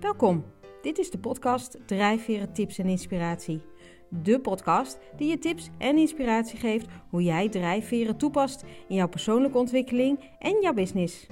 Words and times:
Welkom. 0.00 0.44
Dit 0.82 0.98
is 0.98 1.10
de 1.10 1.18
podcast 1.18 1.78
Drijfveren 1.86 2.52
Tips 2.52 2.78
en 2.78 2.86
Inspiratie. 2.86 3.62
De 4.08 4.40
podcast 4.40 4.98
die 5.16 5.28
je 5.28 5.38
tips 5.38 5.70
en 5.78 5.98
inspiratie 5.98 6.58
geeft 6.58 6.86
hoe 7.10 7.22
jij 7.22 7.48
drijfveren 7.48 8.16
toepast 8.16 8.64
in 8.88 8.94
jouw 8.94 9.08
persoonlijke 9.08 9.58
ontwikkeling 9.58 10.36
en 10.38 10.60
jouw 10.60 10.72
business. 10.72 11.26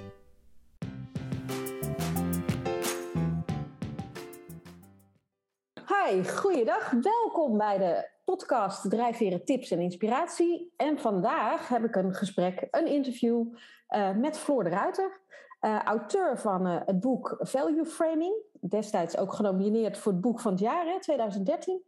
Hi, 5.73 6.23
goeiedag. 6.27 6.91
Welkom 6.91 7.57
bij 7.57 7.77
de 7.77 8.09
podcast 8.25 8.89
Drijfveren 8.89 9.45
Tips 9.45 9.71
en 9.71 9.79
Inspiratie. 9.79 10.73
En 10.77 10.99
vandaag 10.99 11.67
heb 11.67 11.83
ik 11.83 11.95
een 11.95 12.13
gesprek, 12.13 12.67
een 12.71 12.87
interview 12.87 13.45
uh, 13.89 14.15
met 14.15 14.37
Floor 14.37 14.63
de 14.63 14.69
Ruiter. 14.69 15.19
Uh, 15.61 15.83
auteur 15.83 16.39
van 16.39 16.67
uh, 16.67 16.77
het 16.85 16.99
boek 16.99 17.37
Value 17.39 17.85
Framing, 17.85 18.33
destijds 18.61 19.17
ook 19.17 19.33
genomineerd 19.33 19.97
voor 19.97 20.11
het 20.11 20.21
boek 20.21 20.39
van 20.39 20.51
het 20.51 20.61
jaar, 20.61 20.85
hè, 20.85 20.99
2013. 20.99 21.83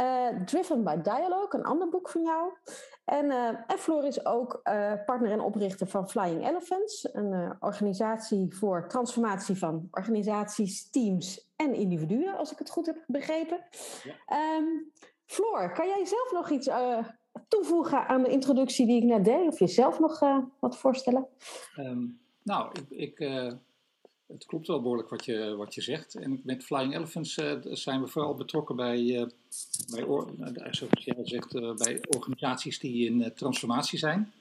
Uh, 0.00 0.28
Driven 0.44 0.84
by 0.84 0.96
Dialogue, 0.96 1.60
een 1.60 1.64
ander 1.64 1.88
boek 1.88 2.08
van 2.08 2.22
jou. 2.22 2.52
En, 3.04 3.30
en 3.66 3.78
Floor 3.78 4.04
is 4.04 4.26
ook 4.26 4.60
partner 5.06 5.30
en 5.30 5.40
oprichter 5.40 5.86
van 5.86 6.08
Flying 6.08 6.48
Elephants, 6.48 7.08
een 7.12 7.56
organisatie 7.60 8.54
voor 8.54 8.88
transformatie 8.88 9.58
van 9.58 9.88
organisaties, 9.90 10.90
teams 10.90 11.52
en 11.56 11.74
individuen, 11.74 12.36
als 12.36 12.52
ik 12.52 12.58
het 12.58 12.70
goed 12.70 12.86
heb 12.86 13.04
begrepen. 13.06 13.58
Ja. 14.02 14.56
Um, 14.56 14.92
Floor, 15.24 15.72
kan 15.72 15.86
jij 15.86 16.04
zelf 16.04 16.32
nog 16.32 16.50
iets 16.50 16.70
toevoegen 17.48 18.06
aan 18.06 18.22
de 18.22 18.30
introductie 18.30 18.86
die 18.86 18.96
ik 18.96 19.08
net 19.08 19.24
deed, 19.24 19.48
of 19.48 19.58
jezelf 19.58 19.98
nog 19.98 20.20
wat 20.58 20.76
voorstellen? 20.76 21.26
Um. 21.76 22.20
Nou, 22.46 22.70
ik, 22.72 22.90
ik 22.90 23.18
het 24.26 24.46
klopt 24.46 24.66
wel 24.66 24.80
behoorlijk 24.80 25.08
wat 25.08 25.24
je, 25.24 25.54
wat 25.56 25.74
je 25.74 25.82
zegt. 25.82 26.14
En 26.14 26.40
met 26.44 26.64
Flying 26.64 26.94
Elephants 26.94 27.36
uh, 27.36 27.52
zijn 27.62 28.00
we 28.00 28.06
vooral 28.06 28.34
betrokken 28.34 28.76
bij, 28.76 29.00
uh, 29.00 29.26
bij, 29.90 30.04
zoals 30.70 31.04
jij 31.04 31.16
zegt, 31.22 31.52
bij 31.52 32.00
organisaties 32.16 32.78
die 32.78 33.06
in 33.06 33.32
transformatie 33.34 33.98
zijn. 33.98 34.32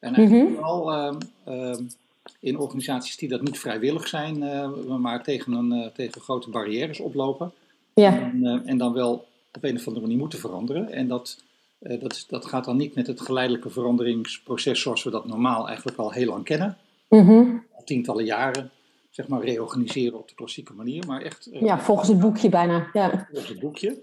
En 0.00 0.14
eigenlijk 0.14 0.48
mm 0.48 0.54
-hmm. 0.54 0.54
vooral 0.54 0.92
ehm, 0.92 1.18
ehm, 1.44 1.82
in 2.40 2.58
organisaties 2.58 3.16
die 3.16 3.28
dat 3.28 3.42
niet 3.42 3.58
vrijwillig 3.58 4.08
zijn, 4.08 4.38
maar 5.00 5.22
tegen, 5.22 5.52
een, 5.52 5.90
tegen 5.94 6.20
grote 6.20 6.50
barrières 6.50 7.00
oplopen. 7.00 7.52
Ja. 7.94 8.18
En, 8.18 8.62
en, 8.66 8.78
dan 8.78 8.92
wel 8.92 9.26
op 9.52 9.64
een 9.64 9.76
of 9.76 9.86
andere 9.86 10.04
manier 10.04 10.18
moeten 10.18 10.38
veranderen. 10.38 10.92
En 10.92 11.08
dat, 11.08 11.42
dat, 11.78 12.24
dat 12.28 12.46
gaat 12.46 12.64
dan 12.64 12.76
niet 12.76 12.94
met 12.94 13.06
het 13.06 13.20
geleidelijke 13.20 13.70
veranderingsproces 13.70 14.80
zoals 14.80 15.02
we 15.02 15.10
dat 15.10 15.26
normaal 15.26 15.66
eigenlijk 15.68 15.98
al 15.98 16.12
heel 16.12 16.28
lang 16.28 16.44
kennen. 16.44 16.76
Mm 17.08 17.64
Al 17.76 17.84
tientallen 17.84 18.24
jaren, 18.24 18.70
zeg 19.14 19.28
maar, 19.28 19.44
reorganiseren 19.44 20.18
op 20.18 20.28
de 20.28 20.34
klassieke 20.34 20.72
manier. 20.72 21.06
Maar 21.06 21.22
echt, 21.22 21.48
uh, 21.52 21.60
ja, 21.60 21.80
volgens 21.80 22.08
het 22.08 22.18
boekje 22.18 22.48
bijna. 22.48 22.88
Ja. 22.92 23.26
Volgens 23.30 23.48
het 23.48 23.60
boekje. 23.60 24.02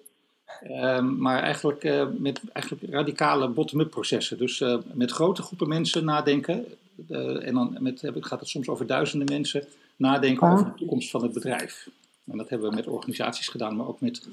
Um, 0.64 1.18
maar 1.18 1.44
eigenlijk 1.44 1.84
uh, 1.84 2.08
met 2.18 2.42
eigenlijk 2.54 2.94
radicale 2.94 3.50
bottom-up 3.50 3.90
processen. 3.90 4.38
Dus 4.38 4.60
uh, 4.60 4.78
met 4.94 5.12
grote 5.12 5.42
groepen 5.42 5.68
mensen 5.68 6.06
nadenken. 6.06 6.66
en 7.08 7.54
dan 7.54 7.78
met, 7.80 8.02
gaat 8.20 8.40
het 8.40 8.50
soms 8.50 8.68
over 8.68 8.88
duizenden 8.88 9.28
mensen 9.34 9.66
nadenken 9.96 10.48
over 10.48 10.66
de 10.66 10.74
toekomst 10.74 11.10
van 11.10 11.24
het 11.24 11.34
bedrijf. 11.34 11.90
En 12.32 12.38
dat 12.38 12.50
hebben 12.50 12.70
we 12.70 12.76
met 12.76 12.88
organisaties 12.88 13.48
gedaan, 13.48 13.76
maar 13.76 13.88
ook 13.88 14.02
met, 14.02 14.28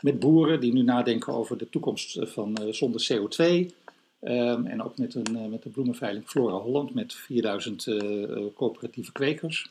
met 0.00 0.18
boeren 0.18 0.60
die 0.60 0.72
nu 0.72 0.82
nadenken 0.82 1.32
over 1.32 1.58
de 1.58 1.68
toekomst 1.68 2.18
van 2.20 2.58
zonder 2.70 3.06
CO2. 3.12 3.44
Um, 3.46 4.66
en 4.66 4.82
ook 4.82 4.98
met, 4.98 5.14
een, 5.14 5.50
met 5.50 5.62
de 5.62 5.68
bloemenveiling 5.68 6.26
Flora 6.26 6.56
Holland 6.56 6.94
met 6.94 7.14
4000 7.14 7.86
uh, 7.86 8.02
uh, 8.02 8.38
coöperatieve 8.54 9.12
kwekers. 9.12 9.68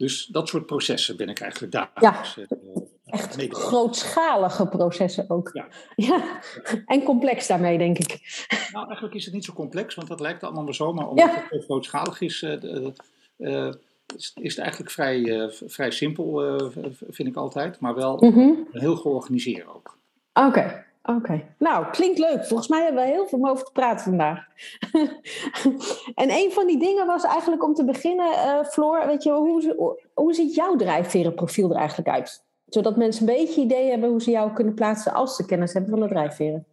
Dus 0.00 0.26
dat 0.26 0.48
soort 0.48 0.66
processen 0.66 1.16
ben 1.16 1.28
ik 1.28 1.40
eigenlijk 1.40 1.72
dagelijks. 1.72 2.34
Ja, 2.34 2.42
uh, 2.50 2.82
echt 3.04 3.36
mee. 3.36 3.54
grootschalige 3.54 4.66
processen 4.66 5.30
ook. 5.30 5.50
Ja. 5.52 5.68
ja. 6.08 6.40
En 6.86 7.02
complex 7.02 7.46
daarmee, 7.46 7.78
denk 7.78 7.98
ik. 7.98 8.18
Nou, 8.72 8.84
eigenlijk 8.84 9.14
is 9.14 9.24
het 9.24 9.34
niet 9.34 9.44
zo 9.44 9.52
complex, 9.52 9.94
want 9.94 10.08
dat 10.08 10.20
lijkt 10.20 10.42
allemaal 10.42 10.64
maar 10.64 10.74
zo. 10.74 10.92
Maar 10.92 11.08
omdat 11.08 11.24
ja. 11.24 11.46
het 11.48 11.64
grootschalig 11.64 12.20
is, 12.20 12.42
is, 12.42 14.32
is, 14.34 14.54
het 14.54 14.58
eigenlijk 14.58 14.90
vrij, 14.90 15.50
vrij 15.50 15.90
simpel, 15.90 16.58
vind 17.08 17.28
ik 17.28 17.36
altijd. 17.36 17.80
Maar 17.80 17.94
wel 17.94 18.16
mm 18.20 18.32
-hmm. 18.32 18.68
heel 18.72 18.96
georganiseerd 18.96 19.66
ook. 19.66 19.98
Oké. 20.32 20.84
Oké, 21.02 21.44
nou 21.58 21.86
klinkt 21.90 22.18
leuk. 22.18 22.44
Volgens 22.44 22.68
mij 22.68 22.82
hebben 22.82 23.02
we 23.02 23.10
heel 23.10 23.26
veel 23.26 23.38
om 23.38 23.48
over 23.48 23.64
te 23.64 23.72
praten 23.72 24.04
vandaag. 24.04 24.44
en 26.22 26.30
een 26.30 26.50
van 26.52 26.66
die 26.66 26.78
dingen 26.78 27.06
was 27.06 27.24
eigenlijk 27.24 27.64
om 27.64 27.74
te 27.74 27.84
beginnen, 27.84 28.32
uh, 28.32 28.64
Floor, 28.64 29.06
weet 29.06 29.22
je, 29.22 29.32
hoe, 29.32 29.98
hoe 30.14 30.34
ziet 30.34 30.54
jouw 30.54 30.76
drijfverenprofiel 30.76 31.70
er 31.70 31.76
eigenlijk 31.76 32.08
uit? 32.08 32.44
Zodat 32.66 32.96
mensen 32.96 33.28
een 33.28 33.34
beetje 33.34 33.60
idee 33.60 33.90
hebben 33.90 34.08
hoe 34.08 34.22
ze 34.22 34.30
jou 34.30 34.52
kunnen 34.52 34.74
plaatsen 34.74 35.12
als 35.12 35.36
ze 35.36 35.46
kennis 35.46 35.72
hebben 35.72 35.90
van 35.90 36.00
de 36.00 36.08
drijfveren. 36.08 36.66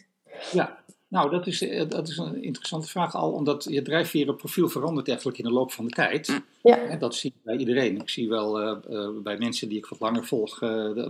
ja, 0.52 0.78
nou 1.08 1.30
dat 1.30 1.46
is, 1.46 1.62
eh, 1.62 1.88
dat 1.88 2.08
is 2.08 2.16
een 2.16 2.42
interessante 2.42 2.88
vraag 2.88 3.14
al, 3.14 3.32
omdat 3.32 3.66
je 3.70 3.82
drijfverenprofiel 3.82 4.68
verandert 4.68 5.08
eigenlijk 5.08 5.38
in 5.38 5.44
de 5.44 5.52
loop 5.52 5.72
van 5.72 5.84
de 5.84 5.90
tijd. 5.90 6.40
Ja. 6.62 6.78
En 6.78 6.98
dat 6.98 7.14
zie 7.14 7.30
ik 7.30 7.42
bij 7.42 7.56
iedereen. 7.56 8.00
Ik 8.00 8.08
zie 8.08 8.28
wel 8.28 8.62
uh, 8.62 8.76
uh, 8.90 9.08
bij 9.22 9.38
mensen 9.38 9.68
die 9.68 9.78
ik 9.78 9.86
wat 9.86 10.00
langer 10.00 10.24
volg, 10.24 10.58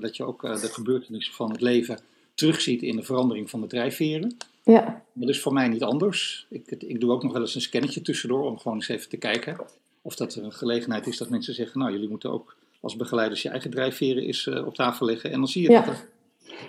dat 0.00 0.16
je 0.16 0.24
ook 0.24 0.40
de 0.40 0.68
gebeurtenissen 0.68 1.34
van 1.34 1.50
het 1.50 1.60
leven 1.60 1.98
terugziet 2.34 2.82
in 2.82 2.96
de 2.96 3.02
verandering 3.02 3.50
van 3.50 3.60
de 3.60 3.66
drijfveren. 3.66 4.36
Ja. 4.64 5.02
Dat 5.12 5.28
is 5.28 5.40
voor 5.40 5.52
mij 5.52 5.68
niet 5.68 5.82
anders. 5.82 6.46
Ik, 6.48 6.70
ik 6.70 7.00
doe 7.00 7.10
ook 7.10 7.22
nog 7.22 7.32
wel 7.32 7.40
eens 7.40 7.54
een 7.54 7.60
scannetje 7.60 8.02
tussendoor 8.02 8.44
om 8.44 8.58
gewoon 8.58 8.76
eens 8.76 8.88
even 8.88 9.08
te 9.08 9.16
kijken 9.16 9.56
of 10.02 10.16
dat 10.16 10.34
er 10.34 10.44
een 10.44 10.52
gelegenheid 10.52 11.06
is 11.06 11.16
dat 11.16 11.28
mensen 11.28 11.54
zeggen, 11.54 11.78
nou 11.78 11.92
jullie 11.92 12.08
moeten 12.08 12.30
ook 12.30 12.56
als 12.80 12.96
begeleiders 12.96 13.42
je 13.42 13.48
eigen 13.48 13.70
drijfveren 13.70 14.22
eens 14.22 14.46
uh, 14.46 14.66
op 14.66 14.74
tafel 14.74 15.06
leggen. 15.06 15.30
En 15.30 15.38
dan 15.38 15.48
zie 15.48 15.62
je 15.62 15.70
ja. 15.70 15.84
dat, 15.84 16.06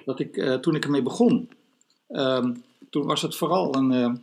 dat 0.05 0.19
ik, 0.19 0.37
uh, 0.37 0.53
toen 0.55 0.75
ik 0.75 0.83
ermee 0.83 1.01
begon, 1.01 1.49
um, 2.09 2.63
toen 2.89 3.05
was 3.05 3.21
het 3.21 3.35
vooral 3.35 3.75
een, 3.75 3.91
uh, 3.91 4.13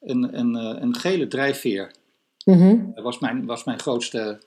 een, 0.00 0.38
een, 0.38 0.54
een 0.82 0.96
gele 0.96 1.26
drijfveer. 1.26 1.92
Mm 2.44 2.54
-hmm. 2.54 2.92
was, 2.94 3.18
mijn, 3.18 3.46
was 3.46 3.64
mijn 3.64 3.78
grootste 3.78 4.40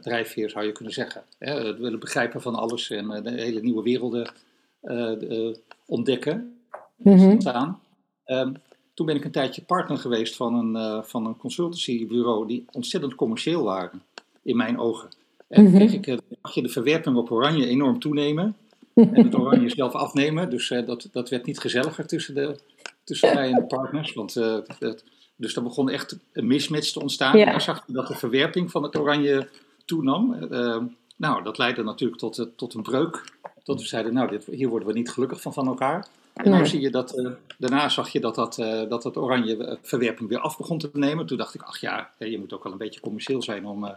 drijfveer, 0.00 0.50
zou 0.50 0.64
je 0.64 0.72
kunnen 0.72 0.92
zeggen. 0.92 1.22
Hè, 1.38 1.66
het 1.66 1.78
willen 1.78 1.98
begrijpen 1.98 2.42
van 2.42 2.54
alles 2.54 2.90
en 2.90 3.22
de 3.22 3.30
hele 3.30 3.60
nieuwe 3.60 3.82
werelden 3.82 4.32
uh, 4.82 5.54
ontdekken. 5.86 6.56
Mm 6.96 7.16
-hmm. 7.16 7.78
um, 8.26 8.56
toen 8.94 9.06
ben 9.06 9.16
ik 9.16 9.24
een 9.24 9.30
tijdje 9.30 9.62
partner 9.62 9.98
geweest 9.98 10.36
van 10.36 10.54
een, 10.54 10.76
uh, 10.76 11.02
van 11.02 11.26
een 11.26 11.36
consultancybureau 11.36 12.46
die 12.46 12.64
ontzettend 12.70 13.14
commercieel 13.14 13.62
waren, 13.62 14.02
in 14.42 14.56
mijn 14.56 14.78
ogen. 14.78 15.08
En 15.48 15.62
mm 15.62 15.68
-hmm. 15.68 15.76
kreeg 15.76 15.92
ik, 15.92 16.20
zag 16.42 16.54
je 16.54 16.62
de 16.62 16.68
verwerping 16.68 17.16
op 17.16 17.30
oranje 17.30 17.66
enorm 17.66 17.98
toenemen. 17.98 18.56
en 18.94 19.24
het 19.24 19.38
oranje 19.38 19.68
zelf 19.76 19.92
afnemen. 19.92 20.50
Dus 20.50 20.70
uh, 20.70 20.86
dat, 20.86 21.08
dat 21.12 21.28
werd 21.28 21.46
niet 21.46 21.58
gezelliger 21.58 22.06
tussen, 22.06 22.34
de, 22.34 22.58
tussen 23.04 23.34
mij 23.34 23.48
en 23.48 23.54
de 23.54 23.64
partners. 23.64 24.12
Want, 24.14 24.36
uh, 24.36 24.58
dat, 24.78 25.04
dus 25.36 25.56
er 25.56 25.62
begon 25.62 25.90
echt 25.90 26.18
een 26.32 26.46
mismatch 26.46 26.92
te 26.92 27.00
ontstaan. 27.00 27.38
Ja. 27.38 27.52
En 27.52 27.60
zag 27.60 27.84
je 27.86 27.92
dat 27.92 28.06
de 28.06 28.14
verwerping 28.14 28.70
van 28.70 28.82
het 28.82 28.98
oranje 28.98 29.48
toenam. 29.84 30.36
Uh, 30.50 30.82
nou, 31.16 31.42
dat 31.42 31.58
leidde 31.58 31.82
natuurlijk 31.82 32.20
tot, 32.20 32.48
tot 32.56 32.74
een 32.74 32.82
breuk 32.82 33.24
tot 33.62 33.80
we 33.80 33.86
zeiden, 33.86 34.14
nou, 34.14 34.28
dit, 34.28 34.44
hier 34.44 34.68
worden 34.68 34.88
we 34.88 34.94
niet 34.94 35.10
gelukkig 35.10 35.40
van 35.40 35.52
van 35.52 35.66
elkaar. 35.66 36.08
En 36.32 36.50
nee. 36.50 36.58
dan 36.58 36.68
zie 36.68 36.80
je 36.80 36.90
dat, 36.90 37.18
uh, 37.18 37.30
daarna 37.58 37.88
zag 37.88 38.08
je 38.08 38.20
dat 38.20 38.34
dat, 38.34 38.58
uh, 38.58 38.88
dat, 38.88 39.02
dat 39.02 39.16
oranje 39.16 39.56
eh, 39.56 39.76
verwerping 39.82 40.28
weer 40.28 40.38
af 40.38 40.56
begon 40.56 40.78
te 40.78 40.90
nemen. 40.92 41.26
Toen 41.26 41.36
dacht 41.36 41.54
ik, 41.54 41.62
ach 41.62 41.80
ja, 41.80 42.10
je 42.18 42.38
moet 42.38 42.52
ook 42.52 42.62
wel 42.62 42.72
een 42.72 42.78
beetje 42.78 43.00
commercieel 43.00 43.42
zijn 43.42 43.66
om, 43.66 43.96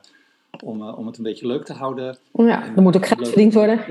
om, 0.64 0.82
om 0.82 1.08
het 1.08 1.18
een 1.18 1.24
beetje 1.24 1.48
leuk 1.48 1.66
te 1.66 1.74
houden. 1.74 2.18
Ja, 2.34 2.76
er 2.76 2.82
moet 2.82 2.96
ook 2.96 3.06
geld 3.06 3.28
verdiend 3.28 3.54
worden. 3.54 3.86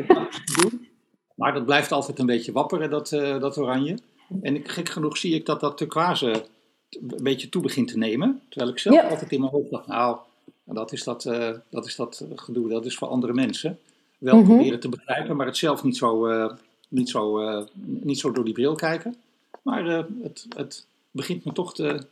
Maar 1.35 1.55
dat 1.55 1.65
blijft 1.65 1.93
altijd 1.93 2.19
een 2.19 2.27
beetje 2.27 2.53
wapperen, 2.53 2.91
dat, 2.91 3.09
dat 3.41 3.59
oranje. 3.59 3.99
En 4.43 4.69
gek 4.69 4.89
genoeg 4.89 5.17
zie 5.17 5.35
ik 5.35 5.47
dat 5.47 5.61
dat 5.61 5.77
turquoise 5.77 6.45
een 6.91 7.23
beetje 7.23 7.49
toe 7.49 7.62
begint 7.62 7.89
te 7.89 7.99
nemen. 7.99 8.41
Terwijl 8.49 8.73
ik 8.73 8.79
zelf 8.79 8.97
ja. 8.97 9.09
altijd 9.09 9.33
in 9.33 9.41
mijn 9.41 9.53
hoofd 9.53 9.71
dacht, 9.71 9.87
nou, 9.87 10.17
dat 10.65 10.93
is 10.93 11.05
dat, 11.05 11.23
dat 11.71 11.87
is 11.87 11.97
dat 11.97 12.25
gedoe, 12.35 12.69
dat 12.69 12.85
is 12.85 12.97
voor 12.97 13.09
andere 13.09 13.32
mensen 13.32 13.79
wel 14.19 14.34
mm 14.34 14.44
-hmm. 14.44 14.55
proberen 14.55 14.81
te 14.81 14.88
begrijpen, 14.88 15.37
maar 15.37 15.46
het 15.46 15.56
zelf 15.56 15.82
niet 15.82 15.96
zo, 15.96 16.28
uh, 16.28 16.52
niet 16.88 17.08
zo, 17.08 17.40
uh, 17.40 17.64
niet 17.82 18.19
zo 18.19 18.32
door 18.32 18.44
die 18.44 18.55
bril 18.55 18.75
kijken. 18.75 19.16
Maar 19.62 19.87
uh, 19.87 20.05
het, 20.22 20.46
het 20.56 20.87
begint 21.11 21.44
me 21.44 21.52
toch 21.52 21.75
te, 21.75 22.06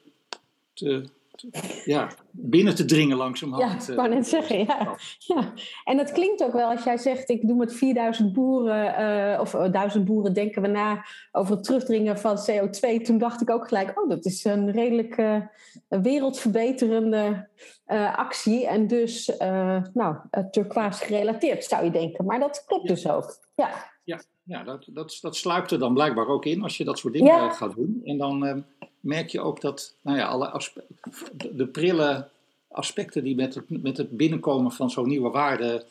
te, 0.72 1.04
ja, 1.84 2.08
binnen 2.30 2.74
te 2.74 2.84
dringen 2.84 3.16
langzamerhand. 3.16 3.86
Ja, 3.86 3.92
ik 3.92 3.98
wou 3.98 4.08
net 4.08 4.28
zeggen, 4.28 4.58
ja. 4.58 4.96
ja. 5.18 5.52
En 5.84 5.96
dat 5.96 6.12
klinkt 6.12 6.44
ook 6.44 6.52
wel 6.52 6.70
als 6.70 6.84
jij 6.84 6.96
zegt, 6.96 7.30
ik 7.30 7.46
doe 7.48 7.56
met 7.56 7.74
4000 7.74 8.32
boeren, 8.32 9.40
of 9.40 9.50
1000 9.50 10.04
boeren 10.04 10.34
denken 10.34 10.62
we 10.62 10.68
na 10.68 11.04
over 11.32 11.54
het 11.54 11.64
terugdringen 11.64 12.18
van 12.18 12.38
CO2. 12.50 13.02
Toen 13.02 13.18
dacht 13.18 13.40
ik 13.40 13.50
ook 13.50 13.68
gelijk, 13.68 14.02
oh, 14.02 14.08
dat 14.08 14.24
is 14.24 14.44
een 14.44 14.70
redelijk 14.70 15.22
wereldverbeterende 15.88 17.48
uh, 17.86 18.18
actie 18.18 18.66
en 18.66 18.86
dus 18.86 19.36
nou, 19.92 20.16
turquoise 20.50 21.04
gerelateerd 21.04 21.64
zou 21.64 21.84
je 21.84 21.90
denken. 21.90 22.24
Maar 22.24 22.38
dat 22.38 22.64
klopt 22.66 22.88
ja. 22.88 22.94
dus 22.94 23.08
ook. 23.08 23.38
Ja, 23.54 23.70
ja, 24.42 24.62
dat, 24.62 24.84
dat, 24.86 25.18
dat 25.20 25.36
sluipt 25.36 25.70
er 25.70 25.78
dan 25.78 25.94
blijkbaar 25.94 26.26
ook 26.26 26.44
in 26.44 26.62
als 26.62 26.76
je 26.76 26.84
dat 26.84 26.98
soort 26.98 27.12
dingen 27.12 27.34
ja. 27.34 27.50
gaat 27.50 27.74
doen. 27.74 28.00
En 28.04 28.18
dan 28.18 28.46
uh, 28.46 28.56
merk 29.00 29.28
je 29.28 29.40
ook 29.40 29.60
dat 29.60 29.94
nou 30.00 30.18
ja, 30.18 30.26
alle 30.26 30.62
de, 31.32 31.54
de 31.54 31.66
prille 31.66 32.28
aspecten 32.68 33.24
die 33.24 33.34
met 33.34 33.54
het, 33.54 33.82
met 33.82 33.96
het 33.96 34.16
binnenkomen 34.16 34.72
van 34.72 34.90
zo'n 34.90 35.08
nieuwe 35.08 35.30
waarde 35.30 35.84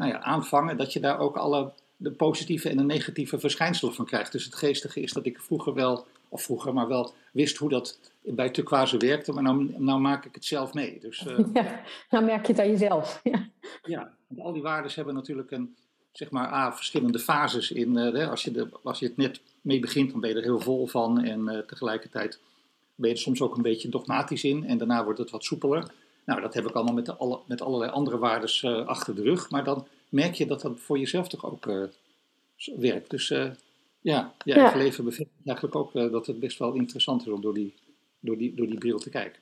nou 0.00 0.12
ja, 0.12 0.20
aanvangen, 0.20 0.76
dat 0.76 0.92
je 0.92 1.00
daar 1.00 1.18
ook 1.18 1.36
alle 1.36 1.72
de 1.96 2.10
positieve 2.10 2.68
en 2.68 2.76
de 2.76 2.82
negatieve 2.82 3.38
verschijnselen 3.38 3.94
van 3.94 4.04
krijgt. 4.04 4.32
Dus 4.32 4.44
het 4.44 4.54
geestige 4.54 5.00
is 5.00 5.12
dat 5.12 5.26
ik 5.26 5.40
vroeger 5.40 5.74
wel, 5.74 6.06
of 6.28 6.42
vroeger 6.42 6.74
maar 6.74 6.88
wel, 6.88 7.12
wist 7.32 7.56
hoe 7.56 7.68
dat 7.68 7.98
bij 8.22 8.50
turquoise 8.50 8.96
werkte, 8.96 9.32
maar 9.32 9.42
nou, 9.42 9.74
nou 9.78 10.00
maak 10.00 10.24
ik 10.24 10.34
het 10.34 10.44
zelf 10.44 10.74
mee. 10.74 10.98
Dus, 11.00 11.26
ja, 11.52 11.80
nou 12.10 12.24
merk 12.24 12.46
je 12.46 12.52
het 12.52 12.60
aan 12.60 12.70
jezelf. 12.70 13.20
Ja, 13.30 13.48
ja 13.82 14.12
want 14.26 14.40
al 14.40 14.52
die 14.52 14.62
waarden 14.62 14.92
hebben 14.94 15.14
natuurlijk 15.14 15.50
een, 15.50 15.76
zeg 16.12 16.30
maar, 16.30 16.52
A, 16.52 16.72
verschillende 16.72 17.18
fases 17.18 17.70
in. 17.70 17.96
Uh, 17.96 18.30
als, 18.30 18.44
je 18.44 18.50
de, 18.50 18.68
als 18.82 18.98
je 18.98 19.06
het 19.06 19.16
net 19.16 19.40
mee 19.60 19.80
begint, 19.80 20.10
dan 20.10 20.20
ben 20.20 20.30
je 20.30 20.36
er 20.36 20.42
heel 20.42 20.60
vol 20.60 20.86
van 20.86 21.24
en 21.24 21.40
uh, 21.40 21.58
tegelijkertijd 21.58 22.38
ben 22.94 23.08
je 23.08 23.14
er 23.14 23.20
soms 23.20 23.40
ook 23.40 23.56
een 23.56 23.62
beetje 23.62 23.88
dogmatisch 23.88 24.44
in 24.44 24.64
en 24.64 24.78
daarna 24.78 25.04
wordt 25.04 25.18
het 25.18 25.30
wat 25.30 25.44
soepeler. 25.44 25.92
Nou, 26.24 26.40
dat 26.40 26.54
heb 26.54 26.68
ik 26.68 26.74
allemaal 26.74 26.94
met, 26.94 27.06
de, 27.06 27.16
alle, 27.16 27.40
met 27.46 27.60
allerlei 27.62 27.90
andere 27.90 28.18
waarden 28.18 28.86
achter 28.86 29.14
de 29.14 29.22
rug, 29.22 29.50
maar 29.50 29.64
dan 29.64 29.86
merk 30.08 30.34
je 30.34 30.46
dat 30.46 30.60
dat 30.60 30.80
voor 30.80 30.98
jezelf 30.98 31.28
toch 31.28 31.44
ook 31.44 31.88
werkt. 32.76 33.10
Dus 33.10 33.28
ja, 34.00 34.34
je 34.44 34.54
eigen 34.54 34.78
leven 34.78 35.04
bevestigt 35.04 35.46
eigenlijk 35.46 35.76
ook 35.76 35.92
dat 35.92 36.26
het 36.26 36.40
best 36.40 36.58
wel 36.58 36.74
interessant 36.74 37.20
is 37.22 37.28
om 37.28 37.40
door 37.40 37.54
die 37.54 37.74
door 38.20 38.38
die, 38.38 38.54
door 38.54 38.66
die 38.66 38.78
bril 38.78 38.98
te 38.98 39.10
kijken. 39.10 39.40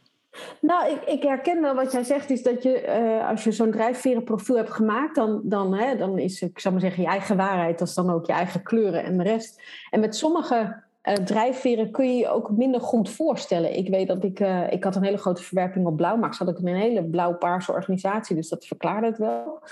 Nou, 0.61 0.91
ik, 0.91 1.05
ik 1.05 1.23
herken 1.23 1.61
wel 1.61 1.75
wat 1.75 1.93
jij 1.93 2.03
zegt, 2.03 2.31
is 2.31 2.43
dat 2.43 2.63
je 2.63 2.87
uh, 2.87 3.29
als 3.29 3.45
je 3.45 3.53
zo'n 3.53 3.71
drijfverenprofiel 3.71 4.57
hebt 4.57 4.73
gemaakt, 4.73 5.15
dan, 5.15 5.41
dan, 5.45 5.75
hè, 5.75 5.97
dan 5.97 6.19
is, 6.19 6.43
ik 6.43 6.59
zou 6.59 6.75
maar 6.75 6.83
zeggen, 6.83 7.03
je 7.03 7.09
eigen 7.09 7.37
waarheid, 7.37 7.79
dat 7.79 7.89
is 7.89 7.95
dan 7.95 8.11
ook 8.11 8.27
je 8.27 8.33
eigen 8.33 8.63
kleuren 8.63 9.05
en 9.05 9.17
de 9.17 9.23
rest. 9.23 9.63
En 9.91 10.01
met 10.01 10.17
sommige 10.17 10.83
uh, 11.03 11.15
drijfveren 11.15 11.91
kun 11.91 12.07
je 12.07 12.17
je 12.17 12.29
ook 12.29 12.51
minder 12.51 12.81
goed 12.81 13.11
voorstellen. 13.11 13.77
Ik 13.77 13.89
weet 13.89 14.09
dat 14.09 14.25
ik, 14.25 14.41
uh, 14.41 14.73
ik 14.73 14.85
had 14.85 14.97
een 14.97 15.05
hele 15.05 15.19
grote 15.19 15.43
verwerping 15.43 15.87
op 15.87 15.97
blauw, 15.97 16.17
maar 16.17 16.41
ik 16.47 16.59
een 16.59 16.67
hele 16.67 17.05
blauw-paarse 17.05 17.73
organisatie, 17.73 18.37
dus 18.37 18.49
dat 18.49 18.67
verklaarde 18.67 19.07
het 19.07 19.19
wel. 19.19 19.63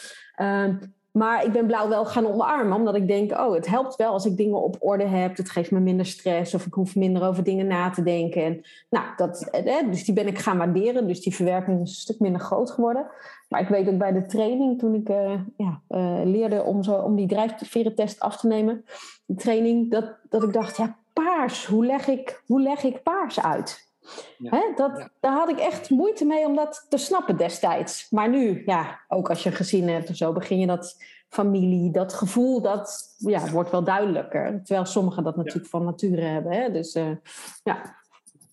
Maar 1.16 1.44
ik 1.44 1.52
ben 1.52 1.66
blauw 1.66 1.88
wel 1.88 2.04
gaan 2.04 2.26
omarmen, 2.26 2.76
omdat 2.76 2.94
ik 2.94 3.08
denk, 3.08 3.32
oh, 3.32 3.54
het 3.54 3.66
helpt 3.66 3.96
wel 3.96 4.12
als 4.12 4.26
ik 4.26 4.36
dingen 4.36 4.62
op 4.62 4.76
orde 4.78 5.04
heb. 5.04 5.36
Het 5.36 5.50
geeft 5.50 5.70
me 5.70 5.80
minder 5.80 6.06
stress 6.06 6.54
of 6.54 6.66
ik 6.66 6.72
hoef 6.72 6.96
minder 6.96 7.22
over 7.22 7.44
dingen 7.44 7.66
na 7.66 7.90
te 7.90 8.02
denken. 8.02 8.44
En, 8.44 8.62
nou, 8.90 9.04
dat, 9.16 9.48
dus 9.90 10.04
die 10.04 10.14
ben 10.14 10.26
ik 10.26 10.38
gaan 10.38 10.58
waarderen. 10.58 11.06
Dus 11.06 11.20
die 11.20 11.34
verwerking 11.34 11.82
is 11.82 11.88
een 11.88 11.94
stuk 11.94 12.18
minder 12.18 12.40
groot 12.40 12.70
geworden. 12.70 13.06
Maar 13.48 13.60
ik 13.60 13.68
weet 13.68 13.88
ook 13.88 13.98
bij 13.98 14.12
de 14.12 14.26
training, 14.26 14.78
toen 14.78 14.94
ik 14.94 15.08
uh, 15.08 15.40
ja, 15.56 15.80
leerde 16.24 16.62
om, 16.62 16.82
zo, 16.82 16.94
om 16.94 17.16
die 17.16 17.28
drijfverentest 17.28 18.20
af 18.20 18.36
te 18.36 18.46
nemen, 18.46 18.84
de 19.26 19.34
training, 19.34 19.90
dat, 19.90 20.16
dat 20.28 20.42
ik 20.42 20.52
dacht, 20.52 20.76
ja, 20.76 20.96
paars, 21.12 21.66
hoe 21.66 21.86
leg 21.86 22.08
ik, 22.08 22.42
hoe 22.46 22.60
leg 22.60 22.82
ik 22.82 23.02
paars 23.02 23.42
uit? 23.42 23.85
Hè, 24.42 24.72
dat, 24.74 25.08
Daar 25.20 25.32
had 25.32 25.48
ik 25.48 25.58
echt 25.58 25.90
moeite 25.90 26.24
mee 26.24 26.46
om 26.46 26.54
dat 26.54 26.86
te 26.88 26.96
snappen 26.96 27.36
destijds. 27.36 28.10
Maar 28.10 28.28
nu, 28.28 28.62
ja, 28.66 29.00
ook 29.08 29.28
als 29.28 29.42
je 29.42 29.50
een 29.50 29.56
gezin 29.56 29.88
hebt 29.88 30.10
of 30.10 30.16
zo, 30.16 30.32
begin 30.32 30.58
je 30.58 30.66
dat 30.66 30.96
familie, 31.28 31.90
dat 31.90 32.14
gevoel, 32.14 32.60
dat 32.60 33.14
ja, 33.18 33.50
wordt 33.50 33.70
wel 33.70 33.84
duidelijker. 33.84 34.62
Terwijl 34.64 34.86
sommigen 34.86 35.24
dat 35.24 35.36
natuurlijk 35.36 35.66
van 35.66 35.84
nature 35.84 36.20
hebben. 36.20 36.52
Hè? 36.52 36.72
Dus 36.72 36.96
uh, 36.96 37.10
ja. 37.64 37.96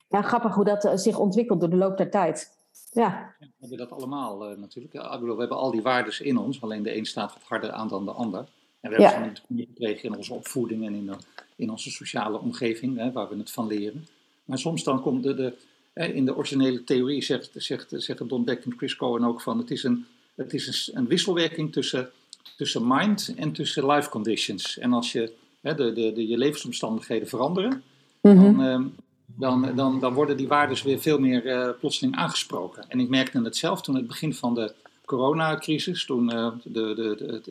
ja, 0.10 0.22
grappig 0.22 0.56
hoe 0.56 0.66
dat 0.66 0.86
uh, 0.86 0.92
zich 0.96 1.18
ontwikkelt 1.18 1.60
door 1.60 1.70
de 1.70 1.76
loop 1.76 1.98
der 1.98 2.10
tijd. 2.10 2.58
Ja. 2.92 3.36
we 3.40 3.48
hebben 3.60 3.78
dat 3.78 3.92
allemaal 3.92 4.52
uh, 4.52 4.58
natuurlijk. 4.58 4.94
Bedoel, 4.94 5.34
we 5.34 5.40
hebben 5.40 5.58
al 5.58 5.72
die 5.72 5.82
waarden 5.82 6.26
in 6.26 6.38
ons, 6.38 6.62
alleen 6.62 6.84
de 6.84 6.98
een 6.98 7.06
staat 7.06 7.34
wat 7.34 7.44
harder 7.44 7.72
aan 7.72 7.88
dan 7.88 8.06
de 8.06 8.12
ander. 8.12 8.46
En 8.82 8.92
we 8.92 9.04
hebben 9.04 9.36
ze 9.36 9.66
gekregen 9.68 10.10
in 10.10 10.18
onze 10.18 10.34
opvoeding 10.34 10.86
en 10.86 10.94
in, 10.94 11.14
in 11.56 11.70
onze 11.70 11.92
sociale 11.92 12.40
omgeving, 12.40 12.98
hè, 12.98 13.12
waar 13.12 13.30
we 13.30 13.38
het 13.38 13.52
van 13.52 13.68
leren. 13.68 14.08
Maar 14.44 14.60
soms 14.60 14.84
dan 14.84 15.02
komt 15.02 15.24
de, 15.24 15.36
de 15.36 15.54
in 15.94 16.26
de 16.26 16.36
originele 16.36 16.84
theorie 16.84 17.24
zegt, 17.24 17.50
zegt, 17.54 17.88
zegt 17.90 18.30
Don 18.30 18.44
Beck 18.44 18.66
en 18.66 18.74
Chris 18.78 18.96
Cohen 18.96 19.24
ook 19.24 19.42
van 19.42 19.58
het 19.58 19.72
is 19.72 19.84
een, 19.84 20.06
het 20.36 20.54
is 20.54 20.88
een, 20.88 20.98
een 20.98 21.08
wisselwerking 21.08 21.72
tussen, 21.72 22.10
tussen 22.58 22.88
mind 22.88 23.34
en 23.36 23.52
tussen 23.52 23.86
life 23.86 24.10
conditions. 24.10 24.78
En 24.78 24.94
als 24.94 25.12
je 25.12 25.34
hè, 25.62 25.76
de, 25.76 25.94
de, 25.94 26.14
de, 26.14 26.28
je 26.28 26.38
levensomstandigheden 26.38 27.28
veranderen, 27.28 27.84
mm 28.22 28.38
-hmm. 28.38 28.58
dan, 28.58 28.82
uh, 28.82 28.86
dan, 29.26 29.76
dan, 29.76 30.00
dan 30.00 30.14
worden 30.14 30.38
die 30.38 30.48
waarden 30.48 30.84
weer 30.84 31.00
veel 31.00 31.20
meer 31.20 31.46
uh, 31.46 31.70
plotseling 31.80 32.16
aangesproken. 32.16 32.86
En 32.88 33.00
ik 33.00 33.10
merkte 33.10 33.42
het 33.42 33.58
zelf 33.58 33.82
toen 33.82 33.96
het 33.96 34.08
begin 34.08 34.34
van 34.34 34.54
de 34.54 34.74
coronacrisis, 35.06 36.06
toen 36.06 36.34
uh, 36.34 36.52
de, 36.64 36.94
de, 36.96 37.42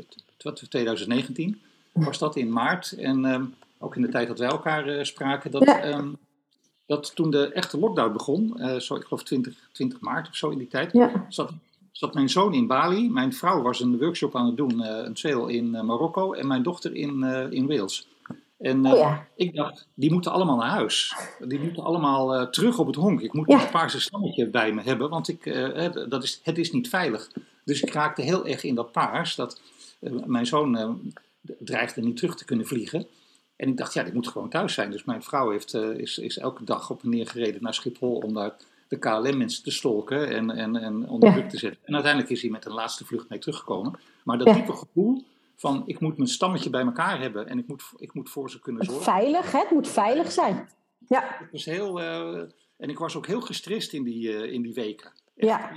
de, 0.42 0.68
2019, 0.68 1.60
was 1.92 2.18
dat 2.18 2.36
in 2.36 2.52
maart. 2.52 2.92
En 2.92 3.24
um, 3.24 3.54
ook 3.78 3.96
in 3.96 4.02
de 4.02 4.08
tijd 4.08 4.28
dat 4.28 4.38
wij 4.38 4.48
elkaar 4.48 5.06
spraken, 5.06 5.50
dat, 5.50 5.84
um, 5.84 6.18
dat 6.86 7.14
toen 7.14 7.30
de 7.30 7.52
echte 7.52 7.78
lockdown 7.78 8.12
begon, 8.12 8.54
uh, 8.56 8.76
zo, 8.76 8.94
ik 8.94 9.02
geloof 9.02 9.22
20, 9.22 9.54
20 9.72 10.00
maart 10.00 10.28
of 10.28 10.36
zo 10.36 10.50
in 10.50 10.58
die 10.58 10.68
tijd, 10.68 10.92
ja. 10.92 11.26
zat, 11.28 11.52
zat 11.92 12.14
mijn 12.14 12.28
zoon 12.28 12.54
in 12.54 12.66
Bali. 12.66 13.10
Mijn 13.10 13.32
vrouw 13.32 13.62
was 13.62 13.80
een 13.80 13.98
workshop 13.98 14.36
aan 14.36 14.46
het 14.46 14.56
doen, 14.56 14.80
uh, 14.80 14.86
een 14.86 15.14
trail 15.14 15.46
in 15.46 15.74
uh, 15.74 15.82
Marokko 15.82 16.32
en 16.32 16.46
mijn 16.46 16.62
dochter 16.62 16.94
in, 16.94 17.22
in 17.50 17.66
Wales. 17.66 18.08
En 18.58 18.86
oh, 18.86 18.98
ja. 18.98 19.26
ik 19.36 19.54
dacht, 19.54 19.88
die 19.94 20.12
moeten 20.12 20.32
allemaal 20.32 20.56
naar 20.56 20.70
huis. 20.70 21.14
Die 21.38 21.60
moeten 21.60 21.82
allemaal 21.82 22.50
terug 22.50 22.78
op 22.78 22.86
het 22.86 22.96
honk. 22.96 23.20
Ik 23.20 23.32
moet 23.32 23.48
ja. 23.48 23.62
een 23.62 23.70
paarse 23.70 24.00
stammetje 24.00 24.48
bij 24.48 24.72
me 24.72 24.82
hebben, 24.82 25.10
want 25.10 25.28
ik, 25.28 25.44
dat 26.08 26.22
is, 26.22 26.40
het 26.42 26.58
is 26.58 26.72
niet 26.72 26.88
veilig. 26.88 27.30
Dus 27.64 27.82
ik 27.82 27.92
raakte 27.92 28.22
heel 28.22 28.46
erg 28.46 28.64
in 28.64 28.74
dat 28.74 28.92
paars. 28.92 29.34
Dat, 29.34 29.60
mijn 30.26 30.46
zoon 30.46 31.00
dreigde 31.58 32.00
niet 32.00 32.16
terug 32.16 32.36
te 32.36 32.44
kunnen 32.44 32.66
vliegen. 32.66 33.06
En 33.62 33.68
ik 33.68 33.76
dacht, 33.76 33.94
ja, 33.94 34.02
die 34.02 34.14
moet 34.14 34.28
gewoon 34.28 34.48
thuis 34.48 34.74
zijn. 34.74 34.90
Dus 34.90 35.04
mijn 35.04 35.22
vrouw 35.22 35.50
heeft, 35.50 35.74
uh, 35.74 35.98
is, 35.98 36.18
is 36.18 36.38
elke 36.38 36.64
dag 36.64 36.90
op 36.90 37.02
en 37.02 37.08
neer 37.08 37.26
gereden 37.26 37.62
naar 37.62 37.74
Schiphol 37.74 38.16
om 38.16 38.34
daar 38.34 38.56
de 38.88 38.98
KLM-mensen 38.98 39.62
te 39.62 39.70
stolken 39.70 40.28
en, 40.28 40.50
en, 40.50 40.76
en 40.76 41.08
onder 41.08 41.28
ja. 41.28 41.34
druk 41.34 41.48
te 41.48 41.58
zetten. 41.58 41.80
En 41.84 41.94
uiteindelijk 41.94 42.32
is 42.32 42.42
hij 42.42 42.50
met 42.50 42.64
een 42.64 42.72
laatste 42.72 43.04
vlucht 43.04 43.28
mee 43.28 43.38
teruggekomen. 43.38 43.98
Maar 44.24 44.38
dat 44.38 44.46
ja. 44.46 44.52
diepe 44.52 44.72
gevoel 44.72 45.24
van, 45.56 45.82
ik 45.86 46.00
moet 46.00 46.16
mijn 46.16 46.28
stammetje 46.28 46.70
bij 46.70 46.82
elkaar 46.82 47.20
hebben 47.20 47.48
en 47.48 47.58
ik 47.58 47.66
moet, 47.66 47.82
ik 47.96 48.14
moet 48.14 48.30
voor 48.30 48.50
ze 48.50 48.60
kunnen 48.60 48.84
zorgen. 48.84 49.04
Veilig, 49.04 49.52
hè? 49.52 49.58
Het 49.58 49.70
moet 49.70 49.88
veilig 49.88 50.32
zijn. 50.32 50.68
Ja. 51.08 51.36
Het 51.38 51.52
was 51.52 51.64
heel, 51.64 52.00
uh, 52.00 52.38
en 52.76 52.88
ik 52.88 52.98
was 52.98 53.16
ook 53.16 53.26
heel 53.26 53.40
gestrest 53.40 53.92
in 53.92 54.02
die, 54.02 54.28
uh, 54.28 54.52
in 54.52 54.62
die 54.62 54.74
weken. 54.74 55.12
Echt, 55.36 55.48
ja. 55.48 55.72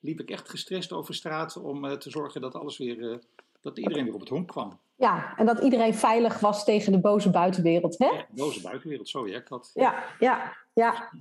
liep 0.00 0.20
ik 0.20 0.30
echt 0.30 0.48
gestrest 0.48 0.92
over 0.92 1.14
straat 1.14 1.56
om 1.56 1.98
te 1.98 2.10
zorgen 2.10 2.40
dat 2.40 2.54
alles 2.54 2.78
weer, 2.78 3.20
dat 3.60 3.78
iedereen 3.78 4.04
weer 4.04 4.14
op 4.14 4.20
het 4.20 4.28
honk 4.28 4.48
kwam. 4.48 4.78
Ja, 4.98 5.36
en 5.36 5.46
dat 5.46 5.58
iedereen 5.58 5.94
veilig 5.94 6.40
was 6.40 6.64
tegen 6.64 6.92
de 6.92 7.00
boze 7.00 7.30
buitenwereld, 7.30 7.98
hè? 7.98 8.06
Ja, 8.06 8.16
de 8.16 8.42
boze 8.42 8.60
buitenwereld, 8.60 9.08
zo 9.08 9.24
werkt 9.24 9.48
dat. 9.48 9.70
Ja, 9.74 10.04
ja, 10.18 10.56
ja. 10.72 11.12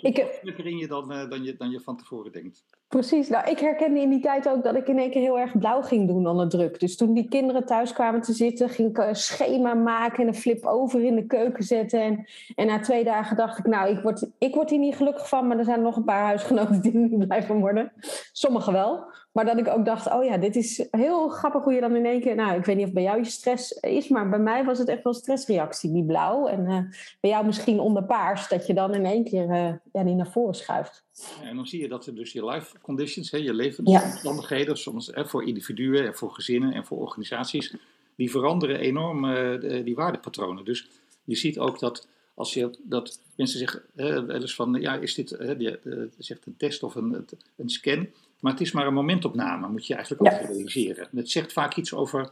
Ik 0.00 0.16
heb 0.16 0.58
in 0.58 0.76
je 0.76 0.86
dan, 0.86 1.12
uh, 1.12 1.30
dan, 1.30 1.44
je 1.44 1.56
dan 1.56 1.70
je 1.70 1.80
van 1.80 1.96
tevoren 1.96 2.32
denkt. 2.32 2.64
Precies. 2.90 3.28
Nou, 3.28 3.50
ik 3.50 3.58
herkende 3.58 4.00
in 4.00 4.10
die 4.10 4.20
tijd 4.20 4.48
ook 4.48 4.62
dat 4.62 4.74
ik 4.74 4.88
in 4.88 4.98
één 4.98 5.10
keer 5.10 5.20
heel 5.20 5.38
erg 5.38 5.58
blauw 5.58 5.82
ging 5.82 6.08
doen 6.08 6.26
onder 6.26 6.48
druk. 6.48 6.80
Dus 6.80 6.96
toen 6.96 7.14
die 7.14 7.28
kinderen 7.28 7.64
thuis 7.64 7.92
kwamen 7.92 8.20
te 8.20 8.32
zitten, 8.32 8.68
ging 8.68 8.88
ik 8.88 8.98
een 8.98 9.16
schema 9.16 9.74
maken 9.74 10.22
en 10.22 10.28
een 10.28 10.34
flip 10.34 10.64
over 10.64 11.04
in 11.04 11.14
de 11.14 11.26
keuken 11.26 11.64
zetten. 11.64 12.00
En, 12.00 12.26
en 12.54 12.66
na 12.66 12.80
twee 12.80 13.04
dagen 13.04 13.36
dacht 13.36 13.58
ik, 13.58 13.66
nou, 13.66 13.90
ik 13.90 14.02
word, 14.02 14.28
ik 14.38 14.54
word 14.54 14.70
hier 14.70 14.78
niet 14.78 14.96
gelukkig 14.96 15.28
van, 15.28 15.46
maar 15.46 15.58
er 15.58 15.64
zijn 15.64 15.82
nog 15.82 15.96
een 15.96 16.04
paar 16.04 16.24
huisgenoten 16.24 16.80
die 16.80 16.96
niet 16.98 17.26
blijven 17.26 17.60
worden. 17.60 17.92
Sommigen 18.32 18.72
wel. 18.72 19.04
Maar 19.32 19.44
dat 19.44 19.58
ik 19.58 19.68
ook 19.68 19.84
dacht, 19.84 20.12
oh 20.12 20.24
ja, 20.24 20.36
dit 20.36 20.56
is 20.56 20.86
heel 20.90 21.28
grappig 21.28 21.64
hoe 21.64 21.72
je 21.72 21.80
dan 21.80 21.96
in 21.96 22.06
één 22.06 22.20
keer... 22.20 22.34
Nou, 22.34 22.58
ik 22.58 22.64
weet 22.64 22.76
niet 22.76 22.86
of 22.86 22.92
bij 22.92 23.02
jou 23.02 23.18
je 23.18 23.24
stress 23.24 23.72
is, 23.72 24.08
maar 24.08 24.28
bij 24.28 24.38
mij 24.38 24.64
was 24.64 24.78
het 24.78 24.88
echt 24.88 25.02
wel 25.02 25.14
stressreactie, 25.14 25.92
die 25.92 26.04
blauw. 26.04 26.46
En 26.46 26.60
uh, 26.60 26.78
bij 27.20 27.30
jou 27.30 27.46
misschien 27.46 27.80
onder 27.80 28.04
paars, 28.04 28.48
dat 28.48 28.66
je 28.66 28.74
dan 28.74 28.94
in 28.94 29.04
één 29.04 29.24
keer 29.24 29.48
uh, 29.48 29.72
ja, 29.92 30.04
die 30.04 30.14
naar 30.14 30.30
voren 30.30 30.54
schuift. 30.54 31.04
En 31.42 31.56
dan 31.56 31.66
zie 31.66 31.80
je 31.80 31.88
dat 31.88 32.06
er 32.06 32.14
dus 32.14 32.32
je 32.32 32.44
life 32.44 32.78
conditions, 32.80 33.30
hè, 33.30 33.38
je 33.38 33.54
levensomstandigheden, 33.54 34.74
ja. 34.74 34.74
soms 34.74 35.06
hè, 35.06 35.26
voor 35.26 35.46
individuen 35.46 36.06
en 36.06 36.14
voor 36.14 36.30
gezinnen 36.30 36.72
en 36.72 36.84
voor 36.84 36.98
organisaties, 36.98 37.74
die 38.16 38.30
veranderen 38.30 38.78
enorm 38.78 39.24
uh, 39.24 39.84
die 39.84 39.94
waardepatronen. 39.94 40.64
Dus 40.64 40.88
je 41.24 41.36
ziet 41.36 41.58
ook 41.58 41.78
dat 41.78 42.08
als 42.34 42.54
je 42.54 42.70
dat 42.82 43.20
mensen 43.36 43.58
zeggen, 43.58 43.82
wel 43.94 44.30
eens 44.30 44.54
van, 44.54 44.74
ja, 44.80 44.94
is 44.96 45.14
dit, 45.14 45.28
je 45.28 46.08
zegt 46.18 46.46
een 46.46 46.56
test 46.56 46.82
of 46.82 46.94
een, 46.94 47.26
een 47.56 47.70
scan, 47.70 48.08
maar 48.40 48.52
het 48.52 48.60
is 48.60 48.72
maar 48.72 48.86
een 48.86 48.94
momentopname, 48.94 49.68
moet 49.68 49.86
je 49.86 49.94
eigenlijk 49.94 50.22
ook 50.26 50.40
ja. 50.40 50.46
realiseren. 50.46 51.08
Het 51.14 51.30
zegt 51.30 51.52
vaak 51.52 51.76
iets 51.76 51.94
over 51.94 52.30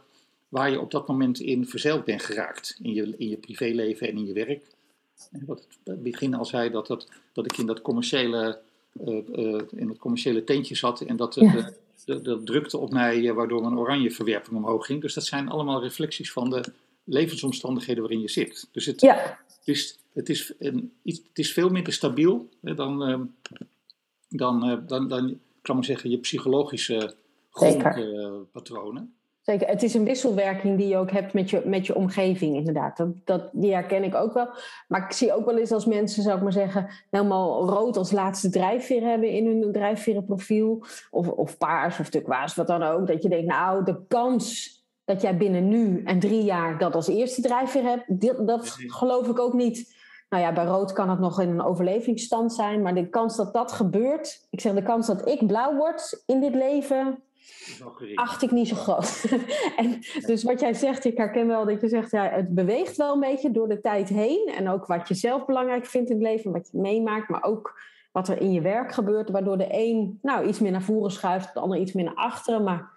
waar 0.49 0.71
je 0.71 0.79
op 0.79 0.91
dat 0.91 1.07
moment 1.07 1.39
in 1.39 1.67
verzeild 1.67 2.03
bent 2.03 2.21
geraakt, 2.21 2.79
in 2.81 2.93
je, 2.93 3.13
in 3.17 3.29
je 3.29 3.37
privéleven 3.37 4.07
en 4.07 4.17
in 4.17 4.25
je 4.25 4.33
werk. 4.33 4.65
Wat 5.45 5.67
het 5.83 6.03
begin 6.03 6.33
al 6.33 6.45
zei, 6.45 6.69
dat, 6.69 6.87
dat, 6.87 7.09
dat 7.33 7.45
ik 7.45 7.57
in 7.57 7.65
dat 7.65 7.81
commerciële, 7.81 8.59
uh, 9.05 9.27
uh, 9.35 9.61
in 9.75 9.89
het 9.89 9.97
commerciële 9.97 10.43
tentje 10.43 10.75
zat 10.75 11.01
en 11.01 11.15
dat 11.15 11.35
ja. 11.35 11.51
de, 11.51 11.73
de, 12.05 12.21
de, 12.21 12.43
drukte 12.43 12.77
op 12.77 12.91
mij, 12.91 13.33
waardoor 13.33 13.61
mijn 13.61 13.77
oranje 13.77 14.11
verwerping 14.11 14.55
omhoog 14.55 14.85
ging. 14.85 15.01
Dus 15.01 15.13
dat 15.13 15.25
zijn 15.25 15.49
allemaal 15.49 15.81
reflecties 15.81 16.31
van 16.31 16.49
de 16.49 16.63
levensomstandigheden 17.03 18.01
waarin 18.01 18.21
je 18.21 18.29
zit. 18.29 18.67
Dus 18.71 18.85
het, 18.85 19.01
ja. 19.01 19.39
het, 19.59 19.67
is, 19.67 19.99
het, 20.13 20.29
is, 20.29 20.53
een, 20.59 20.93
iets, 21.03 21.21
het 21.27 21.39
is 21.39 21.53
veel 21.53 21.69
minder 21.69 21.93
stabiel 21.93 22.49
hè, 22.61 22.73
dan, 22.73 23.03
ehm, 23.03 23.21
dan, 24.29 24.83
dan, 24.87 25.07
dan, 25.07 25.39
kan 25.61 25.75
maar 25.75 25.85
zeggen, 25.85 26.09
je 26.09 26.17
psychologische 26.17 27.15
grondpatronen. 27.49 29.13
Zeker, 29.41 29.67
het 29.67 29.83
is 29.83 29.93
een 29.93 30.03
wisselwerking 30.03 30.77
die 30.77 30.87
je 30.87 30.97
ook 30.97 31.11
hebt 31.11 31.33
met 31.33 31.49
je, 31.49 31.61
met 31.65 31.85
je 31.85 31.95
omgeving, 31.95 32.55
inderdaad. 32.55 32.97
Dat, 32.97 33.07
dat, 33.23 33.49
die 33.51 33.73
herken 33.73 34.03
ik 34.03 34.15
ook 34.15 34.33
wel. 34.33 34.49
Maar 34.87 35.03
ik 35.05 35.11
zie 35.11 35.33
ook 35.33 35.45
wel 35.45 35.57
eens 35.57 35.71
als 35.71 35.85
mensen, 35.85 36.23
zou 36.23 36.37
ik 36.37 36.43
maar 36.43 36.51
zeggen, 36.51 36.89
helemaal 37.09 37.69
rood 37.69 37.97
als 37.97 38.11
laatste 38.11 38.49
drijfveer 38.49 39.01
hebben 39.01 39.29
in 39.29 39.45
hun 39.45 39.71
drijfverenprofiel. 39.71 40.83
Of, 41.11 41.27
of 41.27 41.57
paars 41.57 41.99
of 41.99 42.09
turquoise, 42.09 42.55
wat 42.55 42.67
dan 42.67 42.83
ook. 42.83 43.07
Dat 43.07 43.23
je 43.23 43.29
denkt, 43.29 43.47
nou, 43.47 43.83
de 43.83 44.05
kans 44.07 44.77
dat 45.05 45.21
jij 45.21 45.37
binnen 45.37 45.67
nu 45.67 46.03
en 46.03 46.19
drie 46.19 46.43
jaar 46.43 46.77
dat 46.77 46.95
als 46.95 47.07
eerste 47.07 47.41
drijfveer 47.41 47.83
hebt, 47.83 48.21
dat, 48.21 48.47
dat 48.47 48.75
geloof 48.87 49.27
ik 49.27 49.39
ook 49.39 49.53
niet. 49.53 49.97
Nou 50.29 50.43
ja, 50.43 50.53
bij 50.53 50.65
rood 50.65 50.93
kan 50.93 51.09
het 51.09 51.19
nog 51.19 51.41
in 51.41 51.49
een 51.49 51.61
overlevingsstand 51.61 52.53
zijn, 52.53 52.81
maar 52.81 52.95
de 52.95 53.09
kans 53.09 53.35
dat 53.35 53.53
dat 53.53 53.71
gebeurt, 53.71 54.47
ik 54.49 54.61
zeg 54.61 54.73
de 54.73 54.83
kans 54.83 55.07
dat 55.07 55.27
ik 55.27 55.47
blauw 55.47 55.75
word 55.75 56.23
in 56.25 56.39
dit 56.39 56.55
leven, 56.55 57.23
acht 58.15 58.41
ik 58.41 58.51
niet 58.51 58.67
zo 58.67 58.75
groot. 58.75 59.25
en 59.77 59.99
dus 60.25 60.43
wat 60.43 60.59
jij 60.59 60.73
zegt, 60.73 61.05
ik 61.05 61.17
herken 61.17 61.47
wel 61.47 61.65
dat 61.65 61.81
je 61.81 61.87
zegt, 61.87 62.11
ja, 62.11 62.29
het 62.29 62.55
beweegt 62.55 62.97
wel 62.97 63.13
een 63.13 63.19
beetje 63.19 63.51
door 63.51 63.67
de 63.67 63.81
tijd 63.81 64.09
heen. 64.09 64.53
En 64.55 64.69
ook 64.69 64.85
wat 64.85 65.07
je 65.07 65.13
zelf 65.13 65.45
belangrijk 65.45 65.85
vindt 65.85 66.09
in 66.09 66.15
het 66.15 66.25
leven, 66.25 66.51
wat 66.51 66.69
je 66.71 66.77
meemaakt, 66.77 67.29
maar 67.29 67.43
ook 67.43 67.81
wat 68.11 68.27
er 68.27 68.41
in 68.41 68.51
je 68.51 68.61
werk 68.61 68.91
gebeurt, 68.91 69.29
waardoor 69.29 69.57
de 69.57 69.67
een 69.69 70.19
nou, 70.21 70.47
iets 70.47 70.59
meer 70.59 70.71
naar 70.71 70.81
voren 70.81 71.11
schuift, 71.11 71.53
de 71.53 71.59
ander 71.59 71.79
iets 71.79 71.93
meer 71.93 72.05
naar 72.05 72.15
achteren. 72.15 72.63
Maar 72.63 72.89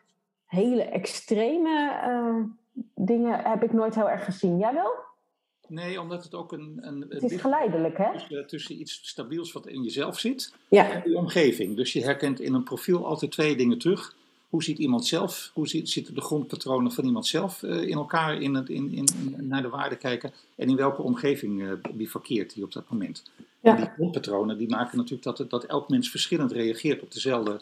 hele 0.46 0.82
extreme 0.82 2.00
uh, 2.06 2.44
dingen 2.94 3.40
heb 3.42 3.62
ik 3.62 3.72
nooit 3.72 3.94
heel 3.94 4.10
erg 4.10 4.24
gezien. 4.24 4.58
Jij 4.58 4.74
wel? 4.74 4.92
Nee, 5.68 6.00
omdat 6.00 6.24
het 6.24 6.34
ook 6.34 6.52
een. 6.52 6.78
een 6.80 7.06
het 7.08 7.22
is 7.22 7.40
geleidelijk, 7.40 7.98
hè? 7.98 8.12
Tussen, 8.12 8.46
tussen, 8.46 8.80
iets 8.80 9.00
stabiels 9.02 9.52
wat 9.52 9.66
in 9.66 9.82
jezelf 9.82 10.18
zit 10.18 10.54
ja. 10.68 10.90
en 10.90 11.10
je 11.10 11.16
omgeving. 11.16 11.76
Dus 11.76 11.92
je 11.92 12.04
herkent 12.04 12.40
in 12.40 12.54
een 12.54 12.62
profiel 12.62 13.06
altijd 13.06 13.30
twee 13.30 13.56
dingen 13.56 13.78
terug. 13.78 14.16
Hoe 14.52 14.62
ziet 14.62 14.78
iemand 14.78 15.06
zelf, 15.06 15.50
hoe 15.54 15.68
ziet, 15.68 15.90
zitten 15.90 16.14
de 16.14 16.20
grondpatronen 16.20 16.92
van 16.92 17.04
iemand 17.04 17.26
zelf 17.26 17.62
uh, 17.62 17.82
in 17.82 17.96
elkaar 17.96 18.40
in 18.40 18.54
het, 18.54 18.68
in, 18.68 18.92
in, 18.92 19.06
naar 19.38 19.62
de 19.62 19.68
waarde 19.68 19.96
kijken 19.96 20.32
en 20.56 20.68
in 20.68 20.76
welke 20.76 21.02
omgeving 21.02 21.60
uh, 21.60 21.72
bivakkeert 21.94 22.54
die 22.54 22.64
op 22.64 22.72
dat 22.72 22.90
moment. 22.90 23.30
Ja. 23.60 23.70
En 23.70 23.76
die 23.76 23.90
grondpatronen 23.94 24.58
die 24.58 24.68
maken 24.68 24.96
natuurlijk 24.96 25.36
dat, 25.36 25.50
dat 25.50 25.64
elk 25.64 25.88
mens 25.88 26.10
verschillend 26.10 26.52
reageert 26.52 27.02
op 27.02 27.12
dezelfde, 27.12 27.60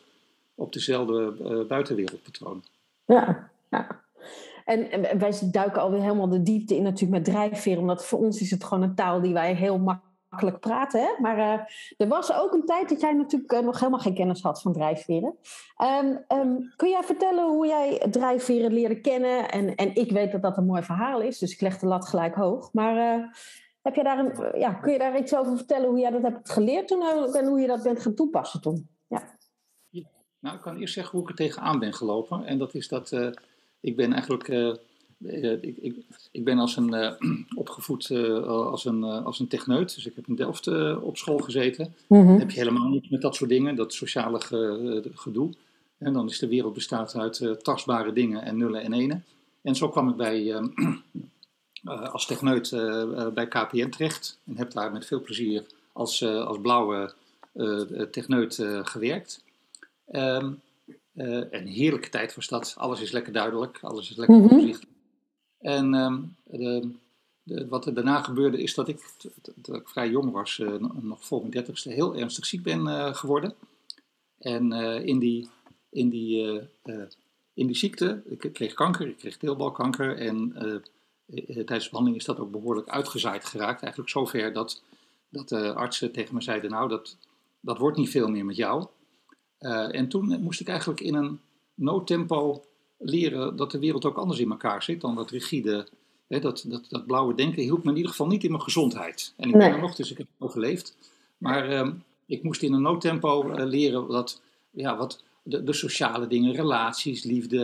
op 0.54 0.72
dezelfde 0.72 1.34
uh, 1.40 1.66
buitenwereldpatronen. 1.66 2.64
Ja, 3.06 3.50
ja. 3.70 4.02
En, 4.64 5.18
wij 5.18 5.32
duiken 5.50 5.82
alweer 5.82 6.02
helemaal 6.02 6.28
de 6.28 6.42
diepte 6.42 6.76
in 6.76 6.82
natuurlijk 6.82 7.12
met 7.12 7.34
drijfveer, 7.34 7.78
omdat 7.78 8.06
voor 8.06 8.18
ons 8.18 8.40
is 8.40 8.50
het 8.50 8.64
gewoon 8.64 8.82
een 8.82 8.94
taal 8.94 9.20
die 9.20 9.32
wij 9.32 9.54
heel 9.54 9.78
makkelijk 9.78 10.09
praten. 10.60 11.00
Hè? 11.00 11.08
Maar 11.20 11.38
uh, 11.38 11.60
er 11.96 12.08
was 12.08 12.32
ook 12.32 12.52
een 12.52 12.64
tijd 12.64 12.88
dat 12.88 13.00
jij 13.00 13.12
natuurlijk 13.12 13.52
uh, 13.52 13.60
nog 13.60 13.78
helemaal 13.78 14.00
geen 14.00 14.14
kennis 14.14 14.42
had 14.42 14.62
van 14.62 14.72
drijfveren. 14.72 15.34
Um, 16.02 16.24
um, 16.38 16.72
kun 16.76 16.88
jij 16.88 17.02
vertellen 17.02 17.48
hoe 17.48 17.66
jij 17.66 18.06
drijfveren 18.10 18.72
leerde 18.72 19.00
kennen? 19.00 19.50
En, 19.50 19.74
en 19.74 19.94
ik 19.94 20.10
weet 20.12 20.32
dat 20.32 20.42
dat 20.42 20.56
een 20.56 20.66
mooi 20.66 20.82
verhaal 20.82 21.20
is, 21.20 21.38
dus 21.38 21.52
ik 21.52 21.60
leg 21.60 21.78
de 21.78 21.86
lat 21.86 22.08
gelijk 22.08 22.34
hoog. 22.34 22.72
Maar 22.72 23.18
uh, 23.18 23.24
heb 23.82 23.94
je 23.94 24.02
daar 24.02 24.18
een, 24.18 24.58
ja, 24.60 24.72
kun 24.72 24.92
je 24.92 24.98
daar 24.98 25.18
iets 25.18 25.36
over 25.36 25.56
vertellen 25.56 25.88
hoe 25.88 25.98
jij 25.98 26.10
dat 26.10 26.22
hebt 26.22 26.50
geleerd 26.50 26.88
toen 26.88 27.02
en 27.32 27.46
hoe 27.46 27.60
je 27.60 27.66
dat 27.66 27.82
bent 27.82 28.00
gaan 28.00 28.14
toepassen 28.14 28.60
toen? 28.60 28.88
Ja. 29.08 29.38
Nou, 30.38 30.56
ik 30.56 30.62
kan 30.62 30.76
eerst 30.76 30.94
zeggen 30.94 31.12
hoe 31.12 31.22
ik 31.22 31.28
er 31.28 31.44
tegenaan 31.44 31.78
ben 31.78 31.92
gelopen. 31.92 32.44
En 32.44 32.58
dat 32.58 32.74
is 32.74 32.88
dat 32.88 33.12
ik 33.80 33.96
ben 33.96 34.12
eigenlijk. 34.12 34.48
Uh, 35.26 35.52
ik, 35.52 35.76
ik, 35.76 35.96
ik, 36.30 36.44
ben 36.44 36.58
als 36.58 36.76
een, 36.76 36.94
uh, 36.94 37.12
opgevoed 37.62 38.10
als, 38.46 38.84
een, 38.84 39.04
als 39.04 39.38
een 39.38 39.48
techneut. 39.48 39.94
Dus 39.94 40.06
ik 40.06 40.14
heb 40.14 40.28
in 40.28 40.34
Delft 40.34 40.68
op 41.02 41.16
school 41.16 41.38
gezeten. 41.38 41.94
Mm 42.06 42.26
-hmm. 42.26 42.38
heb 42.38 42.50
je 42.50 42.58
helemaal 42.58 42.88
niet 42.88 43.10
met 43.10 43.20
dat 43.20 43.34
soort 43.34 43.50
dingen, 43.50 43.76
dat 43.76 43.94
sociale 43.94 44.40
ge, 44.40 45.10
gedoe. 45.14 45.50
En 45.98 46.12
dan 46.12 46.28
is 46.28 46.38
de 46.38 46.48
wereld 46.48 46.74
bestaat 46.74 47.16
uit 47.16 47.58
tastbare 47.62 48.12
dingen 48.12 48.42
en 48.42 48.56
nullen 48.56 48.82
en 48.82 48.92
enen. 48.92 49.24
En 49.62 49.74
zo 49.74 49.88
kwam 49.88 50.08
ik 50.08 50.16
bij, 50.16 50.54
als 52.12 52.26
techneut 52.26 52.70
bij 53.34 53.48
KPN 53.48 53.88
terecht. 53.88 54.38
En 54.46 54.56
heb 54.56 54.72
daar 54.72 54.92
met 54.92 55.06
veel 55.06 55.20
plezier 55.20 55.66
als, 55.92 56.24
als 56.24 56.60
blauwe 56.60 57.12
techneut 58.10 58.54
gewerkt. 58.82 59.44
Um, 60.12 60.60
uh, 61.14 61.42
een 61.50 61.66
heerlijke 61.66 62.08
tijd 62.08 62.34
was 62.34 62.48
dat. 62.48 62.74
Alles 62.78 63.00
is 63.00 63.10
lekker 63.10 63.32
duidelijk, 63.32 63.78
alles 63.82 64.10
is 64.10 64.16
lekker 64.16 64.36
mm 64.36 64.48
-hmm. 64.48 64.74
En 65.60 65.94
um, 65.94 66.36
de, 66.44 66.90
de, 67.42 67.68
wat 67.68 67.86
er 67.86 67.94
daarna 67.94 68.22
gebeurde 68.22 68.62
is 68.62 68.74
dat 68.74 68.88
ik, 68.88 69.14
dat 69.54 69.76
ik 69.76 69.88
vrij 69.88 70.10
jong 70.10 70.32
was, 70.32 70.58
uh, 70.58 70.74
nog 71.00 71.24
voor 71.24 71.38
mijn 71.38 71.50
dertigste, 71.50 71.90
heel 71.90 72.16
ernstig 72.16 72.46
ziek 72.46 72.62
ben 72.62 72.86
uh, 72.86 73.14
geworden. 73.14 73.54
En 74.38 74.72
in, 75.06 75.18
die, 75.18 75.48
in, 75.90 76.08
die, 76.08 76.60
in 77.54 77.66
die 77.66 77.76
ziekte, 77.76 78.22
ik 78.24 78.52
kreeg 78.52 78.74
kanker, 78.74 79.08
ik 79.08 79.16
kreeg 79.16 79.36
teelbalkanker. 79.36 80.16
En 80.16 80.52
tijdens 81.44 81.84
de 81.84 81.90
behandeling 81.90 82.16
is 82.16 82.24
dat 82.24 82.38
ook 82.38 82.50
behoorlijk 82.50 82.88
uitgezaaid 82.88 83.44
geraakt. 83.44 83.82
Eigenlijk 83.82 84.12
zover 84.12 84.52
dat, 84.52 84.82
dat 85.28 85.48
de 85.48 85.72
artsen 85.72 86.12
tegen 86.12 86.34
me 86.34 86.42
zeiden, 86.42 86.70
nou 86.70 86.88
dat, 86.88 87.16
dat 87.60 87.78
wordt 87.78 87.96
niet 87.96 88.10
veel 88.10 88.28
meer 88.28 88.44
met 88.44 88.56
jou. 88.56 88.86
En 89.58 90.08
toen 90.08 90.42
moest 90.42 90.60
ik 90.60 90.68
eigenlijk 90.68 91.00
in 91.00 91.14
een 91.14 91.40
no-tempo 91.74 92.64
leren 93.00 93.56
dat 93.56 93.70
de 93.70 93.78
wereld 93.78 94.04
ook 94.04 94.16
anders 94.16 94.40
in 94.40 94.50
elkaar 94.50 94.82
zit 94.82 95.00
dan 95.00 95.14
dat 95.14 95.30
rigide, 95.30 95.86
hè, 96.26 96.40
dat, 96.40 96.64
dat, 96.66 96.84
dat 96.88 97.06
blauwe 97.06 97.34
denken 97.34 97.62
hielp 97.62 97.84
me 97.84 97.90
in 97.90 97.96
ieder 97.96 98.10
geval 98.10 98.26
niet 98.26 98.44
in 98.44 98.50
mijn 98.50 98.62
gezondheid. 98.62 99.34
En 99.36 99.48
ik 99.48 99.54
nee. 99.54 99.68
ben 99.68 99.76
er 99.76 99.82
nog, 99.82 99.94
dus 99.94 100.10
ik 100.10 100.18
heb 100.18 100.26
het 100.26 100.48
overleefd. 100.48 100.96
Maar 101.38 101.70
uh, 101.70 101.88
ik 102.26 102.42
moest 102.42 102.62
in 102.62 102.72
een 102.72 102.82
no-tempo 102.82 103.50
uh, 103.50 103.64
leren 103.64 104.08
dat, 104.08 104.40
ja, 104.70 104.96
wat 104.96 105.22
de, 105.42 105.64
de, 105.64 105.72
sociale 105.72 106.26
dingen, 106.26 106.54
relaties, 106.54 107.24
liefde, 107.24 107.58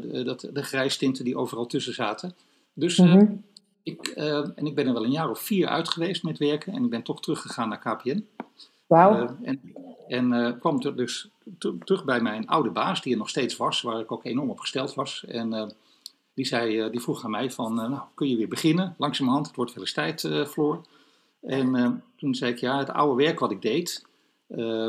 de, 0.00 0.22
dat, 0.24 0.48
de 0.52 0.62
grijstinten 0.62 1.24
die 1.24 1.36
overal 1.36 1.66
tussen 1.66 1.94
zaten. 1.94 2.34
Dus 2.72 2.98
mm 2.98 3.06
-hmm. 3.06 3.44
ik, 3.82 4.06
en 4.06 4.66
ik 4.66 4.74
ben 4.74 4.86
er 4.86 4.92
wel 4.92 5.04
een 5.04 5.10
jaar 5.10 5.30
of 5.30 5.40
vier 5.40 5.66
uit 5.66 5.88
geweest 5.88 6.22
met 6.22 6.38
werken 6.38 6.72
en 6.72 6.84
ik 6.84 6.90
ben 6.90 7.02
toch 7.02 7.20
teruggegaan 7.20 7.68
naar 7.68 7.78
KPN. 7.78 8.26
Wauw. 8.86 9.36
en 9.42 9.60
en 10.12 10.32
uh, 10.32 10.50
kwam 10.60 10.80
er 10.80 10.96
dus 10.96 11.28
terug 11.84 12.04
bij 12.04 12.20
mijn 12.20 12.46
oude 12.46 12.70
baas, 12.70 13.02
die 13.02 13.12
er 13.12 13.18
nog 13.18 13.28
steeds 13.28 13.56
was, 13.56 13.82
waar 13.82 14.00
ik 14.00 14.12
ook 14.12 14.24
enorm 14.24 14.50
op 14.50 14.60
gesteld 14.60 14.94
was. 14.94 15.24
En 15.28 15.54
uh, 15.54 15.66
die, 16.34 16.44
zei, 16.44 16.84
uh, 16.84 16.90
die 16.90 17.00
vroeg 17.00 17.24
aan 17.24 17.30
mij 17.30 17.50
van, 17.50 17.74
nou, 17.74 18.00
kun 18.14 18.28
je 18.28 18.36
weer 18.36 18.48
beginnen? 18.48 18.94
Langzamerhand, 18.98 19.46
het 19.46 19.56
wordt 19.56 19.74
wel 19.74 19.82
eens 19.82 19.92
tijd, 19.92 20.48
Floor. 20.48 20.80
En 21.40 22.02
toen 22.16 22.34
zei 22.34 22.52
ik, 22.52 22.58
ja, 22.58 22.78
het 22.78 22.90
oude 22.90 23.22
werk 23.24 23.38
wat 23.38 23.50
ik 23.50 23.62
deed, 23.62 24.06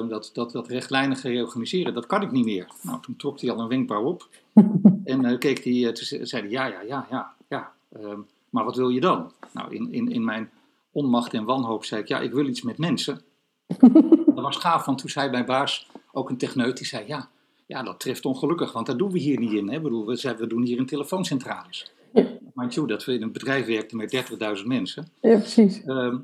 dat, 0.10 0.30
dat, 0.34 0.52
dat 0.52 0.68
rechtlijnige 0.68 1.30
reorganiseren, 1.30 1.94
dat 1.94 2.06
kan 2.06 2.22
ik 2.22 2.32
niet 2.32 2.46
meer. 2.46 2.68
Nou, 2.82 3.02
toen 3.02 3.16
trok 3.16 3.42
hij 3.42 3.52
al 3.52 3.60
een 3.60 3.68
wenkbrauw 3.68 4.04
op. 4.04 4.30
en 5.04 5.40
keek 5.40 5.64
hij, 5.64 5.92
toen 5.92 6.28
zei 6.28 6.42
hij, 6.42 6.52
ja, 6.52 6.66
ja, 6.66 6.82
ja, 6.82 7.08
ja, 7.10 7.34
ja. 7.50 7.72
Ehm, 7.92 8.20
maar 8.50 8.64
wat 8.64 8.76
wil 8.76 8.90
je 8.90 9.00
dan? 9.00 9.32
Nou, 9.52 9.76
in, 9.76 9.94
in, 9.94 10.12
in 10.12 10.24
mijn 10.24 10.50
onmacht 10.92 11.34
en 11.34 11.44
wanhoop 11.44 11.86
zei 11.86 12.02
ik, 12.02 12.08
ja, 12.08 12.20
ik 12.20 12.32
wil 12.32 12.48
iets 12.48 12.62
met 12.62 12.78
mensen 12.78 13.22
dat 14.36 14.44
was 14.44 14.58
gaaf, 14.58 14.86
want 14.86 14.98
toen 14.98 15.10
zei 15.10 15.30
mijn 15.30 15.46
baas, 15.46 15.90
ook 16.14 16.30
een 16.30 16.38
techneut, 16.38 16.78
die 16.78 16.86
zei, 16.86 17.08
ja, 17.08 17.30
ja 17.66 17.84
dat 17.84 18.00
treft 18.00 18.26
ongelukkig, 18.26 18.72
want 18.72 18.86
dat 18.86 18.98
doen 18.98 19.12
we 19.12 19.20
hier 19.20 19.40
niet 19.40 19.52
in. 19.52 19.70
Hè? 19.70 19.82
Bedoel, 19.82 20.06
we, 20.06 20.36
we 20.38 20.48
doen 20.48 20.64
hier 20.64 20.78
in 20.78 20.86
telefooncentrales. 20.86 21.92
Ja. 22.14 22.28
Mind 22.54 22.74
you, 22.74 22.88
dat 22.88 23.06
we 23.06 23.14
in 23.14 23.22
een 23.22 23.32
bedrijf 23.32 23.66
werkten 23.66 23.98
met 23.98 24.26
30.000 24.60 24.66
mensen. 24.66 25.08
Ja, 25.22 25.38
precies. 25.38 25.82
Uh, 25.86 26.16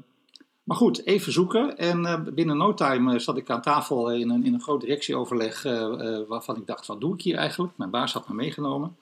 maar 0.64 0.78
goed, 0.78 1.06
even 1.06 1.32
zoeken. 1.32 1.78
En 1.78 2.00
uh, 2.00 2.22
binnen 2.34 2.58
no 2.58 2.74
time 2.74 3.14
uh, 3.14 3.20
zat 3.20 3.38
ik 3.38 3.50
aan 3.50 3.62
tafel 3.62 4.12
in 4.12 4.30
een, 4.30 4.46
in 4.46 4.54
een 4.54 4.62
groot 4.62 4.82
directieoverleg 4.82 5.66
uh, 5.66 6.20
waarvan 6.28 6.56
ik 6.58 6.68
dacht, 6.68 6.86
wat 6.86 7.02
doe 7.02 7.14
ik 7.14 7.22
hier 7.22 7.36
eigenlijk? 7.36 7.74
Mijn 7.78 7.90
baas 7.90 8.14
had 8.14 8.30
me 8.30 8.36
meegenomen. 8.36 8.96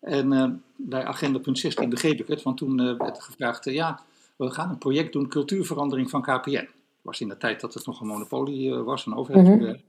En 0.00 0.62
bij 0.76 1.04
agenda 1.04 1.38
punt 1.38 1.58
16 1.58 1.88
begreep 1.88 2.20
ik 2.20 2.26
het, 2.26 2.42
want 2.42 2.56
toen 2.56 2.98
werd 2.98 3.22
gevraagd, 3.22 3.64
ja, 3.64 4.00
we 4.36 4.50
gaan 4.50 4.70
een 4.70 4.78
project 4.78 5.12
doen, 5.12 5.28
cultuurverandering 5.28 6.10
van 6.10 6.22
KPN 6.22 6.68
was 7.02 7.20
in 7.20 7.28
de 7.28 7.36
tijd 7.36 7.60
dat 7.60 7.74
het 7.74 7.86
nog 7.86 8.00
een 8.00 8.06
monopolie 8.06 8.74
was, 8.74 9.06
een 9.06 9.14
overheidsbedrijf. 9.14 9.76
Mm 9.76 9.82
-hmm. 9.82 9.87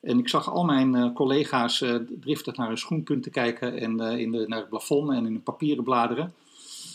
En 0.00 0.18
ik 0.18 0.28
zag 0.28 0.50
al 0.50 0.64
mijn 0.64 0.94
uh, 0.94 1.14
collega's 1.14 1.80
uh, 1.80 1.94
driftig 2.20 2.56
naar 2.56 2.68
hun 2.68 2.78
schoenpunten 2.78 3.32
kijken 3.32 3.78
en 3.78 4.00
in 4.00 4.30
de, 4.30 4.44
naar 4.48 4.58
het 4.58 4.68
plafond 4.68 5.10
en 5.10 5.16
in 5.16 5.24
hun 5.24 5.42
papieren 5.42 5.84
bladeren. 5.84 6.34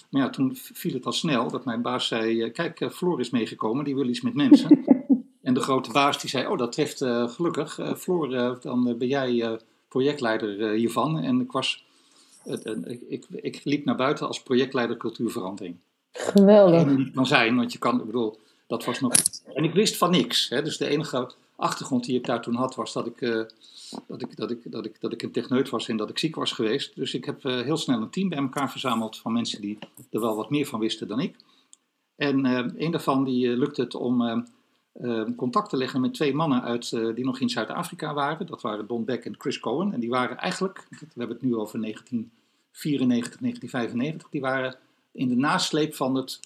Maar 0.10 0.22
ja, 0.22 0.30
toen 0.30 0.56
viel 0.56 0.94
het 0.94 1.06
al 1.06 1.12
snel 1.12 1.50
dat 1.50 1.66
mijn 1.66 1.82
baas 1.82 2.08
zei, 2.08 2.52
kijk, 2.52 2.88
Floor 2.92 3.20
is 3.20 3.30
meegekomen, 3.30 3.86
die 3.86 3.96
wil 3.96 4.08
iets 4.08 4.22
met 4.22 4.34
mensen. 4.34 4.86
en 5.42 5.54
de 5.54 5.60
grote 5.60 5.92
baas 5.92 6.22
die 6.22 6.30
zei, 6.30 6.48
oh 6.48 6.58
dat 6.58 6.72
treft 6.72 6.98
gelukkig, 7.36 7.80
Floor, 7.98 8.60
dan 8.62 8.96
ben 8.98 9.08
jij 9.08 9.60
projectleider 9.88 10.72
hiervan. 10.72 11.20
En 11.20 11.42
ik 11.42 11.52
was, 11.52 11.86
ik, 12.86 13.02
ik, 13.08 13.26
ik 13.30 13.62
liep 13.64 13.86
naar 13.86 13.96
buiten 13.96 14.28
als 14.28 14.44
projectleider 14.44 14.98
cultuurverandering. 14.98 15.76
Geweldig. 16.12 16.86
Dat 16.86 16.98
niet 16.98 17.14
kan 17.14 17.26
zijn, 17.26 17.56
want 17.56 17.74
je 17.74 17.80
kan, 17.80 18.00
ik 18.00 18.06
bedoel, 18.06 18.40
dat 18.68 18.86
was 18.86 19.00
nog... 19.00 19.14
En 19.54 19.64
ik 19.64 19.74
wist 19.74 19.98
van 19.98 20.12
niks. 20.12 20.50
Hè? 20.50 20.62
Dus 20.62 20.78
de 20.78 20.88
enige 20.88 21.32
achtergrond 21.64 22.06
die 22.06 22.18
ik 22.18 22.26
daar 22.26 22.42
toen 22.42 22.56
had, 22.56 22.76
was 22.76 22.94
dat 22.94 23.08
ik, 23.08 23.22
uh, 23.22 23.44
dat, 24.08 24.22
ik, 24.22 24.36
dat, 24.36 24.52
ik, 24.52 24.72
dat, 24.72 24.86
ik, 24.86 25.02
dat 25.02 25.14
ik 25.14 25.22
een 25.22 25.32
techneut 25.32 25.70
was 25.70 25.88
en 25.88 25.98
dat 25.98 26.10
ik 26.10 26.18
ziek 26.18 26.36
was 26.36 26.52
geweest. 26.52 26.96
Dus 26.96 27.14
ik 27.14 27.26
heb 27.26 27.44
uh, 27.44 27.62
heel 27.62 27.78
snel 27.78 28.02
een 28.02 28.10
team 28.10 28.30
bij 28.30 28.38
elkaar 28.38 28.72
verzameld 28.72 29.18
van 29.18 29.34
mensen 29.34 29.62
die 29.62 29.78
er 30.12 30.20
wel 30.20 30.36
wat 30.36 30.50
meer 30.50 30.66
van 30.66 30.80
wisten 30.80 31.08
dan 31.08 31.20
ik. 31.20 31.36
En 32.16 32.46
uh, 32.46 32.66
een 32.76 32.92
daarvan 32.92 33.24
die 33.24 33.48
lukte 33.48 33.82
het 33.82 33.96
om 33.96 34.46
contact 35.36 35.70
te 35.70 35.78
leggen 35.78 36.02
met 36.02 36.14
twee 36.14 36.34
mannen 36.34 36.62
uit, 36.62 36.90
die 36.90 37.26
nog 37.26 37.40
in 37.40 37.50
Zuid-Afrika 37.50 38.14
waren. 38.14 38.48
Dat 38.48 38.62
waren 38.62 38.88
Don 38.88 39.06
Beck 39.06 39.26
en 39.26 39.36
Chris 39.38 39.60
Cohen. 39.60 39.94
En 39.94 40.00
die 40.00 40.10
waren 40.10 40.38
eigenlijk, 40.38 40.88
we 40.90 40.98
hebben 41.16 41.36
het 41.36 41.46
nu 41.46 41.56
over 41.56 41.82
1995. 41.82 44.30
Die 44.30 44.42
waren 44.42 44.76
in 45.12 45.28
de 45.28 45.36
nasleep 45.36 45.96
van 45.96 46.16
het 46.16 46.40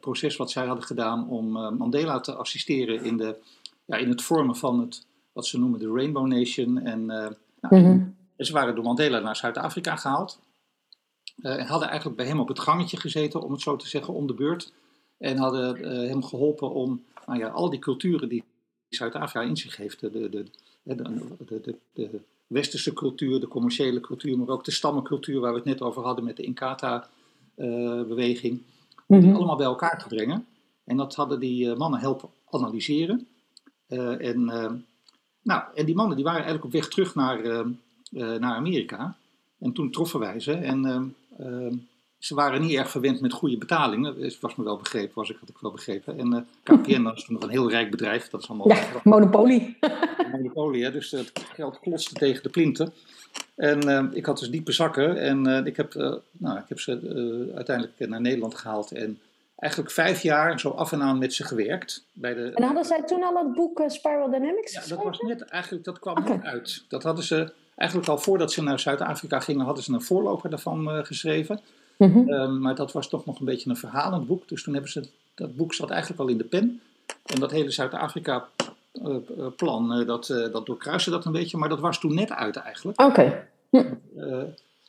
proces 0.00 0.36
wat 0.36 0.50
zij 0.50 0.66
hadden 0.66 0.84
gedaan 0.84 1.28
om 1.28 1.50
Mandela 1.76 2.20
te 2.20 2.34
assisteren 2.34 3.04
in, 3.04 3.16
de, 3.16 3.36
ja, 3.86 3.96
in 3.96 4.08
het 4.08 4.22
vormen 4.22 4.56
van 4.56 4.80
het, 4.80 5.06
wat 5.32 5.46
ze 5.46 5.58
noemen 5.58 5.78
de 5.78 5.92
Rainbow 5.92 6.26
Nation. 6.26 6.78
En, 6.78 7.06
nou, 7.06 7.34
mhm. 7.60 8.00
en 8.36 8.46
ze 8.46 8.52
waren 8.52 8.74
door 8.74 8.84
Mandela 8.84 9.18
naar 9.18 9.36
Zuid-Afrika 9.36 9.96
gehaald. 9.96 10.40
en 11.42 11.66
hadden 11.66 11.88
eigenlijk 11.88 12.16
bij 12.16 12.26
hem 12.26 12.40
op 12.40 12.48
het 12.48 12.58
gangetje 12.58 12.96
gezeten, 12.96 13.42
om 13.42 13.52
het 13.52 13.60
zo 13.60 13.76
te 13.76 13.88
zeggen, 13.88 14.14
om 14.14 14.26
de 14.26 14.34
beurt. 14.34 14.72
En 15.18 15.36
hadden 15.36 15.78
hem 16.08 16.22
geholpen 16.22 16.70
om 16.70 17.02
nou 17.26 17.38
ja, 17.38 17.48
al 17.48 17.70
die 17.70 17.78
culturen 17.78 18.28
die 18.28 18.44
Zuid-Afrika 18.88 19.42
in 19.42 19.56
zich 19.56 19.76
heeft, 19.76 20.00
de, 20.00 20.10
de, 20.10 20.28
de, 20.82 20.82
de, 20.82 21.74
de, 21.92 22.20
westerse 22.46 22.92
cultuur, 22.92 23.40
de 23.40 23.48
commerciële 23.48 24.00
cultuur, 24.00 24.38
maar 24.38 24.48
ook 24.48 24.64
de 24.64 24.70
stammencultuur 24.70 25.40
waar 25.40 25.50
we 25.50 25.56
het 25.56 25.66
net 25.66 25.82
over 25.82 26.02
hadden 26.02 26.24
met 26.24 26.36
de 26.36 26.42
Inkatha-beweging, 26.42 28.62
uh, 29.08 29.20
mm 29.20 29.34
allemaal 29.34 29.56
bij 29.56 29.66
elkaar 29.66 30.02
te 30.02 30.08
brengen. 30.08 30.46
En 30.84 30.96
dat 30.96 31.14
hadden 31.14 31.40
die 31.40 31.74
mannen 31.74 32.00
helpen 32.00 32.28
analyseren. 32.50 33.26
Uh, 33.88 34.28
en, 34.28 34.44
nou, 35.42 35.62
en 35.74 35.86
die 35.86 35.94
mannen 35.94 36.16
die 36.16 36.24
waren 36.24 36.44
eigenlijk 36.44 36.66
op 36.66 36.80
weg 36.80 36.88
terug 36.88 37.14
naar, 37.14 37.66
naar 38.10 38.54
Amerika. 38.54 39.16
En 39.58 39.72
toen 39.72 39.90
troffen 39.90 40.20
wij 40.20 40.40
ze. 40.40 40.52
En 40.52 41.14
ze 42.18 42.34
waren 42.34 42.60
niet 42.60 42.74
erg 42.74 42.90
verwend 42.90 43.20
met 43.20 43.32
goede 43.32 43.58
betalingen. 43.58 44.20
Dat 44.20 44.40
was 44.40 44.54
me 44.56 44.64
wel 44.64 44.76
begrepen, 44.76 45.14
was 45.14 45.30
ik, 45.30 45.36
had 45.40 45.48
ik 45.48 45.56
wel 45.60 45.70
begrepen. 45.70 46.18
En 46.18 46.32
uh, 46.32 46.36
eh, 46.36 46.80
KPN 46.80 47.02
was 47.02 47.24
toen 47.24 47.34
nog 47.34 47.42
een 47.42 47.50
heel 47.50 47.70
rijk 47.70 47.90
bedrijf. 47.90 48.28
Dat 48.28 48.42
is 48.42 48.48
allemaal 48.48 48.68
ja, 48.68 49.00
monopolie. 49.04 49.76
monopolie, 50.32 50.84
hè, 50.84 50.92
dus 50.92 51.10
het 51.10 51.32
geld 51.54 51.80
klotste 51.80 52.14
tegen 52.14 52.42
de 52.42 52.48
plinten. 52.48 52.92
En 53.54 53.88
uh, 53.88 54.04
ik 54.12 54.26
had 54.26 54.38
dus 54.38 54.50
diepe 54.50 54.72
zakken. 54.72 55.16
En 55.16 55.48
uh, 55.48 55.66
ik, 55.66 55.76
heb, 55.76 55.94
nou, 56.32 56.58
ik 56.58 56.68
heb 56.68 56.80
ze 56.80 57.52
uiteindelijk 57.54 58.08
naar 58.08 58.20
Nederland 58.20 58.54
gehaald. 58.54 58.92
En 58.92 59.18
eigenlijk 59.56 59.92
vijf 59.92 60.22
jaar 60.22 60.60
zo 60.60 60.70
af 60.70 60.92
en 60.92 61.02
aan 61.02 61.18
met 61.18 61.34
ze 61.34 61.44
gewerkt. 61.44 62.04
Bij 62.12 62.34
de, 62.34 62.50
en 62.54 62.62
hadden 62.62 62.84
zij 62.84 63.02
toen 63.02 63.22
al 63.22 63.36
het 63.36 63.52
boek 63.52 63.82
Spiral 63.86 64.30
Dynamics 64.30 64.72
Ja, 64.72 64.82
dat 64.88 65.04
was 65.04 65.20
net 65.20 65.42
eigenlijk, 65.42 65.84
dat 65.84 65.98
kwam 65.98 66.16
okay. 66.16 66.36
net 66.36 66.44
uit. 66.44 66.84
Dat 66.88 67.02
hadden 67.02 67.24
ze 67.24 67.52
eigenlijk 67.74 68.10
al 68.10 68.18
voordat 68.18 68.52
ze 68.52 68.62
naar 68.62 68.80
Zuid-Afrika 68.80 69.40
gingen, 69.40 69.64
hadden 69.64 69.84
ze 69.84 69.92
een 69.92 70.02
voorloper 70.02 70.50
daarvan 70.50 71.06
geschreven. 71.06 71.60
Mhm. 71.96 72.28
Ehm, 72.28 72.58
maar 72.58 72.74
dat 72.74 72.92
was 72.92 73.08
toch 73.08 73.26
nog 73.26 73.38
een 73.38 73.44
beetje 73.44 73.70
een 73.70 73.76
verhalend 73.76 74.26
boek. 74.26 74.48
Dus 74.48 74.62
toen 74.62 74.72
hebben 74.72 74.92
ze, 74.92 75.08
dat 75.34 75.56
boek 75.56 75.74
zat 75.74 75.90
eigenlijk 75.90 76.20
al 76.20 76.28
in 76.28 76.38
de 76.38 76.44
pen. 76.44 76.80
En 77.24 77.40
dat 77.40 77.50
hele 77.50 77.70
Zuid-Afrika-plan, 77.70 80.00
uh, 80.00 80.06
dat, 80.06 80.28
uh, 80.28 80.52
dat 80.52 80.66
doorkruiste 80.66 81.10
dat 81.10 81.24
een 81.24 81.32
beetje. 81.32 81.56
Maar 81.56 81.68
dat 81.68 81.80
was 81.80 82.00
toen 82.00 82.14
net 82.14 82.30
uit 82.30 82.56
eigenlijk. 82.56 83.00
Oké. 83.00 83.46
Hm. 83.70 83.84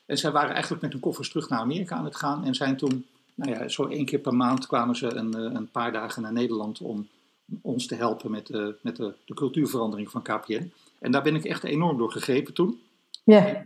en 0.05 0.17
zij 0.17 0.31
waren 0.31 0.51
eigenlijk 0.51 0.81
met 0.81 0.91
hun 0.91 1.01
koffers 1.01 1.29
terug 1.29 1.50
naar 1.50 1.59
Amerika 1.59 1.95
aan 1.95 2.05
het 2.05 2.15
gaan. 2.15 2.45
En 2.45 2.55
zijn 2.55 2.77
toen, 2.77 3.05
nou 3.38 3.51
ja, 3.51 3.67
zo 3.67 3.88
één 3.88 4.06
keer 4.06 4.20
per 4.20 4.36
maand 4.36 4.67
kwamen 4.67 4.96
ze 4.96 5.15
een, 5.15 5.34
een 5.56 5.72
paar 5.72 5.91
dagen 5.91 6.22
naar 6.22 6.34
Nederland 6.34 6.82
om 6.82 7.08
ons 7.62 7.86
te 7.86 7.96
helpen 7.96 8.32
met, 8.32 8.50
met 8.82 8.96
de, 8.96 9.13
de, 9.25 9.34
cultuurverandering 9.34 10.10
van 10.10 10.22
KPN. 10.22 10.72
En 11.00 11.12
daar 11.12 11.24
ben 11.24 11.36
ik 11.36 11.46
echt 11.46 11.63
enorm 11.63 11.98
door 11.98 12.12
gegrepen 12.12 12.53
toen. 12.53 12.79
Ja. 13.24 13.65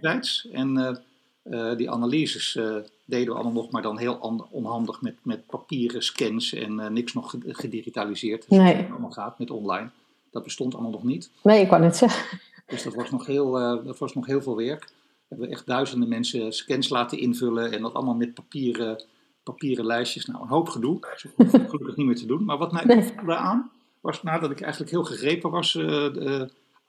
En 0.51 0.99
uh, 1.43 1.77
die 1.77 1.91
analyses 1.91 2.59
deden 3.05 3.27
we 3.27 3.33
allemaal 3.33 3.61
nog, 3.61 3.71
maar 3.71 3.81
dan 3.81 3.97
heel 3.97 4.45
onhandig 4.49 5.01
met, 5.01 5.15
met 5.23 5.45
papieren 5.45 6.03
scans 6.03 6.53
en 6.53 6.93
niks 6.93 7.13
nog 7.13 7.35
gedigitaliseerd. 7.47 8.49
Dus 8.49 8.57
nee. 8.57 8.75
het 8.75 8.91
allemaal 8.91 9.11
gaat 9.11 9.39
met 9.39 9.51
online. 9.51 9.89
Dat 10.31 10.43
bestond 10.43 10.73
allemaal 10.73 10.91
nog 10.91 11.03
niet. 11.03 11.29
Nee, 11.43 11.61
ik 11.61 11.67
kan 11.67 11.83
het 11.83 11.97
zeggen. 11.97 12.39
Dus 12.67 12.83
dat 12.83 12.95
was 12.95 13.11
nog 13.11 13.25
heel, 13.25 13.51
dat 13.83 13.97
was 13.97 14.13
nog 14.13 14.25
heel 14.25 14.41
veel 14.41 14.55
werk. 14.55 14.89
We 15.31 15.37
hebben 15.37 15.49
echt 15.49 15.65
duizenden 15.65 16.09
mensen 16.09 16.53
scans 16.53 16.89
laten 16.89 17.17
invullen 17.17 17.71
en 17.71 17.81
dat 17.81 17.93
allemaal 17.93 18.15
met 18.15 18.33
papieren, 18.33 19.03
papieren 19.43 19.85
lijstjes. 19.85 20.25
Nou, 20.25 20.41
een 20.41 20.47
hoop 20.47 20.69
gedoe. 20.69 20.97
Gelukkig 21.37 21.95
niet 21.95 22.05
meer 22.05 22.15
te 22.15 22.25
doen. 22.25 22.43
Maar 22.43 22.57
wat 22.57 22.71
mij 22.71 22.83
nee. 22.85 23.35
aan 23.35 23.71
was 23.99 24.23
nadat 24.23 24.51
ik 24.51 24.61
eigenlijk 24.61 24.91
heel 24.91 25.03
gegrepen 25.03 25.49
was, 25.49 25.77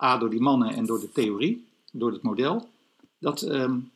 A, 0.03 0.19
door 0.19 0.31
die 0.31 0.41
mannen 0.41 0.75
en 0.75 0.87
door 0.87 1.01
de 1.01 1.13
theorie, 1.13 1.67
door 1.93 2.13
het 2.13 2.23
model, 2.23 2.69
dat. 3.19 3.43
Um, 3.43 3.91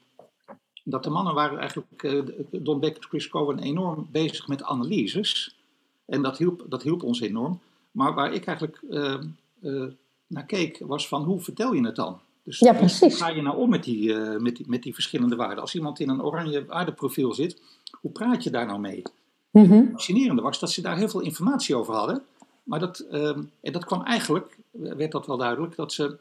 dat 0.89 1.05
de 1.05 1.11
mannen 1.11 1.35
waren 1.35 1.59
eigenlijk, 1.59 2.03
uh, 2.03 2.23
Don 2.51 2.81
Beck 2.81 2.97
en 2.97 3.03
Chris 3.03 3.29
Cohen, 3.29 3.59
enorm 3.59 4.09
bezig 4.11 4.49
met 4.49 4.63
analyses. 4.63 5.57
En 6.05 6.23
dat 6.23 6.39
hielp, 6.39 6.65
dat 6.69 6.83
hielp 6.83 7.03
ons 7.03 7.21
enorm. 7.21 7.61
Maar 7.91 8.15
waar 8.15 8.33
ik 8.33 8.45
eigenlijk 8.45 8.83
uh, 8.91 9.85
naar 10.27 10.45
keek, 10.45 10.79
was 10.85 11.09
van 11.09 11.23
hoe 11.23 11.41
vertel 11.41 11.73
je 11.73 11.85
het 11.85 11.97
dan? 11.97 12.19
Dus 12.43 12.59
ja, 12.59 12.73
precies. 12.73 13.01
hoe 13.01 13.11
ga 13.11 13.29
je 13.29 13.43
nou 13.43 13.57
om 13.57 13.71
met 13.71 13.85
die, 13.85 14.15
met, 14.15 14.57
die, 14.57 14.69
met 14.69 14.83
die 14.83 14.95
verschillende 14.95 15.37
waarden? 15.37 15.61
Als 15.61 15.75
iemand 15.75 16.01
in 16.01 16.09
een 16.09 16.23
oranje 16.23 16.65
waardeprofiel 16.65 17.35
zit, 17.35 17.61
hoe 18.01 18.11
praat 18.11 18.43
je 18.45 18.51
daar 18.51 18.67
nou 18.67 18.81
mee? 18.81 19.03
Mm 19.51 19.65
-hmm. 19.65 19.81
Het 19.81 19.91
fascinerende 19.91 20.43
was 20.43 20.59
dat 20.59 20.71
ze 20.71 20.83
daar 20.83 20.97
heel 20.97 21.09
veel 21.09 21.21
informatie 21.21 21.77
over 21.77 21.95
hadden. 21.95 22.23
Maar 22.63 22.81
dat, 22.81 22.99
ehm, 22.99 23.43
en 23.61 23.73
dat 23.73 23.85
kwam 23.85 24.03
eigenlijk, 24.03 24.59
werd 24.71 25.13
dat 25.13 25.27
wel 25.27 25.37
duidelijk, 25.37 25.77
dat 25.77 25.93
ze 25.93 26.17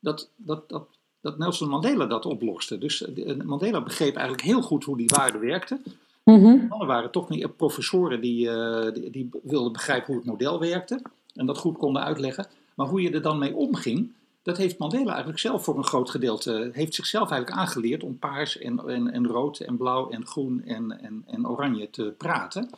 dat, 0.00 0.28
dat, 0.36 0.68
dat 0.68 0.86
dat 1.20 1.38
Nelson 1.38 1.68
Mandela 1.68 2.06
dat 2.06 2.26
oploste. 2.26 2.78
Dus 2.78 3.14
eh, 3.14 3.36
Mandela 3.36 3.80
begreep 3.80 4.14
eigenlijk 4.14 4.46
heel 4.46 4.62
goed 4.62 4.84
hoe 4.84 4.96
die 4.96 5.08
waarden 5.14 5.40
werkten. 5.40 5.82
Mm 6.24 6.66
Mannen 6.68 6.86
waren 6.86 7.10
toch 7.10 7.28
niet 7.28 7.56
professoren 7.56 8.20
die, 8.20 8.46
uh, 8.46 8.92
die, 8.92 9.10
die, 9.10 9.28
wilden 9.42 9.72
begrijpen 9.72 10.06
hoe 10.06 10.16
het 10.16 10.24
model 10.24 10.60
werkte 10.60 11.02
en 11.34 11.46
dat 11.46 11.58
goed 11.58 11.78
konden 11.78 12.02
uitleggen. 12.02 12.46
Maar 12.74 12.86
hoe 12.86 13.02
je 13.02 13.10
er 13.10 13.22
dan 13.22 13.38
mee 13.38 13.54
omging, 13.54 14.12
dat 14.50 14.58
heeft 14.58 14.78
Mandela 14.78 15.10
eigenlijk 15.10 15.38
zelf 15.38 15.64
voor 15.64 15.76
een 15.76 15.84
groot 15.84 16.10
gedeelte, 16.10 16.70
heeft 16.72 16.94
zichzelf 16.94 17.30
eigenlijk 17.30 17.60
aangeleerd 17.60 18.02
om 18.02 18.18
paars 18.18 18.58
en, 18.58 18.88
en, 18.88 19.12
en 19.12 19.26
rood 19.26 19.58
en 19.58 19.76
blauw 19.76 20.10
en 20.10 20.26
groen 20.26 20.64
en, 20.64 21.00
en, 21.00 21.24
en 21.26 21.48
oranje 21.48 21.90
te 21.90 22.14
praten. 22.18 22.70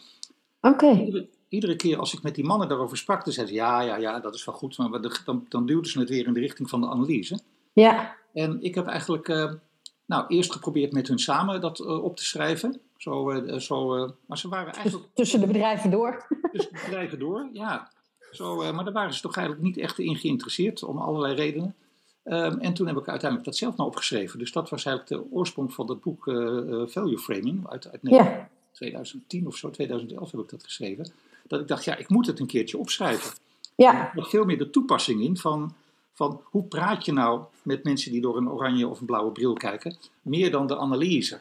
Oké. 0.61 1.27
Iedere, 1.49 1.77
keer 1.77 1.99
als 1.99 2.15
ik 2.15 2.23
met 2.23 2.35
die 2.35 2.45
mannen 2.45 2.69
daarover 2.69 2.97
sprak, 2.97 3.25
dan 3.25 3.33
zeiden 3.33 3.55
ze 3.55 3.61
ja, 3.61 3.81
ja, 3.81 3.97
ja, 3.97 4.21
dat 4.21 4.35
is 4.35 4.45
wel 4.45 4.55
goed, 4.55 4.79
maar 4.79 5.01
dan, 5.25 5.47
dan 5.49 5.67
duwden 5.67 5.91
ze 5.91 5.99
het 5.99 6.09
weer 6.09 6.27
in 6.27 6.33
de 6.33 6.41
richting 6.41 6.71
van 6.71 6.81
de 6.81 6.89
analyse. 6.89 7.41
Ja. 7.73 8.17
En 8.33 8.63
ik 8.63 8.75
heb 8.75 8.87
eigenlijk 8.87 9.29
uh, 9.29 9.53
nou, 10.07 10.25
eerst 10.29 10.53
geprobeerd 10.53 10.93
met 10.93 11.09
hun 11.09 11.19
samen 11.19 11.61
dat 11.61 11.79
uh, 11.79 12.05
op 12.05 12.17
te 12.17 12.25
schrijven. 12.25 12.81
Zo, 12.97 13.33
uh, 13.33 13.59
zo, 13.59 13.87
maar 14.27 14.39
ze 14.39 14.49
waren 14.49 14.73
eigenlijk... 14.73 15.07
Tussen 15.15 15.41
de 15.41 15.47
bedrijven 15.47 15.91
door. 15.91 16.27
Tussen 16.53 16.73
de 16.73 16.81
bedrijven 16.85 17.19
door, 17.19 17.49
ja. 17.53 17.91
Zo, 18.33 18.73
maar 18.73 18.85
daar 18.85 18.92
waren 18.92 19.14
ze 19.14 19.21
toch 19.21 19.37
eigenlijk 19.37 19.66
niet 19.66 19.77
echt 19.77 19.99
in 19.99 20.16
geïnteresseerd, 20.16 20.83
om 20.83 20.99
allerlei 20.99 21.35
redenen. 21.35 21.75
Um, 22.25 22.59
en 22.59 22.75
toen 22.75 22.87
heb 22.87 22.97
ik 22.97 23.09
uiteindelijk 23.09 23.45
dat 23.45 23.57
zelf 23.57 23.77
nou 23.77 23.88
opgeschreven. 23.88 24.38
Dus 24.38 24.53
dat 24.53 24.71
was 24.71 24.85
eigenlijk 24.85 25.23
de 25.23 25.37
oorsprong 25.37 25.73
van 25.73 25.87
dat 25.87 26.01
boek 26.01 26.25
Value 26.90 27.18
Framing 27.18 27.68
uit, 27.68 27.90
uit 27.90 28.01
ja. 28.03 28.49
2010 28.73 29.47
of 29.47 29.57
zo, 29.57 29.71
2011 29.71 30.31
heb 30.31 30.40
ik 30.40 30.51
dat 30.51 30.64
geschreven. 30.64 31.12
Dat 31.47 31.61
ik 31.61 31.68
dacht, 31.68 31.85
ja, 31.85 31.97
ik 31.97 32.09
moet 32.09 32.27
het 32.27 32.40
een 32.40 32.47
keertje 32.47 32.79
opschrijven. 32.79 33.33
Ja. 33.75 34.09
Er 34.09 34.11
nog 34.14 34.31
veel 34.31 34.45
meer 34.45 34.59
de 34.59 34.71
toepassing 34.71 35.23
in 35.23 35.37
van 35.37 35.75
van 36.12 36.40
hoe 36.45 36.64
praat 36.64 37.05
je 37.05 37.12
nou 37.12 37.42
met 37.62 37.85
mensen 37.85 38.12
die 38.12 38.21
door 38.21 38.37
een 38.37 38.51
oranje 38.51 38.88
of 38.88 39.01
een 39.01 39.07
blauwe 39.07 39.33
bril 39.33 39.53
kijken, 39.53 39.97
meer 40.23 40.51
dan 40.51 40.66
de 40.66 40.79
analyse. 40.79 41.40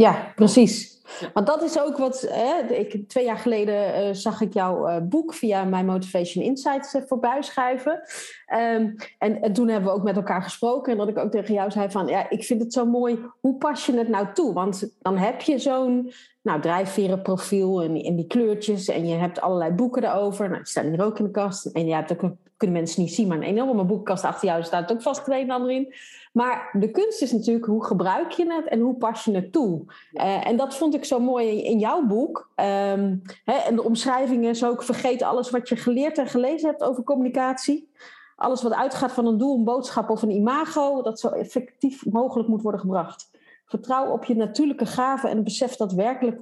Ja, 0.00 0.32
precies. 0.34 0.98
Want 1.34 1.46
dat 1.46 1.62
is 1.62 1.80
ook 1.80 1.96
wat. 1.98 2.26
Hè, 2.30 2.74
ik, 2.74 3.08
twee 3.08 3.24
jaar 3.24 3.38
geleden 3.38 4.08
uh, 4.08 4.14
zag 4.14 4.40
ik 4.40 4.52
jouw 4.52 4.88
uh, 4.88 4.96
boek 5.02 5.34
via 5.34 5.64
mijn 5.64 5.86
Motivation 5.86 6.44
Insights 6.44 6.94
uh, 6.94 7.02
voorbij 7.06 7.42
schuiven. 7.42 7.92
Um, 7.92 8.96
en, 9.18 9.40
en, 9.42 9.52
toen 9.52 9.68
hebben 9.68 9.90
we 9.90 9.96
ook 9.96 10.04
met 10.04 10.16
elkaar 10.16 10.42
gesproken. 10.42 10.92
En 10.92 10.98
dat 10.98 11.08
ik 11.08 11.18
ook 11.18 11.30
tegen 11.30 11.54
jou 11.54 11.70
zei: 11.70 11.90
van 11.90 12.06
ja, 12.06 12.30
ik 12.30 12.44
vind 12.44 12.62
het 12.62 12.72
zo 12.72 12.86
mooi. 12.86 13.18
Hoe 13.40 13.56
pas 13.56 13.86
je 13.86 13.92
het 13.92 14.08
nou 14.08 14.26
toe? 14.32 14.52
Want 14.52 14.96
dan 15.00 15.16
heb 15.16 15.40
je 15.40 15.58
zo'n 15.58 16.12
nou, 16.42 16.60
drijfverenprofiel 16.60 17.82
en, 17.82 18.02
en 18.02 18.16
die 18.16 18.26
kleurtjes. 18.26 18.88
En 18.88 19.06
je 19.06 19.14
hebt 19.14 19.40
allerlei 19.40 19.72
boeken 19.72 20.04
erover. 20.04 20.44
Nou, 20.48 20.56
die 20.58 20.68
staan 20.68 20.86
hier 20.86 21.04
ook 21.04 21.18
in 21.18 21.24
de 21.24 21.30
kast. 21.30 21.66
En 21.66 21.86
je 21.86 21.94
hebt 21.94 22.12
ook 22.12 22.32
kunnen 22.60 22.76
mensen 22.76 23.02
niet 23.02 23.14
zien, 23.14 23.28
maar 23.28 23.36
een 23.36 23.42
enorme 23.42 23.84
boekenkast 23.84 24.24
achter 24.24 24.48
jou 24.48 24.62
staat 24.62 24.92
ook 24.92 25.02
vast 25.02 25.26
het 25.26 25.34
een 25.34 25.40
en 25.40 25.50
ander 25.50 25.70
in. 25.70 25.94
Maar 26.32 26.70
de 26.72 26.90
kunst 26.90 27.22
is 27.22 27.32
natuurlijk 27.32 27.66
hoe 27.66 27.84
gebruik 27.84 28.30
je 28.30 28.52
het 28.52 28.68
en 28.68 28.80
hoe 28.80 28.94
pas 28.94 29.24
je 29.24 29.34
het 29.34 29.52
toe. 29.52 29.84
Uh, 30.12 30.46
en 30.46 30.56
dat 30.56 30.74
vond 30.74 30.94
ik 30.94 31.04
zo 31.04 31.20
mooi 31.20 31.62
in, 31.62 31.78
jouw 31.78 32.06
boek. 32.06 32.50
Um, 32.56 33.22
hè, 33.44 33.54
en 33.54 33.76
de 33.76 33.84
omschrijvingen 33.84 34.50
is 34.50 34.64
ook 34.64 34.82
vergeet 34.82 35.22
alles 35.22 35.50
wat 35.50 35.68
je 35.68 35.76
geleerd 35.76 36.18
en 36.18 36.26
gelezen 36.26 36.68
hebt 36.68 36.82
over 36.82 37.04
communicatie. 37.04 37.90
Alles 38.36 38.62
wat 38.62 38.72
uitgaat 38.72 39.12
van 39.12 39.26
een 39.26 39.38
doel, 39.38 39.58
een 39.58 39.64
boodschap 39.64 40.10
of 40.10 40.22
een 40.22 40.30
imago, 40.30 41.02
dat 41.02 41.20
zo 41.20 41.28
effectief 41.28 42.06
mogelijk 42.06 42.48
moet 42.48 42.62
worden 42.62 42.80
gebracht. 42.80 43.30
Vertrouw 43.64 44.12
op 44.12 44.24
je 44.24 44.36
natuurlijke 44.36 44.86
gaven 44.86 45.30
en 45.30 45.44
besef 45.44 45.76
dat 45.76 45.92
werkelijk 45.92 46.40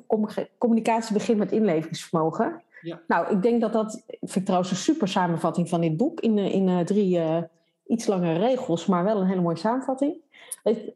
communicatie 0.59 1.13
begint 1.13 1.39
met 1.39 1.53
inlevingsvermogen. 1.53 2.63
Ja. 2.83 3.01
Nou, 3.07 3.31
ik 3.31 3.43
denk 3.43 3.61
dat 3.61 3.73
dat, 3.73 4.03
vind 4.07 4.37
ik 4.37 4.45
trouwens 4.45 4.71
een 4.71 4.77
super 4.77 5.09
samenvatting 5.09 5.69
van 5.69 5.81
dit 5.81 5.97
boek 5.97 6.21
in, 6.21 6.39
eh, 6.39 6.55
in 6.55 6.69
uh, 6.69 6.81
drie 6.81 7.19
uh, 7.19 7.39
iets 7.89 8.07
langere 8.07 8.39
regels, 8.39 8.87
maar 8.87 9.05
wel 9.05 9.21
een 9.21 9.27
hele 9.27 9.41
mooie 9.41 9.57
samenvatting. 9.57 10.17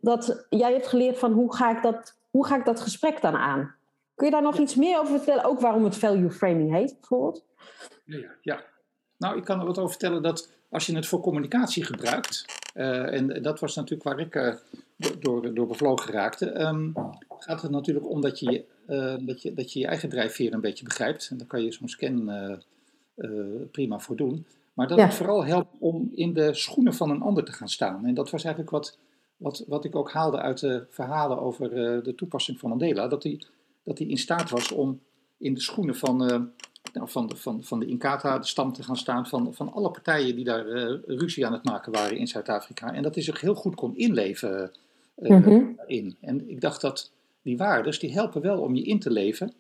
Dat, 0.01 0.47
jij 0.51 0.73
hebt 0.73 0.87
geleerd 0.87 1.19
van 1.19 1.33
hoe 1.33 1.55
ga, 1.55 1.77
ik 1.77 1.83
dat, 1.83 2.17
hoe 2.31 2.47
ga 2.47 2.57
ik 2.57 2.65
dat 2.65 2.81
gesprek 2.81 3.21
dan 3.21 3.35
aan? 3.35 3.75
Kun 4.15 4.27
je 4.27 4.33
daar 4.33 4.43
nog 4.43 4.59
iets 4.59 4.75
meer 4.75 4.99
over 4.99 5.17
vertellen? 5.17 5.45
Ook 5.45 5.61
waarom 5.61 5.85
het 5.85 5.97
value 5.97 6.31
framing 6.31 6.73
heet, 6.73 6.97
bijvoorbeeld? 7.01 7.45
Ja, 8.05 8.31
ja. 8.41 8.65
nou 9.17 9.37
ik 9.37 9.45
kan 9.45 9.61
er 9.61 9.67
wat 9.67 9.79
over 9.79 9.91
vertellen 9.91 10.23
dat 10.23 10.51
als 10.71 10.87
je 10.87 10.95
het 10.95 11.07
voor 11.07 11.21
communicatie 11.21 11.85
gebruikt, 11.85 12.45
uh, 12.75 13.15
en 13.15 13.43
dat 13.43 13.61
was 13.61 13.75
natuurlijk 13.75 14.03
waar 14.03 14.19
ik 14.19 14.59
door, 15.21 15.55
door 15.55 15.67
bevlogen 15.67 16.13
raakte, 16.13 16.61
um, 16.61 16.93
gaat 17.39 17.63
het 17.63 17.71
natuurlijk 17.71 18.09
om 18.09 18.21
dat 18.21 18.39
je, 18.39 18.65
uh, 18.89 19.15
dat 19.21 19.43
je, 19.43 19.55
dat 19.55 19.73
je 19.73 19.79
je 19.79 19.87
eigen 19.87 20.09
drijfveer 20.09 20.53
een 20.53 20.61
beetje 20.61 20.85
begrijpt. 20.85 21.29
En 21.31 21.37
daar 21.37 21.47
kan 21.47 21.65
je 21.65 21.73
zo'n 21.73 21.89
scan 21.89 22.31
prima 23.71 23.99
voor 23.99 24.17
doen. 24.17 24.47
Maar 24.73 24.89
dat 24.89 25.01
het 25.01 25.15
vooral 25.15 25.45
helpt 25.45 25.75
om 25.79 26.11
in 26.15 26.33
de 26.33 26.55
schoenen 26.55 26.95
van 26.95 27.11
een 27.11 27.23
ander 27.23 27.45
te 27.45 27.53
gaan 27.53 27.69
staan. 27.69 28.07
En 28.07 28.15
dat 28.15 28.31
was 28.31 28.45
eigenlijk 28.45 28.75
wat, 28.75 28.99
wat, 29.37 29.65
wat 29.69 29.85
ik 29.85 29.97
ook 29.97 30.13
haalde 30.13 30.39
uit 30.39 30.61
de 30.61 30.87
verhalen 30.91 31.41
over 31.41 31.71
de 32.03 32.15
toepassing 32.15 32.59
van 32.59 32.69
Mandela. 32.69 33.09
Dat 33.09 33.23
hij, 33.23 33.41
dat 33.83 33.99
hij 33.99 34.07
in 34.07 34.19
staat 34.19 34.51
was 34.51 34.73
om 34.73 35.01
in 35.39 35.55
de 35.55 35.61
schoenen 35.61 35.97
van, 35.97 36.17
nou, 36.93 37.09
van, 37.11 37.27
de, 37.27 37.37
van, 37.37 37.63
van 37.63 37.81
de 37.81 37.87
Inkatha, 37.87 38.39
de 38.39 38.47
stam 38.47 38.73
te 38.73 38.83
gaan 38.83 38.97
staan. 38.97 39.27
Van, 39.27 39.55
van 39.55 39.73
alle 39.73 39.91
partijen 39.91 40.37
die 40.37 40.45
daar 40.45 40.67
ruzie 41.07 41.47
aan 41.47 41.53
het 41.53 41.65
maken 41.65 41.93
waren 41.93 42.17
in 42.17 42.27
Zuid-Afrika. 42.27 42.93
En 42.93 43.03
dat 43.03 43.15
hij 43.15 43.25
zich 43.25 43.41
heel 43.41 43.55
goed 43.55 43.75
kon 43.75 43.97
inleven 43.97 44.73
uh, 45.19 45.69
in. 45.87 46.17
En 46.21 46.51
ik 46.51 46.61
dacht 46.61 46.81
dat 46.81 47.11
die 47.43 47.57
waardes, 47.57 47.99
die 47.99 48.13
helpen 48.13 48.43
wel 48.43 48.61
om 48.61 48.75
je 48.75 48.83
in 48.83 48.99
te 48.99 49.11
leven 49.11 49.53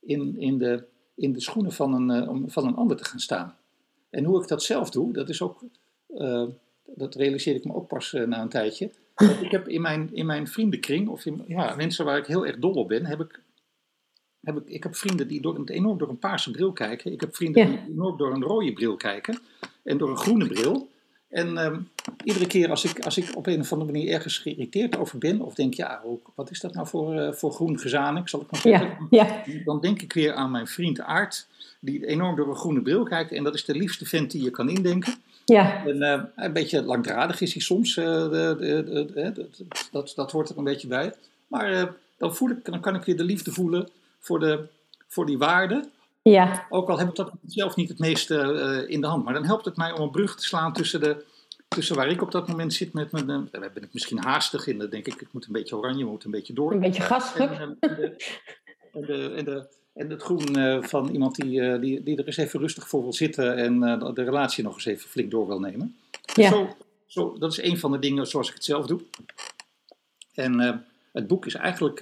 in, 0.00 0.38
in, 0.38 0.58
de, 0.58 0.84
in 1.14 1.32
de 1.32 1.40
schoenen 1.40 1.72
van 1.72 2.10
een, 2.10 2.50
van 2.50 2.66
een 2.66 2.76
ander 2.76 2.96
te 2.96 3.04
gaan 3.04 3.20
staan. 3.20 3.56
En 4.10 4.24
hoe 4.24 4.42
ik 4.42 4.48
dat 4.48 4.62
zelf 4.62 4.90
doe, 4.90 5.12
dat 5.12 5.28
is 5.28 5.42
ook, 5.42 5.64
uh, 6.08 6.46
dat 6.84 7.14
realiseerde 7.14 7.58
ik 7.58 7.64
me 7.64 7.74
ook 7.74 7.88
pas 7.88 8.12
na 8.12 8.40
een 8.40 8.48
tijdje. 8.48 8.90
ik 9.42 9.50
heb 9.50 9.68
in 9.68 9.80
mijn, 9.80 10.14
in 10.14 10.26
mijn 10.26 10.48
vriendenkring, 10.48 11.08
of 11.08 11.26
in, 11.26 11.44
ja, 11.46 11.74
mensen 11.74 12.04
waar 12.04 12.18
ik 12.18 12.26
heel 12.26 12.46
erg 12.46 12.58
dol 12.58 12.72
op 12.72 12.88
ben, 12.88 13.06
heb 13.06 13.20
ik, 13.20 13.42
heb 14.40 14.56
ik, 14.56 14.68
ik 14.68 14.82
heb 14.82 14.96
vrienden 14.96 15.28
die 15.28 15.40
door, 15.40 15.64
enorm 15.64 15.98
door 15.98 16.08
een 16.08 16.18
paarse 16.18 16.50
bril 16.50 16.72
kijken. 16.72 17.12
Ik 17.12 17.20
heb 17.20 17.36
vrienden 17.36 17.66
die 17.66 17.80
enorm 17.88 18.16
door 18.16 18.34
een 18.34 18.42
rode 18.42 18.72
bril 18.72 18.96
kijken 18.96 19.38
en 19.82 19.98
door 19.98 20.10
een 20.10 20.16
groene 20.16 20.46
bril. 20.46 20.88
En 21.28 21.58
ehm, 21.58 21.80
iedere 22.24 22.46
keer 22.46 22.70
als 22.70 22.84
ik, 22.84 23.04
als 23.04 23.18
ik 23.18 23.36
op 23.36 23.46
een 23.46 23.60
of 23.60 23.72
andere 23.72 23.92
manier 23.92 24.12
ergens 24.12 24.38
geïrriteerd 24.38 24.96
over 24.96 25.18
ben, 25.18 25.40
of 25.40 25.54
denk, 25.54 25.74
ja, 25.74 26.02
wat 26.34 26.50
is 26.50 26.60
dat 26.60 26.74
nou 26.74 26.86
voor, 26.86 27.14
uh, 27.14 27.32
voor 27.32 27.52
groen 27.52 27.78
gezanik, 27.78 28.28
zal 28.28 28.40
ik 28.40 28.50
maar 28.50 28.60
zeggen, 28.60 29.06
ja, 29.10 29.42
ja. 29.46 29.62
dan 29.64 29.80
denk 29.80 30.02
ik 30.02 30.12
weer 30.12 30.32
aan 30.32 30.50
mijn 30.50 30.66
vriend 30.66 31.00
Aart, 31.00 31.46
die 31.80 32.06
enorm 32.06 32.36
door 32.36 32.48
een 32.48 32.56
groene 32.56 32.82
bril 32.82 33.02
kijkt. 33.02 33.32
En 33.32 33.44
dat 33.44 33.54
is 33.54 33.64
de 33.64 33.74
liefste 33.74 34.06
vent 34.06 34.30
die 34.30 34.42
je 34.42 34.50
kan 34.50 34.68
indenken. 34.68 35.14
Ja. 35.44 35.86
En, 35.86 35.96
uh, 35.96 36.22
een 36.36 36.52
beetje 36.52 36.82
langdradig 36.82 37.40
is 37.40 37.52
hij 37.52 37.62
soms, 37.62 37.96
uh, 37.96 38.04
de, 38.04 38.56
de, 38.58 39.10
de, 39.14 39.48
dat, 39.90 40.12
dat 40.16 40.32
hoort 40.32 40.48
er 40.48 40.58
een 40.58 40.64
beetje 40.64 40.88
bij. 40.88 41.14
Maar 41.46 41.94
dan, 42.18 42.36
voel 42.36 42.50
ik, 42.50 42.64
dan 42.64 42.80
kan 42.80 42.94
ik 42.94 43.04
weer 43.04 43.16
de 43.16 43.24
liefde 43.24 43.52
voelen 43.52 43.88
voor, 44.18 44.40
de, 44.40 44.66
voor 45.08 45.26
die 45.26 45.38
waarden. 45.38 45.90
Ja. 46.30 46.66
Ook 46.68 46.88
al 46.88 46.98
heb 46.98 47.08
ik 47.08 47.14
dat 47.14 47.32
zelf 47.46 47.76
niet 47.76 47.88
het 47.88 47.98
meeste 47.98 48.34
uh, 48.84 48.90
in 48.94 49.00
de 49.00 49.06
hand. 49.06 49.24
Maar 49.24 49.34
dan 49.34 49.44
helpt 49.44 49.64
het 49.64 49.76
mij 49.76 49.92
om 49.92 50.00
een 50.00 50.10
brug 50.10 50.36
te 50.36 50.44
slaan 50.44 50.72
tussen, 50.72 51.00
de, 51.00 51.24
tussen 51.68 51.96
waar 51.96 52.08
ik 52.08 52.22
op 52.22 52.32
dat 52.32 52.48
moment 52.48 52.74
zit 52.74 52.92
met 52.92 53.12
mijn... 53.12 53.30
Uh, 53.30 53.38
daar 53.50 53.72
ben 53.74 53.82
ik 53.82 53.92
misschien 53.92 54.22
haastig 54.22 54.66
in. 54.66 54.78
Dan 54.78 54.90
denk 54.90 55.06
ik, 55.06 55.20
ik 55.20 55.32
moet 55.32 55.46
een 55.46 55.52
beetje 55.52 55.76
oranje, 55.76 56.04
moet 56.04 56.24
een 56.24 56.30
beetje 56.30 56.52
door. 56.52 56.72
Een 56.72 56.80
beetje 56.80 57.02
gas. 57.02 57.34
En, 57.34 57.50
en, 57.58 57.78
de, 57.80 58.16
en, 58.92 59.00
de, 59.00 59.32
en, 59.36 59.44
de, 59.44 59.66
en 59.94 60.10
het 60.10 60.22
groen 60.22 60.82
van 60.84 61.08
iemand 61.08 61.34
die, 61.34 61.78
die, 61.78 62.02
die 62.02 62.16
er 62.16 62.26
eens 62.26 62.36
even 62.36 62.60
rustig 62.60 62.88
voor 62.88 63.02
wil 63.02 63.12
zitten... 63.12 63.56
en 63.56 63.80
de 64.14 64.24
relatie 64.24 64.64
nog 64.64 64.74
eens 64.74 64.84
even 64.84 65.08
flink 65.08 65.30
door 65.30 65.46
wil 65.46 65.60
nemen. 65.60 65.96
Ja. 66.34 66.48
Zo, 66.48 66.76
zo, 67.06 67.38
dat 67.38 67.52
is 67.52 67.62
een 67.62 67.78
van 67.78 67.92
de 67.92 67.98
dingen 67.98 68.26
zoals 68.26 68.48
ik 68.48 68.54
het 68.54 68.64
zelf 68.64 68.86
doe. 68.86 69.00
En 70.34 70.84
het 71.12 71.26
boek 71.26 71.46
is 71.46 71.54
eigenlijk 71.54 72.00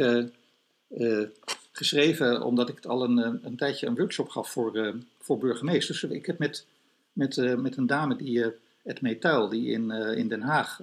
geschreven 1.77 2.43
omdat 2.43 2.69
ik 2.69 2.77
het 2.77 2.87
al 2.87 3.05
een, 3.05 3.19
eh, 3.19 3.33
een 3.43 3.57
tijdje 3.57 3.87
een 3.87 3.97
workshop 3.97 4.29
gaf 4.29 4.51
voor, 4.51 4.77
uh, 4.77 4.95
voor 5.21 5.39
burgemeesters. 5.39 6.03
Ik 6.03 6.27
heb 6.27 6.39
met, 6.39 6.67
met, 7.13 7.37
uh, 7.37 7.55
met 7.55 7.77
een 7.77 7.87
dame, 7.87 8.17
die, 8.17 8.39
uh, 8.39 8.47
Edmee 8.85 9.19
Tuil, 9.19 9.49
die 9.49 9.71
in, 9.71 9.91
in 9.91 10.29
Den 10.29 10.41
Haag 10.41 10.81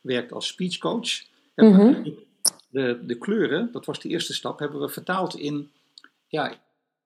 werkt 0.00 0.32
als 0.32 0.46
speechcoach. 0.46 1.22
Mm 1.56 1.74
-hmm. 1.74 2.14
de, 2.68 3.00
de 3.06 3.18
kleuren, 3.18 3.68
dat 3.72 3.86
was 3.86 4.00
de 4.00 4.08
eerste 4.08 4.34
stap, 4.34 4.58
hebben 4.58 4.80
we 4.80 4.88
vertaald 4.88 5.36
in, 5.36 5.70
ja, 6.28 6.54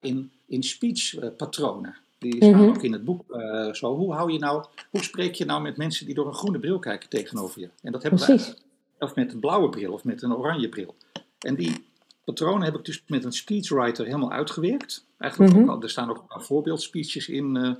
in, 0.01 0.31
in 0.46 0.62
speechpatronen. 0.62 1.96
Die 2.18 2.37
staan 2.37 2.48
mm 2.48 2.59
-hmm. 2.59 2.68
ook 2.68 2.83
in 2.83 2.92
het 2.92 3.05
boek 3.05 3.24
zo. 3.72 3.96
Hoe, 3.96 4.12
hou 4.12 4.33
je 4.33 4.38
nou, 4.38 4.64
hoe 4.90 5.03
spreek 5.03 5.35
je 5.35 5.44
nou 5.44 5.62
met 5.62 5.77
mensen 5.77 6.07
die 6.07 6.14
door 6.14 6.27
een 6.27 6.35
groene 6.35 6.59
bril 6.59 6.79
kijken 6.79 7.09
tegenover 7.09 7.61
je? 7.61 7.68
En 7.83 7.92
dat 7.92 8.03
hebben 8.03 8.24
Precies. 8.24 8.55
of 8.98 9.14
met 9.14 9.33
een 9.33 9.40
blauwe 9.40 9.68
bril 9.68 9.92
of 9.92 10.05
met 10.05 10.22
een 10.22 10.35
oranje 10.35 10.68
bril. 10.68 10.94
En 11.38 11.55
die, 11.55 11.88
patronen 12.35 12.62
heb 12.62 12.75
ik 12.75 12.85
dus 12.85 13.03
met 13.07 13.25
een 13.25 13.33
speechwriter 13.33 14.05
helemaal 14.05 14.33
uitgewerkt. 14.33 15.05
Eigenlijk 15.19 15.55
mm 15.55 15.71
ook, 15.71 15.83
er 15.83 15.91
staan 15.91 16.11
ook 16.11 16.19
een 16.19 16.27
paar 16.27 16.43
voorbeeldspeeches 16.43 17.29
in 17.29 17.57
uh, 17.57 17.75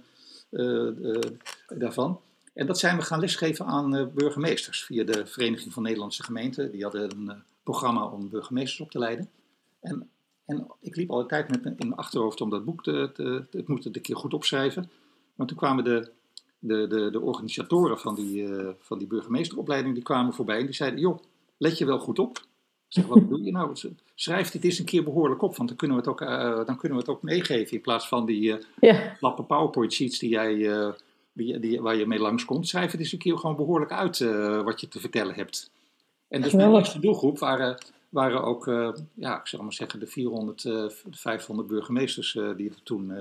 uh, 0.51 1.21
daarvan. 1.69 2.21
En 2.55 2.67
dat 2.67 2.79
zijn 2.79 2.97
we 2.97 3.03
gaan 3.03 3.21
lesgeven 3.21 3.67
aan 3.67 4.11
burgemeesters 4.15 4.85
via 4.85 5.05
de 5.05 5.27
Vereniging 5.27 5.73
van 5.73 5.83
Nederlandse 5.83 6.23
Gemeenten. 6.23 6.71
Die 6.71 6.83
hadden 6.83 7.11
een 7.11 7.43
programma 7.63 8.05
om 8.05 8.29
burgemeesters 8.29 8.81
op 8.81 8.91
te 8.91 8.99
leiden. 8.99 9.31
En, 9.81 10.11
en 10.45 10.67
ik 10.81 10.97
liep 10.97 11.11
al 11.11 11.21
een 11.21 11.27
tijd 11.27 11.49
met 11.49 11.65
in 11.65 11.75
mijn 11.79 11.95
achterhoofd 11.95 12.41
om 12.41 12.51
dat 12.51 12.65
boek 12.65 12.83
te, 12.83 13.11
te, 13.15 13.45
te, 13.51 13.57
het 13.57 13.69
moet 13.69 13.85
het 13.85 13.97
een 13.97 14.03
keer 14.03 14.17
goed 14.17 14.35
opschrijven. 14.35 14.91
Maar 15.35 15.47
toen 15.47 15.57
kwamen 15.57 15.85
de, 15.85 16.11
de, 16.59 16.87
de, 16.87 17.11
de 17.11 17.21
organisatoren 17.21 17.99
van 17.99 18.15
die, 18.15 18.49
van 18.79 18.99
die 18.99 19.07
burgemeesteropleiding 19.07 19.95
die 19.95 20.03
kwamen 20.03 20.35
voorbij 20.35 20.59
en 20.59 20.67
die 20.67 20.75
zeiden, 20.75 21.01
joh, 21.01 21.19
let 21.57 21.79
je 21.79 21.85
wel 21.85 21.99
goed 21.99 22.19
op 22.19 22.47
zeg, 22.89 23.07
wat 23.07 23.21
bedoel 23.21 23.45
je 23.45 23.53
nou? 23.53 23.77
Schrijf 24.15 24.51
dit 24.51 24.65
eens 24.65 24.79
een 24.79 24.85
keer 24.85 25.05
behoorlijk 25.05 25.43
op, 25.43 25.57
want 25.57 25.69
dan 25.69 25.79
kunnen 25.79 25.97
we 25.97 26.03
het 26.03 26.11
ook, 26.11 26.21
uh, 26.21 26.67
dan 26.67 26.77
kunnen 26.77 26.99
we 26.99 27.05
het 27.05 27.09
ook 27.09 27.23
meegeven 27.23 27.77
in 27.77 27.81
plaats 27.81 28.09
van 28.09 28.27
die 28.27 28.43
uh, 28.43 28.57
ja. 28.81 29.17
lappe 29.21 29.43
PowerPoint 29.43 29.93
sheets 29.93 30.19
die 30.19 30.31
jij, 30.31 30.55
uh, 30.55 30.91
die, 31.33 31.59
die, 31.59 31.81
waar 31.81 31.97
je 31.97 32.07
mee 32.07 32.19
langskomt. 32.19 32.69
Schrijf 32.69 32.91
het 32.91 33.01
eens 33.01 33.13
een 33.13 33.19
keer 33.19 33.39
gewoon 33.39 33.57
behoorlijk 33.57 33.93
uit 33.93 34.19
wat 34.65 34.81
je 34.81 34.89
te 34.89 35.01
vertellen 35.01 35.35
hebt. 35.35 35.71
En 36.29 36.43
dus 36.43 36.53
mijn 36.53 36.75
eerste 36.75 37.01
doelgroep 37.01 37.39
waren, 37.39 37.79
waren 38.09 38.43
ook, 38.43 38.67
ja, 39.15 39.41
ik 39.41 39.47
zal 39.47 39.63
maar 39.63 39.73
zeggen, 39.73 40.01
de 40.01 40.07
400, 40.07 40.63
de 40.63 40.93
500 41.11 41.69
burgemeesters 41.69 42.33
die, 42.33 42.71
we 42.71 42.77
toen, 42.83 43.13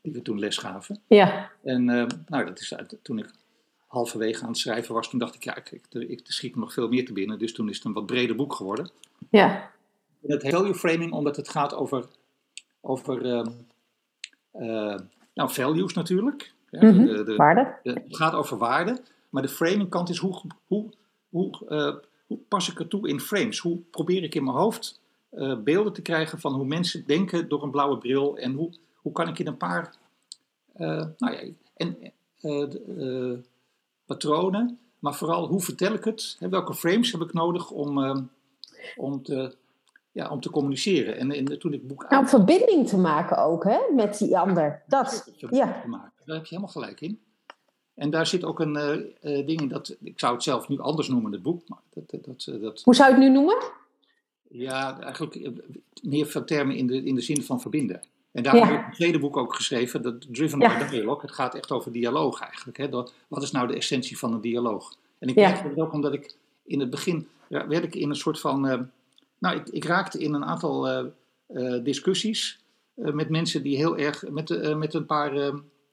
die 0.00 0.12
we 0.12 0.22
toen 0.22 0.38
les 0.38 0.56
gaven. 0.58 1.00
Ja. 1.06 1.50
En 1.62 1.84
nou, 2.28 2.44
dat 2.44 2.60
is 2.60 2.74
toen 3.02 3.18
ik 3.18 3.30
halverwege 3.96 4.42
aan 4.42 4.48
het 4.48 4.58
schrijven 4.58 4.94
was, 4.94 5.10
toen 5.10 5.18
dacht 5.18 5.34
ik, 5.34 5.44
ja, 5.44 5.56
ik, 5.56 5.70
ik, 5.70 5.86
ik 5.90 6.20
schiet 6.24 6.54
me 6.54 6.60
nog 6.60 6.72
veel 6.72 6.88
meer 6.88 7.04
te 7.04 7.12
binnen. 7.12 7.38
Dus 7.38 7.52
toen 7.52 7.68
is 7.68 7.76
het 7.76 7.84
een 7.84 7.92
wat 7.92 8.06
breder 8.06 8.36
boek 8.36 8.54
geworden. 8.54 8.90
Ja. 9.30 9.70
En 10.22 10.32
het 10.32 10.48
value 10.48 10.74
framing, 10.74 11.12
omdat 11.12 11.36
het 11.36 11.48
gaat 11.48 11.74
over, 11.74 12.06
over 12.80 13.24
uh, 13.24 13.46
uh, 14.54 14.98
nou, 15.34 15.50
values 15.50 15.94
natuurlijk. 15.94 16.52
Ja, 16.70 16.82
mm 16.82 16.96
-hmm. 16.96 17.06
de, 17.06 17.24
de, 17.24 17.36
waarde. 17.36 17.74
het 17.82 18.16
gaat 18.16 18.34
over 18.34 18.58
waarde. 18.58 19.00
Maar 19.30 19.42
de 19.42 19.48
framing 19.48 19.88
kant 19.88 20.08
is 20.08 20.18
hoe, 20.18 20.40
hoe, 20.66 20.90
hoe, 21.28 21.66
uh, 21.68 21.94
hoe 22.26 22.38
pas 22.48 22.70
ik 22.70 22.78
het 22.78 22.90
toe 22.90 23.08
in 23.08 23.20
frames? 23.20 23.58
Hoe 23.58 23.78
probeer 23.90 24.22
ik 24.22 24.34
in 24.34 24.44
mijn 24.44 24.56
hoofd 24.56 25.00
beelden 25.64 25.92
te 25.92 26.02
krijgen 26.02 26.40
van 26.40 26.52
hoe 26.54 26.66
mensen 26.66 27.06
denken 27.06 27.48
door 27.48 27.62
een 27.62 27.70
blauwe 27.70 27.98
bril? 27.98 28.38
En 28.38 28.52
hoe, 28.52 28.72
hoe 28.94 29.12
kan 29.12 29.28
ik 29.28 29.38
in 29.38 29.46
een 29.46 29.56
paar... 29.56 29.94
nou 30.76 31.14
ja, 31.18 31.42
en 31.76 32.12
patronen, 34.06 34.78
maar 34.98 35.14
vooral 35.14 35.46
hoe 35.46 35.60
vertel 35.60 35.92
ik 35.92 36.04
het? 36.04 36.36
Hè, 36.38 36.48
welke 36.48 36.74
frames 36.74 37.12
heb 37.12 37.20
ik 37.20 37.32
nodig 37.32 37.70
om, 37.70 37.98
uh, 37.98 38.16
om, 38.96 39.22
te, 39.22 39.54
ja, 40.12 40.28
om 40.28 40.40
te 40.40 40.50
communiceren? 40.50 41.16
En, 41.16 41.32
en 41.32 41.58
toen 41.58 41.72
ik 41.72 41.88
boek 41.88 42.02
nou, 42.08 42.14
uit... 42.14 42.30
verbinding 42.30 42.88
te 42.88 42.98
maken 42.98 43.38
ook 43.38 43.64
hè, 43.64 43.78
met 43.94 44.18
die 44.18 44.38
ander. 44.38 44.82
Dat, 44.86 45.30
ja. 45.50 45.80
Te 45.82 45.88
maken. 45.88 46.12
Daar 46.24 46.36
heb 46.36 46.46
je 46.46 46.54
helemaal 46.54 46.72
gelijk 46.72 47.00
in. 47.00 47.20
En 47.94 48.10
daar 48.10 48.26
zit 48.26 48.44
ook 48.44 48.60
een 48.60 48.76
uh, 48.76 49.46
ding 49.46 49.60
in 49.60 49.68
dat, 49.68 49.96
ik 50.00 50.20
zou 50.20 50.34
het 50.34 50.42
zelf 50.42 50.68
nu 50.68 50.78
anders 50.78 51.08
noemen, 51.08 51.32
het 51.32 51.42
boek. 51.42 51.68
Maar 51.68 51.78
dat, 51.94 52.24
dat, 52.24 52.60
dat, 52.60 52.82
Hoe 52.82 52.94
zou 52.94 53.08
je 53.08 53.14
het 53.14 53.24
nu 53.24 53.30
noemen? 53.32 53.56
Ja, 54.48 55.00
eigenlijk 55.00 55.50
meer 56.02 56.26
van 56.26 56.44
termen 56.44 56.76
in 56.76 56.86
de, 56.86 57.02
in 57.02 57.14
de 57.14 57.20
zin 57.20 57.42
van 57.42 57.60
verbinden. 57.60 58.02
En 58.36 58.42
daar 58.42 58.54
heb 58.54 58.64
ik 58.64 58.84
het 58.84 58.94
tweede 58.94 59.18
boek 59.18 59.36
ook 59.36 59.54
geschreven, 59.54 60.02
dat 60.02 60.34
Driven 60.34 60.58
by 60.58 60.88
Dialogue. 60.90 61.20
Het 61.20 61.32
gaat 61.32 61.54
echt 61.54 61.70
over 61.70 61.92
dialoog 61.92 62.40
eigenlijk. 62.40 62.78
Hè? 62.78 62.88
wat 63.28 63.42
is 63.42 63.50
nou 63.50 63.66
de 63.66 63.74
essentie 63.74 64.18
van 64.18 64.32
een 64.32 64.40
dialoog? 64.40 64.96
En 65.18 65.28
ik 65.28 65.34
merk 65.34 65.62
het 65.62 65.78
ook 65.78 65.92
omdat 65.92 66.12
ik 66.12 66.34
in 66.64 66.80
het 66.80 66.90
begin 66.90 67.28
ja, 67.48 67.66
werd 67.66 67.84
ik 67.84 67.94
in 67.94 68.08
een 68.08 68.16
soort 68.16 68.40
van. 68.40 68.66
Uh, 68.66 68.80
nou, 69.38 69.56
ik, 69.56 69.68
ik, 69.68 69.84
raakte 69.84 70.18
in 70.18 70.34
een 70.34 70.44
aantal 70.44 70.88
uh, 70.88 71.04
uh, 71.48 71.84
discussies 71.84 72.58
met 72.94 73.28
mensen 73.28 73.62
die 73.62 73.76
heel 73.76 73.98
erg. 73.98 74.28
met, 74.28 74.76
met 74.76 74.94
een 74.94 75.06
paar. 75.06 75.52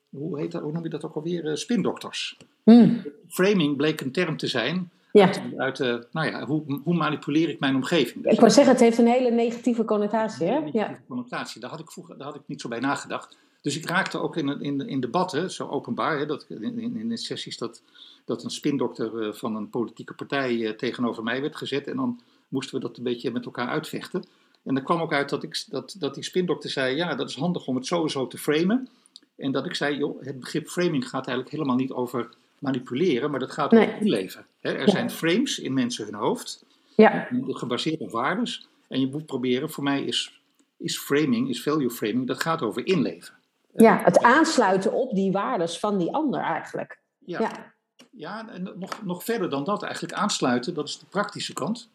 hoe, 0.10 0.40
heet 0.40 0.52
dat, 0.52 0.62
hoe 0.62 0.72
noem 0.72 0.84
je 0.84 0.90
dat 0.90 1.06
ook 1.06 1.16
alweer? 1.16 1.58
spindokters. 1.58 2.38
Hmm. 2.64 3.06
Framing 3.28 3.78
bleek 3.78 4.02
een 4.02 4.12
term 4.12 4.38
te 4.38 4.48
zijn 4.48 4.92
ja. 5.14 5.30
Uit, 5.58 5.80
nou 6.12 6.28
ja, 6.28 6.46
hoe, 6.46 6.80
hoe, 6.84 6.96
manipuleer 6.96 7.50
ik 7.50 7.60
mijn 7.60 7.76
omgeving? 7.76 8.24
Dus 8.24 8.34
ik 8.34 8.40
wou 8.40 8.52
zeggen, 8.52 8.74
het 8.74 8.82
heeft 8.82 8.98
een 8.98 9.08
hele 9.08 9.32
negatieve 9.32 9.86
connotatie. 9.86 10.46
Hè? 10.46 10.60
negatieve 10.60 10.78
ja. 10.78 11.00
connotatie. 11.08 11.62
Daar 11.62 11.70
had, 11.70 11.80
ik 11.80 11.92
vroeger, 11.92 12.18
daar 12.18 12.28
had 12.28 12.36
ik 12.36 12.42
niet 12.46 12.62
zo 12.62 12.70
bij 12.70 12.80
nagedacht. 12.80 13.38
Dus 13.64 13.78
ik 13.78 13.86
raakte 13.86 14.20
ook 14.20 14.38
in, 14.38 14.62
in, 14.62 14.88
in 14.88 15.00
debatten, 15.00 15.52
zo 15.52 15.68
openbaar, 15.68 16.18
hè, 16.18 16.26
dat, 16.26 16.46
in, 16.50 16.80
in, 16.80 17.12
in 17.12 17.18
sessies, 17.18 17.58
dat, 17.58 17.82
dat 18.26 18.44
een 18.44 18.50
spindokter 18.50 19.14
uh, 19.14 19.34
van 19.34 19.56
een 19.56 19.70
politieke 19.70 20.14
partij 20.14 20.56
uh, 20.56 20.70
tegenover 20.70 21.24
mij 21.24 21.42
werd 21.42 21.56
gezet. 21.56 21.88
En 21.88 21.96
dan 21.96 22.20
moesten 22.48 22.76
we 22.76 22.82
dat 22.82 22.98
een 22.98 23.04
beetje 23.04 23.32
met 23.32 23.46
elkaar 23.46 23.68
uitvechten. 23.68 24.24
En 24.64 24.74
dan 24.74 24.84
kwam 24.84 25.02
ook 25.02 25.14
uit 25.14 25.30
dat, 25.30 25.44
ik, 25.44 25.64
dat, 25.70 25.96
dat 26.00 26.14
die 26.14 26.24
spindokter 26.24 26.70
zei, 26.70 26.96
ja, 26.96 27.16
dat 27.16 27.30
is 27.30 27.36
handig 27.36 27.68
om 27.68 27.76
het 27.76 27.86
sowieso 27.86 28.28
te 28.28 28.38
framen. 28.38 28.90
En 29.36 29.52
dat 29.52 29.66
ik 29.66 29.76
zei, 29.76 29.98
joh, 29.98 30.22
het 30.22 30.40
begrip 30.40 30.68
framing 30.68 31.10
gaat 31.10 31.28
eigenlijk 31.28 31.50
helemaal 31.50 31.76
niet 31.76 31.92
over 31.92 32.30
manipuleren, 32.64 33.32
maar 33.32 33.40
dat 33.40 33.52
gaat 33.52 33.72
nee. 33.72 33.88
om 33.88 34.00
inleven. 34.00 34.46
er 34.62 34.90
zijn 34.90 35.12
frames 35.12 35.60
in 35.60 35.74
mensen 35.74 36.06
hun 36.06 36.14
hoofd, 36.14 36.66
ja. 36.96 37.28
gebaseerd 37.48 38.00
op 38.00 38.12
waardes. 38.12 38.68
En 38.88 39.00
je 39.00 39.08
moet 39.08 39.26
proberen, 39.26 39.70
voor 39.70 39.84
mij 39.84 40.04
is, 40.04 40.42
is 40.78 40.98
framing, 40.98 41.50
is 41.50 41.64
value 41.64 41.90
framing, 41.90 42.28
dat 42.28 42.42
gaat 42.42 42.62
over 42.62 42.86
inleven. 42.86 43.34
Ja, 43.76 44.02
het 44.04 44.24
aansluiten 44.24 44.94
op 44.94 45.16
die 45.16 45.32
waardes 45.32 45.80
van 45.80 45.98
die 45.98 46.14
ander 46.14 46.40
eigenlijk. 46.40 47.00
Ja, 47.26 47.40
ja. 47.40 47.74
ja 48.12 48.50
en 48.50 48.74
nog, 48.76 49.04
nog 49.04 49.24
verder 49.24 49.50
dan 49.50 49.64
dat 49.64 49.84
eigenlijk 49.84 50.14
aansluiten, 50.14 50.74
dat 50.74 50.88
is 50.88 51.00
de 51.00 51.06
praktische 51.06 51.54
kant. 51.54 51.90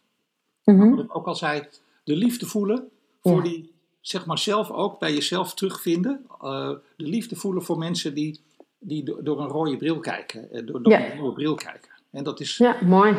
Mm 0.65 0.99
ik 0.99 1.17
ook 1.17 1.27
al 1.27 1.35
zei, 1.35 1.67
de 2.05 2.17
liefde 2.17 2.47
voelen 2.47 2.89
voor 3.23 3.43
die, 3.43 3.73
zeg 4.01 4.27
maar 4.27 4.39
zelf 4.39 4.71
ook 4.71 4.99
bij 4.99 5.15
jezelf 5.15 5.55
terugvinden. 5.55 6.27
Uh, 6.43 6.71
de 6.97 7.05
liefde 7.05 7.37
voelen 7.37 7.63
voor 7.63 7.79
mensen 7.79 8.15
die, 8.15 8.41
die 8.79 9.23
door 9.23 9.41
een 9.41 9.49
rode 9.49 9.77
bril 9.77 10.01
kijken, 10.01 10.51
eh, 10.51 10.67
door, 10.67 10.83
door 10.83 10.93
een 10.93 11.13
nieuwe 11.15 11.33
bril 11.33 11.55
kijken. 11.55 11.91
En 12.11 12.25
dat 12.25 12.41
is. 12.41 12.57
Ja, 12.57 12.77
mooi. 12.83 13.17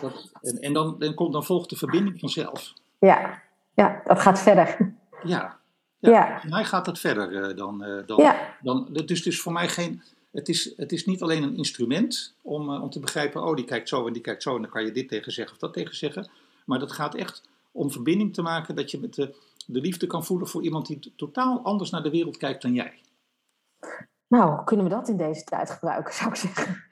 Dat, 0.00 0.30
en, 0.42 0.58
en 0.58 0.72
dan, 0.72 0.96
dan, 0.98 1.14
komt, 1.14 1.32
dan 1.32 1.44
volgt 1.44 1.70
de 1.70 1.76
verbinding 1.76 2.20
vanzelf. 2.20 2.72
Ja, 2.98 3.42
ja 3.74 4.00
dat 4.04 4.20
gaat 4.20 4.40
verder. 4.40 4.94
Ja, 5.24 5.58
ja, 5.98 6.10
ja. 6.10 6.40
Voor 6.40 6.50
mij 6.50 6.64
gaat 6.64 6.84
dat 6.84 6.98
verder 6.98 7.50
uh, 7.50 7.56
dan. 7.56 7.84
Uh, 7.84 8.06
dan, 8.06 8.16
ja. 8.16 8.56
dan 8.62 8.88
dus, 9.04 9.22
dus 9.22 9.40
voor 9.40 9.52
mij 9.52 9.68
geen. 9.68 10.02
Het 10.32 10.48
is, 10.48 10.72
het 10.76 10.92
is 10.92 11.06
niet 11.06 11.22
alleen 11.22 11.42
een 11.42 11.56
instrument 11.56 12.34
om, 12.42 12.70
om 12.70 12.90
te 12.90 13.00
begrijpen, 13.00 13.42
oh 13.42 13.56
die 13.56 13.64
kijkt 13.64 13.88
zo 13.88 14.06
en 14.06 14.12
die 14.12 14.22
kijkt 14.22 14.42
zo 14.42 14.54
en 14.56 14.62
dan 14.62 14.70
kan 14.70 14.84
je 14.84 14.92
dit 14.92 15.08
tegen 15.08 15.32
zeggen 15.32 15.54
of 15.54 15.60
dat 15.60 15.72
tegen 15.72 15.96
zeggen. 15.96 16.30
Maar 16.64 16.78
dat 16.78 16.92
gaat 16.92 17.14
echt 17.14 17.48
om 17.72 17.90
verbinding 17.90 18.34
te 18.34 18.42
maken, 18.42 18.76
dat 18.76 18.90
je 18.90 19.00
met 19.00 19.14
de, 19.14 19.34
de 19.66 19.80
liefde 19.80 20.06
kan 20.06 20.24
voelen 20.24 20.48
voor 20.48 20.62
iemand 20.62 20.86
die 20.86 21.12
totaal 21.16 21.60
anders 21.62 21.90
naar 21.90 22.02
de 22.02 22.10
wereld 22.10 22.36
kijkt 22.36 22.62
dan 22.62 22.74
jij. 22.74 22.94
Nou, 24.28 24.64
kunnen 24.64 24.86
we 24.86 24.92
dat 24.92 25.08
in 25.08 25.16
deze 25.16 25.44
tijd 25.44 25.70
gebruiken, 25.70 26.14
zou 26.14 26.30
ik 26.30 26.36
zeggen. 26.36 26.84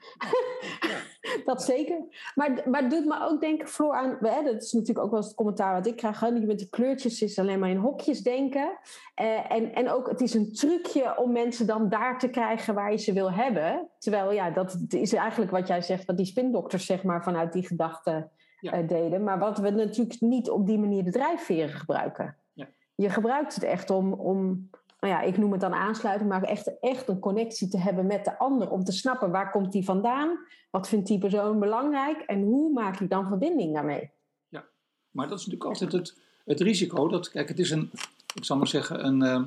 dat 1.45 1.63
zeker. 1.63 1.97
Maar, 2.35 2.61
maar 2.65 2.81
het 2.81 2.91
doet 2.91 3.05
me 3.05 3.27
ook 3.29 3.41
denken, 3.41 3.67
Floor, 3.67 3.95
aan... 3.95 4.17
Hè, 4.19 4.43
dat 4.43 4.63
is 4.63 4.71
natuurlijk 4.71 5.05
ook 5.05 5.09
wel 5.09 5.19
eens 5.19 5.27
het 5.27 5.35
commentaar 5.35 5.73
wat 5.73 5.87
ik 5.87 5.95
krijg. 5.95 6.19
Hè, 6.19 6.31
met 6.31 6.57
die 6.57 6.69
kleurtjes 6.69 7.21
is 7.21 7.39
alleen 7.39 7.59
maar 7.59 7.69
in 7.69 7.77
hokjes 7.77 8.21
denken. 8.21 8.77
Uh, 9.21 9.51
en, 9.51 9.73
en 9.73 9.89
ook, 9.89 10.09
het 10.09 10.21
is 10.21 10.33
een 10.33 10.53
trucje 10.53 11.17
om 11.17 11.31
mensen 11.31 11.67
dan 11.67 11.89
daar 11.89 12.19
te 12.19 12.29
krijgen 12.29 12.73
waar 12.73 12.91
je 12.91 12.97
ze 12.97 13.13
wil 13.13 13.31
hebben. 13.31 13.89
Terwijl, 13.99 14.31
ja, 14.31 14.49
dat 14.49 14.77
is 14.87 15.13
eigenlijk 15.13 15.51
wat 15.51 15.67
jij 15.67 15.81
zegt, 15.81 16.05
wat 16.05 16.17
die 16.17 16.25
spindokters 16.25 16.85
zeg 16.85 17.03
maar 17.03 17.23
vanuit 17.23 17.53
die 17.53 17.67
gedachten 17.67 18.31
uh, 18.61 18.87
deden. 18.87 19.23
Maar 19.23 19.39
wat 19.39 19.57
we 19.57 19.69
natuurlijk 19.69 20.21
niet 20.21 20.49
op 20.49 20.67
die 20.67 20.79
manier 20.79 21.03
de 21.03 21.11
drijfveren 21.11 21.69
gebruiken. 21.75 22.35
Ja. 22.53 22.67
Je 22.95 23.09
gebruikt 23.09 23.55
het 23.55 23.63
echt 23.63 23.89
om... 23.89 24.13
om 24.13 24.69
nou 24.99 25.13
ja, 25.13 25.21
ik 25.21 25.37
noem 25.37 25.51
het 25.51 25.61
dan 25.61 25.73
aansluiting, 25.73 26.29
maar 26.29 26.43
echt, 26.43 26.79
echt 26.79 27.07
een 27.07 27.19
connectie 27.19 27.67
te 27.67 27.79
hebben 27.79 28.05
met 28.05 28.25
de 28.25 28.39
ander. 28.39 28.69
Om 28.69 28.83
te 28.83 28.91
snappen 28.91 29.31
waar 29.31 29.51
komt 29.51 29.71
die 29.71 29.83
vandaan, 29.83 30.39
wat 30.71 30.87
vindt 30.87 31.07
die 31.07 31.19
persoon 31.19 31.59
belangrijk 31.59 32.21
en 32.21 32.41
hoe 32.41 32.73
maak 32.73 32.99
ik 32.99 33.09
dan 33.09 33.27
verbinding 33.27 33.73
daarmee. 33.73 34.09
Ja, 34.47 34.65
maar 35.11 35.27
dat 35.27 35.39
is 35.39 35.45
natuurlijk 35.45 35.69
altijd 35.69 35.91
het, 35.91 36.17
het 36.45 36.61
risico. 36.61 37.07
Dat, 37.07 37.29
kijk, 37.29 37.47
het 37.47 37.59
is 37.59 37.71
een, 37.71 37.91
ik 38.35 38.45
zal 38.45 38.57
maar 38.57 38.67
zeggen, 38.67 39.05
een, 39.05 39.21
eh, 39.21 39.41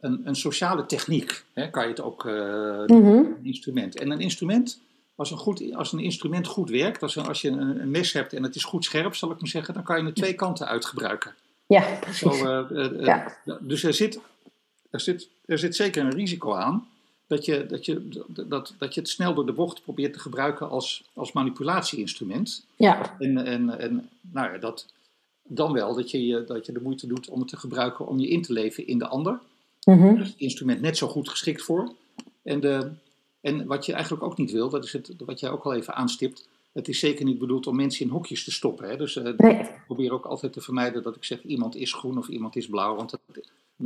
een, 0.00 0.20
een 0.24 0.36
sociale 0.36 0.86
techniek. 0.86 1.44
Hè, 1.54 1.70
kan 1.70 1.82
je 1.82 1.88
het 1.88 2.00
ook, 2.00 2.24
uh, 2.24 2.82
een 2.86 3.36
instrument. 3.42 3.98
En 3.98 4.10
een 4.10 4.20
instrument, 4.20 4.80
als 5.14 5.30
een, 5.30 5.38
goed, 5.38 5.74
als 5.74 5.92
een 5.92 6.00
instrument 6.00 6.46
goed 6.46 6.70
werkt, 6.70 7.02
als, 7.02 7.18
als 7.18 7.40
je 7.40 7.48
een, 7.48 7.80
een, 7.80 7.90
mes 7.90 8.12
hebt 8.12 8.32
en 8.32 8.42
het 8.42 8.54
is 8.54 8.64
goed 8.64 8.84
scherp, 8.84 9.14
zal 9.14 9.30
ik 9.30 9.40
maar 9.40 9.48
zeggen, 9.48 9.74
dan 9.74 9.82
kan 9.82 10.00
je 10.00 10.06
er 10.06 10.14
twee 10.14 10.34
kanten 10.34 10.66
uit 10.66 10.84
gebruiken. 10.84 11.34
Ja, 11.66 11.98
precies. 12.00 12.38
Zo, 12.38 12.66
uh, 12.70 13.04
ja. 13.04 13.38
Dus 13.60 13.84
er 13.84 13.94
zit 13.94 14.20
er 14.92 15.00
zit, 15.00 15.28
er 15.44 15.58
zit 15.58 15.76
zeker 15.76 16.04
een 16.04 16.14
risico 16.14 16.54
aan 16.54 16.86
dat 17.26 17.44
je, 17.44 17.66
dat, 17.66 17.84
je, 17.84 18.24
dat, 18.28 18.74
dat 18.78 18.94
je 18.94 19.00
het 19.00 19.08
snel 19.08 19.34
door 19.34 19.46
de 19.46 19.52
bocht 19.52 19.82
probeert 19.82 20.12
te 20.12 20.18
gebruiken 20.18 20.70
als, 20.70 21.04
als 21.12 21.32
manipulatieinstrument. 21.32 22.66
Ja. 22.76 23.16
En, 23.18 23.44
en, 23.46 23.78
en 23.78 24.08
nou 24.20 24.52
ja, 24.52 24.58
dat, 24.58 24.86
dan 25.42 25.72
wel 25.72 25.94
dat 25.94 26.10
je, 26.10 26.44
dat 26.46 26.66
je 26.66 26.72
de 26.72 26.80
moeite 26.82 27.06
doet 27.06 27.28
om 27.28 27.38
het 27.38 27.48
te 27.48 27.56
gebruiken 27.56 28.06
om 28.06 28.18
je 28.18 28.28
in 28.28 28.42
te 28.42 28.52
leven 28.52 28.86
in 28.86 28.98
de 28.98 29.08
ander. 29.08 29.38
Mm 29.84 30.00
-hmm. 30.00 30.20
is 30.20 30.28
het 30.28 30.38
instrument 30.38 30.80
net 30.80 30.96
zo 30.96 31.08
goed 31.08 31.28
geschikt 31.28 31.62
voor. 31.62 31.92
En, 32.42 32.60
de, 32.60 32.90
en 33.40 33.66
wat 33.66 33.86
je 33.86 33.92
eigenlijk 33.92 34.22
ook 34.22 34.36
niet 34.36 34.50
wil, 34.50 34.68
dat 34.68 34.84
is 34.84 34.92
het, 34.92 35.12
wat 35.24 35.40
jij 35.40 35.50
ook 35.50 35.64
al 35.64 35.74
even 35.74 35.94
aanstipt. 35.94 36.48
Het 36.72 36.88
is 36.88 36.98
zeker 36.98 37.24
niet 37.24 37.38
bedoeld 37.38 37.66
om 37.66 37.76
mensen 37.76 38.04
in 38.04 38.12
hokjes 38.12 38.44
te 38.44 38.52
stoppen. 38.52 38.88
Hè? 38.88 38.96
Dus 38.96 39.16
uh, 39.16 39.26
ik 39.26 39.70
probeer 39.86 40.12
ook 40.12 40.24
altijd 40.24 40.52
te 40.52 40.60
vermijden 40.60 41.02
dat 41.02 41.16
ik 41.16 41.24
zeg 41.24 41.42
iemand 41.42 41.76
is 41.76 41.92
groen 41.92 42.18
of 42.18 42.28
iemand 42.28 42.56
is 42.56 42.66
blauw. 42.66 42.94
Want 42.94 43.10
dat, 43.10 43.20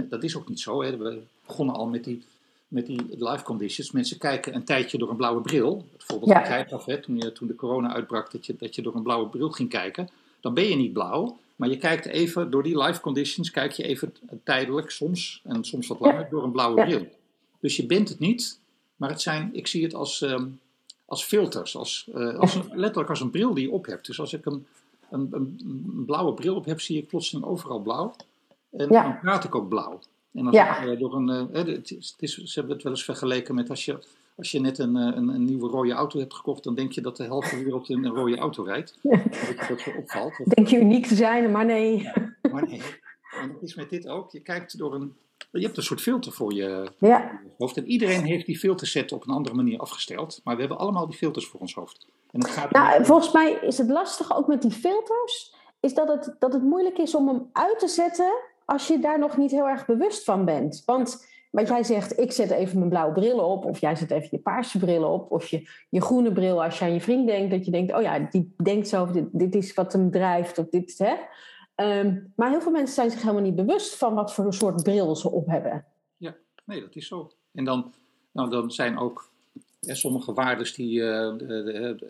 dat 0.09 0.25
is 0.25 0.37
ook 0.37 0.49
niet 0.49 0.61
zo. 0.61 0.83
Hè. 0.83 0.97
We 0.97 1.23
begonnen 1.47 1.75
al 1.75 1.87
met 1.87 2.05
die, 2.05 2.23
met 2.69 2.87
die 2.87 3.03
live 3.11 3.43
conditions. 3.43 3.91
Mensen 3.91 4.19
kijken 4.19 4.55
een 4.55 4.65
tijdje 4.65 4.99
door 4.99 5.11
een 5.11 5.17
blauwe 5.17 5.41
bril. 5.41 5.85
Bijvoorbeeld 5.97 6.31
ja. 6.31 6.49
jij 6.49 6.71
af, 6.71 6.85
hè, 6.85 7.01
toen, 7.01 7.17
je, 7.17 7.33
toen 7.33 7.49
de 7.49 7.55
corona 7.55 7.95
uitbrak, 7.95 8.33
dat 8.33 8.47
je, 8.47 8.57
dat 8.59 8.75
je 8.75 8.83
door 8.83 8.95
een 8.95 9.03
blauwe 9.03 9.29
bril 9.29 9.51
ging 9.51 9.69
kijken. 9.69 10.09
Dan 10.41 10.55
ben 10.55 10.65
je 10.65 10.77
niet 10.77 10.93
blauw, 10.93 11.39
maar 11.57 11.69
je 11.69 11.79
kijkt 11.79 12.07
even 12.07 12.51
door 12.51 12.63
die 12.63 12.83
live 12.83 13.01
conditions, 13.01 13.51
kijk 13.51 13.73
je 13.73 13.83
even 13.83 14.15
tijdelijk 14.45 14.91
soms, 14.91 15.41
en 15.45 15.65
soms 15.65 15.87
wat 15.87 16.01
langer, 16.01 16.29
door 16.31 16.45
een 16.45 16.53
blauwe 16.53 16.85
bril. 16.85 17.07
Dus 17.61 17.77
je 17.77 17.87
bent 17.87 18.09
het 18.09 18.19
niet, 18.19 18.59
maar 18.97 19.11
het 19.11 19.21
zijn, 19.21 19.51
ik 19.53 19.67
zie 19.67 19.83
het 19.83 19.95
als, 19.95 20.21
um, 20.21 20.61
als 21.05 21.25
filters, 21.25 21.77
als, 21.77 22.09
uh, 22.15 22.39
als 22.39 22.55
een, 22.55 22.65
letterlijk 22.75 23.11
als 23.11 23.21
een 23.21 23.31
bril 23.31 23.55
die 23.55 23.67
je 23.67 23.73
op 23.73 23.87
hebt. 23.87 24.07
Dus 24.07 24.21
als 24.21 24.33
ik 24.33 24.47
een, 24.47 24.67
een, 25.11 25.29
een, 25.33 26.03
blauwe 26.07 26.33
bril 26.33 26.55
op 26.55 26.65
heb, 26.65 26.81
zie 26.81 26.99
ik 26.99 27.09
plotseling 27.09 27.47
overal 27.47 27.81
blauw. 27.81 28.15
En 28.77 28.89
dan 28.89 29.19
praat 29.21 29.45
ik 29.45 29.55
ook 29.55 29.69
blauw. 29.69 29.99
En 30.37 30.51
ja. 30.51 30.81
ik, 30.81 30.89
uh, 30.89 30.99
door 30.99 31.15
een, 31.15 31.51
uh, 31.53 31.65
het 31.65 31.91
is, 31.91 32.11
het 32.11 32.23
is, 32.23 32.35
ze 32.35 32.59
hebben 32.59 32.75
het 32.75 32.83
wel 32.83 32.93
eens 32.93 33.05
vergeleken 33.05 33.55
met 33.55 33.71
als 33.71 33.85
je, 33.85 33.99
als 34.37 34.51
je 34.51 34.61
net 34.61 34.79
een, 34.79 34.95
een, 34.95 35.29
een, 35.29 35.45
nieuwe 35.45 35.69
rode 35.69 35.93
auto 35.93 36.19
hebt 36.19 36.35
gekocht, 36.35 36.65
dan 36.65 36.75
denk 36.75 36.93
je 36.93 37.01
dat 37.01 37.17
de 37.17 37.25
helft 37.25 37.49
van 37.49 37.59
de 37.59 37.65
wereld 37.65 37.89
in 37.89 38.05
een 38.05 38.15
rode 38.15 38.37
auto 38.37 38.62
rijdt. 38.62 38.99
Ja. 39.03 39.23
Dat 39.69 39.83
je 39.83 39.95
opvalt. 39.99 40.55
Denk 40.55 40.69
je 40.69 40.79
uniek 40.79 41.07
te 41.07 41.15
zijn, 41.15 41.51
maar 41.51 41.65
nee. 41.65 42.03
Ja, 42.03 42.35
maar 42.51 42.67
nee. 42.69 42.83
En 43.41 43.53
dat 43.53 43.62
is 43.62 43.75
met 43.75 43.91
dit 43.91 44.09
ook. 44.09 44.31
Je 44.31 44.41
kijkt 44.41 44.79
door 44.79 44.95
een. 44.95 45.17
Je 45.51 45.65
hebt 45.65 45.77
een 45.77 45.83
soort 45.83 46.01
filter 46.01 46.33
voor 46.33 46.53
je, 46.53 46.91
ja. 46.99 47.41
hoofd. 47.59 47.77
En 47.77 47.87
iedereen 47.87 48.25
heeft 48.25 48.47
die 48.47 48.59
filterset 48.59 49.12
op 49.12 49.27
een 49.27 49.35
andere 49.35 49.55
manier 49.55 49.79
afgesteld. 49.79 50.41
Maar 50.45 50.55
we 50.55 50.61
hebben 50.61 50.79
allemaal 50.79 51.07
die 51.07 51.17
filters 51.17 51.47
voor 51.47 51.61
ons 51.61 51.75
hoofd. 51.75 52.07
En 52.31 52.41
het 52.41 52.51
gaat 52.51 52.71
nou, 52.71 53.05
volgens 53.05 53.33
mij 53.33 53.53
is 53.53 53.79
het 53.79 53.89
lastig 53.89 54.37
ook 54.37 54.47
met 54.47 54.62
die 54.62 54.71
filters. 54.71 55.55
Is 55.81 55.95
dat 55.95 56.09
het, 56.09 56.35
dat 56.39 56.53
het 56.53 56.62
moeilijk 56.62 56.99
is 56.99 57.15
om 57.15 57.29
hem 57.29 57.51
uit 57.53 57.79
te 57.79 57.89
zetten 57.89 58.33
als 58.66 58.87
je 58.87 58.98
daar 58.98 59.18
nog 59.18 59.37
niet 59.37 59.50
heel 59.50 59.68
erg 59.68 59.87
bewust 59.87 60.24
van 60.24 60.44
bent. 60.44 60.83
Want 60.87 61.26
wat 61.50 61.68
jij 61.68 61.83
zegt, 61.85 62.18
ik 62.18 62.33
zet 62.33 62.50
even 62.50 62.79
mijn 62.79 62.90
blauwe 62.90 63.12
brillen 63.12 63.44
op, 63.44 63.64
of 63.64 63.81
jij 63.81 63.96
zet 63.96 64.11
even 64.11 64.29
je 64.31 64.38
paarse 64.38 64.79
brillen 64.79 65.09
op, 65.09 65.31
of 65.31 65.46
je, 65.46 65.68
je 65.88 66.00
groene 66.00 66.33
bril 66.33 66.64
als 66.64 66.79
je 66.79 66.85
aan 66.85 66.92
je 66.92 67.00
vriend 67.00 67.26
denkt, 67.26 67.50
dat 67.50 67.64
je 67.64 67.70
denkt, 67.70 67.94
oh 67.94 68.02
ja, 68.02 68.18
die 68.18 68.55
denkt 68.62 68.88
zo, 68.88 69.11
dit, 69.11 69.24
dit 69.33 69.55
is 69.55 69.74
wat 69.74 69.92
hem 69.92 70.11
drijft, 70.11 70.59
of 70.59 70.68
dit, 70.68 70.98
hè. 70.98 71.14
Um, 72.00 72.33
maar 72.37 72.50
heel 72.50 72.61
veel 72.61 72.72
mensen 72.72 72.94
zijn 72.94 73.11
zich 73.11 73.20
helemaal 73.20 73.42
niet 73.42 73.55
bewust 73.55 73.96
van 73.96 74.14
wat 74.14 74.35
voor 74.35 74.44
een 74.44 74.52
soort 74.52 74.83
bril 74.83 75.16
ze 75.16 75.31
op 75.31 75.46
hebben. 75.46 75.85
Ja, 76.16 76.37
nee, 76.64 76.81
dat 76.81 76.96
is 76.96 77.07
zo. 77.07 77.31
En 77.52 77.64
dan, 77.64 77.92
nou, 78.33 78.50
dan 78.50 78.70
zijn 78.70 78.98
ook 78.98 79.31
hè, 79.81 79.94
sommige 79.94 80.33
waarden 80.33 80.74
die, 80.74 81.00
uh, 81.00 81.37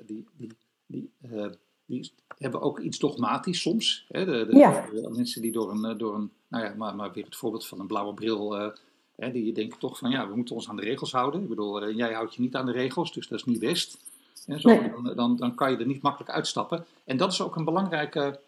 die, 0.06 0.26
die, 0.36 0.56
die 0.86 1.10
uh, 1.30 1.46
die 1.86 2.12
hebben 2.38 2.60
ook 2.60 2.78
iets 2.78 2.98
dogmatisch 2.98 3.60
soms. 3.60 4.06
Hè? 4.08 4.24
De, 4.24 4.46
de, 4.46 5.08
mensen 5.16 5.42
die 5.42 5.52
door 5.52 5.70
een, 5.70 5.98
door 5.98 6.14
een 6.14 6.30
nou 6.48 6.64
ja, 6.64 6.74
maar, 6.76 6.96
maar 6.96 7.12
weer 7.12 7.24
het 7.24 7.36
voorbeeld 7.36 7.66
van 7.66 7.80
een 7.80 7.86
blauwe 7.86 8.14
bril, 8.14 8.60
uh, 8.60 8.68
hè, 9.16 9.32
die 9.32 9.52
denken 9.52 9.78
toch 9.78 9.98
van 9.98 10.10
ja, 10.10 10.28
we 10.28 10.36
moeten 10.36 10.54
ons 10.54 10.68
aan 10.68 10.76
de 10.76 10.82
regels 10.82 11.12
houden. 11.12 11.42
Ik 11.42 11.48
bedoel, 11.48 11.88
uh, 11.88 11.96
jij 11.96 12.12
houdt 12.12 12.34
je 12.34 12.40
niet 12.40 12.54
aan 12.54 12.66
de 12.66 12.72
regels, 12.72 13.12
dus 13.12 13.28
dat 13.28 13.38
is 13.38 13.44
niet 13.44 13.58
best. 13.58 13.98
En 14.46 14.60
zo, 14.60 14.90
dan, 14.90 15.14
dan, 15.16 15.36
dan, 15.36 15.54
kan 15.54 15.70
je 15.70 15.76
er 15.76 15.86
niet 15.86 16.02
makkelijk 16.02 16.30
uitstappen. 16.30 16.84
En 17.04 17.16
dat 17.16 17.32
is 17.32 17.40
ook 17.40 17.56
een 17.56 17.64
belangrijke 17.64 18.40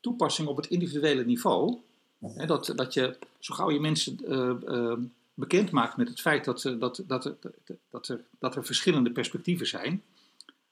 toepassing 0.00 0.48
op 0.48 0.56
het 0.56 0.66
individuele 0.66 1.24
niveau. 1.24 1.78
Hè, 2.20 2.46
dat, 2.46 2.72
dat 2.76 2.94
je, 2.94 3.18
zo 3.38 3.54
gauw 3.54 3.70
je 3.70 3.80
mensen 3.80 4.18
uh, 4.28 4.92
bekend 5.34 5.70
maakt 5.70 5.96
met 5.96 6.08
het 6.08 6.20
feit 6.20 6.44
dat, 6.44 6.62
dat, 6.62 7.02
dat, 7.06 7.22
dat, 7.22 7.34
dat, 7.90 8.08
er, 8.08 8.24
dat 8.38 8.56
er 8.56 8.64
verschillende 8.64 9.10
perspectieven 9.10 9.66
zijn. 9.66 10.02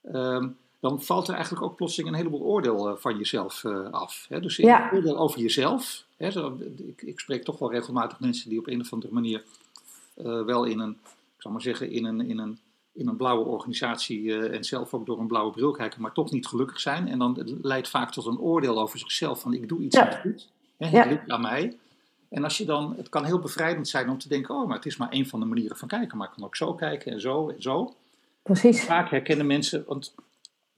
Ehm, 0.02 0.48
dan 0.80 1.02
valt 1.02 1.28
er 1.28 1.34
eigenlijk 1.34 1.64
ook 1.64 1.76
plotseling 1.76 2.10
een 2.10 2.18
heleboel 2.18 2.42
oordeel 2.42 2.96
van 2.96 3.16
jezelf 3.16 3.64
af. 3.90 4.26
Hè? 4.28 4.40
Dus 4.40 4.56
ja. 4.56 4.90
oordeel 4.92 5.18
over 5.18 5.40
jezelf, 5.40 6.04
hè, 6.16 6.30
zo, 6.30 6.58
ik, 6.76 7.02
ik, 7.02 7.20
spreek 7.20 7.44
toch 7.44 7.58
wel 7.58 7.72
regelmatig 7.72 8.20
mensen 8.20 8.50
die 8.50 8.58
op 8.58 8.66
een 8.66 8.80
of 8.80 8.92
andere 8.92 9.12
manier 9.12 9.42
uh, 10.16 10.44
wel 10.44 10.64
in 10.64 10.78
een, 10.78 10.96
ik 11.36 11.42
zal 11.42 11.50
maar 11.50 11.62
zeggen, 11.62 11.90
in 11.90 12.04
een, 12.04 12.20
in 12.20 12.38
een, 12.38 12.58
in 12.92 13.08
een 13.08 13.16
blauwe 13.16 13.44
organisatie 13.44 14.22
uh, 14.22 14.54
en 14.54 14.64
zelf 14.64 14.94
ook 14.94 15.06
door 15.06 15.18
een 15.18 15.26
blauwe 15.26 15.52
bril 15.52 15.70
kijken, 15.70 16.00
maar 16.00 16.12
toch 16.12 16.30
niet 16.30 16.46
gelukkig 16.46 16.80
zijn. 16.80 17.08
En 17.08 17.18
dan 17.18 17.58
leidt 17.62 17.88
vaak 17.88 18.12
tot 18.12 18.26
een 18.26 18.38
oordeel 18.38 18.80
over 18.80 18.98
zichzelf 18.98 19.40
van 19.40 19.52
ik 19.52 19.68
doe 19.68 19.80
iets 19.80 19.96
ja. 19.96 20.04
niet 20.04 20.18
goed, 20.20 20.48
hè, 20.76 20.86
het 20.86 20.94
ja. 20.94 21.10
ligt 21.10 21.30
aan 21.30 21.40
mij. 21.40 21.76
En 22.28 22.44
als 22.44 22.58
je 22.58 22.64
dan, 22.64 22.94
het 22.96 23.08
kan 23.08 23.24
heel 23.24 23.38
bevrijdend 23.38 23.88
zijn 23.88 24.08
om 24.08 24.18
te 24.18 24.28
denken, 24.28 24.54
oh, 24.54 24.66
maar 24.66 24.76
het 24.76 24.86
is 24.86 24.96
maar 24.96 25.08
een 25.10 25.28
van 25.28 25.40
de 25.40 25.46
manieren 25.46 25.76
van 25.76 25.88
kijken, 25.88 26.18
maar 26.18 26.26
ik 26.26 26.32
kan 26.34 26.44
ook 26.44 26.56
zo 26.56 26.74
kijken 26.74 27.12
en 27.12 27.20
zo 27.20 27.48
en 27.48 27.62
zo. 27.62 27.94
Precies. 28.42 28.84
Vaak 28.84 29.10
herkennen 29.10 29.46
mensen, 29.46 29.84
want 29.86 30.14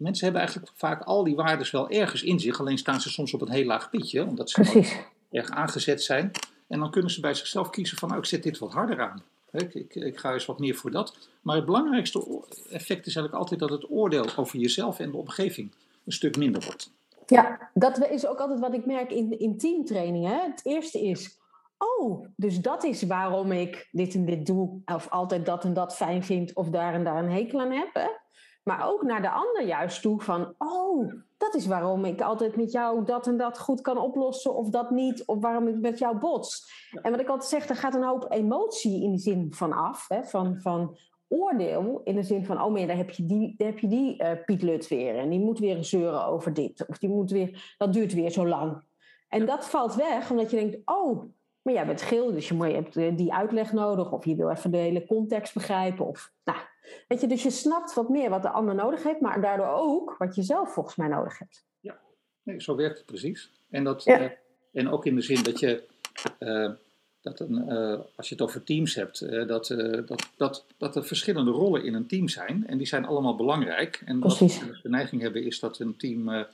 mensen 0.00 0.24
hebben 0.24 0.42
eigenlijk 0.42 0.72
vaak 0.76 1.02
al 1.02 1.24
die 1.24 1.36
waarden 1.36 1.68
wel 1.72 1.90
ergens 1.90 2.22
in 2.22 2.40
zich, 2.40 2.60
alleen 2.60 2.78
staan 2.78 3.00
ze 3.00 3.10
soms 3.10 3.34
op 3.34 3.40
een 3.40 3.50
heel 3.50 3.64
laag 3.64 3.90
pitje, 3.90 4.26
omdat 4.26 4.50
ze 4.50 4.98
erg 5.30 5.50
aangezet 5.50 6.02
zijn. 6.02 6.30
En 6.66 6.78
dan 6.78 6.90
kunnen 6.90 7.10
ze 7.10 7.20
bij 7.20 7.34
zichzelf 7.34 7.70
kiezen 7.70 7.98
van, 7.98 8.08
nou, 8.08 8.20
ik 8.20 8.26
zet 8.26 8.42
dit 8.42 8.58
wat 8.58 8.72
harder 8.72 9.00
aan. 9.00 9.22
Ik, 9.52 9.74
ik, 9.74 9.94
ik, 9.94 10.18
ga 10.18 10.32
eens 10.32 10.46
wat 10.46 10.58
meer 10.58 10.74
voor 10.74 10.90
dat. 10.90 11.16
Maar 11.42 11.56
het 11.56 11.64
belangrijkste 11.64 12.42
effect 12.70 13.06
is 13.06 13.16
eigenlijk 13.16 13.34
altijd 13.34 13.60
dat 13.60 13.70
het 13.70 13.90
oordeel 13.90 14.26
over 14.36 14.58
jezelf 14.58 14.98
en 14.98 15.10
de 15.10 15.16
omgeving 15.16 15.72
een 16.04 16.12
stuk 16.12 16.36
minder 16.36 16.62
wordt. 16.64 16.92
Ja, 17.26 17.70
dat 17.74 18.08
is 18.10 18.26
ook 18.26 18.38
altijd 18.38 18.60
wat 18.60 18.74
ik 18.74 18.86
merk 18.86 19.12
in, 19.12 19.38
in 19.38 19.58
teamtrainingen. 19.58 20.50
Het 20.50 20.60
eerste 20.64 21.00
is, 21.00 21.38
oh, 21.78 22.26
dus 22.36 22.60
dat 22.60 22.84
is 22.84 23.02
waarom 23.02 23.52
ik 23.52 23.88
dit 23.92 24.14
en 24.14 24.24
dit 24.24 24.46
doe, 24.46 24.80
of 24.84 25.08
altijd 25.08 25.46
dat 25.46 25.64
en 25.64 25.74
dat 25.74 25.96
fijn 25.96 26.24
vind, 26.24 26.54
of 26.54 26.68
daar 26.68 26.94
en 26.94 27.04
daar 27.04 27.24
een 27.24 27.30
hekel 27.30 27.60
aan 27.60 27.72
heb. 27.72 27.90
Hè? 27.92 28.08
Maar 28.62 28.88
ook 28.88 29.02
naar 29.02 29.22
de 29.22 29.30
ander 29.30 29.62
juist 29.62 30.02
toe 30.02 30.20
van, 30.20 30.54
oh, 30.58 31.12
dat 31.36 31.54
is 31.54 31.66
waarom 31.66 32.04
ik 32.04 32.20
altijd 32.20 32.56
met 32.56 32.72
jou 32.72 33.04
dat 33.04 33.26
en 33.26 33.36
dat 33.36 33.58
goed 33.58 33.80
kan 33.80 33.98
oplossen, 33.98 34.54
of 34.54 34.68
dat 34.68 34.90
niet, 34.90 35.24
of 35.24 35.40
waarom 35.40 35.68
ik 35.68 35.80
met 35.80 35.98
jou 35.98 36.18
bots. 36.18 36.72
En 37.02 37.10
wat 37.10 37.20
ik 37.20 37.28
altijd 37.28 37.50
zeg, 37.50 37.68
er 37.68 37.76
gaat 37.76 37.94
een 37.94 38.04
hoop 38.04 38.26
emotie 38.28 39.02
in 39.02 39.10
die 39.10 39.20
zin 39.20 39.46
van 39.50 39.72
af, 39.72 40.08
hè? 40.08 40.24
Van, 40.24 40.60
van 40.60 40.96
oordeel 41.28 42.00
in 42.04 42.14
de 42.14 42.22
zin 42.22 42.44
van, 42.44 42.62
oh 42.62 42.86
daar 42.86 42.96
heb 42.96 43.10
je 43.10 43.26
die, 43.26 43.54
daar 43.56 43.68
heb 43.68 43.78
je 43.78 43.88
die 43.88 44.22
uh, 44.22 44.30
Piet 44.44 44.62
Lut 44.62 44.88
weer 44.88 45.18
en 45.18 45.28
die 45.28 45.40
moet 45.40 45.58
weer 45.58 45.84
zeuren 45.84 46.24
over 46.24 46.54
dit, 46.54 46.84
of 46.88 46.98
die 46.98 47.08
moet 47.08 47.30
weer, 47.30 47.74
dat 47.78 47.92
duurt 47.92 48.14
weer 48.14 48.30
zo 48.30 48.46
lang. 48.46 48.82
En 49.28 49.46
dat 49.46 49.68
valt 49.68 49.94
weg, 49.94 50.30
omdat 50.30 50.50
je 50.50 50.56
denkt, 50.56 50.78
oh, 50.84 51.22
maar 51.62 51.74
jij 51.74 51.86
bent 51.86 52.02
geel, 52.02 52.32
dus 52.32 52.48
je, 52.48 52.56
je 52.56 52.74
hebt 52.74 52.96
eh, 52.96 53.16
die 53.16 53.32
uitleg 53.32 53.72
nodig, 53.72 54.12
of 54.12 54.24
je 54.24 54.34
wil 54.34 54.50
even 54.50 54.70
de 54.70 54.76
hele 54.76 55.06
context 55.06 55.54
begrijpen, 55.54 56.06
of, 56.06 56.32
nou, 56.44 56.58
weet 57.08 57.20
je, 57.20 57.26
dus 57.26 57.42
je 57.42 57.50
snapt 57.50 57.94
wat 57.94 58.08
meer 58.08 58.30
wat 58.30 58.42
de 58.42 58.50
ander 58.50 58.74
nodig 58.74 59.02
heeft, 59.02 59.20
maar 59.20 59.40
daardoor 59.40 59.66
ook 59.66 60.16
wat 60.18 60.34
je 60.34 60.42
zelf 60.42 60.72
volgens 60.72 60.96
mij 60.96 61.08
nodig 61.08 61.38
hebt. 61.38 61.64
Ja, 61.80 61.98
nee, 62.42 62.62
zo 62.62 62.76
werkt 62.76 62.96
het 62.96 63.06
precies. 63.06 63.50
En, 63.70 63.84
dat, 63.84 64.04
ja. 64.04 64.20
uh, 64.20 64.30
en 64.72 64.88
ook 64.88 65.06
in 65.06 65.14
de 65.14 65.22
zin 65.22 65.42
dat 65.42 65.58
je 65.58 65.82
dat 67.20 67.40
een, 67.40 67.72
uh, 67.72 67.98
als 68.16 68.28
je 68.28 68.34
het 68.34 68.42
over 68.42 68.62
teams 68.64 68.94
hebt, 68.94 69.48
dat, 69.48 69.66
dat, 70.06 70.30
dat, 70.36 70.66
dat 70.76 70.96
er 70.96 71.04
verschillende 71.04 71.50
rollen 71.50 71.84
in 71.84 71.94
een 71.94 72.06
team 72.06 72.28
zijn. 72.28 72.66
En 72.66 72.78
die 72.78 72.86
zijn 72.86 73.04
allemaal 73.04 73.36
belangrijk. 73.36 74.02
En 74.04 74.18
Precies. 74.18 74.60
wat 74.60 74.68
we 74.68 74.78
de 74.82 74.88
neiging 74.88 75.22
hebben 75.22 75.44
is 75.44 75.60
dat 75.60 75.78
een 75.78 75.96
team, 75.96 76.46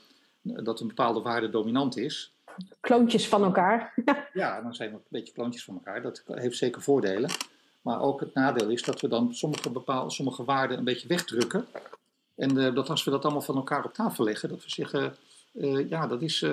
dat 0.42 0.80
een 0.80 0.86
bepaalde 0.86 1.20
waarde 1.20 1.50
dominant 1.50 1.96
is. 1.96 2.32
Kloontjes 2.80 3.28
van 3.28 3.44
elkaar. 3.44 3.94
ja, 4.32 4.60
dan 4.60 4.74
zijn 4.74 4.90
we 4.90 4.96
een 4.96 5.02
beetje 5.08 5.32
kloontjes 5.32 5.64
van 5.64 5.74
elkaar. 5.74 6.02
Dat 6.02 6.22
heeft 6.26 6.56
zeker 6.56 6.82
voordelen. 6.82 7.30
Maar 7.86 8.00
ook 8.00 8.20
het 8.20 8.34
nadeel 8.34 8.68
is 8.68 8.82
dat 8.82 9.00
we 9.00 9.08
dan 9.08 9.34
sommige, 9.34 9.70
bepaalde, 9.70 10.10
sommige 10.10 10.44
waarden 10.44 10.78
een 10.78 10.84
beetje 10.84 11.08
wegdrukken. 11.08 11.66
En 12.34 12.74
dat 12.74 12.90
als 12.90 13.04
we 13.04 13.10
dat 13.10 13.24
allemaal 13.24 13.42
van 13.42 13.56
elkaar 13.56 13.84
op 13.84 13.94
tafel 13.94 14.24
leggen, 14.24 14.48
dat 14.48 14.64
we 14.64 14.70
zeggen, 14.70 15.16
ja, 15.88 16.06
dat 16.06 16.22
is, 16.22 16.44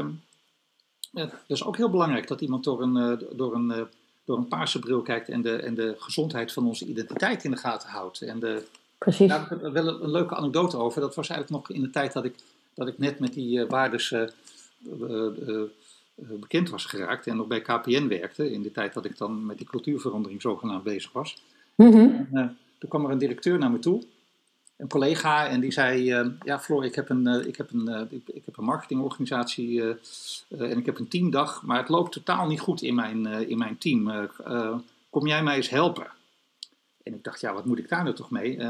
dat 1.12 1.32
is 1.48 1.64
ook 1.64 1.78
heel 1.78 1.90
belangrijk 1.90 2.28
dat 2.28 2.42
iemand 2.42 2.64
door 2.64 2.82
een, 2.82 3.20
door 3.32 3.56
een 3.56 3.88
door 4.26 4.38
een 4.38 4.48
paarse 4.48 4.80
bril 4.80 5.02
kijkt 5.02 5.30
en 5.30 5.42
de, 5.42 5.56
en 5.56 5.76
de 5.76 5.96
gezondheid 5.98 6.54
van 6.54 6.68
onze 6.68 6.86
identiteit 6.86 7.44
in 7.44 7.52
de 7.52 7.58
gaten 7.58 7.90
houdt. 7.90 8.22
En 8.22 8.40
de, 8.40 8.64
Precies. 8.98 9.28
Daar 9.28 9.50
heb 9.50 9.66
ik 9.66 9.72
wel 9.74 9.88
een, 9.88 10.04
een, 10.04 10.12
leuke 10.12 10.36
anekdote 10.36 10.78
over. 10.78 11.02
Dat 11.02 11.16
was 11.16 11.30
eigenlijk 11.30 11.68
nog 11.68 11.78
in 11.78 11.84
de 11.84 11.90
tijd 11.90 12.14
dat 12.14 12.26
ik, 12.26 12.36
dat 12.74 12.88
ik 12.88 12.98
net 12.98 13.20
met 13.20 13.34
die 13.34 13.66
waardes 13.66 14.16
bekend 16.16 16.70
was 16.70 16.86
geraakt 16.86 17.28
en 17.28 17.36
nog 17.36 17.48
bij 17.48 17.62
KPN 17.62 18.08
werkte. 18.08 18.52
In 18.52 18.62
de 18.62 18.72
tijd 18.72 18.94
dat 18.94 19.06
ik 19.06 19.18
dan 19.18 19.46
met 19.46 19.58
die 19.58 19.68
cultuurverandering 19.68 20.42
zogenaamd 20.42 20.84
bezig 20.84 21.12
was. 21.12 21.44
Mm 21.76 21.92
-hmm. 21.92 22.28
en, 22.32 22.58
toen 22.78 22.90
kwam 22.90 23.06
er 23.06 23.12
een 23.12 23.18
directeur 23.18 23.58
naar 23.58 23.72
me 23.72 23.80
toe 23.80 24.04
een 24.78 24.90
collega 24.90 25.48
en 25.48 25.60
die 25.60 25.72
zei: 25.72 26.20
uh, 26.20 26.28
Ja, 26.44 26.60
Floor, 26.60 26.86
ik 26.86 26.96
heb 26.96 27.10
een, 27.10 27.28
uh, 27.28 27.46
ik 27.46 27.58
heb 27.58 27.72
een, 27.72 27.90
uh, 27.90 28.02
ik, 28.10 28.28
ik, 28.28 28.46
heb 28.46 28.58
een 28.58 28.64
marketingorganisatie 28.64 29.82
en 30.50 30.78
ik 30.78 30.86
heb 30.86 31.00
een 31.00 31.08
teamdag, 31.08 31.64
maar 31.64 31.78
het 31.78 31.90
loopt 31.90 32.12
totaal 32.12 32.48
niet 32.48 32.60
goed 32.60 32.82
in 32.82 32.96
mijn, 32.96 33.26
in 33.26 33.58
mijn 33.58 33.78
team. 33.78 34.30
kom 35.10 35.28
jij 35.28 35.44
mij 35.44 35.56
eens 35.56 35.70
helpen? 35.70 36.08
En 37.04 37.14
ik 37.14 37.24
dacht: 37.24 37.42
Ja, 37.42 37.54
wat 37.54 37.66
moet 37.66 37.80
ik 37.80 37.90
daar 37.90 38.04
nou 38.04 38.16
toch 38.16 38.32
mee? 38.32 38.58
we 38.58 38.66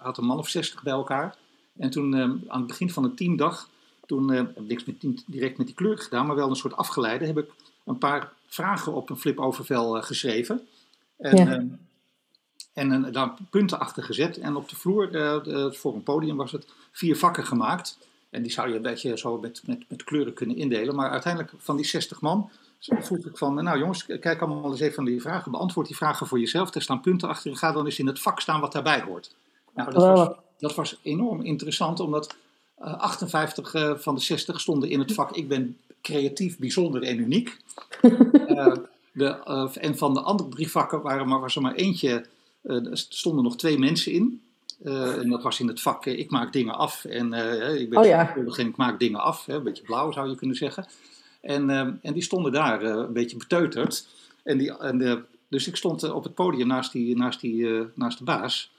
hadden 0.00 0.22
een 0.22 0.24
man 0.24 0.38
of 0.38 0.48
zestig 0.48 0.82
bij 0.82 0.92
elkaar. 0.92 1.36
En 1.76 1.90
toen 1.90 2.14
aan 2.48 2.58
het 2.58 2.66
begin 2.66 2.90
van 2.90 3.02
de 3.02 3.14
teamdag, 3.14 3.68
toen 4.08 4.30
heb 4.30 4.58
ik 4.58 4.68
niks 4.68 4.84
met, 4.84 5.22
direct 5.26 5.58
met 5.58 5.66
die 5.66 5.76
kleur 5.76 5.98
gedaan, 5.98 6.26
maar 6.26 6.36
wel 6.36 6.50
een 6.50 6.56
soort 6.56 6.76
afgeleide, 6.76 7.26
heb 7.26 7.38
ik 7.38 7.50
een 7.84 7.98
paar 7.98 8.32
vragen 8.46 8.92
op 8.92 9.10
een 9.10 9.16
flip-overvel 9.16 10.02
geschreven. 10.02 10.66
En, 11.16 11.36
ja. 11.36 11.64
En 12.72 12.90
een, 12.90 13.12
daar 13.12 13.34
punten 13.50 13.80
achter 13.80 14.02
gezet. 14.02 14.38
En 14.38 14.56
op 14.56 14.68
de 14.68 14.76
vloer, 14.76 15.12
de, 15.12 15.72
voor 15.72 15.94
een 15.94 16.02
podium, 16.02 16.36
was 16.36 16.52
het 16.52 16.66
vier 16.92 17.16
vakken 17.16 17.46
gemaakt. 17.46 17.98
En 18.30 18.42
die 18.42 18.52
zou 18.52 18.68
je 18.68 18.76
een 18.76 18.82
beetje 18.82 19.18
zo 19.18 19.38
met, 19.38 19.62
met, 19.66 19.84
met 19.88 20.04
kleuren 20.04 20.32
kunnen 20.32 20.56
indelen. 20.56 20.94
Maar 20.94 21.10
uiteindelijk 21.10 21.52
van 21.58 21.76
die 21.76 21.86
60 21.86 22.20
man 22.20 22.50
vroeg 22.78 23.26
ik 23.26 23.38
van, 23.38 23.64
nou 23.64 23.78
jongens, 23.78 24.06
kijk 24.06 24.40
allemaal 24.40 24.70
eens 24.70 24.80
even 24.80 24.94
van 24.94 25.04
die 25.04 25.20
vragen. 25.20 25.50
Beantwoord 25.50 25.86
die 25.86 25.96
vragen 25.96 26.26
voor 26.26 26.38
jezelf. 26.38 26.74
Er 26.74 26.82
staan 26.82 27.00
punten 27.00 27.28
achter 27.28 27.50
en 27.50 27.56
ga 27.56 27.72
dan 27.72 27.84
eens 27.84 27.98
in 27.98 28.06
het 28.06 28.20
vak 28.20 28.40
staan 28.40 28.60
wat 28.60 28.72
daarbij 28.72 29.00
hoort. 29.00 29.34
Nou, 29.74 29.92
dat, 29.92 30.02
was, 30.02 30.36
dat 30.58 30.74
was 30.74 30.98
enorm 31.02 31.40
interessant, 31.42 32.00
omdat 32.00 32.36
58 32.78 33.74
uh, 33.74 33.94
van 33.96 34.14
de 34.14 34.20
60 34.20 34.60
stonden 34.60 34.90
in 34.90 34.98
het 34.98 35.14
vak. 35.14 35.36
Ik 35.36 35.48
ben 35.48 35.76
creatief, 36.02 36.58
bijzonder 36.58 37.02
en 37.02 37.18
uniek. 37.18 37.56
uh, 38.02 38.74
de, 39.12 39.26
en 39.80 39.98
van 39.98 40.14
de 40.14 40.20
andere 40.20 40.48
drie 40.48 40.70
vakken 40.70 41.02
waren 41.02 41.28
maar, 41.28 41.40
was 41.40 41.56
er 41.56 41.62
maar 41.62 41.74
eentje 41.74 42.24
stonden 42.92 43.44
nog 43.44 43.56
twee 43.56 43.78
mensen 43.78 44.12
in. 44.12 44.42
Uh, 44.84 45.16
en 45.16 45.28
dat 45.28 45.42
was 45.42 45.60
in 45.60 45.68
het 45.68 45.80
vak, 45.80 46.06
ik 46.06 46.30
maak 46.30 46.52
dingen 46.52 46.74
af. 46.74 47.04
En 47.04 47.32
uh, 47.32 47.80
ik 47.80 47.90
ben 47.90 47.98
oh, 47.98 48.06
ja. 48.06 48.36
en 48.36 48.66
ik 48.66 48.76
maak 48.76 48.98
dingen 48.98 49.20
af. 49.20 49.46
Hè, 49.46 49.54
een 49.54 49.62
beetje 49.62 49.82
blauw 49.82 50.12
zou 50.12 50.28
je 50.28 50.34
kunnen 50.34 50.56
zeggen. 50.56 50.86
En, 51.40 51.70
en 52.02 52.12
die 52.12 52.22
stonden 52.22 52.52
daar 52.52 52.82
een 52.82 53.12
beetje 53.12 53.36
beteuterd. 53.36 54.06
En 54.42 54.58
die, 54.58 54.78
en, 54.78 55.26
dus 55.48 55.66
ik 55.66 55.76
stond 55.76 56.10
op 56.10 56.22
het 56.22 56.34
podium 56.34 56.66
naast, 56.66 56.92
die, 56.92 57.16
naast, 57.16 57.40
die, 57.40 57.86
naast 57.94 58.18
de 58.18 58.24
baas. 58.24 58.70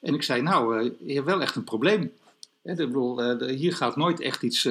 En 0.00 0.14
ik 0.14 0.22
zei, 0.22 0.42
nou, 0.42 0.92
je 1.04 1.14
hebt 1.14 1.26
wel 1.26 1.40
echt 1.42 1.56
een 1.56 1.64
probleem. 1.64 2.12
Ik 2.66 2.76
bedoel, 2.76 3.38
hier 3.48 3.72
gaat 3.72 3.96
nooit 3.96 4.20
echt 4.20 4.42
iets 4.42 4.68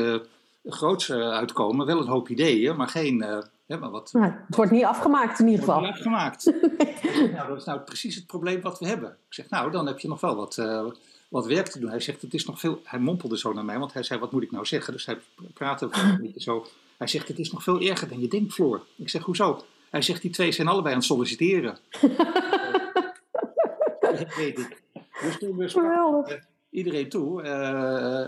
groots 0.66 1.12
uitkomen. 1.12 1.86
Wel 1.86 2.00
een 2.00 2.08
hoop 2.08 2.30
ideeën, 2.30 2.76
maar 2.76 2.88
geen... 2.88 3.44
Maar 3.68 3.90
wat, 3.90 4.10
nou, 4.14 4.32
het 4.46 4.56
wordt 4.56 4.72
niet 4.72 4.84
afgemaakt 4.84 5.40
in 5.40 5.48
ieder 5.48 5.66
geval. 5.66 5.84
Het 5.84 6.04
wordt 6.04 6.06
niet 6.06 6.16
afgemaakt. 6.16 6.46
nou, 7.36 7.48
dat 7.48 7.58
is 7.58 7.64
nou 7.64 7.80
precies 7.80 8.16
het 8.16 8.28
probleem 8.28 8.62
wat 8.62 8.80
we 8.80 8.88
hebben. 8.88 9.10
Ik 9.10 9.34
zeg, 9.34 9.50
nou, 9.50 9.72
dan 9.72 9.88
heb 9.88 10.00
je 10.00 10.08
nog 10.08 10.22
wel 10.22 10.36
wat, 10.36 10.58
uh, 10.58 10.86
wat 11.30 11.46
werk 11.46 11.68
te 11.68 11.80
doen. 11.80 11.90
Hij 11.90 12.00
zegt, 12.00 12.22
het 12.22 12.34
is 12.34 12.46
nog 12.46 12.60
veel... 12.60 12.82
Hij 12.84 13.00
mompelde 13.00 13.38
zo 13.38 13.54
naar 13.54 13.66
mij, 13.66 13.80
want 13.80 13.94
hij 13.94 14.04
zei, 14.04 14.20
wat 14.20 14.32
moet 14.32 14.44
ik 14.44 14.52
nou 14.52 14.66
zeggen? 14.66 14.94
Dus 14.94 15.06
hij 15.06 15.18
praatte 15.54 15.88
een 15.92 16.22
beetje 16.22 16.42
zo. 16.42 16.66
Hij 16.98 17.08
zegt, 17.08 17.28
het 17.28 17.40
is 17.40 17.52
nog 17.52 17.64
veel 17.64 17.82
erger 17.82 18.08
dan 18.08 18.20
je 18.20 18.28
denkt, 18.28 18.54
Floor. 18.54 18.82
Ik 18.96 19.10
zeg, 19.10 19.24
hoezo? 19.24 19.64
Hij 19.90 20.02
zegt, 20.02 20.22
die 20.22 20.32
twee 20.32 20.52
zijn 20.52 20.68
allebei 20.68 20.94
aan 20.94 21.00
het 21.00 21.10
solliciteren. 21.10 21.78
dat 24.02 24.36
weet 24.36 24.60
ik. 24.60 24.82
Dus 25.22 25.38
toen 25.40 25.58
we 25.58 25.68
spraken, 25.68 26.46
iedereen 26.76 27.10
toe. 27.10 27.44
Uh, 27.44 27.48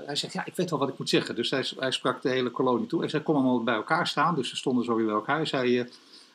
hij 0.06 0.16
zegt, 0.16 0.34
ja, 0.34 0.46
ik 0.46 0.56
weet 0.56 0.70
wel 0.70 0.80
wat 0.80 0.90
ik 0.90 0.98
moet 0.98 1.10
zeggen. 1.10 1.36
Dus 1.36 1.50
hij, 1.50 1.66
hij 1.78 1.92
sprak 1.92 2.22
de 2.22 2.30
hele 2.30 2.50
kolonie 2.50 2.88
toe. 2.88 3.00
Hij 3.00 3.10
zei, 3.10 3.24
kom 3.24 3.36
allemaal 3.36 3.64
bij 3.64 3.76
elkaar 3.76 4.08
staan. 4.08 4.36
Dus 4.36 4.50
ze 4.50 4.56
stonden 4.56 4.86
zo 4.86 4.96
weer 4.96 5.06
bij 5.06 5.16
elkaar. 5.16 5.36
Hij 5.36 5.46
zei, 5.46 5.80
uh, 5.80 5.86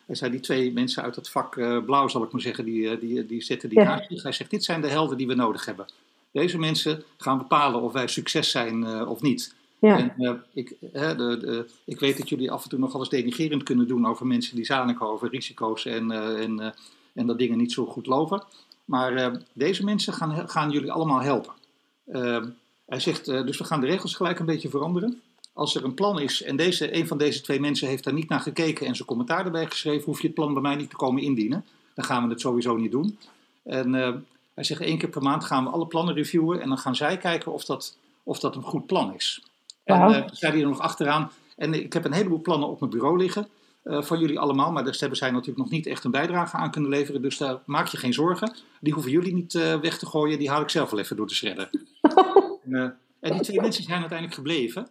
hij 0.06 0.14
zei 0.14 0.30
die 0.30 0.40
twee 0.40 0.72
mensen 0.72 1.02
uit 1.02 1.16
het 1.16 1.28
vak 1.28 1.56
uh, 1.56 1.84
blauw, 1.84 2.08
zal 2.08 2.22
ik 2.22 2.32
maar 2.32 2.40
zeggen, 2.40 2.64
die, 2.64 2.98
die, 2.98 3.26
die 3.26 3.42
zitten 3.42 3.68
die 3.68 3.80
ja. 3.80 4.04
Hij 4.08 4.32
zegt, 4.32 4.50
dit 4.50 4.64
zijn 4.64 4.80
de 4.80 4.88
helden 4.88 5.16
die 5.16 5.26
we 5.26 5.34
nodig 5.34 5.64
hebben. 5.64 5.86
Deze 6.30 6.58
mensen 6.58 7.02
gaan 7.16 7.38
bepalen 7.38 7.80
of 7.80 7.92
wij 7.92 8.08
succes 8.08 8.50
zijn 8.50 9.06
of 9.06 9.20
niet. 9.20 9.54
Ja. 9.78 9.98
En, 9.98 10.44
ik, 10.52 10.76
de, 10.80 11.14
de, 11.16 11.66
ik 11.84 12.00
weet 12.00 12.18
dat 12.18 12.28
jullie 12.28 12.50
af 12.50 12.62
en 12.62 12.68
toe 12.68 12.78
nogal 12.78 13.00
eens 13.00 13.08
denigerend 13.08 13.62
kunnen 13.62 13.88
doen 13.88 14.06
over 14.06 14.26
mensen 14.26 14.56
die 14.56 14.64
zaniken 14.64 15.06
over 15.06 15.28
risico's 15.28 15.84
en, 15.84 16.10
en, 16.10 16.74
en 17.12 17.26
dat 17.26 17.38
dingen 17.38 17.58
niet 17.58 17.72
zo 17.72 17.86
goed 17.86 18.06
lopen. 18.06 18.42
Maar 18.84 19.40
deze 19.52 19.84
mensen 19.84 20.12
gaan, 20.12 20.48
gaan 20.48 20.70
jullie 20.70 20.92
allemaal 20.92 21.20
helpen. 21.20 21.52
Uh, 22.06 22.44
hij 22.86 23.00
zegt, 23.00 23.28
uh, 23.28 23.46
dus 23.46 23.58
we 23.58 23.64
gaan 23.64 23.80
de 23.80 23.86
regels 23.86 24.14
gelijk 24.14 24.38
een 24.38 24.46
beetje 24.46 24.68
veranderen. 24.68 25.20
Als 25.52 25.74
er 25.74 25.84
een 25.84 25.94
plan 25.94 26.20
is 26.20 26.42
en 26.42 26.56
deze, 26.56 26.96
een 26.96 27.06
van 27.06 27.18
deze 27.18 27.40
twee 27.40 27.60
mensen 27.60 27.88
heeft 27.88 28.04
daar 28.04 28.14
niet 28.14 28.28
naar 28.28 28.40
gekeken 28.40 28.86
en 28.86 28.94
zijn 28.94 29.08
commentaar 29.08 29.44
erbij 29.44 29.66
geschreven, 29.66 30.04
hoef 30.04 30.20
je 30.20 30.26
het 30.26 30.36
plan 30.36 30.52
bij 30.52 30.62
mij 30.62 30.74
niet 30.74 30.90
te 30.90 30.96
komen 30.96 31.22
indienen. 31.22 31.64
Dan 31.94 32.04
gaan 32.04 32.24
we 32.24 32.30
het 32.30 32.40
sowieso 32.40 32.76
niet 32.76 32.90
doen. 32.90 33.18
En 33.62 33.94
uh, 33.94 34.14
hij 34.54 34.64
zegt, 34.64 34.80
één 34.80 34.98
keer 34.98 35.08
per 35.08 35.22
maand 35.22 35.44
gaan 35.44 35.64
we 35.64 35.70
alle 35.70 35.86
plannen 35.86 36.14
reviewen 36.14 36.60
en 36.60 36.68
dan 36.68 36.78
gaan 36.78 36.96
zij 36.96 37.16
kijken 37.16 37.52
of 37.52 37.64
dat, 37.64 37.96
of 38.22 38.38
dat 38.38 38.56
een 38.56 38.62
goed 38.62 38.86
plan 38.86 39.14
is. 39.14 39.42
Wow. 39.84 40.02
En 40.02 40.10
uh, 40.10 40.28
zei 40.32 40.52
hij 40.52 40.60
er 40.60 40.68
nog 40.68 40.80
achteraan, 40.80 41.30
en 41.56 41.74
ik 41.74 41.92
heb 41.92 42.04
een 42.04 42.12
heleboel 42.12 42.40
plannen 42.40 42.68
op 42.68 42.80
mijn 42.80 42.92
bureau 42.92 43.18
liggen. 43.18 43.48
Uh, 43.84 44.02
van 44.02 44.18
jullie 44.18 44.38
allemaal, 44.38 44.72
maar 44.72 44.84
daar 44.84 44.96
hebben 44.98 45.18
zij 45.18 45.30
natuurlijk 45.30 45.58
nog 45.58 45.70
niet 45.70 45.86
echt 45.86 46.04
een 46.04 46.10
bijdrage 46.10 46.56
aan 46.56 46.70
kunnen 46.70 46.90
leveren. 46.90 47.22
Dus 47.22 47.38
daar 47.38 47.58
maak 47.66 47.86
je 47.86 47.96
geen 47.96 48.12
zorgen. 48.12 48.54
Die 48.80 48.92
hoeven 48.92 49.12
jullie 49.12 49.34
niet 49.34 49.54
uh, 49.54 49.80
weg 49.80 49.98
te 49.98 50.06
gooien, 50.06 50.38
die 50.38 50.50
haal 50.50 50.62
ik 50.62 50.68
zelf 50.68 50.90
wel 50.90 51.00
even 51.00 51.16
door 51.16 51.26
de 51.26 51.34
shredder. 51.34 51.70
en, 52.64 52.70
uh, 52.70 52.82
en 53.20 53.32
die 53.32 53.40
twee 53.40 53.60
mensen 53.60 53.82
zijn 53.82 53.98
uiteindelijk 53.98 54.34
gebleven. 54.34 54.88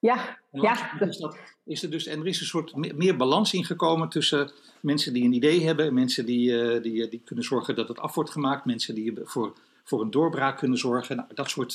Ja, 0.00 0.38
en 0.50 0.60
ja. 0.60 1.00
Is 1.00 1.16
dat, 1.16 1.38
is 1.64 1.82
er, 1.82 1.90
dus, 1.90 2.06
en 2.06 2.20
er 2.20 2.26
is 2.26 2.40
een 2.40 2.46
soort 2.46 2.76
meer, 2.76 2.96
meer 2.96 3.16
balans 3.16 3.54
ingekomen 3.54 4.08
tussen 4.08 4.50
mensen 4.80 5.12
die 5.12 5.24
een 5.24 5.32
idee 5.32 5.64
hebben, 5.64 5.94
mensen 5.94 6.26
die, 6.26 6.80
die, 6.80 7.08
die 7.08 7.22
kunnen 7.24 7.44
zorgen 7.44 7.74
dat 7.74 7.88
het 7.88 7.98
af 7.98 8.14
wordt 8.14 8.30
gemaakt, 8.30 8.64
mensen 8.64 8.94
die 8.94 9.12
voor, 9.24 9.52
voor 9.84 10.00
een 10.00 10.10
doorbraak 10.10 10.58
kunnen 10.58 10.78
zorgen. 10.78 11.16
Nou, 11.16 11.28
dat, 11.34 11.50
soort, 11.50 11.74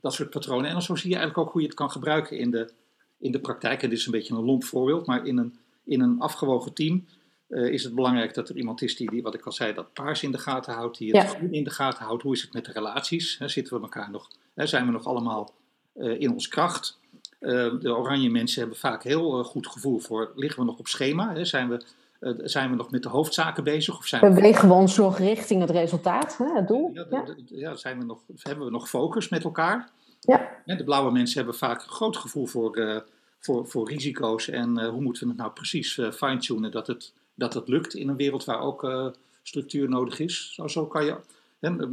dat 0.00 0.12
soort 0.12 0.30
patronen. 0.30 0.66
En 0.66 0.72
dan 0.72 0.82
zo 0.82 0.94
zie 0.94 1.10
je 1.10 1.16
eigenlijk 1.16 1.46
ook 1.46 1.52
hoe 1.52 1.62
je 1.62 1.66
het 1.66 1.76
kan 1.76 1.90
gebruiken 1.90 2.38
in 2.38 2.50
de, 2.50 2.72
in 3.18 3.32
de 3.32 3.40
praktijk. 3.40 3.82
En 3.82 3.88
dit 3.90 3.98
is 3.98 4.06
een 4.06 4.12
beetje 4.12 4.34
een 4.34 4.44
lomp 4.44 4.64
voorbeeld, 4.64 5.06
maar 5.06 5.26
in 5.26 5.36
een 5.36 5.58
in 5.86 6.00
een 6.00 6.20
afgewogen 6.20 6.72
team 6.72 7.04
uh, 7.48 7.72
is 7.72 7.84
het 7.84 7.94
belangrijk 7.94 8.34
dat 8.34 8.48
er 8.48 8.56
iemand 8.56 8.82
is 8.82 8.96
die, 8.96 9.10
die, 9.10 9.22
wat 9.22 9.34
ik 9.34 9.46
al 9.46 9.52
zei, 9.52 9.74
dat 9.74 9.92
paars 9.92 10.22
in 10.22 10.32
de 10.32 10.38
gaten 10.38 10.74
houdt, 10.74 10.98
die 10.98 11.16
het 11.16 11.30
Ja. 11.30 11.36
groen 11.36 11.52
in 11.52 11.64
de 11.64 11.70
gaten 11.70 12.04
houdt. 12.04 12.22
Hoe 12.22 12.32
is 12.34 12.42
het 12.42 12.52
met 12.52 12.64
de 12.64 12.72
relaties? 12.72 13.38
Hè, 13.38 13.48
zitten 13.48 13.76
we 13.76 13.82
elkaar 13.82 14.10
nog, 14.10 14.30
hè, 14.54 14.66
zijn 14.66 14.86
we 14.86 14.92
nog 14.92 15.04
allemaal 15.04 15.54
uh, 15.96 16.20
in 16.20 16.32
ons 16.32 16.48
kracht? 16.48 16.98
de 17.80 17.96
oranje 17.96 18.30
mensen 18.30 18.60
hebben 18.60 18.78
vaak 18.78 19.02
heel 19.02 19.44
goed 19.44 19.66
gevoel 19.66 19.98
voor, 19.98 20.32
liggen 20.34 20.60
we 20.60 20.66
nog 20.66 20.78
op 20.78 20.86
schema? 20.86 21.34
Hè? 21.34 21.44
Zijn, 21.44 21.68
we, 21.68 21.84
zijn 22.44 22.70
we 22.70 22.76
nog 22.76 22.90
met 22.90 23.02
de 23.02 23.08
hoofdzaken 23.08 23.64
bezig? 23.64 23.98
Of 23.98 24.06
zijn 24.06 24.34
Bewegen 24.34 24.68
we 24.68 24.74
ons 24.74 24.96
nog 24.96 25.18
richting 25.18 25.60
het 25.60 25.70
resultaat, 25.70 26.36
hè, 26.36 26.54
het 26.54 26.68
doel? 26.68 26.90
Ja, 26.92 27.24
ja. 27.46 27.76
zijn 27.76 27.98
we 27.98 28.04
nog, 28.04 28.22
hebben 28.42 28.64
we 28.64 28.70
nog 28.70 28.88
focus 28.88 29.28
met 29.28 29.44
elkaar? 29.44 29.90
Ja. 30.20 30.50
De 30.64 30.84
blauwe 30.84 31.12
mensen 31.12 31.36
hebben 31.36 31.56
vaak 31.56 31.82
een 31.82 31.88
groot 31.88 32.16
gevoel 32.16 32.46
voor, 32.46 32.76
voor, 33.38 33.66
voor 33.66 33.88
risico's 33.88 34.48
en 34.48 34.84
hoe 34.86 35.00
moeten 35.00 35.22
we 35.22 35.28
het 35.28 35.38
nou 35.38 35.52
precies 35.52 36.00
fine-tunen 36.12 36.70
dat 36.70 36.86
het, 36.86 37.12
dat 37.34 37.54
het 37.54 37.68
lukt 37.68 37.94
in 37.94 38.08
een 38.08 38.16
wereld 38.16 38.44
waar 38.44 38.60
ook 38.60 39.12
structuur 39.42 39.88
nodig 39.88 40.18
is. 40.18 40.52
Zo, 40.54 40.66
zo 40.66 40.86
kan 40.86 41.04
je 41.04 41.16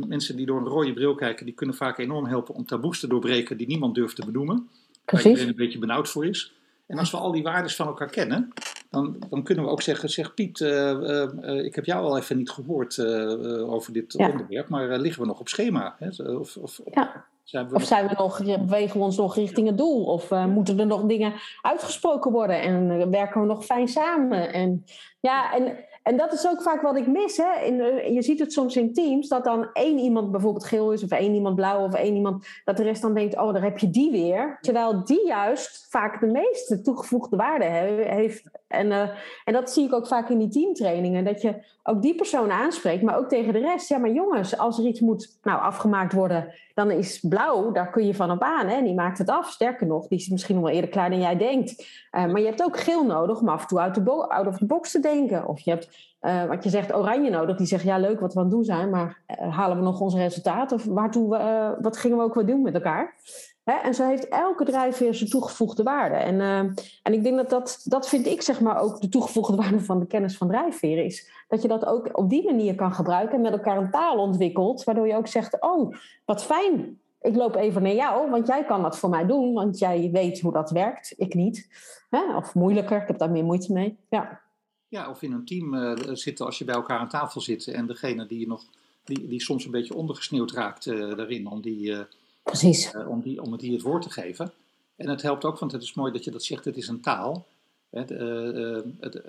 mensen 0.08 0.36
die 0.36 0.46
door 0.46 0.58
een 0.58 0.68
rode 0.68 0.94
bril 0.94 1.16
kijken, 1.16 1.46
die 1.46 1.56
kunnen 1.56 1.76
vaak 1.76 1.98
enorm 1.98 2.26
helpen 2.26 2.56
om 2.56 2.66
taboes 2.66 3.00
te 3.00 3.08
doorbreken 3.08 3.58
die 3.58 3.68
niemand 3.68 3.96
durft 3.96 4.16
te 4.16 4.26
benoemen. 4.26 4.70
Waar 5.06 5.26
iedereen 5.26 5.48
een 5.48 5.56
beetje 5.56 5.80
benauwd 5.80 6.10
voor 6.10 6.26
is. 6.26 6.54
En 6.86 6.98
als 6.98 7.12
we 7.12 7.18
al 7.18 7.32
die 7.32 7.44
waarden 7.44 7.72
van 7.72 7.88
elkaar 7.88 8.10
kennen, 8.10 8.54
dan, 8.90 9.18
dan 9.30 9.44
kunnen 9.44 9.64
we 9.64 9.70
ook 9.70 9.82
zeggen, 9.82 10.10
zeg 10.10 10.34
Piet, 10.34 10.60
uh, 10.60 10.70
uh, 10.70 11.66
ik 11.66 11.76
heb 11.76 11.86
jou 11.86 12.06
al 12.06 12.18
even 12.18 12.38
niet 12.38 12.50
gehoord 12.50 12.98
uh, 12.98 13.74
over 13.74 13.94
dit 13.94 14.16
onderwerp, 14.16 14.70
maar 14.70 15.00
liggen 15.00 15.22
we 15.22 15.28
nog 15.28 15.40
op 15.40 15.50
schema? 15.50 15.96
Hè? 16.00 16.32
Of, 16.36 16.58
of, 16.58 16.82
ja. 16.92 17.26
Zijn 17.44 17.68
we 17.68 17.76
of 17.76 17.84
zijn 17.84 18.08
we 18.08 18.14
nog, 18.18 18.44
bewegen 18.44 18.98
we 18.98 19.06
ons 19.06 19.18
nog 19.18 19.36
richting 19.36 19.68
het 19.68 19.78
doel? 19.78 20.06
Of 20.06 20.30
moeten 20.30 20.80
er 20.80 20.86
nog 20.86 21.04
dingen 21.06 21.34
uitgesproken 21.62 22.32
worden 22.32 22.62
en 22.62 23.10
werken 23.12 23.42
we 23.42 23.48
nog 23.48 23.66
fijn 23.66 23.88
samen? 23.88 24.54
En 24.54 24.84
ja, 25.20 25.54
en 25.54 25.78
en 26.04 26.18
dat 26.18 26.34
is 26.34 26.48
ook 26.48 26.62
vaak 26.62 26.82
wat 26.82 26.98
ik 26.98 27.08
mis. 27.08 27.38
Hè? 27.38 27.66
In, 27.66 28.14
je 28.14 28.22
ziet 28.22 28.40
het 28.40 28.54
soms 28.54 28.76
in 28.76 28.94
teams, 28.94 29.28
dat 29.28 29.44
dan 29.44 29.70
één 29.74 29.98
iemand 29.98 30.32
bijvoorbeeld 30.32 30.66
geel 30.66 30.92
is, 30.92 31.04
of 31.04 31.10
één 31.10 31.34
iemand 31.34 31.56
blauw, 31.56 31.86
of 31.86 31.94
één 31.94 32.16
iemand, 32.16 32.46
dat 32.66 32.78
de 32.78 32.84
rest 32.84 33.02
dan 33.02 33.14
denkt, 33.14 33.38
oh, 33.38 33.54
daar 33.54 33.64
heb 33.64 33.78
je 33.78 33.90
die 33.90 34.12
weer. 34.12 34.58
Terwijl 34.62 35.04
die 35.04 35.26
juist 35.26 35.88
vaak 35.90 36.20
de 36.20 36.26
meeste 36.26 36.82
toegevoegde 36.82 37.36
waarde 37.36 37.66
heeft. 38.06 38.50
En, 38.74 38.88
uh, 38.88 39.10
en 39.46 39.54
dat 39.54 39.72
zie 39.72 39.86
ik 39.86 39.94
ook 39.94 40.08
vaak 40.08 40.30
in 40.30 40.38
die 40.38 40.50
teamtrainingen, 40.50 41.24
dat 41.24 41.42
je 41.42 41.56
ook 41.84 42.02
die 42.02 42.16
persoon 42.16 42.52
aanspreekt, 42.52 43.04
maar 43.04 43.18
ook 43.18 43.30
tegen 43.30 43.54
de 43.54 43.60
rest. 43.60 43.90
Ja, 43.90 43.98
maar 43.98 44.12
jongens, 44.12 44.58
als 44.58 44.80
er 44.80 44.86
iets 44.86 45.00
moet 45.00 45.40
nou, 45.44 45.62
afgemaakt 45.62 46.14
worden, 46.14 46.54
dan 46.74 46.92
is 46.92 47.20
blauw, 47.20 47.72
daar 47.72 47.90
kun 47.90 48.06
je 48.06 48.16
van 48.16 48.32
op 48.32 48.42
aan. 48.42 48.68
Hè? 48.68 48.82
Die 48.82 48.94
maakt 48.94 49.18
het 49.18 49.30
af. 49.30 49.50
Sterker 49.50 49.88
nog, 49.88 50.08
die 50.08 50.18
is 50.18 50.30
misschien 50.30 50.62
wel 50.62 50.72
eerder 50.72 50.90
klaar 50.90 51.10
dan 51.10 51.20
jij 51.20 51.38
denkt. 51.38 51.88
Uh, 52.12 52.26
maar 52.26 52.40
je 52.40 52.48
hebt 52.48 52.64
ook 52.64 52.78
geel 52.78 53.06
nodig 53.06 53.40
om 53.40 53.50
af 53.50 53.62
en 53.62 53.68
toe 53.68 54.28
out, 54.28 54.48
of 54.48 54.58
the 54.58 54.66
box 54.66 54.92
te 54.92 55.00
denken. 55.00 55.48
Of 55.48 55.60
je 55.60 55.70
hebt, 55.70 56.16
uh, 56.22 56.46
wat 56.46 56.64
je 56.64 56.70
zegt, 56.70 56.96
oranje 56.96 57.30
nodig. 57.30 57.58
Die 57.58 57.68
zegt, 57.68 57.84
ja 57.84 57.98
leuk 57.98 58.20
wat 58.20 58.34
we 58.34 58.40
aan 58.40 58.46
het 58.46 58.54
doen 58.54 58.64
zijn, 58.64 58.90
maar 58.90 59.22
halen 59.50 59.78
we 59.78 59.84
nog 59.84 60.00
ons 60.00 60.16
resultaat? 60.16 60.72
Of 60.72 60.86
waartoe, 60.86 61.78
wat 61.82 61.98
gingen 61.98 62.18
we 62.18 62.24
ook 62.24 62.34
wel 62.34 62.46
doen 62.46 62.62
met 62.62 62.74
elkaar? 62.74 63.16
Hè? 63.64 63.74
En 63.74 63.94
zo 63.94 64.08
heeft 64.08 64.28
elke 64.28 64.66
drijfveer 64.66 65.14
zijn 65.14 65.30
toegevoegde 65.30 65.84
waarde. 65.84 66.16
En, 66.16 66.36
uh, 66.36 66.58
en 67.04 67.14
ik 67.14 67.24
denk 67.24 67.38
dat, 67.38 67.50
dat 67.50 67.82
dat 67.84 68.10
vind 68.10 68.26
ik 68.26 68.42
zeg 68.42 68.60
maar 68.60 68.80
ook 68.80 69.02
de 69.02 69.10
toegevoegde 69.10 69.56
waarde 69.62 69.80
van 69.80 70.00
de 70.00 70.08
kennis 70.08 70.38
van 70.38 70.48
drijfveren 70.48 71.06
is. 71.06 71.32
Dat 71.48 71.62
je 71.62 71.68
dat 71.68 71.86
ook 71.86 72.18
op 72.18 72.30
die 72.30 72.46
manier 72.46 72.76
kan 72.76 72.94
gebruiken 72.94 73.36
en 73.36 73.42
met 73.42 73.52
elkaar 73.52 73.78
een 73.78 73.92
taal 73.92 74.18
ontwikkelt. 74.18 74.84
Waardoor 74.84 75.08
je 75.08 75.16
ook 75.16 75.28
zegt, 75.28 75.62
oh 75.62 75.96
wat 76.26 76.44
fijn, 76.44 77.00
ik 77.22 77.36
loop 77.36 77.56
even 77.56 77.84
naar 77.84 77.94
jou, 77.94 78.30
want 78.30 78.48
jij 78.48 78.66
kan 78.66 78.82
dat 78.82 78.98
voor 78.98 79.10
mij 79.10 79.26
doen. 79.26 79.54
Want 79.54 79.80
jij 79.80 80.10
weet 80.12 80.42
hoe 80.42 80.54
dat 80.54 80.72
werkt, 80.72 81.14
ik 81.18 81.34
niet. 81.34 81.68
Hè? 82.10 82.36
Of 82.36 82.54
moeilijker, 82.54 83.02
ik 83.02 83.08
heb 83.08 83.18
daar 83.18 83.32
meer 83.32 83.44
moeite 83.44 83.74
mee. 83.74 83.98
Ja, 84.10 84.42
ja 84.88 85.10
of 85.10 85.22
in 85.22 85.32
een 85.32 85.46
team 85.46 85.74
uh, 85.74 85.98
zitten 86.14 86.46
als 86.46 86.58
je 86.58 86.66
bij 86.66 86.76
elkaar 86.76 87.00
aan 87.00 87.10
tafel 87.10 87.42
zit. 87.42 87.68
En 87.68 87.86
degene 87.86 88.26
die, 88.26 88.40
je 88.40 88.48
nog, 88.48 88.64
die, 89.04 89.28
die 89.28 89.42
soms 89.42 89.66
een 89.66 89.72
beetje 89.72 89.96
ondergesneeuwd 89.96 90.52
raakt 90.52 90.86
uh, 90.86 91.16
daarin, 91.16 91.48
om 91.48 91.62
die 91.62 91.96
Precies. 92.44 92.94
Uh, 92.94 93.10
om, 93.10 93.22
die, 93.22 93.42
om 93.42 93.52
het 93.52 93.62
die 93.62 93.74
het 93.74 93.82
woord 93.82 94.04
te 94.04 94.10
geven. 94.10 94.52
En 94.96 95.10
het 95.10 95.22
helpt 95.22 95.46
ook, 95.46 95.60
want 95.60 95.72
het 95.72 95.82
is 95.82 95.94
mooi 95.94 96.12
dat 96.12 96.24
je 96.24 96.32
dat 96.32 96.44
zegt, 96.44 96.66
het 96.66 96.78
is 96.78 96.88
een 96.88 97.02
taal. 97.02 97.46
Het, 97.90 98.12
uh, 98.12 98.80
het, 99.00 99.22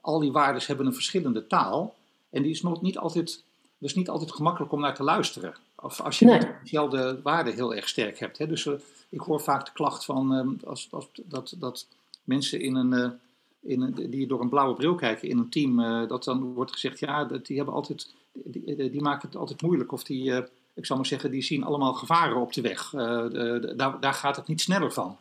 al 0.00 0.18
die 0.18 0.32
waarden 0.32 0.62
hebben 0.66 0.86
een 0.86 0.94
verschillende 0.94 1.46
taal. 1.46 1.94
En 2.30 2.42
die 2.42 2.50
is 2.50 2.62
nog 2.62 2.82
niet 2.82 2.98
altijd, 2.98 3.42
dus 3.78 3.94
niet 3.94 4.08
altijd 4.08 4.32
gemakkelijk 4.32 4.72
om 4.72 4.80
naar 4.80 4.94
te 4.94 5.02
luisteren. 5.02 5.54
Of 5.74 6.00
als 6.00 6.18
je 6.18 6.24
nee. 6.24 6.40
dezelfde 6.62 7.20
waarden 7.22 7.54
heel 7.54 7.74
erg 7.74 7.88
sterk 7.88 8.18
hebt. 8.18 8.38
Hè. 8.38 8.46
Dus 8.46 8.68
ik 9.08 9.20
hoor 9.20 9.40
vaak 9.40 9.64
de 9.64 9.72
klacht 9.72 10.04
van 10.04 10.34
ehm, 10.34 10.48
als, 10.64 10.88
als, 10.90 11.08
dat, 11.24 11.54
dat 11.58 11.86
mensen 12.24 12.60
in 12.60 12.74
een, 12.74 13.18
in 13.60 13.80
een, 13.80 14.10
die 14.10 14.26
door 14.26 14.40
een 14.40 14.48
blauwe 14.48 14.74
bril 14.74 14.94
kijken 14.94 15.28
in 15.28 15.38
een 15.38 15.50
team, 15.50 16.06
dat 16.08 16.24
dan 16.24 16.54
wordt 16.54 16.72
gezegd, 16.72 16.98
ja, 16.98 17.24
dat, 17.24 17.46
die, 17.46 17.56
hebben 17.56 17.74
altijd, 17.74 18.14
die, 18.32 18.90
die 18.90 19.02
maken 19.02 19.28
het 19.28 19.36
altijd 19.36 19.62
moeilijk. 19.62 19.92
Of 19.92 20.04
die 20.04 20.44
ik 20.76 20.86
zal 20.86 20.96
maar 20.96 21.06
zeggen, 21.06 21.30
die 21.30 21.42
zien 21.42 21.64
allemaal 21.64 21.92
gevaren 21.92 22.36
op 22.36 22.52
de 22.52 22.60
weg. 22.60 22.90
De, 22.90 23.72
daar, 23.76 24.00
daar, 24.00 24.14
gaat 24.14 24.36
het 24.36 24.46
niet 24.46 24.60
sneller 24.60 24.92
van. 24.92 25.16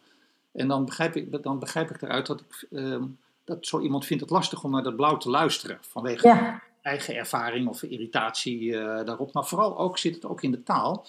En 0.52 0.68
dan 0.68 0.86
begrijp 0.86 1.16
ik, 1.16 1.44
dan 1.44 1.60
begrijp 1.60 1.90
ik 1.90 2.02
eruit 2.02 2.26
dat, 2.26 2.40
ik, 2.40 2.68
uh, 2.70 3.04
dat 3.44 3.66
zo 3.66 3.80
iemand 3.80 4.06
vindt 4.06 4.24
het 4.24 4.32
lastig 4.32 4.64
om 4.64 4.72
naar 4.72 4.84
dat 4.84 4.96
blauw 4.96 5.18
te 5.18 5.30
luisteren. 5.30 5.78
Vanwege 5.82 6.60
eigen 6.82 7.16
ervaring 7.16 7.68
of 7.68 7.84
irritatie 7.84 8.62
uh, 8.62 9.06
daarop. 9.06 9.34
Maar 9.34 9.46
vooral 9.46 9.78
ook 9.78 9.98
zit 9.98 10.16
het 10.16 10.26
ook 10.26 10.42
in 10.42 10.52
de 10.52 10.64
taal. 10.64 11.06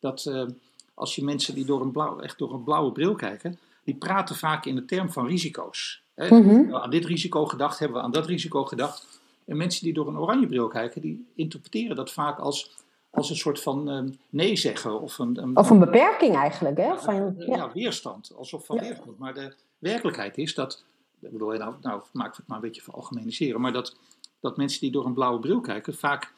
Dat 0.00 0.26
eh, 0.26 0.46
als 0.94 1.14
je 1.14 1.24
mensen 1.24 1.54
die 1.54 1.64
door 1.64 1.80
een, 1.80 1.90
blauw, 1.90 2.20
echt 2.20 2.38
door 2.38 2.54
een 2.54 2.64
blauwe 2.64 2.92
bril 2.92 3.14
kijken, 3.14 3.58
die 3.84 3.94
praten 3.94 4.36
vaak 4.36 4.64
in 4.64 4.74
de 4.74 4.84
term 4.84 5.10
van 5.10 5.26
risico's. 5.26 6.02
Hè? 6.14 6.34
Mm 6.34 6.74
Aan 6.74 6.90
dit 6.90 7.04
risico 7.04 7.46
gedacht, 7.46 7.78
hebben 7.78 7.96
we 7.96 8.02
aan 8.02 8.12
dat 8.12 8.26
risico 8.26 8.64
gedacht. 8.64 9.20
En 9.44 9.56
mensen 9.56 9.84
die 9.84 9.92
door 9.92 10.08
een 10.08 10.18
oranje 10.18 10.46
bril 10.46 10.68
kijken, 10.68 11.00
die 11.00 11.26
interpreteren 11.34 11.96
dat 11.96 12.10
vaak 12.10 12.38
als 12.38 12.70
als 13.10 13.30
een 13.30 13.36
soort 13.36 13.60
van 13.60 13.88
um, 13.88 14.18
nee 14.28 14.56
zeggen. 14.56 15.00
Of 15.00 15.18
een, 15.18 15.42
een, 15.42 15.56
of 15.56 15.70
een 15.70 15.78
beperking 15.78 16.36
eigenlijk, 16.36 16.76
hè? 16.76 16.98
Van, 16.98 17.34
ja. 17.38 17.56
ja 17.56 17.72
weerstand. 17.72 18.32
Alsof 18.36 18.66
van 18.66 18.78
weerstand. 18.78 19.18
Maar 19.18 19.34
de 19.34 19.54
werkelijkheid 19.78 20.38
is 20.38 20.54
dat, 20.54 20.84
ik 21.20 21.32
bedoel, 21.32 21.52
nou, 21.52 21.74
nou 21.80 22.02
maak 22.12 22.36
het 22.36 22.46
maar 22.46 22.56
een 22.56 22.62
beetje 22.62 22.82
algemeniseren, 22.92 23.60
maar 23.60 23.72
dat, 23.72 23.96
dat 24.40 24.56
mensen 24.56 24.80
die 24.80 24.90
door 24.90 25.06
een 25.06 25.14
blauwe 25.14 25.40
bril 25.40 25.60
kijken 25.60 25.94
vaak, 25.94 26.32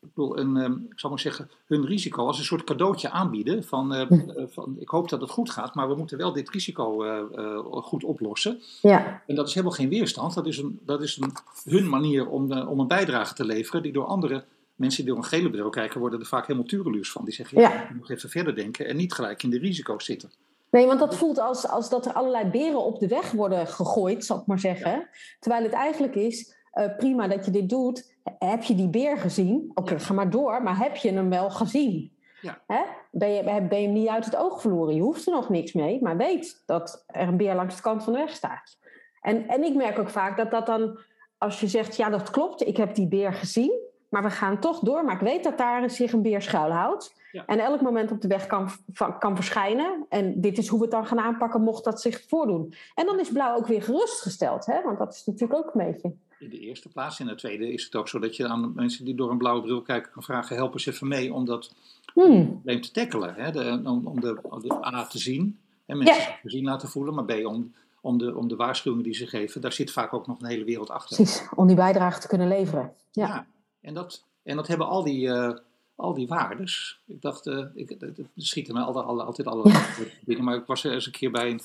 ik 0.00 0.14
bedoel, 0.14 0.38
een, 0.38 0.56
um, 0.56 0.86
ik 0.90 1.00
zal 1.00 1.10
maar 1.10 1.18
zeggen, 1.18 1.50
hun 1.66 1.86
risico 1.86 2.26
als 2.26 2.38
een 2.38 2.44
soort 2.44 2.64
cadeautje 2.64 3.10
aanbieden 3.10 3.64
van, 3.64 3.94
uh, 3.94 4.10
uh, 4.10 4.44
van 4.48 4.76
ik 4.78 4.88
hoop 4.88 5.08
dat 5.08 5.20
het 5.20 5.30
goed 5.30 5.50
gaat, 5.50 5.74
maar 5.74 5.88
we 5.88 5.94
moeten 5.94 6.18
wel 6.18 6.32
dit 6.32 6.50
risico 6.50 7.04
uh, 7.04 7.58
goed 7.64 8.04
oplossen. 8.04 8.60
Ja. 8.82 9.22
En 9.26 9.34
dat 9.34 9.48
is 9.48 9.54
helemaal 9.54 9.76
geen 9.76 9.88
weerstand, 9.88 10.34
dat 10.34 10.46
is, 10.46 10.58
een, 10.58 10.78
dat 10.82 11.02
is 11.02 11.16
een, 11.16 11.32
hun 11.64 11.88
manier 11.88 12.28
om, 12.28 12.52
om 12.52 12.80
een 12.80 12.86
bijdrage 12.86 13.34
te 13.34 13.44
leveren 13.44 13.82
die 13.82 13.92
door 13.92 14.06
anderen 14.06 14.44
mensen 14.76 15.04
die 15.04 15.14
door 15.14 15.22
een 15.22 15.28
gele 15.28 15.50
bril 15.50 15.70
kijken, 15.70 16.00
worden 16.00 16.20
er 16.20 16.26
vaak 16.26 16.46
helemaal 16.46 16.68
tureluurs 16.68 17.12
van. 17.12 17.24
Die 17.24 17.34
zeggen, 17.34 17.60
ja, 17.60 17.72
ja. 17.72 17.88
nog 17.94 18.10
even 18.10 18.30
verder 18.30 18.54
denken 18.54 18.86
en 18.86 18.96
niet 18.96 19.12
gelijk 19.12 19.42
in 19.42 19.50
de 19.50 19.58
risico's 19.58 20.04
zitten. 20.04 20.30
Nee, 20.70 20.86
want 20.86 21.00
dat 21.00 21.16
voelt 21.16 21.38
als, 21.38 21.68
als 21.68 21.88
dat 21.90 22.06
er 22.06 22.12
allerlei 22.12 22.50
beren 22.50 22.84
op 22.84 22.98
de 22.98 23.08
weg 23.08 23.30
worden 23.30 23.66
gegooid, 23.66 24.24
zal 24.24 24.38
ik 24.38 24.46
maar 24.46 24.58
zeggen. 24.58 25.08
Terwijl 25.40 25.62
het 25.62 25.72
eigenlijk 25.72 26.14
is, 26.14 26.56
uh, 26.74 26.96
prima 26.96 27.28
dat 27.28 27.44
je 27.44 27.50
dit 27.50 27.68
doet. 27.68 28.14
Heb 28.38 28.62
je 28.62 28.74
die 28.74 28.88
beer 28.88 29.18
gezien? 29.18 29.70
Oké, 29.74 29.80
okay, 29.80 30.00
ga 30.00 30.14
maar 30.14 30.30
door, 30.30 30.62
maar 30.62 30.78
heb 30.78 30.96
je 30.96 31.12
hem 31.12 31.30
wel 31.30 31.50
gezien? 31.50 32.12
Ja. 32.40 32.62
Hè? 32.66 32.82
Ben, 33.10 33.30
je, 33.30 33.42
ben 33.42 33.80
je 33.80 33.86
hem 33.86 33.92
niet 33.92 34.08
uit 34.08 34.24
het 34.24 34.36
oog 34.36 34.60
verloren? 34.60 34.94
Je 34.94 35.00
hoeft 35.00 35.26
er 35.26 35.32
nog 35.32 35.48
niks 35.48 35.72
mee, 35.72 36.02
maar 36.02 36.16
weet 36.16 36.62
dat 36.66 37.04
er 37.06 37.28
een 37.28 37.36
beer 37.36 37.54
langs 37.54 37.76
de 37.76 37.82
kant 37.82 38.04
van 38.04 38.12
de 38.12 38.18
weg 38.18 38.34
staat. 38.34 38.78
En, 39.20 39.48
en 39.48 39.62
ik 39.62 39.74
merk 39.74 39.98
ook 39.98 40.10
vaak 40.10 40.36
dat 40.36 40.50
dat 40.50 40.66
dan, 40.66 40.98
als 41.38 41.60
je 41.60 41.66
zegt, 41.68 41.96
ja 41.96 42.10
dat 42.10 42.30
klopt, 42.30 42.66
ik 42.66 42.76
heb 42.76 42.94
die 42.94 43.08
beer 43.08 43.32
gezien, 43.32 43.85
maar 44.16 44.30
we 44.30 44.36
gaan 44.36 44.60
toch 44.60 44.78
door. 44.78 45.04
Maar 45.04 45.14
ik 45.14 45.20
weet 45.20 45.44
dat 45.44 45.58
daar 45.58 45.90
zich 45.90 46.12
een 46.12 46.22
beer 46.22 46.42
schuilhoudt. 46.42 47.14
En 47.46 47.58
elk 47.58 47.80
moment 47.80 48.10
op 48.10 48.20
de 48.20 48.28
weg 48.28 48.46
kan, 48.46 48.70
kan 49.18 49.34
verschijnen. 49.36 50.06
En 50.08 50.40
dit 50.40 50.58
is 50.58 50.68
hoe 50.68 50.78
we 50.78 50.84
het 50.84 50.94
dan 50.94 51.06
gaan 51.06 51.20
aanpakken, 51.20 51.62
mocht 51.62 51.84
dat 51.84 52.00
zich 52.00 52.24
voordoen. 52.28 52.74
En 52.94 53.06
dan 53.06 53.20
is 53.20 53.32
blauw 53.32 53.56
ook 53.56 53.66
weer 53.66 53.82
gerustgesteld. 53.82 54.66
Hè? 54.66 54.82
Want 54.82 54.98
dat 54.98 55.14
is 55.14 55.24
natuurlijk 55.24 55.60
ook 55.60 55.74
een 55.74 55.86
beetje. 55.86 56.14
In 56.38 56.50
de 56.50 56.58
eerste 56.58 56.88
plaats. 56.88 57.20
In 57.20 57.26
de 57.26 57.34
tweede 57.34 57.72
is 57.72 57.84
het 57.84 57.94
ook 57.94 58.08
zo 58.08 58.18
dat 58.18 58.36
je 58.36 58.48
aan 58.48 58.72
mensen 58.74 59.04
die 59.04 59.14
door 59.14 59.30
een 59.30 59.38
blauwe 59.38 59.62
bril 59.62 59.82
kijken 59.82 60.12
kan 60.12 60.22
vragen: 60.22 60.56
help 60.56 60.72
eens 60.72 60.86
even 60.86 61.08
mee 61.08 61.32
om 61.32 61.44
dat 61.44 61.72
hmm. 62.14 62.46
probleem 62.46 62.80
te 62.80 62.90
tackelen. 62.90 63.34
Hè? 63.34 63.50
De, 63.50 63.80
om, 63.84 64.06
om, 64.06 64.20
de, 64.20 64.38
de 64.62 64.86
A 64.86 65.06
te 65.06 65.18
zien. 65.18 65.58
En 65.86 65.96
mensen 65.96 66.16
ja. 66.16 66.38
gezien 66.42 66.64
laten 66.64 66.88
voelen. 66.88 67.14
Maar 67.14 67.24
B 67.24 67.46
om, 67.46 67.72
om, 68.00 68.18
de, 68.18 68.36
om 68.36 68.48
de 68.48 68.56
waarschuwingen 68.56 69.04
die 69.04 69.14
ze 69.14 69.26
geven. 69.26 69.60
Daar 69.60 69.72
zit 69.72 69.90
vaak 69.92 70.12
ook 70.12 70.26
nog 70.26 70.40
een 70.40 70.48
hele 70.48 70.64
wereld 70.64 70.90
achter. 70.90 71.16
Precies, 71.16 71.48
om 71.54 71.66
die 71.66 71.76
bijdrage 71.76 72.20
te 72.20 72.28
kunnen 72.28 72.48
leveren. 72.48 72.92
ja. 73.10 73.26
ja. 73.26 73.46
En 73.86 73.94
dat, 73.94 74.24
en 74.42 74.56
dat 74.56 74.66
hebben 74.66 74.86
al 74.86 75.02
die, 75.02 75.26
uh, 75.26 75.52
al 75.94 76.14
die 76.14 76.28
waardes. 76.28 77.00
Ik 77.06 77.22
dacht, 77.22 77.46
uh, 77.46 77.64
ik, 77.74 77.88
het 77.98 78.28
schieten 78.36 78.74
me 78.74 78.80
altijd, 78.80 79.04
altijd 79.04 79.48
alle 79.48 79.62
dingen. 80.26 80.44
Maar 80.44 80.56
ik 80.56 80.66
was 80.66 80.84
er 80.84 80.92
eens 80.92 81.06
een 81.06 81.12
keer 81.12 81.30
bij 81.30 81.50
een, 81.50 81.60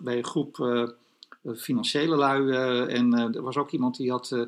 bij 0.00 0.16
een 0.16 0.24
groep 0.24 0.56
uh, 0.56 0.88
financiële 1.56 2.16
lui. 2.16 2.50
en 2.88 3.12
er 3.12 3.42
was 3.42 3.56
ook 3.56 3.70
iemand 3.70 3.96
die 3.96 4.10
had, 4.10 4.46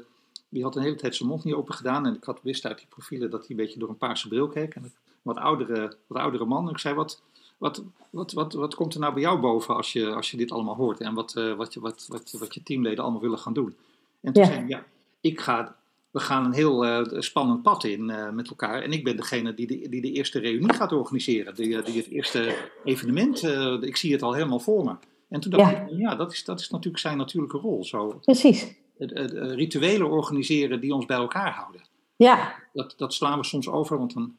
die 0.49 0.63
had 0.63 0.77
een 0.77 0.83
hele 0.83 0.95
tijd 0.95 1.17
zijn 1.17 1.29
mond 1.29 1.45
niet 1.45 1.55
open 1.55 1.75
gedaan. 1.75 2.07
En 2.07 2.15
ik 2.15 2.25
had 2.25 2.43
wist 2.43 2.67
uit 2.67 2.79
die 2.79 2.87
profielen 2.87 3.31
dat 3.31 3.41
hij 3.41 3.51
een 3.51 3.57
beetje 3.57 3.79
door 3.79 3.89
een 3.89 3.99
paarse 3.99 4.29
bril 4.29 4.49
keek. 4.49 4.75
En 4.75 4.85
een 4.85 4.93
wat 5.23 5.37
oudere, 5.37 5.97
wat 6.07 6.19
oudere 6.19 6.45
man. 6.45 6.67
En 6.67 6.71
ik 6.71 6.79
zei, 6.79 6.95
wat, 6.95 7.23
wat, 7.59 7.83
wat, 8.11 8.33
wat, 8.33 8.53
wat 8.53 8.75
komt 8.75 8.95
er 8.95 9.01
nou 9.01 9.13
bij 9.13 9.23
jou 9.23 9.41
boven 9.41 9.77
als 9.77 9.93
je, 9.93 10.15
als 10.15 10.31
je 10.31 10.37
dit 10.37 10.53
allemaal 10.53 10.77
hoort? 10.77 11.01
En 11.01 11.15
wat, 11.15 11.33
wat, 11.33 11.75
wat, 11.75 12.07
wat, 12.09 12.37
wat 12.39 12.55
je 12.55 12.63
teamleden 12.63 13.03
allemaal 13.05 13.21
willen 13.21 13.39
gaan 13.39 13.53
doen? 13.53 13.77
En 14.21 14.33
toen 14.33 14.43
ja. 14.43 14.49
zei 14.49 14.61
hij, 14.61 14.69
ja, 14.69 14.85
ik 15.21 15.41
ga 15.41 15.77
we 16.11 16.21
gaan 16.21 16.45
een 16.45 16.53
heel 16.53 17.07
spannend 17.23 17.63
pad 17.63 17.85
in 17.85 18.05
met 18.35 18.49
elkaar. 18.49 18.83
En 18.83 18.93
ik 18.93 19.05
ben 19.05 19.17
degene 19.17 19.55
die 19.55 19.67
de, 19.67 19.89
die 19.89 20.01
de 20.01 20.13
eerste 20.13 20.39
reunie 20.39 20.73
gaat 20.73 20.93
organiseren. 20.93 21.55
Die, 21.55 21.83
die 21.83 21.97
het 21.97 22.09
eerste 22.09 22.71
evenement, 22.85 23.43
ik 23.83 23.97
zie 23.97 24.13
het 24.13 24.23
al 24.23 24.33
helemaal 24.33 24.61
voor 24.61 24.85
me. 24.85 24.97
En 25.29 25.41
toen 25.41 25.51
dacht 25.51 25.73
ik, 25.73 25.83
ja, 25.89 26.15
dat 26.15 26.33
is, 26.33 26.45
dat 26.45 26.61
is 26.61 26.71
natuurlijk 26.71 27.03
zijn 27.03 27.17
natuurlijke 27.17 27.59
rol. 27.59 27.85
Zo, 27.85 28.21
Precies. 28.25 28.75
Rituelen 28.97 30.11
organiseren 30.11 30.81
die 30.81 30.95
ons 30.95 31.07
bij 31.07 31.17
elkaar 31.17 31.53
houden. 31.53 31.81
Ja. 32.17 32.55
Dat, 32.73 32.95
dat 32.97 33.15
slaan 33.15 33.39
we 33.39 33.45
soms 33.45 33.69
over, 33.69 33.99
want 33.99 34.15
dan, 34.15 34.37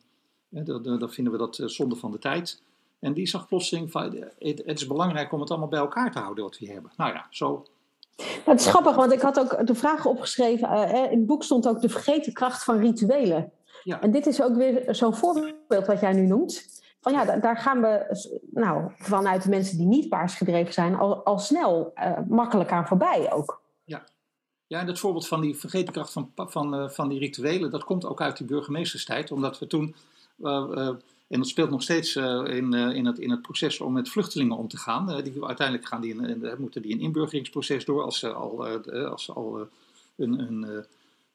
dan, 0.50 1.00
dan 1.00 1.12
vinden 1.12 1.34
we 1.34 1.40
dat 1.40 1.62
zonde 1.66 1.96
van 1.96 2.12
de 2.12 2.20
tijd. 2.20 2.62
En 3.00 3.14
die 3.14 3.28
zag 3.28 3.48
plotseling 3.48 3.92
van, 3.92 4.16
het, 4.40 4.62
het, 4.66 4.80
is 4.80 4.88
belangrijk 4.88 5.32
om 5.32 5.40
het 5.40 5.50
allemaal 5.50 5.68
bij 5.68 5.80
elkaar 5.80 6.12
te 6.12 6.20
houden 6.20 6.44
wat 6.44 6.60
we 6.60 6.66
hebben. 6.66 6.92
Nou 6.98 7.14
ja, 7.14 7.28
zo. 7.30 7.66
Het 8.46 8.60
is 8.60 8.68
grappig, 8.68 8.96
want 8.96 9.12
ik 9.12 9.22
had 9.22 9.40
ook 9.40 9.68
de 9.68 9.76
vraag 9.76 10.06
opgeschreven. 10.06 10.70
Uh, 10.70 11.12
in 11.12 11.18
het 11.18 11.26
boek 11.26 11.44
stond 11.44 11.68
ook 11.68 11.82
de 11.82 11.90
vergeten 11.90 12.34
kracht 12.34 12.64
van 12.64 12.80
rituelen. 12.80 13.52
Ja. 13.84 14.02
En 14.02 14.12
dit 14.12 14.26
is 14.26 14.42
ook 14.42 14.56
weer 14.56 14.96
zo'n 14.96 15.16
voorbeeld 15.16 15.88
wat 15.88 16.00
jij 16.00 16.14
nu 16.14 16.26
noemt. 16.26 16.68
Van 17.02 17.14
ja, 17.14 17.38
daar 17.38 17.58
gaan 17.58 17.82
we 17.82 18.18
nou, 18.52 18.92
vanuit 18.98 19.44
de 19.44 19.50
mensen 19.50 19.78
die 19.78 19.88
niet 19.88 20.10
paarsgedreven 20.10 20.74
zijn 20.74 20.96
al, 20.96 21.24
al 21.24 21.40
snel 21.40 21.92
uh, 21.96 22.18
makkelijk 22.28 22.72
aan 22.72 22.88
voorbij 22.88 23.32
ook. 23.32 23.62
Ja. 23.84 24.04
ja, 24.68 24.80
en 24.80 24.86
dat 24.86 25.00
voorbeeld 25.00 25.28
van 25.28 25.42
die 25.42 25.56
vergeten 25.56 25.94
kracht 25.94 26.12
van, 26.12 26.32
van, 26.36 26.76
uh, 26.76 26.90
van 26.90 27.10
die 27.10 27.20
rituelen, 27.20 27.72
dat 27.72 27.84
komt 27.84 28.06
ook 28.06 28.22
uit 28.22 28.38
die 28.38 28.48
burgemeesterstijd. 28.48 29.32
Omdat 29.32 29.60
we 29.60 29.68
toen 29.68 29.96
en 31.30 31.40
dat 31.40 31.48
speelt 31.48 31.70
nog 31.70 31.82
steeds 31.82 32.16
uh, 32.16 32.44
in, 32.46 32.74
uh, 32.74 32.96
in, 32.96 33.06
het, 33.06 33.20
in 33.20 33.32
het 33.32 33.42
proces 33.42 33.80
om 33.80 33.94
met 33.94 34.10
vluchtelingen 34.10 34.58
om 34.58 34.68
te 34.68 34.78
gaan. 34.78 35.10
Uh, 35.10 35.24
die, 35.24 35.46
uiteindelijk 35.46 35.88
gaan 35.88 36.02
die 36.02 36.16
in, 36.22 36.56
moeten 36.58 36.82
die 36.82 36.94
een 36.94 37.00
inburgeringsproces 37.00 37.86
door 37.86 38.04
als 38.04 38.20
ze 38.20 38.30
al, 38.30 38.66
als 39.10 39.24
ze 39.24 39.34
al 39.34 39.68
een, 40.16 40.40
een, 40.40 40.86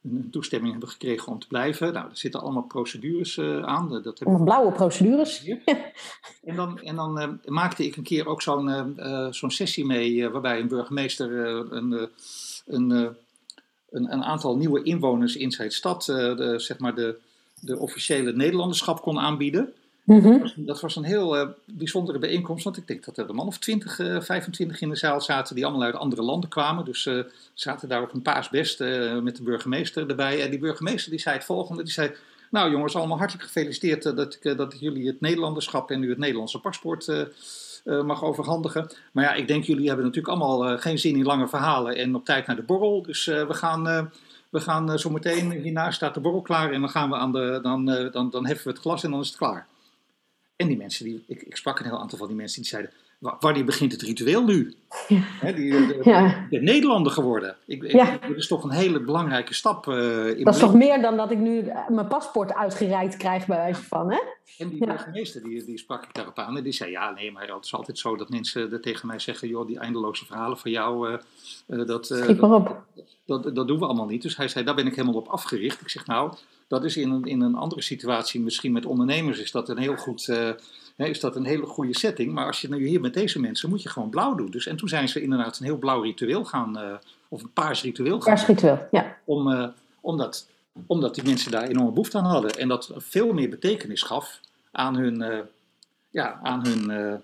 een, 0.03 0.28
toestemming 0.30 0.72
hebben 0.72 0.90
gekregen 0.90 1.32
om 1.32 1.38
te 1.38 1.47
blijven. 1.47 1.92
Nou, 1.92 2.11
er 2.11 2.16
zitten 2.16 2.40
allemaal 2.40 2.62
procedures 2.62 3.40
aan. 3.40 4.03
Dat 4.03 4.18
hebben 4.18 4.45
blauwe 4.45 4.72
procedures. 4.72 5.45
en 6.45 6.57
dan, 6.57 6.80
en 6.80 6.97
dan 6.97 7.40
maakte 7.45 7.84
ik 7.84 7.97
een 7.97 8.03
keer 8.03 8.26
ook 8.26 8.42
zo'n 8.42 8.97
zo'n 9.30 9.51
sessie 9.51 9.86
mee 9.86 10.28
waarbij 10.28 10.61
een 10.61 10.68
burgemeester 10.68 11.38
een, 11.47 12.11
een, 12.66 13.16
een, 13.90 14.11
een, 14.12 14.24
aantal 14.24 14.57
nieuwe 14.57 14.82
inwoners 14.82 15.36
in 15.36 15.51
zijn 15.51 15.70
stad, 15.70 16.05
de, 16.05 16.55
zeg 16.57 16.78
maar 16.78 16.95
de, 16.95 17.18
de 17.61 17.78
officiële 17.78 18.32
Nederlanderschap 18.32 19.03
kon 19.03 19.18
aanbieden. 19.18 19.72
Mhm. 20.05 20.46
Dat 20.57 20.80
was 20.80 20.96
een 20.96 21.05
heel 21.05 21.40
uh, 21.40 21.48
bijzondere 21.64 22.18
bijeenkomst, 22.18 22.64
want 22.64 22.76
ik 22.76 22.86
denk 22.86 23.05
dat 23.05 23.18
er 23.18 23.28
een 23.28 23.34
man 23.34 23.46
of 23.46 23.59
20, 23.59 23.98
uh, 23.98 24.20
25 24.20 24.80
in 24.80 24.88
de 24.88 24.96
zaal 24.96 25.20
zaten 25.20 25.55
die 25.55 25.64
allemaal 25.64 25.82
uit 25.82 25.94
andere 25.94 26.22
landen 26.22 26.50
kwamen. 26.50 26.84
Dus 26.84 27.07
uh, 27.07 27.24
zaten 27.55 27.88
daar 27.88 28.02
op 28.02 28.14
een 28.14 28.22
paasbest 28.22 28.78
met 29.22 29.36
de 29.36 29.42
burgemeester 29.42 30.09
erbij. 30.09 30.42
En 30.42 30.50
die 30.50 30.59
burgemeester 30.59 31.11
die 31.11 31.20
zei 31.20 31.36
het 31.36 31.44
volgende, 31.44 31.82
die 31.82 31.92
zei... 31.92 32.12
Nou 32.50 32.70
jongens, 32.70 32.96
allemaal 32.96 33.18
hartelijk 33.18 33.46
gefeliciteerd 33.46 34.02
dat, 34.02 34.34
ik, 34.34 34.57
dat 34.57 34.76
jullie 34.80 35.07
het 35.07 35.20
Nederlanderschap 35.20 35.90
en 35.90 36.00
nu 36.00 36.09
het 36.09 36.18
Nederlandse 36.18 36.61
paspoort 36.61 37.26
mag 37.84 38.24
overhandigen. 38.24 38.90
Maar 39.12 39.24
ja, 39.24 39.32
ik 39.32 39.48
denk 39.48 39.64
jullie 39.64 39.86
hebben 39.86 40.05
natuurlijk 40.05 40.34
allemaal 40.34 40.78
geen 40.78 40.98
zin 40.98 41.16
in 41.16 41.24
lange 41.24 41.48
verhalen 41.48 41.96
en 41.96 42.14
op 42.14 42.24
tijd 42.24 42.46
naar 42.46 42.57
de 42.57 42.62
borrel. 42.62 43.02
Dus 43.02 43.24
we 43.24 43.55
gaan 43.55 44.11
we 44.50 44.61
gaan 44.61 44.98
zo 44.98 45.11
meteen, 45.11 45.50
hiernaast 45.50 45.96
staat 45.96 46.14
de 46.14 46.20
borrel 46.20 46.42
klaar 46.42 46.72
en 46.72 46.80
dan 46.80 46.90
gaan 46.90 47.11
we 47.11 47.16
aan 47.16 47.32
de, 47.32 47.59
dan, 47.62 47.84
dan, 48.12 48.30
dan 48.30 48.46
heffen 48.46 48.66
we 48.66 48.72
het 48.72 48.80
glas 48.80 49.05
en 49.05 49.11
dan 49.11 49.20
is 49.20 49.28
het 49.28 49.36
klaar. 49.36 49.66
En 50.57 50.68
die 50.68 50.76
mensen, 50.76 51.05
die, 51.05 51.24
ik, 51.26 51.42
ik 51.42 51.57
sprak 51.57 51.78
een 51.78 51.84
heel 51.84 51.98
aantal 51.98 52.18
van 52.18 52.26
die 52.26 52.36
mensen 52.36 52.61
die 52.61 52.70
zeiden, 52.70 52.90
wanneer 53.40 53.64
begint 53.64 53.92
het 53.92 54.02
ritueel 54.02 54.44
nu? 54.44 54.74
Ja. 55.09 55.52
die, 55.52 55.70
de, 55.70 56.00
ja. 56.02 56.46
de, 56.50 56.61
Nederlander 56.61 57.12
geworden. 57.12 57.57
Ik, 57.66 57.92
ja. 57.92 58.18
dat 58.18 58.36
is 58.36 58.46
toch 58.46 58.64
een 58.64 58.70
hele 58.70 59.00
belangrijke 59.00 59.55
stap. 59.55 59.86
Uh, 59.86 60.38
in 60.38 60.44
dat 60.44 60.55
is 60.55 60.61
toch 60.61 60.74
meer 60.74 61.00
dan 61.00 61.16
dat 61.16 61.30
ik 61.30 61.38
nu 61.38 61.64
mijn 61.88 62.09
paspoort 62.09 62.55
uitgereikt 62.55 63.16
krijg 63.16 63.46
bij 63.46 63.57
wijze 63.57 63.82
van, 63.82 64.11
hè? 64.11 64.18
En 64.59 64.68
die 64.68 64.86
burgemeester, 64.86 65.42
die, 65.42 65.64
die 65.64 65.78
sprak 65.78 66.05
ik 66.05 66.14
daarop 66.14 66.38
aan 66.38 66.57
en 66.57 66.62
die 66.62 66.72
zei, 66.72 66.90
ja 66.90 67.11
nee, 67.11 67.32
maar 67.32 67.48
het 67.48 67.64
is 67.64 67.74
altijd 67.74 67.98
zo 67.98 68.16
dat 68.16 68.28
mensen 68.28 68.80
tegen 68.80 69.07
mij 69.07 69.18
zeggen, 69.18 69.48
joh, 69.48 69.66
die 69.66 69.78
eindeloze 69.78 70.26
verhalen 70.26 70.59
van 70.59 70.70
jou, 70.70 71.11
uh, 71.11 71.18
uh, 71.66 71.86
dat, 71.86 72.09
dat, 72.09 72.09
dat, 73.24 73.55
dat, 73.55 73.68
doen 73.68 73.78
we 73.78 73.84
allemaal 73.84 74.07
niet. 74.07 74.22
Dus 74.22 74.36
hij 74.36 74.48
zei, 74.48 74.64
daar 74.64 74.74
ben 74.74 74.86
ik 74.86 74.94
helemaal 74.94 75.20
op 75.20 75.28
afgericht. 75.28 75.80
Ik 75.80 75.88
zeg, 75.88 76.07
nou, 76.07 76.34
dat 76.68 76.84
is 76.84 76.96
in 76.96 77.10
een, 77.10 77.24
in 77.24 77.40
een 77.40 77.54
andere 77.54 77.82
situatie, 77.82 78.40
misschien 78.40 78.72
met 78.72 78.86
ondernemers, 78.86 79.38
is 79.38 79.50
dat 79.50 79.68
een 79.68 79.78
heel 79.78 79.96
goed, 79.96 80.28
uh, 80.28 80.50
is 80.96 81.20
dat 81.20 81.36
een 81.36 81.44
hele 81.44 81.66
goede 81.66 81.98
setting. 81.98 82.32
Maar 82.32 82.46
als 82.46 82.60
je 82.60 82.68
nu 82.68 82.86
hier 82.86 83.00
met 83.00 83.14
deze 83.14 83.40
mensen, 83.40 83.68
moet 83.68 83.82
je 83.82 83.88
gewoon 83.88 84.10
blauw 84.10 84.34
doen. 84.34 84.50
Dus, 84.50 84.66
en 84.66 84.76
toen 84.76 84.88
zijn 84.88 85.08
ze 85.08 85.22
inderdaad 85.22 85.58
een 85.58 85.64
heel 85.64 85.78
blauw 85.78 86.00
ritueel 86.00 86.44
gaan, 86.44 86.78
uh, 86.78 86.94
of 87.28 87.42
een 87.42 87.52
paars 87.52 87.82
ritueel 87.82 88.20
gaan. 88.20 88.34
Paars 88.34 88.46
ritueel, 88.46 88.88
ja. 88.90 89.16
Om, 89.24 89.48
uh, 89.48 89.68
omdat, 90.00 90.48
omdat 90.86 91.14
die 91.14 91.24
mensen 91.24 91.50
daar 91.50 91.68
enorme 91.68 91.90
behoefte 91.90 92.18
aan 92.18 92.24
hadden. 92.24 92.50
En 92.50 92.68
dat 92.68 92.92
veel 92.96 93.32
meer 93.32 93.48
betekenis 93.48 94.02
gaf 94.02 94.40
aan 94.72 94.96
hun, 94.96 95.44
ja, 96.10 96.40
aan 96.42 96.66
hun 96.66 97.22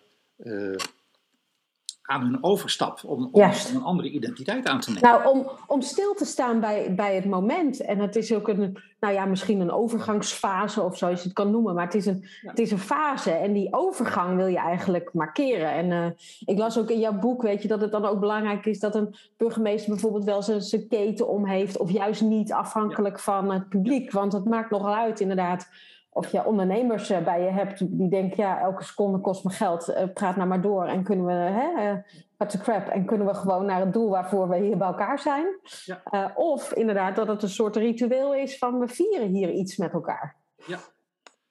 aan 2.10 2.22
hun 2.22 2.44
overstap 2.44 3.00
om, 3.04 3.28
om, 3.32 3.42
een 3.74 3.82
andere 3.82 4.10
identiteit 4.10 4.66
aan 4.66 4.80
te 4.80 4.90
nemen. 4.90 5.10
Nou, 5.10 5.36
om, 5.36 5.50
om 5.66 5.80
stil 5.80 6.14
te 6.14 6.24
staan 6.24 6.60
bij, 6.60 6.94
bij 6.94 7.14
het 7.14 7.24
moment. 7.24 7.80
En 7.80 7.98
het 7.98 8.16
is 8.16 8.34
ook 8.34 8.48
een, 8.48 8.76
nou 9.00 9.14
ja, 9.14 9.24
misschien 9.24 9.60
een 9.60 9.70
overgangsfase 9.70 10.82
of 10.82 10.96
zoals 10.96 11.18
je 11.18 11.24
het 11.24 11.32
kan 11.32 11.50
noemen. 11.50 11.74
Maar 11.74 11.84
het 11.84 11.94
is 11.94 12.06
een, 12.06 12.24
het 12.40 12.58
is 12.58 12.70
een 12.70 12.78
fase 12.78 13.30
en 13.30 13.52
die 13.52 13.68
overgang 13.70 14.36
wil 14.36 14.46
je 14.46 14.58
eigenlijk 14.58 15.10
markeren. 15.12 15.72
En 15.72 15.90
uh, 15.90 16.06
ik 16.44 16.58
las 16.58 16.78
ook 16.78 16.90
in 16.90 17.00
jouw 17.00 17.18
boek, 17.18 17.42
weet 17.42 17.62
je, 17.62 17.68
dat 17.68 17.80
het 17.80 17.92
dan 17.92 18.04
ook 18.04 18.20
belangrijk 18.20 18.66
is 18.66 18.80
dat 18.80 18.94
een 18.94 19.14
burgemeester 19.36 19.90
bijvoorbeeld 19.90 20.24
wel 20.24 20.42
zijn, 20.42 20.62
zijn 20.62 20.88
keten 20.88 21.28
om 21.28 21.46
heeft. 21.46 21.78
Of 21.78 21.90
juist 21.90 22.22
niet 22.22 22.52
afhankelijk 22.52 23.20
van 23.20 23.52
het 23.52 23.68
publiek. 23.68 24.12
Want 24.12 24.32
het 24.32 24.44
maakt 24.44 24.70
nogal 24.70 24.94
uit 24.94 25.20
inderdaad 25.20 25.68
of 26.12 26.32
je 26.32 26.44
ondernemers 26.44 27.10
eh, 27.10 27.24
bij 27.24 27.42
je 27.42 27.50
hebt 27.50 27.98
die 27.98 28.08
denken, 28.08 28.42
ja, 28.42 28.60
elke 28.60 28.84
seconde 28.84 29.20
kost 29.20 29.44
me 29.44 29.50
geld, 29.50 29.88
uh, 29.88 30.02
praat 30.14 30.36
nou 30.36 30.48
maar 30.48 30.60
door 30.60 30.84
en 30.84 31.02
kunnen 31.02 31.26
we, 31.26 31.32
hè, 31.32 31.92
uh, 32.38 32.48
the 32.48 32.58
crap, 32.58 32.88
en 32.88 33.04
kunnen 33.04 33.26
we 33.26 33.34
gewoon 33.34 33.66
naar 33.66 33.80
het 33.80 33.92
doel 33.92 34.08
waarvoor 34.08 34.48
we 34.48 34.56
hier 34.56 34.76
bij 34.76 34.86
elkaar 34.86 35.18
zijn. 35.18 35.46
Ja. 35.84 36.02
Uh, 36.10 36.26
of 36.34 36.72
inderdaad 36.72 37.16
dat 37.16 37.28
het 37.28 37.42
een 37.42 37.48
soort 37.48 37.76
ritueel 37.76 38.34
is 38.34 38.58
van 38.58 38.78
we 38.78 38.88
vieren 38.88 39.28
hier 39.28 39.50
iets 39.50 39.76
met 39.76 39.92
elkaar. 39.92 40.36
Ja, 40.66 40.78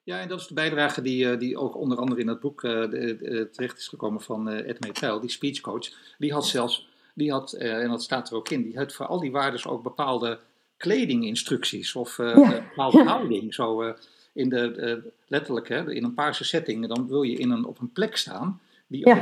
ja 0.03 0.20
en 0.20 0.28
dat 0.28 0.39
is 0.39 0.47
de 0.47 0.53
bijdrage 0.53 1.01
die, 1.01 1.38
die 1.38 1.57
ook 1.57 1.76
onder 1.76 1.97
andere 1.97 2.22
in 2.22 2.28
het 2.28 2.39
boek 2.39 2.62
terecht 2.62 3.78
is 3.78 3.88
gekomen 3.88 4.22
van 4.22 4.49
Ed 4.49 4.80
Metel, 4.80 5.20
die 5.20 5.30
speechcoach. 5.30 6.16
Die 6.18 6.34
had 6.34 6.45
zelfs, 6.45 6.89
die 7.14 7.32
had, 7.32 7.53
en 7.53 7.89
dat 7.89 8.03
staat 8.03 8.30
er 8.30 8.36
ook 8.36 8.49
in, 8.49 8.64
die 8.64 8.78
had 8.78 8.93
voor 8.93 9.05
al 9.05 9.20
die 9.20 9.32
waardes 9.32 9.68
ook 9.68 9.84
bepaalde 9.84 10.39
kledinginstructies 10.78 11.95
of 11.95 12.18
ja. 12.18 12.64
bepaalde 12.70 12.97
ja. 12.97 13.03
houding. 13.03 13.53
Zo, 13.53 13.93
in 14.39 14.49
de, 14.49 14.75
uh, 14.77 15.11
letterlijk, 15.27 15.69
hè, 15.69 15.91
in 15.91 16.03
een 16.03 16.13
paarse 16.13 16.43
setting, 16.43 16.87
dan 16.87 17.07
wil 17.07 17.23
je 17.23 17.37
in 17.37 17.51
een, 17.51 17.65
op 17.65 17.79
een 17.79 17.91
plek 17.91 18.17
staan 18.17 18.61
die 18.87 19.05
ook, 19.05 19.17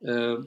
uh, 0.00 0.38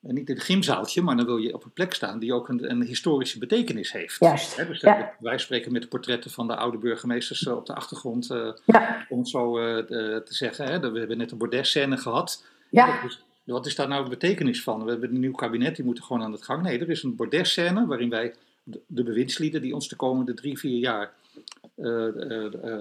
niet 0.00 0.28
in 0.28 0.34
het 0.34 0.44
gymzaaltje, 0.44 1.02
maar 1.02 1.16
dan 1.16 1.26
wil 1.26 1.36
je 1.36 1.54
op 1.54 1.64
een 1.64 1.72
plek 1.72 1.94
staan 1.94 2.18
die 2.18 2.34
ook 2.34 2.48
een, 2.48 2.70
een 2.70 2.82
historische 2.82 3.38
betekenis 3.38 3.92
heeft. 3.92 4.16
Juist. 4.18 4.56
Hè, 4.56 4.66
dus 4.66 4.80
ja. 4.80 5.14
wij 5.20 5.38
spreken 5.38 5.72
met 5.72 5.82
de 5.82 5.88
portretten 5.88 6.30
van 6.30 6.46
de 6.46 6.56
oude 6.56 6.78
burgemeesters 6.78 7.46
op 7.46 7.66
de 7.66 7.74
achtergrond, 7.74 8.26
ja. 8.66 9.06
om 9.08 9.18
het 9.18 9.28
zo 9.28 9.54
te 9.84 10.22
zeggen. 10.24 10.64
Hè. 10.64 10.90
We 10.92 10.98
hebben 10.98 11.18
net 11.18 11.30
een 11.30 11.38
bordesscène 11.38 11.96
gehad. 11.96 12.44
Ja. 12.70 13.00
wat 13.44 13.66
is 13.66 13.74
daar 13.74 13.88
nou 13.88 14.04
de 14.04 14.10
betekenis 14.10 14.62
van? 14.62 14.84
We 14.84 14.90
hebben 14.90 15.14
een 15.14 15.20
nieuw 15.20 15.32
kabinet, 15.32 15.76
die 15.76 15.84
moeten 15.84 16.04
gewoon 16.04 16.22
aan 16.22 16.32
het 16.32 16.44
gang. 16.44 16.62
Nee, 16.62 16.78
er 16.78 16.90
is 16.90 17.02
een 17.02 17.16
bordesscène 17.16 17.86
waarin 17.86 18.10
wij 18.10 18.34
de 18.86 19.02
bewindslieden 19.02 19.62
die 19.62 19.74
ons 19.74 19.88
de 19.88 19.96
komende 19.96 20.34
drie, 20.34 20.58
vier 20.58 20.78
jaar 20.78 21.12
uh, 21.76 22.78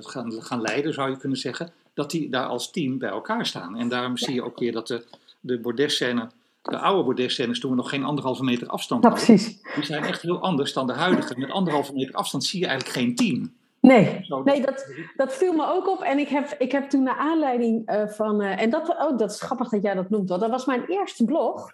gaan, 0.00 0.32
gaan 0.32 0.60
leiden, 0.60 0.94
zou 0.94 1.10
je 1.10 1.16
kunnen 1.16 1.38
zeggen, 1.38 1.72
dat 1.94 2.10
die 2.10 2.30
daar 2.30 2.46
als 2.46 2.70
team 2.70 2.98
bij 2.98 3.08
elkaar 3.08 3.46
staan. 3.46 3.76
En 3.76 3.88
daarom 3.88 4.16
zie 4.16 4.34
je 4.34 4.44
ook 4.44 4.58
weer 4.58 4.72
dat 4.72 4.86
de, 4.86 5.04
de 5.40 5.60
bordesscène, 5.60 6.30
de 6.62 6.78
oude 6.78 7.04
bordesscènes 7.04 7.60
toen 7.60 7.70
we 7.70 7.76
nog 7.76 7.88
geen 7.88 8.04
anderhalve 8.04 8.44
meter 8.44 8.68
afstand 8.68 9.04
hadden, 9.04 9.24
precies. 9.24 9.62
die 9.74 9.84
zijn 9.84 10.04
echt 10.04 10.22
heel 10.22 10.40
anders 10.40 10.72
dan 10.72 10.86
de 10.86 10.92
huidige. 10.92 11.38
Met 11.38 11.50
anderhalve 11.50 11.92
meter 11.92 12.14
afstand 12.14 12.44
zie 12.44 12.60
je 12.60 12.66
eigenlijk 12.66 12.96
geen 12.96 13.14
team. 13.14 13.52
Nee, 13.80 14.26
nee 14.44 14.60
dat, 14.60 14.86
dat 15.16 15.34
viel 15.34 15.52
me 15.52 15.66
ook 15.66 15.88
op. 15.88 16.00
En 16.00 16.18
ik 16.18 16.28
heb, 16.28 16.54
ik 16.58 16.72
heb 16.72 16.90
toen 16.90 17.02
naar 17.02 17.16
aanleiding 17.16 17.90
uh, 17.90 18.06
van. 18.06 18.42
Uh, 18.42 18.60
en 18.60 18.70
dat, 18.70 18.88
oh, 18.88 19.18
dat 19.18 19.30
is 19.30 19.40
grappig 19.40 19.68
dat 19.68 19.82
jij 19.82 19.94
dat 19.94 20.10
noemt. 20.10 20.28
Want 20.28 20.40
dat 20.40 20.50
was 20.50 20.64
mijn 20.64 20.84
eerste 20.86 21.24
blog. 21.24 21.72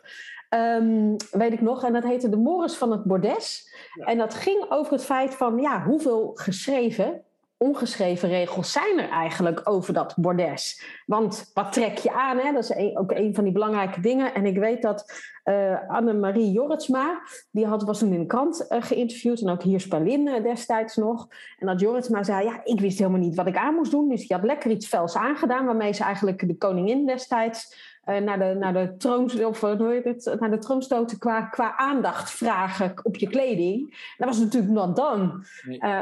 Um, 0.55 1.17
weet 1.31 1.53
ik 1.53 1.61
nog. 1.61 1.85
En 1.85 1.93
dat 1.93 2.03
heette 2.03 2.29
De 2.29 2.37
Morris 2.37 2.75
van 2.75 2.91
het 2.91 3.05
Bordes. 3.05 3.75
Ja. 3.95 4.05
En 4.05 4.19
dat 4.19 4.35
ging 4.35 4.67
over 4.69 4.93
het 4.93 5.05
feit 5.05 5.35
van 5.35 5.59
ja, 5.59 5.83
hoeveel 5.83 6.31
geschreven 6.35 7.23
ongeschreven 7.59 8.29
regels 8.29 8.73
zijn 8.73 8.99
er 8.99 9.09
eigenlijk 9.09 9.61
over 9.65 9.95
dat 9.95 10.15
bordes? 10.17 10.83
Want 11.07 11.51
wat 11.55 11.73
trek 11.73 11.99
je 11.99 12.13
aan? 12.13 12.39
Hè? 12.39 12.53
Dat 12.53 12.71
is 12.71 12.97
ook 12.97 13.13
een 13.13 13.35
van 13.35 13.45
die 13.45 13.53
belangrijke 13.53 14.01
dingen. 14.01 14.35
En 14.35 14.47
ik 14.47 14.59
weet 14.59 14.83
dat 14.83 15.13
uh, 15.45 15.89
Annemarie 15.89 16.51
Jorritsma, 16.51 17.21
die 17.51 17.67
had, 17.67 17.83
was 17.83 17.99
toen 17.99 18.13
in 18.13 18.21
de 18.21 18.27
krant 18.27 18.67
uh, 18.69 18.83
geïnterviewd. 18.83 19.41
En 19.41 19.51
ook 19.51 19.63
hier 19.63 19.81
Spalin 19.81 20.27
uh, 20.27 20.43
destijds 20.43 20.97
nog. 20.97 21.29
En 21.59 21.67
dat 21.67 21.81
Jorritsma 21.81 22.23
zei, 22.23 22.45
ja, 22.45 22.61
ik 22.65 22.81
wist 22.81 22.99
helemaal 22.99 23.21
niet 23.21 23.37
wat 23.37 23.47
ik 23.47 23.57
aan 23.57 23.75
moest 23.75 23.91
doen. 23.91 24.09
Dus 24.09 24.27
die 24.27 24.37
had 24.37 24.47
lekker 24.47 24.71
iets 24.71 24.89
vels 24.89 25.17
aangedaan. 25.17 25.67
Waarmee 25.67 25.93
ze 25.93 26.03
eigenlijk 26.03 26.49
de 26.49 26.57
koningin 26.57 27.07
destijds 27.07 27.88
naar, 28.09 28.39
de, 28.39 28.57
naar, 28.59 28.73
de 28.73 28.97
troon, 28.97 29.45
of, 29.45 29.61
hoe 29.61 30.03
heet 30.05 30.25
het, 30.25 30.41
naar 30.41 30.51
de 30.51 30.59
troonstoten 30.59 31.19
qua, 31.19 31.43
qua 31.43 31.77
aandacht 31.77 32.31
vragen 32.31 32.95
op 33.03 33.17
je 33.17 33.29
kleding. 33.29 33.97
Dat 34.19 34.29
was 34.29 34.39
natuurlijk 34.39 34.73
not 34.73 34.97
done. 34.97 35.45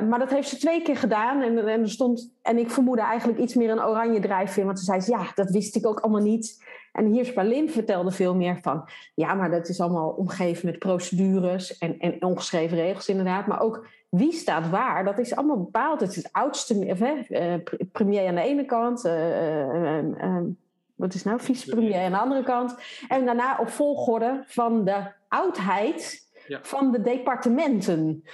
maar 0.08 0.18
dat 0.18 0.30
heeft 0.30 0.48
ze 0.48 0.56
twee 0.56 0.82
keer 0.82 0.96
gedaan. 0.96 1.42
En, 1.42 1.68
en, 1.68 1.80
er 1.80 1.90
stond, 1.90 2.32
en 2.42 2.58
ik 2.58 2.70
vermoedde 2.70 3.02
eigenlijk 3.02 3.40
iets 3.40 3.54
meer 3.54 3.70
een 3.70 3.84
oranje 3.84 4.20
drijfveer. 4.20 4.64
Want 4.64 4.78
ze 4.78 4.84
zei, 4.84 5.02
ja, 5.06 5.26
dat 5.34 5.50
wist 5.50 5.76
ik 5.76 5.86
ook 5.86 6.00
allemaal 6.00 6.22
niet. 6.22 6.64
En 6.92 7.06
hier 7.06 7.24
Spalin 7.24 7.70
vertelde 7.70 8.10
veel 8.10 8.34
meer 8.34 8.58
van, 8.62 8.88
ja, 9.14 9.34
maar 9.34 9.50
dat 9.50 9.68
is 9.68 9.80
allemaal 9.80 10.08
omgeven 10.08 10.66
met 10.66 10.78
procedures 10.78 11.78
en, 11.78 11.98
en 11.98 12.22
ongeschreven 12.22 12.76
regels 12.76 13.08
inderdaad. 13.08 13.46
Maar 13.46 13.60
ook 13.60 13.86
wie 14.08 14.32
staat 14.32 14.70
waar, 14.70 15.04
dat 15.04 15.18
is 15.18 15.36
allemaal 15.36 15.62
bepaald. 15.62 16.00
Het 16.00 16.10
is 16.10 16.16
het 16.16 16.28
oudste, 16.32 16.74
of, 16.74 16.98
hè, 16.98 17.58
premier 17.92 18.28
aan 18.28 18.34
de 18.34 18.40
ene 18.40 18.64
kant, 18.64 19.04
uh, 19.04 19.98
uh, 19.98 20.38
wat 20.96 21.14
is 21.14 21.22
nou, 21.22 21.40
vicepremier 21.40 22.00
aan 22.00 22.10
de 22.10 22.18
andere 22.18 22.42
kant. 22.42 22.74
En 23.08 23.24
daarna 23.24 23.58
op 23.60 23.68
volgorde 23.68 24.44
van 24.46 24.84
de 24.84 25.12
oudheid 25.28 26.24
van 26.62 26.92
de 26.92 27.00
departementen. 27.00 28.24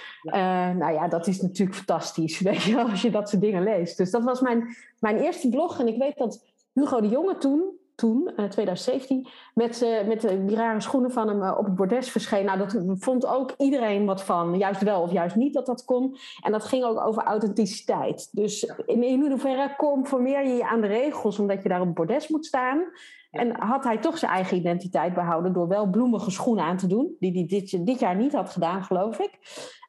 nou 0.77 0.93
ja, 0.93 1.07
dat 1.07 1.27
is 1.27 1.41
natuurlijk 1.41 1.77
fantastisch, 1.77 2.39
weet 2.49 2.61
je, 2.61 2.83
als 2.83 3.01
je 3.01 3.11
dat 3.11 3.29
soort 3.29 3.41
dingen 3.41 3.63
leest. 3.63 3.97
Dus 3.97 4.11
dat 4.11 4.23
was 4.23 4.41
mijn, 4.41 4.75
mijn 4.99 5.17
eerste 5.17 5.49
blog. 5.49 5.79
En 5.79 5.87
ik 5.87 5.97
weet 5.97 6.17
dat 6.17 6.45
Hugo 6.73 7.01
de 7.01 7.07
Jonge 7.07 7.37
toen, 7.37 7.77
toen, 8.03 8.31
2017, 8.49 9.23
eh, 9.23 9.31
met, 9.53 9.81
uh, 9.81 10.07
met 10.07 10.21
die 10.21 10.55
rare 10.55 10.81
schoenen 10.81 11.11
van 11.11 11.27
hem 11.27 11.43
eh, 11.43 11.57
op 11.57 11.65
het 11.65 11.75
bordes 11.75 12.11
verscheen. 12.11 12.45
Nou, 12.45 12.57
dat 12.57 12.83
vond 12.87 13.25
ook 13.25 13.53
iedereen 13.57 14.05
wat 14.05 14.23
van, 14.23 14.57
juist 14.57 14.81
wel 14.81 15.01
of 15.01 15.11
juist 15.11 15.35
niet 15.35 15.53
dat 15.53 15.65
dat 15.65 15.85
kon. 15.85 16.17
En 16.41 16.51
dat 16.51 16.63
ging 16.63 16.83
ook 16.83 16.99
over 16.99 17.23
authenticiteit. 17.23 18.29
Dus 18.31 18.63
in, 18.85 19.03
in 19.03 19.29
hoeverre 19.29 19.75
conformeer 19.77 20.47
je 20.47 20.53
je 20.53 20.67
aan 20.67 20.81
de 20.81 20.87
regels 20.87 21.39
omdat 21.39 21.63
je 21.63 21.69
daar 21.69 21.79
op 21.79 21.85
het 21.85 21.95
bordes 21.95 22.27
moet 22.27 22.45
staan? 22.45 22.83
En 23.31 23.55
had 23.59 23.83
hij 23.83 23.97
toch 23.97 24.17
zijn 24.17 24.31
eigen 24.31 24.57
identiteit 24.57 25.13
behouden 25.13 25.53
door 25.53 25.67
wel 25.67 25.89
bloemige 25.89 26.31
schoenen 26.31 26.63
aan 26.63 26.77
te 26.77 26.87
doen, 26.87 27.15
die 27.19 27.31
hij 27.31 27.45
dit, 27.45 27.85
dit 27.85 27.99
jaar 27.99 28.15
niet 28.15 28.33
had 28.33 28.49
gedaan, 28.49 28.83
geloof 28.83 29.19
ik. 29.19 29.31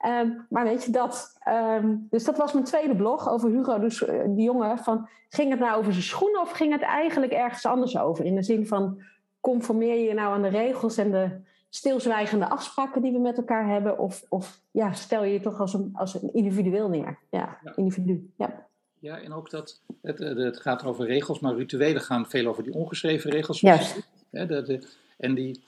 Ehm, 0.04 0.28
maar 0.48 0.64
weet 0.64 0.84
je 0.84 0.90
dat? 0.90 1.36
Ehm, 1.38 1.96
dus 2.10 2.24
dat 2.24 2.36
was 2.36 2.52
mijn 2.52 2.64
tweede 2.64 2.96
blog 2.96 3.28
over 3.28 3.50
Hugo, 3.50 3.78
dus 3.78 4.00
uh, 4.00 4.22
die 4.26 4.44
jongen. 4.44 4.78
Van, 4.78 5.08
ging 5.28 5.50
het 5.50 5.60
nou 5.60 5.78
over 5.78 5.92
zijn 5.92 6.04
schoenen 6.04 6.40
of 6.40 6.50
ging 6.50 6.72
het 6.72 6.82
eigenlijk 6.82 7.32
ergens 7.32 7.66
anders 7.66 7.98
over? 7.98 8.24
In 8.24 8.34
de 8.34 8.42
zin 8.42 8.66
van, 8.66 9.02
conformeer 9.40 10.08
je 10.08 10.14
nou 10.14 10.34
aan 10.34 10.42
de 10.42 10.48
regels 10.48 10.96
en 10.96 11.10
de 11.10 11.30
stilzwijgende 11.68 12.48
afspraken 12.48 13.02
die 13.02 13.12
we 13.12 13.18
met 13.18 13.36
elkaar 13.36 13.68
hebben? 13.68 13.98
Of, 13.98 14.24
of 14.28 14.60
ja, 14.70 14.92
stel 14.92 15.24
je 15.24 15.32
je 15.32 15.40
toch 15.40 15.60
als 15.60 15.74
een, 15.74 15.90
als 15.94 16.22
een 16.22 16.34
individueel 16.34 16.88
neer? 16.88 17.18
Ja, 17.30 17.58
ja. 17.64 17.72
individu. 17.76 18.30
Ja. 18.36 18.66
Ja, 18.98 19.20
en 19.20 19.32
ook 19.32 19.50
dat 19.50 19.80
het, 20.02 20.18
het 20.18 20.60
gaat 20.60 20.84
over 20.84 21.06
regels, 21.06 21.40
maar 21.40 21.54
rituelen 21.54 22.02
gaan 22.02 22.26
veel 22.26 22.46
over 22.46 22.62
die 22.62 22.74
ongeschreven 22.74 23.30
regels. 23.30 23.60
Juist. 23.60 24.08
De, 24.30 24.86
en 25.18 25.34
die, 25.34 25.62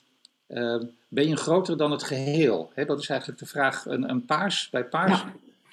uh, 0.49 0.83
ben 1.09 1.29
je 1.29 1.37
groter 1.37 1.77
dan 1.77 1.91
het 1.91 2.03
geheel? 2.03 2.73
Dat 2.87 2.99
is 2.99 3.09
eigenlijk 3.09 3.41
de 3.41 3.47
vraag. 3.47 3.87
Een, 3.87 4.11
een 4.11 4.25
paars, 4.25 4.71
bij 4.71 4.85
paars, 4.85 5.25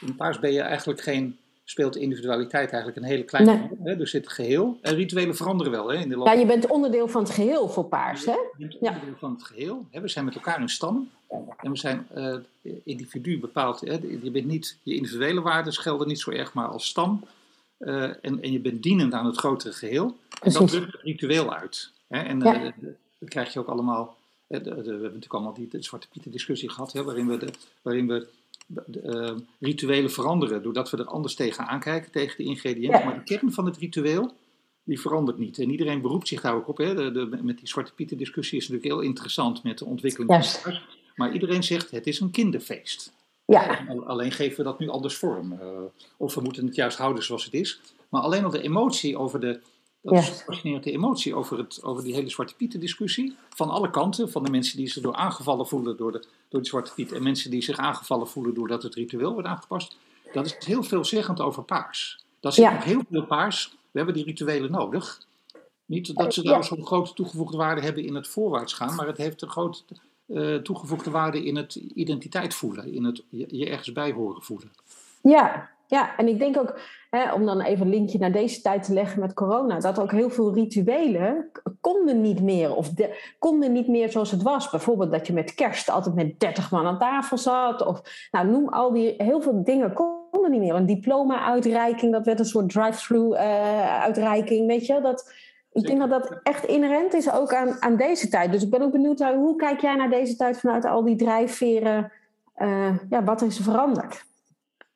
in 0.05 0.15
paars 0.15 0.39
ben 0.39 0.51
je 0.51 0.61
eigenlijk 0.61 1.01
geen, 1.01 1.37
speelt 1.63 1.95
individualiteit 1.95 2.69
eigenlijk 2.69 2.97
een 2.97 3.11
hele 3.11 3.23
kleine 3.23 3.67
rol. 3.83 3.97
Dus 3.97 4.11
het 4.11 4.29
geheel. 4.29 4.77
En 4.81 4.95
rituelen 4.95 5.35
veranderen 5.35 5.71
wel. 5.71 5.91
Hè, 5.91 5.97
in 5.97 6.09
de 6.09 6.15
loop. 6.15 6.27
Ja, 6.27 6.33
je 6.33 6.45
bent 6.45 6.67
onderdeel 6.67 7.07
van 7.07 7.23
het 7.23 7.31
geheel 7.31 7.69
voor 7.69 7.85
paars. 7.85 8.25
Hè? 8.25 8.31
Je 8.31 8.49
bent 8.57 8.77
onderdeel 8.77 9.09
ja. 9.09 9.17
van 9.19 9.31
het 9.31 9.43
geheel. 9.43 9.85
Hè? 9.91 10.01
We 10.01 10.07
zijn 10.07 10.25
met 10.25 10.35
elkaar 10.35 10.61
in 10.61 10.69
stam. 10.69 11.09
En 11.57 11.71
we 11.71 11.77
zijn 11.77 12.07
uh, 12.17 12.35
individu 12.83 13.39
bepaald. 13.39 13.81
Hè? 13.81 13.97
Je, 14.21 14.31
bent 14.31 14.45
niet, 14.45 14.77
je 14.83 14.95
individuele 14.95 15.41
waarden 15.41 15.73
gelden 15.73 16.07
niet 16.07 16.19
zo 16.19 16.31
erg, 16.31 16.53
maar 16.53 16.67
als 16.67 16.87
stam 16.87 17.23
uh, 17.79 18.03
en, 18.03 18.41
en 18.41 18.51
je 18.51 18.59
bent 18.59 18.83
dienend 18.83 19.13
aan 19.13 19.25
het 19.25 19.37
grotere 19.37 19.73
geheel. 19.73 20.17
En 20.41 20.51
dat 20.51 20.67
drukt 20.67 20.91
het 20.91 21.01
ritueel 21.01 21.53
uit. 21.53 21.91
Hè? 22.07 22.21
En 22.21 22.37
uh, 22.37 22.71
dan 23.19 23.29
krijg 23.29 23.53
je 23.53 23.59
ook 23.59 23.67
allemaal, 23.67 24.17
we 24.47 24.57
hebben 24.57 25.01
natuurlijk 25.01 25.33
allemaal 25.33 25.53
die 25.53 25.67
de 25.67 25.83
Zwarte 25.83 26.07
Pieten 26.07 26.31
discussie 26.31 26.69
gehad, 26.69 26.93
hè, 26.93 27.03
waarin 27.03 27.27
we, 27.27 27.37
de, 27.37 27.49
waarin 27.81 28.07
we 28.07 28.27
de, 28.65 29.35
rituelen 29.59 30.11
veranderen, 30.11 30.63
doordat 30.63 30.89
we 30.89 30.97
er 30.97 31.05
anders 31.05 31.35
tegen 31.35 31.67
aankijken, 31.67 32.11
tegen 32.11 32.37
de 32.37 32.43
ingrediënten. 32.43 33.05
Maar 33.05 33.15
de 33.15 33.23
kern 33.23 33.51
van 33.51 33.65
het 33.65 33.77
ritueel, 33.77 34.33
die 34.83 34.99
verandert 34.99 35.37
niet. 35.37 35.59
En 35.59 35.69
iedereen 35.69 36.01
beroept 36.01 36.27
zich 36.27 36.41
daar 36.41 36.55
ook 36.55 36.67
op. 36.67 36.77
Hè. 36.77 37.11
De, 37.11 37.39
met 37.41 37.57
die 37.57 37.67
Zwarte 37.67 37.93
Pieten 37.93 38.17
discussie 38.17 38.57
is 38.57 38.67
natuurlijk 38.67 38.93
heel 38.93 39.09
interessant 39.09 39.63
met 39.63 39.77
de 39.77 39.85
ontwikkeling. 39.85 40.35
Yes. 40.35 40.61
Maar 41.15 41.33
iedereen 41.33 41.63
zegt, 41.63 41.91
het 41.91 42.07
is 42.07 42.19
een 42.19 42.31
kinderfeest. 42.31 43.13
Ja. 43.45 43.85
Alleen 44.05 44.31
geven 44.31 44.57
we 44.57 44.63
dat 44.63 44.79
nu 44.79 44.89
anders 44.89 45.15
vorm. 45.15 45.53
Uh, 45.53 45.59
of 46.17 46.35
we 46.35 46.41
moeten 46.41 46.65
het 46.65 46.75
juist 46.75 46.97
houden 46.97 47.23
zoals 47.23 47.45
het 47.45 47.53
is. 47.53 47.81
Maar 48.09 48.21
alleen 48.21 48.43
al 48.43 48.49
de 48.49 48.61
emotie 48.61 49.17
over 49.17 49.39
de. 49.39 49.59
Dat 50.03 50.13
is 50.13 50.29
fascinerend, 50.29 50.83
de 50.83 50.91
emotie 50.91 51.35
over, 51.35 51.57
het, 51.57 51.83
over 51.83 52.03
die 52.03 52.13
hele 52.13 52.29
Zwarte 52.29 52.55
Pieten 52.55 52.79
discussie. 52.79 53.35
Van 53.49 53.69
alle 53.69 53.89
kanten. 53.89 54.31
Van 54.31 54.43
de 54.43 54.51
mensen 54.51 54.77
die 54.77 54.89
zich 54.89 55.03
door 55.03 55.15
aangevallen 55.15 55.67
voelen 55.67 55.97
door, 55.97 56.11
de, 56.11 56.23
door 56.49 56.61
de 56.61 56.67
Zwarte 56.67 56.93
Piet. 56.93 57.11
En 57.11 57.23
mensen 57.23 57.51
die 57.51 57.61
zich 57.61 57.77
aangevallen 57.77 58.27
voelen 58.27 58.53
doordat 58.53 58.83
het 58.83 58.95
ritueel 58.95 59.33
wordt 59.33 59.47
aangepast. 59.47 59.97
Dat 60.33 60.45
is 60.45 60.55
heel 60.65 60.83
veelzeggend 60.83 61.41
over 61.41 61.63
paars. 61.63 62.23
Dat 62.39 62.53
zit 62.53 62.71
nog 62.71 62.83
heel 62.83 63.01
veel 63.09 63.25
paars. 63.25 63.69
We 63.91 63.97
hebben 63.97 64.15
die 64.15 64.25
rituelen 64.25 64.71
nodig. 64.71 65.21
Niet 65.85 66.15
dat 66.15 66.33
ze 66.33 66.41
daar 66.41 66.63
zo'n 66.63 66.85
grote 66.85 67.13
toegevoegde 67.13 67.57
waarde 67.57 67.81
hebben 67.81 68.03
in 68.03 68.15
het 68.15 68.27
voorwaarts 68.27 68.73
gaan. 68.73 68.95
Maar 68.95 69.07
het 69.07 69.17
heeft 69.17 69.41
een 69.41 69.49
grote 69.49 69.83
uh, 70.27 70.55
toegevoegde 70.55 71.11
waarde 71.11 71.45
in 71.45 71.55
het 71.55 71.75
identiteit 71.75 72.53
voelen, 72.53 72.93
in 72.93 73.03
het 73.03 73.23
je 73.29 73.69
ergens 73.69 73.91
bij 73.91 74.11
horen 74.11 74.41
voelen. 74.41 74.71
Ja, 75.21 75.69
ja, 75.93 76.17
en 76.17 76.27
ik 76.27 76.39
denk 76.39 76.57
ook, 76.57 76.79
hè, 77.09 77.33
om 77.33 77.45
dan 77.45 77.61
even 77.61 77.85
een 77.85 77.91
linkje 77.91 78.19
naar 78.19 78.31
deze 78.31 78.61
tijd 78.61 78.83
te 78.83 78.93
leggen 78.93 79.19
met 79.19 79.33
corona, 79.33 79.79
dat 79.79 79.99
ook 79.99 80.11
heel 80.11 80.29
veel 80.29 80.53
rituelen 80.53 81.51
konden 81.81 82.21
niet 82.21 82.41
meer, 82.41 82.75
of 82.75 82.89
de, 82.89 83.33
konden 83.39 83.71
niet 83.71 83.87
meer 83.87 84.11
zoals 84.11 84.31
het 84.31 84.41
was. 84.41 84.69
Bijvoorbeeld 84.69 85.11
dat 85.11 85.27
je 85.27 85.33
met 85.33 85.53
kerst 85.53 85.89
altijd 85.89 86.15
met 86.15 86.39
30 86.39 86.71
man 86.71 86.85
aan 86.85 86.99
tafel 86.99 87.37
zat, 87.37 87.85
of 87.85 88.27
nou, 88.31 88.47
noem 88.47 88.69
al 88.69 88.91
die, 88.91 89.13
heel 89.17 89.41
veel 89.41 89.63
dingen 89.63 89.93
konden 89.93 90.51
niet 90.51 90.59
meer. 90.59 90.75
Een 90.75 90.85
diploma-uitreiking, 90.85 92.11
dat 92.11 92.25
werd 92.25 92.39
een 92.39 92.45
soort 92.45 92.69
drive-through 92.69 93.39
uh, 93.39 94.01
uitreiking, 94.03 94.67
weet 94.67 94.85
je, 94.85 95.01
dat 95.01 95.33
ik 95.73 95.85
denk 95.85 95.99
dat 95.99 96.09
dat 96.09 96.39
echt 96.43 96.65
inherent 96.65 97.13
is 97.13 97.31
ook 97.31 97.53
aan, 97.53 97.75
aan 97.79 97.95
deze 97.95 98.27
tijd. 98.27 98.51
Dus 98.51 98.63
ik 98.63 98.69
ben 98.69 98.81
ook 98.81 98.91
benieuwd, 98.91 99.19
hoe 99.19 99.55
kijk 99.55 99.81
jij 99.81 99.95
naar 99.95 100.09
deze 100.09 100.35
tijd 100.35 100.59
vanuit 100.59 100.85
al 100.85 101.03
die 101.03 101.15
drijfveren? 101.15 102.11
Uh, 102.57 102.97
ja, 103.09 103.23
wat 103.23 103.41
is 103.41 103.57
er 103.57 103.63
veranderd? 103.63 104.25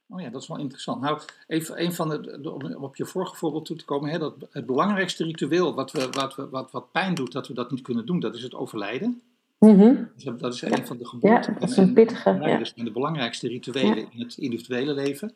Oh 0.10 0.22
ja, 0.22 0.30
dat 0.30 0.42
is 0.42 0.48
wel 0.48 0.58
interessant. 0.58 1.02
Nou, 1.02 1.20
even 1.48 1.82
een 1.82 1.94
van 1.94 2.10
de, 2.10 2.52
om 2.54 2.84
op 2.84 2.96
je 2.96 3.06
vorige 3.06 3.36
voorbeeld 3.36 3.66
toe 3.66 3.76
te 3.76 3.86
komen, 3.86 4.10
hè, 4.10 4.20
dat 4.20 4.34
het 4.52 4.66
belangrijkste 4.66 5.24
ritueel 5.24 5.74
wat, 5.74 5.92
we, 5.92 6.10
wat, 6.12 6.36
we, 6.36 6.50
wat, 6.50 6.72
wat 6.72 6.92
pijn 6.92 7.16
doet 7.16 7.32
dat 7.32 7.48
we 7.48 7.54
dat 7.54 7.72
niet 7.72 7.82
kunnen 7.82 8.06
doen, 8.06 8.20
dat 8.20 8.36
is 8.36 8.44
het 8.44 8.56
overlijden. 8.56 9.22
Mm 9.60 10.10
dus 10.16 10.24
dat 10.38 10.54
is 10.54 10.62
een 10.62 10.86
van 10.86 10.98
de 10.98 11.08
geboorten. 11.08 11.54
Ja, 11.54 11.60
dat 11.60 11.70
is 11.70 11.78
een 11.78 11.94
pittige. 11.94 12.30
En, 12.30 12.42
ja. 12.42 12.58
Dat 12.58 12.72
zijn 12.74 12.86
de 12.86 12.92
belangrijkste 12.92 13.48
rituelen 13.48 14.08
in 14.12 14.20
het 14.20 14.38
individuele 14.38 14.94
leven. 14.94 15.34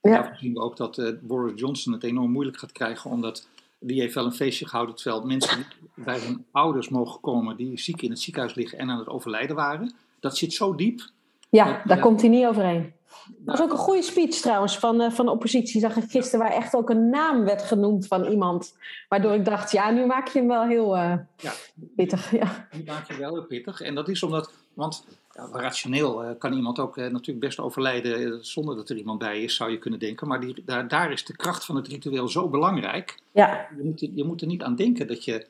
Ja. 0.00 0.10
Daarvoor 0.10 0.36
zien 0.36 0.52
we 0.52 0.60
ook 0.60 0.76
dat 0.76 0.98
uh, 0.98 1.08
Boris 1.20 1.60
Johnson 1.60 1.92
het 1.92 2.02
enorm 2.02 2.30
moeilijk 2.30 2.58
gaat 2.58 2.72
krijgen, 2.72 3.10
omdat 3.10 3.48
die 3.78 4.00
heeft 4.00 4.14
wel 4.14 4.24
een 4.24 4.32
feestje 4.32 4.68
gehouden 4.68 4.96
terwijl 4.96 5.26
mensen 5.26 5.66
bij 5.94 6.18
hun 6.18 6.44
ouders 6.50 6.88
mogen 6.88 7.20
komen 7.20 7.56
die 7.56 7.78
ziek 7.78 8.02
in 8.02 8.10
het 8.10 8.20
ziekenhuis 8.20 8.54
liggen 8.54 8.78
en 8.78 8.90
aan 8.90 8.98
het 8.98 9.08
overlijden 9.08 9.56
waren. 9.56 9.94
Dat 10.20 10.36
zit 10.36 10.52
zo 10.52 10.74
diep. 10.74 11.10
Ja, 11.50 11.82
daar 11.84 12.00
komt 12.00 12.20
hij 12.20 12.30
niet 12.30 12.46
overheen. 12.46 12.92
Dat 13.38 13.58
was 13.58 13.60
ook 13.60 13.72
een 13.72 13.84
goede 13.84 14.02
speech 14.02 14.34
trouwens 14.34 14.78
van, 14.78 15.00
uh, 15.00 15.10
van 15.10 15.24
de 15.24 15.30
oppositie, 15.30 15.80
zag 15.80 15.96
ik 15.96 16.10
gisteren, 16.10 16.46
waar 16.46 16.56
echt 16.56 16.74
ook 16.74 16.90
een 16.90 17.10
naam 17.10 17.44
werd 17.44 17.62
genoemd 17.62 18.06
van 18.06 18.24
iemand. 18.24 18.76
Waardoor 19.08 19.32
ik 19.32 19.44
dacht, 19.44 19.72
ja, 19.72 19.90
nu 19.90 20.06
maak 20.06 20.28
je 20.28 20.38
hem 20.38 20.48
wel 20.48 20.66
heel 20.66 20.96
uh, 20.96 21.14
ja, 21.36 21.52
pittig. 21.96 22.30
Ja. 22.30 22.68
Nu 22.76 22.82
maak 22.86 23.08
je 23.08 23.16
wel 23.16 23.32
heel 23.32 23.44
pittig. 23.44 23.80
En 23.80 23.94
dat 23.94 24.08
is 24.08 24.22
omdat, 24.22 24.52
want 24.74 25.04
ja, 25.32 25.48
rationeel 25.52 26.24
uh, 26.24 26.30
kan 26.38 26.52
iemand 26.52 26.78
ook 26.78 26.96
natuurlijk 26.96 27.40
best 27.40 27.58
overlijden 27.58 28.44
zonder 28.44 28.76
dat 28.76 28.88
er 28.88 28.96
iemand 28.96 29.18
bij 29.18 29.42
is, 29.42 29.56
zou 29.56 29.70
je 29.70 29.78
kunnen 29.78 30.00
denken. 30.00 30.28
Maar 30.28 30.40
die, 30.40 30.62
daar, 30.64 30.88
daar 30.88 31.12
is 31.12 31.24
de 31.24 31.36
kracht 31.36 31.64
van 31.64 31.76
het 31.76 31.88
ritueel 31.88 32.28
zo 32.28 32.48
belangrijk. 32.48 33.20
Ja. 33.32 33.68
Je, 33.76 33.82
moet, 33.84 34.00
je 34.14 34.24
moet 34.24 34.40
er 34.40 34.46
niet 34.46 34.62
aan 34.62 34.76
denken 34.76 35.06
dat 35.06 35.24
je 35.24 35.46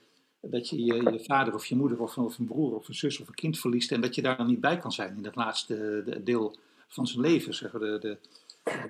dat 0.50 0.68
je, 0.68 0.84
je, 0.84 0.94
je 0.94 1.24
vader 1.24 1.54
of 1.54 1.66
je 1.66 1.76
moeder 1.76 2.00
of, 2.00 2.18
of, 2.18 2.38
een 2.38 2.46
broer 2.46 2.74
of 2.74 2.88
een 2.88 2.94
zus 2.94 3.20
of 3.20 3.28
een 3.28 3.34
kind 3.34 3.58
verliest 3.58 3.92
en 3.92 4.00
dat 4.00 4.14
je 4.14 4.22
daar 4.22 4.36
dan 4.36 4.46
niet 4.46 4.60
bij 4.60 4.78
kan 4.78 4.92
zijn 4.92 5.16
in 5.16 5.22
dat 5.22 5.36
laatste 5.36 6.04
deel 6.24 6.56
van 6.92 7.06
zijn 7.06 7.20
leven. 7.20 7.54
Zeg, 7.54 7.70
de, 7.70 7.98
de, 8.00 8.18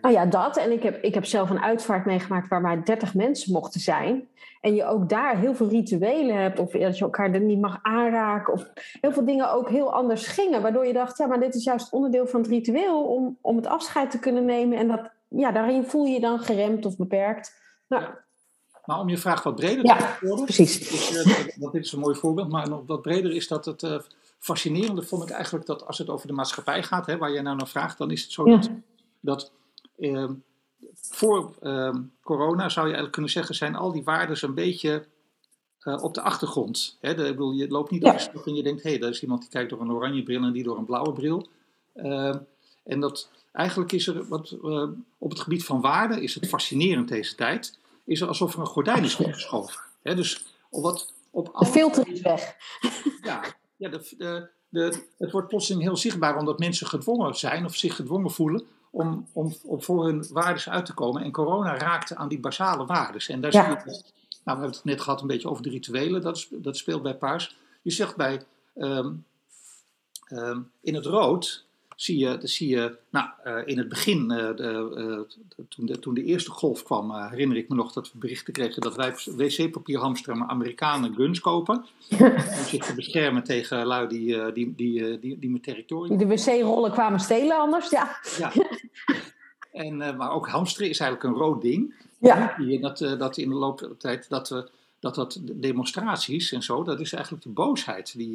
nou 0.01 0.15
ja, 0.15 0.27
dat. 0.27 0.57
En 0.57 0.73
ik 0.73 0.83
heb, 0.83 1.03
ik 1.03 1.15
heb 1.15 1.25
zelf 1.25 1.51
een 1.51 1.63
uitvaart 1.63 2.05
meegemaakt 2.05 2.49
waar 2.49 2.61
maar 2.61 2.85
30 2.85 3.15
mensen 3.15 3.53
mochten 3.53 3.81
zijn. 3.81 4.29
En 4.61 4.75
je 4.75 4.85
ook 4.85 5.09
daar 5.09 5.39
heel 5.39 5.55
veel 5.55 5.69
rituelen 5.69 6.37
hebt. 6.37 6.59
Of 6.59 6.71
dat 6.71 6.99
je 6.99 7.05
elkaar 7.05 7.33
er 7.33 7.41
niet 7.41 7.61
mag 7.61 7.79
aanraken. 7.83 8.53
Of 8.53 8.71
heel 9.01 9.13
veel 9.13 9.25
dingen 9.25 9.53
ook 9.53 9.69
heel 9.69 9.93
anders 9.93 10.27
gingen. 10.27 10.63
Waardoor 10.63 10.87
je 10.87 10.93
dacht, 10.93 11.19
ja, 11.19 11.27
maar 11.27 11.41
dit 11.41 11.55
is 11.55 11.65
juist 11.65 11.93
onderdeel 11.93 12.27
van 12.27 12.41
het 12.41 12.51
ritueel. 12.51 13.03
Om, 13.05 13.39
om 13.41 13.57
het 13.57 13.67
afscheid 13.67 14.11
te 14.11 14.19
kunnen 14.19 14.45
nemen. 14.45 14.79
En 14.79 14.89
dat, 14.89 15.11
ja, 15.29 15.53
daarin 15.53 15.85
voel 15.85 16.05
je 16.05 16.13
je 16.13 16.21
dan 16.21 16.39
geremd 16.39 16.87
of 16.87 16.97
beperkt. 16.97 17.61
Nou, 17.89 18.05
maar 18.85 19.01
om 19.01 19.09
je 19.09 19.19
vraag 19.19 19.43
wat 19.43 19.55
breder 19.55 19.85
te 19.85 19.95
beantwoorden. 19.97 20.45
precies. 20.45 20.89
Dus, 20.89 21.27
uh, 21.59 21.73
dit 21.73 21.85
is 21.85 21.93
een 21.93 22.01
mooi 22.01 22.17
voorbeeld. 22.17 22.49
Maar 22.49 22.69
nog 22.69 22.83
wat 22.87 23.03
breder 23.03 23.33
is 23.33 23.49
dat 23.49 23.65
het... 23.65 23.83
Fascinerende 24.43 25.03
vond 25.03 25.23
ik 25.23 25.31
eigenlijk 25.31 25.67
dat 25.67 25.87
als 25.87 25.99
het 25.99 26.09
over 26.09 26.27
de 26.27 26.33
maatschappij 26.33 26.83
gaat, 26.83 27.07
hè, 27.07 27.17
waar 27.17 27.33
jij 27.33 27.43
nou 27.43 27.57
naar 27.57 27.69
vraagt, 27.69 27.99
dan 27.99 28.11
is 28.11 28.23
het 28.23 28.33
zo 28.33 28.45
dat, 28.45 28.71
dat 29.21 29.53
uh, 29.99 30.31
voor 30.95 31.55
uh, 31.63 31.95
corona 32.23 32.69
zou 32.69 32.87
je 32.87 32.93
eigenlijk 32.93 33.13
kunnen 33.13 33.31
zeggen, 33.31 33.55
zijn 33.55 33.77
al 33.77 33.93
die 33.93 34.05
waarden 34.05 34.37
een 34.41 34.55
beetje 34.55 35.07
op 35.85 36.15
de 36.15 36.21
achtergrond. 36.21 36.99
Hè? 37.01 37.15
De, 37.15 37.23
bedoel, 37.23 37.53
je 37.53 37.69
loopt 37.69 37.91
niet 37.91 38.03
ja. 38.03 38.13
door 38.13 38.43
de 38.43 38.51
en 38.51 38.55
je 38.55 38.63
denkt, 38.63 38.83
hé, 38.83 38.91
hey, 38.91 38.99
daar 38.99 39.11
is 39.11 39.23
iemand 39.23 39.41
die 39.41 39.51
kijkt 39.51 39.71
door 39.71 39.81
een 39.81 39.93
oranje 39.93 40.23
bril 40.23 40.43
en 40.43 40.53
die 40.53 40.63
door 40.63 40.79
een 40.79 40.85
blauwe 40.85 41.13
bril. 41.13 41.49
en 42.85 43.01
dat, 43.01 43.31
eigenlijk 43.53 43.93
is 43.93 44.07
er, 44.07 44.29
wat, 44.29 44.57
op 45.19 45.31
het 45.31 45.41
gebied 45.41 45.65
van 45.65 45.81
waarde, 45.81 46.23
is 46.23 46.35
het 46.35 46.49
fascinerend 46.49 47.09
deze 47.09 47.35
tijd, 47.35 47.79
is 48.05 48.21
er 48.21 48.29
alsof 48.29 48.55
er 48.55 48.61
een 48.61 48.67
gordijn 48.67 49.05
is 49.05 49.17
weggeschoven. 49.17 49.81
Hè? 50.03 50.15
Dus 50.15 50.45
op 50.71 50.83
wat, 50.83 51.13
op 51.31 51.59
de 51.59 51.67
filter 51.67 52.09
is 52.09 52.21
weg. 52.21 52.57
Ja, 53.23 53.61
ja 53.83 53.89
de, 53.89 54.15
de, 54.19 54.49
de, 54.69 55.07
het 55.19 55.31
wordt 55.31 55.49
plotseling 55.49 55.83
heel 55.83 55.97
zichtbaar 55.97 56.39
omdat 56.39 56.59
mensen 56.59 56.87
gedwongen 56.87 57.35
zijn 57.35 57.65
of 57.65 57.77
zich 57.77 57.97
gedwongen 57.97 58.31
voelen 58.31 58.65
om, 58.91 59.27
om, 59.33 59.55
om 59.65 59.83
voor 59.83 60.05
hun 60.05 60.27
waardes 60.31 60.69
uit 60.69 60.87
te 60.87 60.95
komen. 60.95 61.23
En 61.23 61.33
corona 61.33 61.77
raakte 61.77 62.17
aan 62.17 62.29
die 62.29 62.41
basale 62.41 62.87
waardes. 62.87 63.29
En 63.29 63.41
daar 63.41 63.53
ja. 63.53 63.63
zie 63.63 63.93
je, 63.93 64.01
nou, 64.45 64.59
we 64.59 64.65
hebben 64.65 64.71
het 64.71 64.85
net 64.85 65.01
gehad 65.01 65.21
een 65.21 65.27
beetje 65.27 65.49
over 65.49 65.63
de 65.63 65.71
rituelen, 65.71 66.23
dat, 66.23 66.49
dat 66.51 66.77
speelt 66.77 67.03
bij 67.03 67.17
paars. 67.17 67.57
Je 67.83 67.91
zegt 67.91 68.17
bij, 68.17 68.43
um, 68.77 69.25
um, 70.29 70.71
in 70.81 70.95
het 70.95 71.07
rood 71.07 71.65
zie 72.03 72.19
je, 72.19 72.39
zie 72.43 72.69
je 72.69 72.97
nou, 73.11 73.29
uh, 73.47 73.63
in 73.65 73.79
het 73.79 73.89
begin, 73.89 74.29
de, 74.29 74.55
uh, 74.97 75.65
toen, 75.69 75.87
de, 75.87 75.99
toen 75.99 76.15
de 76.15 76.25
eerste 76.25 76.51
golf 76.51 76.83
kwam, 76.83 77.15
herinner 77.15 77.57
ik 77.57 77.69
me 77.69 77.75
nog 77.75 77.93
dat 77.93 78.13
we 78.13 78.19
berichten 78.19 78.53
kregen 78.53 78.83
dat 78.83 78.97
wij 78.97 79.15
wc-papier 79.37 79.99
hamsteren, 79.99 80.39
maar 80.39 80.49
Amerikanen 80.49 81.15
guns 81.15 81.41
kopen. 81.41 81.77
om 82.19 82.65
zich 82.67 82.85
te 82.85 82.95
beschermen 82.95 83.45
tegen 83.45 83.87
lui 83.87 84.09
die, 84.09 84.53
die, 84.53 84.75
die, 84.75 85.19
die, 85.19 85.39
die 85.39 85.51
met 85.51 85.63
territorium. 85.63 86.19
Die 86.19 86.27
de 86.27 86.35
wc-rollen 86.35 86.93
kwamen 86.93 87.21
stelen 87.21 87.57
anders, 87.57 87.91
ja. 87.91 88.17
ja. 88.39 88.53
En, 89.73 89.97
maar 89.97 90.31
ook 90.31 90.49
hamsteren 90.49 90.91
is 90.91 91.01
eigenlijk 91.01 91.35
een 91.35 91.43
rood 91.43 91.63
ding. 91.63 91.95
Ja. 92.19 92.57
Dat, 92.81 92.99
dat 92.99 93.37
in 93.37 93.49
de 93.49 93.55
loop 93.55 93.79
der 93.79 93.97
tijd 93.97 94.29
dat 94.29 94.49
we 94.49 94.69
dat 95.01 95.15
dat 95.15 95.41
demonstraties 95.53 96.53
en 96.53 96.63
zo, 96.63 96.83
dat 96.83 97.01
is 97.01 97.13
eigenlijk 97.13 97.45
de 97.45 97.51
boosheid 97.51 98.13
die, 98.17 98.33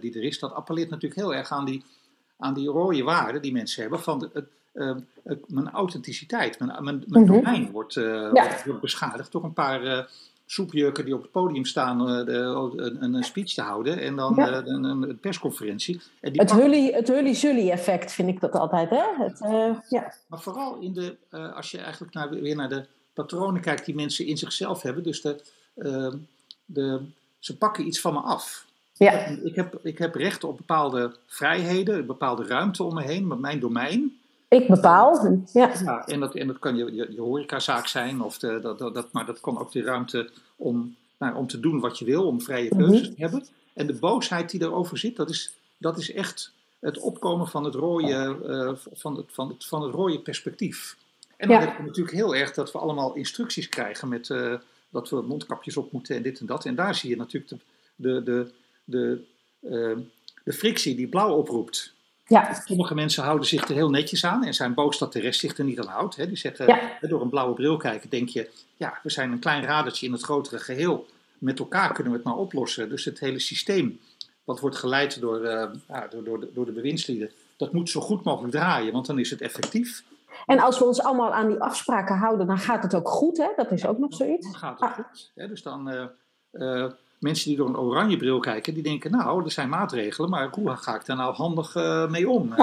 die 0.00 0.14
er 0.14 0.22
is. 0.22 0.38
Dat 0.38 0.52
appelleert 0.52 0.90
natuurlijk 0.90 1.20
heel 1.20 1.34
erg 1.34 1.50
aan 1.50 1.64
die, 1.64 1.82
aan 2.42 2.54
die 2.54 2.68
rode 2.68 3.02
waarden 3.02 3.42
die 3.42 3.52
mensen 3.52 3.82
hebben 3.82 4.00
van 4.00 4.30
uh, 4.74 4.96
mijn 5.46 5.70
authenticiteit, 5.70 6.58
mijn, 6.58 6.84
mijn, 6.84 7.04
mijn 7.06 7.24
mhm. 7.24 7.32
domein 7.32 7.70
wordt, 7.70 7.96
uh, 7.96 8.30
wordt, 8.64 8.80
beschadigd 8.80 9.32
door 9.32 9.44
een 9.44 9.52
paar 9.52 9.84
uh, 9.84 9.98
soepjurken 10.46 11.04
die 11.04 11.14
op 11.14 11.22
het 11.22 11.30
podium 11.30 11.64
staan 11.64 12.00
uh, 12.00 12.26
de, 12.26 12.32
een, 12.76 13.14
een, 13.14 13.24
speech 13.24 13.52
te 13.54 13.62
houden 13.62 14.00
en 14.00 14.16
dan 14.16 14.38
een, 14.38 14.84
een, 14.84 15.18
persconferentie. 15.20 16.00
En 16.20 16.32
die 16.32 16.40
het 16.40 16.52
Hully, 16.52 16.92
het 16.92 17.08
Hully 17.08 17.70
effect 17.70 18.12
vind 18.12 18.28
ik 18.28 18.40
dat 18.40 18.52
altijd, 18.52 18.90
hè? 18.90 19.04
Het, 19.24 19.38
ja. 19.88 20.14
Maar 20.26 20.40
vooral 20.40 20.78
in 20.80 20.92
de, 20.92 21.16
als 21.54 21.70
je 21.70 21.78
eigenlijk 21.78 22.14
naar, 22.14 22.30
weer 22.30 22.56
naar 22.56 22.68
de 22.68 22.86
patronen 23.12 23.60
kijkt 23.60 23.84
die 23.84 23.94
mensen 23.94 24.26
in 24.26 24.38
zichzelf 24.38 24.82
hebben, 24.82 25.02
dus 25.02 25.20
de, 25.20 25.40
de, 26.64 27.00
ze 27.38 27.56
pakken 27.56 27.86
iets 27.86 28.00
van 28.00 28.12
me 28.12 28.20
af. 28.20 28.66
Ja. 28.92 29.12
Ik, 29.26 29.54
heb, 29.54 29.78
ik 29.82 29.98
heb 29.98 30.14
recht 30.14 30.44
op 30.44 30.56
bepaalde 30.56 31.16
vrijheden, 31.26 31.98
een 31.98 32.06
bepaalde 32.06 32.46
ruimte 32.46 32.82
om 32.82 32.94
me 32.94 33.02
heen, 33.02 33.26
met 33.26 33.38
mijn 33.38 33.60
domein. 33.60 34.16
Ik 34.48 34.68
bepaal, 34.68 35.40
ja. 35.52 35.72
ja 35.84 36.06
en, 36.06 36.20
dat, 36.20 36.34
en 36.34 36.46
dat 36.46 36.58
kan 36.58 36.76
je, 36.76 36.94
je, 36.94 37.12
je 37.12 37.20
horecazaak 37.20 37.86
zijn, 37.86 38.22
of 38.22 38.38
de, 38.38 38.60
dat, 38.60 38.78
dat, 38.78 39.12
maar 39.12 39.26
dat 39.26 39.40
kan 39.40 39.58
ook 39.58 39.72
de 39.72 39.82
ruimte 39.82 40.30
om, 40.56 40.96
nou, 41.18 41.36
om 41.36 41.46
te 41.46 41.60
doen 41.60 41.80
wat 41.80 41.98
je 41.98 42.04
wil, 42.04 42.26
om 42.26 42.40
vrije 42.40 42.68
mhm. 42.74 42.78
keuzes 42.78 43.08
te 43.08 43.14
hebben. 43.16 43.46
En 43.72 43.86
de 43.86 43.94
boosheid 43.94 44.50
die 44.50 44.62
erover 44.62 44.98
zit, 44.98 45.16
dat 45.16 45.30
is, 45.30 45.52
dat 45.78 45.98
is 45.98 46.12
echt 46.12 46.52
het 46.80 46.98
opkomen 46.98 47.48
van 47.48 47.64
het 47.64 47.74
rode, 47.74 48.36
uh, 48.46 48.72
van 48.92 49.16
het, 49.16 49.26
van 49.28 49.48
het, 49.48 49.64
van 49.64 49.82
het 49.82 49.94
rode 49.94 50.20
perspectief. 50.20 50.96
En 51.36 51.48
dan 51.48 51.60
ja. 51.60 51.66
heb 51.66 51.76
je 51.76 51.82
natuurlijk 51.82 52.16
heel 52.16 52.34
erg 52.34 52.52
dat 52.52 52.72
we 52.72 52.78
allemaal 52.78 53.14
instructies 53.14 53.68
krijgen 53.68 54.08
met 54.08 54.28
uh, 54.28 54.54
dat 54.90 55.10
we 55.10 55.22
mondkapjes 55.22 55.76
op 55.76 55.92
moeten 55.92 56.16
en 56.16 56.22
dit 56.22 56.40
en 56.40 56.46
dat. 56.46 56.64
En 56.64 56.74
daar 56.74 56.94
zie 56.94 57.10
je 57.10 57.16
natuurlijk 57.16 57.52
de, 57.52 57.58
de, 57.96 58.22
de 58.22 58.50
de, 58.84 59.24
uh, 59.60 59.96
de 60.44 60.52
frictie 60.52 60.94
die 60.94 61.08
blauw 61.08 61.34
oproept. 61.36 61.94
Ja. 62.26 62.62
Sommige 62.66 62.94
mensen 62.94 63.24
houden 63.24 63.46
zich 63.46 63.68
er 63.68 63.74
heel 63.74 63.90
netjes 63.90 64.24
aan 64.24 64.44
en 64.44 64.54
zijn 64.54 64.74
boos 64.74 64.98
dat 64.98 65.12
de 65.12 65.20
rest 65.20 65.40
zich 65.40 65.58
er 65.58 65.64
niet 65.64 65.80
aan 65.80 65.86
houdt. 65.86 66.16
Hè. 66.16 66.26
Die 66.26 66.36
zeggen, 66.36 66.66
ja. 66.66 66.98
door 67.00 67.20
een 67.20 67.28
blauwe 67.28 67.54
bril 67.54 67.76
kijken, 67.76 68.10
denk 68.10 68.28
je, 68.28 68.50
ja, 68.76 68.98
we 69.02 69.10
zijn 69.10 69.32
een 69.32 69.38
klein 69.38 69.64
radertje 69.64 70.06
in 70.06 70.12
het 70.12 70.22
grotere 70.22 70.58
geheel. 70.58 71.06
Met 71.38 71.58
elkaar 71.58 71.92
kunnen 71.92 72.12
we 72.12 72.18
het 72.18 72.26
maar 72.26 72.36
oplossen. 72.36 72.88
Dus 72.88 73.04
het 73.04 73.20
hele 73.20 73.38
systeem, 73.38 74.00
wat 74.44 74.60
wordt 74.60 74.76
geleid 74.76 75.20
door, 75.20 75.40
uh, 75.40 75.64
ja, 75.88 76.06
door, 76.10 76.24
door, 76.24 76.40
de, 76.40 76.50
door 76.52 76.64
de 76.64 76.72
bewindslieden, 76.72 77.30
dat 77.56 77.72
moet 77.72 77.90
zo 77.90 78.00
goed 78.00 78.24
mogelijk 78.24 78.52
draaien, 78.52 78.92
want 78.92 79.06
dan 79.06 79.18
is 79.18 79.30
het 79.30 79.40
effectief. 79.40 80.02
En 80.46 80.58
als 80.58 80.78
we 80.78 80.84
ons 80.84 81.02
allemaal 81.02 81.32
aan 81.32 81.48
die 81.48 81.60
afspraken 81.60 82.16
houden, 82.16 82.46
dan 82.46 82.58
gaat 82.58 82.82
het 82.82 82.94
ook 82.94 83.08
goed, 83.08 83.36
hè? 83.36 83.48
Dat 83.56 83.70
is 83.70 83.86
ook 83.86 83.98
nog 83.98 84.14
zoiets. 84.14 84.46
Dan 84.46 84.60
gaat 84.60 84.80
het 84.80 84.88
ah. 84.88 84.94
goed. 84.94 85.30
Hè? 85.34 85.48
Dus 85.48 85.62
dan, 85.62 86.10
uh, 86.52 86.90
mensen 87.22 87.48
die 87.48 87.56
door 87.56 87.68
een 87.68 87.78
oranje 87.78 88.16
bril 88.16 88.38
kijken, 88.38 88.74
die 88.74 88.82
denken, 88.82 89.10
nou, 89.10 89.44
er 89.44 89.50
zijn 89.50 89.68
maatregelen, 89.68 90.30
maar 90.30 90.48
hoe 90.50 90.76
ga 90.76 90.94
ik 90.94 91.06
daar 91.06 91.16
nou 91.16 91.34
handig 91.34 91.74
uh, 91.74 92.10
mee 92.10 92.28
om? 92.28 92.54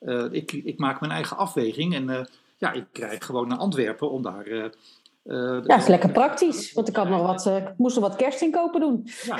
Uh, 0.00 0.24
ik, 0.30 0.52
ik, 0.52 0.78
maak 0.78 1.00
mijn 1.00 1.12
eigen 1.12 1.36
afweging 1.36 1.94
en 1.94 2.28
ja, 2.58 2.72
ik 2.72 2.84
krijg 2.92 3.24
gewoon 3.24 3.48
naar 3.48 3.58
Antwerpen 3.58 4.10
om 4.10 4.22
daar... 4.22 4.48
ja, 4.54 4.70
dat 5.60 5.78
is 5.78 5.86
lekker 5.86 6.10
praktisch, 6.10 6.72
want 6.72 6.88
ik, 6.88 6.96
had 6.96 7.08
nog 7.08 7.22
wat, 7.26 7.46
ik 7.46 7.72
moest 7.76 7.94
nog 7.96 8.08
wat 8.08 8.16
kerstinkopen 8.16 8.80
doen. 8.80 9.08
Ja, 9.22 9.38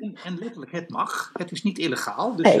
en, 0.00 0.16
en, 0.24 0.38
letterlijk, 0.38 0.72
het 0.72 0.90
mag. 0.90 1.30
Het 1.32 1.52
is 1.52 1.62
niet 1.62 1.78
illegaal. 1.78 2.36
Dus 2.36 2.52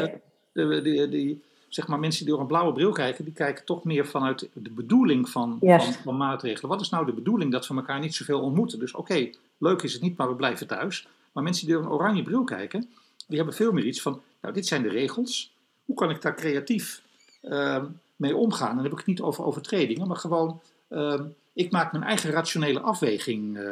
de, 0.52 0.82
de, 0.82 1.38
zeg 1.68 1.86
maar, 1.86 1.98
mensen 1.98 2.24
die 2.24 2.32
door 2.32 2.42
een 2.42 2.48
blauwe 2.48 2.72
bril 2.72 2.92
kijken, 2.92 3.24
die 3.24 3.32
kijken 3.32 3.64
toch 3.64 3.84
meer 3.84 4.06
vanuit 4.06 4.48
de 4.52 4.70
bedoeling 4.70 5.28
van, 5.28 5.58
van, 5.60 5.80
van, 5.80 6.16
maatregelen. 6.16 6.70
Wat 6.70 6.80
is 6.80 6.88
nou 6.88 7.06
de 7.06 7.12
bedoeling 7.12 7.52
dat 7.52 7.66
we 7.66 7.74
elkaar 7.74 8.00
niet 8.00 8.14
zoveel 8.14 8.40
ontmoeten? 8.40 8.78
Dus 8.78 8.94
oké, 8.94 9.30
leuk 9.58 9.82
is 9.82 9.92
het 9.92 10.02
niet, 10.02 10.16
maar 10.16 10.28
we 10.28 10.34
blijven 10.34 10.66
thuis. 10.66 11.08
Maar 11.32 11.42
mensen 11.42 11.66
die 11.66 11.74
door 11.74 11.84
een 11.84 11.90
oranje 11.90 12.22
bril 12.22 12.44
kijken, 12.44 12.90
die 13.26 13.36
hebben 13.36 13.54
veel 13.54 13.72
meer 13.72 13.84
iets 13.84 14.02
van, 14.02 14.20
nou 14.40 14.54
dit 14.54 14.66
zijn 14.66 14.82
de 14.82 14.88
regels. 14.88 15.52
Hoe 15.84 15.96
kan 15.96 16.10
ik 16.10 16.22
daar 16.22 16.34
creatief 16.34 17.02
uh, 17.42 17.84
mee 18.16 18.36
omgaan? 18.36 18.74
dan 18.74 18.82
heb 18.82 18.92
ik 18.92 18.98
het 18.98 19.06
niet 19.06 19.20
over 19.20 19.44
overtredingen, 19.44 20.08
maar 20.08 20.16
gewoon, 20.16 20.60
uh, 20.88 21.20
ik 21.52 21.70
maak 21.70 21.92
mijn 21.92 22.04
eigen 22.04 22.30
rationele 22.30 22.80
afweging 22.80 23.56
uh, 23.56 23.62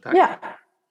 daar. 0.00 0.14
Ja, 0.14 0.38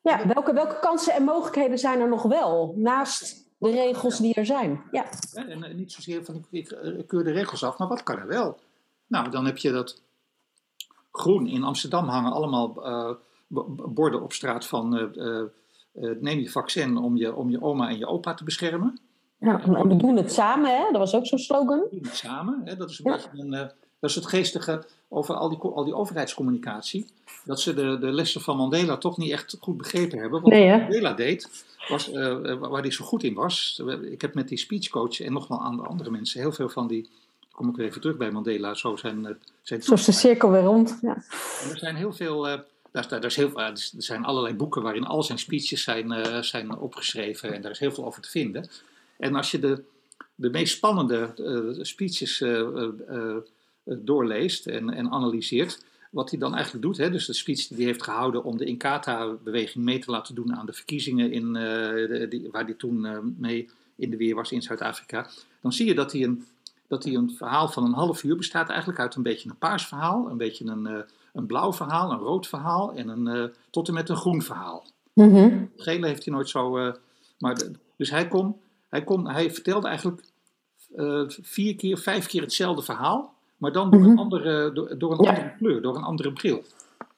ja. 0.02 0.28
Welke, 0.28 0.54
welke 0.54 0.80
kansen 0.80 1.14
en 1.14 1.24
mogelijkheden 1.24 1.78
zijn 1.78 1.99
er 1.99 2.10
nog 2.10 2.24
wel 2.24 2.74
naast 2.78 3.49
de 3.62 3.72
regels 3.72 4.18
die 4.18 4.34
er 4.34 4.45
zijn. 4.45 4.82
Ja. 4.91 5.05
En, 5.34 5.64
en 5.64 5.76
niet 5.76 5.91
zozeer 5.91 6.26
van 6.26 6.36
ik, 6.36 6.72
ik 6.72 7.07
keur 7.07 7.24
de 7.24 7.32
regels 7.32 7.64
af, 7.64 7.78
maar 7.78 7.88
wat 7.88 8.03
kan 8.03 8.18
er 8.18 8.28
wel? 8.28 8.59
Nou, 9.07 9.30
dan 9.30 9.45
heb 9.45 9.57
je 9.57 9.72
dat 9.72 10.01
groen. 11.12 11.47
In 11.47 11.64
Amsterdam 11.64 12.07
hangen 12.07 12.32
allemaal 12.32 12.88
uh, 12.88 13.12
borden 13.88 14.22
op 14.22 14.34
straat 14.34 14.66
van 14.66 14.97
uh, 14.97 15.41
uh, 15.93 16.16
neem 16.20 16.39
je 16.39 16.49
vaccin 16.49 16.97
om 16.97 17.18
je, 17.18 17.36
om 17.36 17.49
je 17.49 17.62
oma 17.62 17.89
en 17.89 17.97
je 17.97 18.07
opa 18.07 18.34
te 18.34 18.43
beschermen. 18.43 18.99
Ja, 19.38 19.62
en 19.64 19.88
we 19.88 19.95
doen 19.95 20.18
het 20.18 20.32
samen, 20.32 20.78
hè? 20.78 20.84
dat 20.91 20.97
was 20.97 21.16
ook 21.16 21.26
zo'n 21.26 21.39
slogan. 21.39 21.80
We 21.80 21.88
doen 21.91 22.03
het 22.03 22.16
samen, 22.16 22.62
hè? 22.64 22.76
dat 22.76 22.89
is 22.89 22.99
een 23.03 23.12
beetje 23.12 23.30
een 23.34 23.72
dat 24.02 24.10
is 24.10 24.16
het 24.16 24.26
geestige 24.26 24.84
over 25.08 25.36
al 25.36 25.49
die, 25.49 25.60
al 25.60 25.84
die 25.84 25.95
overheidscommunicatie. 25.95 27.06
Dat 27.43 27.62
ze 27.62 27.74
de, 27.74 27.97
de 27.99 28.12
lessen 28.12 28.41
van 28.41 28.58
Mandela 28.58 28.97
toch 28.97 29.18
niet 29.18 29.32
echt 29.32 29.58
goed 29.60 29.78
begrepen 29.78 30.20
hebben. 30.20 30.41
Wat 30.41 30.52
Mandela 30.52 31.14
deed, 31.14 31.66
was, 31.88 32.12
uh, 32.12 32.58
waar 32.58 32.82
hij 32.82 32.91
zo 32.91 33.06
goed 33.06 33.24
in 33.24 33.34
was. 33.34 33.82
Ik 34.02 34.22
heb 34.22 34.34
met 34.34 34.47
die 34.47 34.58
speechcoach 34.58 35.22
en 35.22 35.34
nog 35.34 35.47
wel 35.47 35.62
aan 35.62 35.78
de 35.78 35.84
andere 35.84 36.12
mensen 36.12 36.39
heel 36.39 36.52
veel 36.52 36.70
van 36.70 36.88
die. 36.88 37.10
kom 37.52 37.70
ik 37.70 37.76
weer 37.76 37.88
even 37.88 38.02
terug 38.02 38.18
bij 38.18 38.32
Mandela. 38.32 38.74
Zo 38.74 38.95
zijn. 38.95 39.26
Eh, 39.26 39.34
zijn 39.62 39.82
zo 39.82 39.93
is 39.93 40.06
de 40.06 40.12
cirkel 40.12 40.52
weer 40.52 40.64
rond. 40.64 40.97
Ja. 41.02 41.24
En 41.64 41.70
er 41.70 41.78
zijn 41.78 41.95
heel 41.95 42.14
veel. 42.14 42.49
Uh, 42.49 42.60
daar, 42.91 43.10
daar, 43.10 43.26
is 43.26 43.36
heel, 43.36 43.60
er 43.60 43.72
zijn 43.97 44.26
allerlei 44.26 44.54
boeken 44.54 44.82
waarin 44.82 45.06
al 45.06 45.24
zijn 45.24 45.39
speeches 45.39 45.84
zijn, 45.84 46.12
uh, 46.12 46.41
zijn 46.41 46.78
opgeschreven 46.78 47.54
en 47.54 47.62
daar 47.62 47.72
is 47.72 47.80
heel 47.80 47.91
veel 47.91 48.06
over 48.06 48.22
te 48.22 48.30
vinden. 48.30 48.70
En 49.18 49.36
als 49.36 49.52
je 49.52 49.60
de, 49.60 49.84
de 50.36 50.49
meest 50.49 50.76
spannende 50.76 51.34
speeches 51.82 52.41
eh, 52.41 52.62
doorleest 53.84 54.67
en, 54.67 54.89
en 54.89 55.11
analyseert, 55.11 55.86
wat 56.11 56.29
hij 56.29 56.39
dan 56.39 56.53
eigenlijk 56.53 56.84
doet. 56.84 56.97
Hè, 56.97 57.09
dus 57.09 57.25
de 57.25 57.34
speech 57.34 57.67
die 57.67 57.77
hij 57.77 57.86
heeft 57.86 58.03
gehouden 58.03 58.43
om 58.43 58.57
de 58.57 58.65
Inkatha-beweging 58.65 59.84
mee 59.84 59.99
te 59.99 60.11
laten 60.11 60.36
doen 60.36 60.55
aan 60.55 60.65
de 60.65 60.73
verkiezingen 60.73 61.32
in, 61.32 61.55
uh, 61.55 62.29
die, 62.29 62.49
waar 62.51 62.63
hij 62.63 62.73
toen 62.73 63.05
uh, 63.05 63.17
mee 63.38 63.69
in 63.95 64.09
de 64.09 64.17
weer 64.17 64.36
was 64.36 64.51
in 64.51 64.61
Zuid-Afrika. 64.61 65.29
Dan 65.61 65.73
zie 65.73 65.88
je 65.88 65.95
dat 65.95 66.11
hij, 66.11 66.23
een, 66.23 66.45
dat 66.88 67.03
hij 67.03 67.13
een 67.13 67.32
verhaal 67.38 67.67
van 67.67 67.84
een 67.84 67.93
half 67.93 68.23
uur 68.23 68.36
bestaat 68.36 68.69
eigenlijk 68.69 68.99
uit 68.99 69.15
een 69.15 69.23
beetje 69.23 69.49
een 69.49 69.57
paars 69.57 69.88
verhaal, 69.88 70.29
een 70.29 70.38
beetje 70.38 70.65
een, 70.65 71.05
een 71.34 71.45
blauw 71.45 71.73
verhaal, 71.73 72.11
een 72.11 72.17
rood 72.17 72.47
verhaal 72.47 72.93
en 72.93 73.07
een, 73.07 73.51
tot 73.69 73.88
en 73.88 73.93
met 73.93 74.09
een 74.09 74.15
groen 74.15 74.41
verhaal. 74.41 74.86
Mm 75.13 75.69
Gele 75.75 76.07
heeft 76.07 76.25
hij 76.25 76.34
nooit 76.34 76.49
zo. 76.49 76.93
maar 77.38 77.61
dus 77.95 78.09
hij 78.09 78.27
kon, 78.27 78.55
hij 78.89 79.03
kon, 79.03 79.29
hij 79.29 79.51
vertelde 79.51 79.88
eigenlijk 79.88 80.23
vier 81.27 81.75
keer, 81.75 81.97
vijf 81.97 82.27
keer 82.27 82.41
hetzelfde 82.41 82.82
verhaal 82.82 83.39
maar 83.62 83.72
dan 83.72 83.89
door 83.89 84.01
een, 84.01 84.09
mhm. 84.09 84.20
andere, 84.20 84.72
door, 84.74 84.97
door 84.97 85.12
een 85.12 85.18
andere 85.18 85.53
kleur, 85.57 85.82
door 85.82 85.95
een 85.95 86.03
andere 86.03 86.32
bril. 86.32 86.64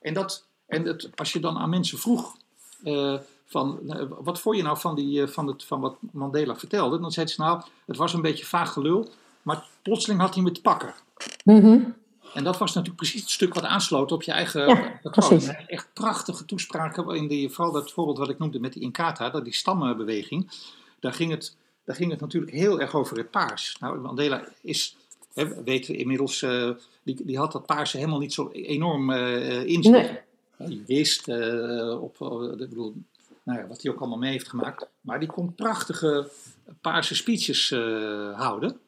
En, 0.02 0.14
dat, 0.14 0.46
en 0.66 0.86
het, 0.86 1.10
als 1.16 1.34
je 1.34 1.40
dan 1.40 1.58
aan 1.58 1.70
mensen 1.70 1.98
vroeg, 1.98 2.36
uh, 2.84 3.18
van, 3.46 3.80
uh, 3.84 4.02
wat 4.20 4.40
vond 4.40 4.58
je 4.58 4.64
nou 4.64 4.78
van, 4.78 4.96
die, 4.96 5.22
uh, 5.22 5.28
van, 5.28 5.48
het, 5.48 5.64
van 5.64 5.80
wat 5.82 5.96
Mandela 6.12 6.56
vertelde? 6.56 7.00
Dan 7.00 7.12
zei 7.12 7.28
ze 7.28 7.42
nou, 7.42 7.62
het 7.86 7.98
was 7.98 8.14
een 8.14 8.22
beetje 8.22 8.46
vaag 8.46 8.74
gelul, 8.74 9.10
maar 9.42 9.66
plotseling 9.82 10.22
had 10.22 10.34
hij 10.34 10.44
me 10.44 10.52
te 10.52 10.62
pakken. 10.62 10.94
Mm 11.44 11.96
En 12.34 12.44
dat 12.44 12.58
was 12.58 12.74
natuurlijk 12.74 13.02
precies 13.02 13.22
het 13.22 13.30
stuk 13.30 13.54
wat 13.54 13.64
aansloot 13.64 14.12
op 14.12 14.24
je 14.24 14.32
eigen 14.32 14.68
ja, 14.68 15.00
patroon. 15.02 15.42
Echt 15.68 15.88
prachtige 15.94 16.46
toespraken, 16.46 17.16
in 17.16 17.28
die, 17.28 17.50
vooral 17.50 17.74
dat 17.74 17.92
voorbeeld 17.92 18.18
wat 18.18 18.30
ik 18.30 18.40
noemde 18.40 18.60
met 18.60 18.74
die 18.74 18.82
Inkatha, 18.82 19.30
dat 19.30 19.44
die 19.44 19.54
stammenbeweging. 19.54 20.52
Daar 21.00 21.14
ging, 21.14 21.32
het, 21.32 21.56
daar 21.84 21.96
ging 21.96 22.12
het 22.12 22.20
natuurlijk 22.20 22.52
heel 22.52 22.80
erg 22.80 22.96
over 22.96 23.18
het 23.18 23.32
paars. 23.32 23.78
Nou, 23.80 24.00
Mandela 24.00 24.44
is, 24.62 24.96
hè, 25.34 25.64
weten 25.64 25.92
we 25.92 25.98
inmiddels, 25.98 26.42
uh, 26.42 26.70
die, 27.04 27.26
die 27.26 27.38
had 27.38 27.52
dat 27.52 27.66
paarse 27.66 27.98
helemaal 27.98 28.20
niet 28.20 28.34
zo 28.34 28.50
enorm 28.52 29.12
uh. 29.12 29.66
Nee. 29.92 30.20
Je 30.58 30.84
wist, 30.88 31.28
uh, 31.28 32.02
op, 32.02 32.22
ik 32.60 32.70
bedoel, 32.70 32.94
nou 33.44 33.60
ja, 33.60 33.68
wat 33.68 33.82
hij 33.82 33.92
ook 33.92 34.00
allemaal 34.00 34.18
mee 34.18 34.32
heeft 34.32 34.50
gemaakt. 34.50 34.88
Maar 35.02 35.20
die 35.20 35.30
kon 35.30 35.56
prachtige 35.56 36.30
paarse 36.82 37.16
speeches 37.16 37.70
houden. 38.36 38.80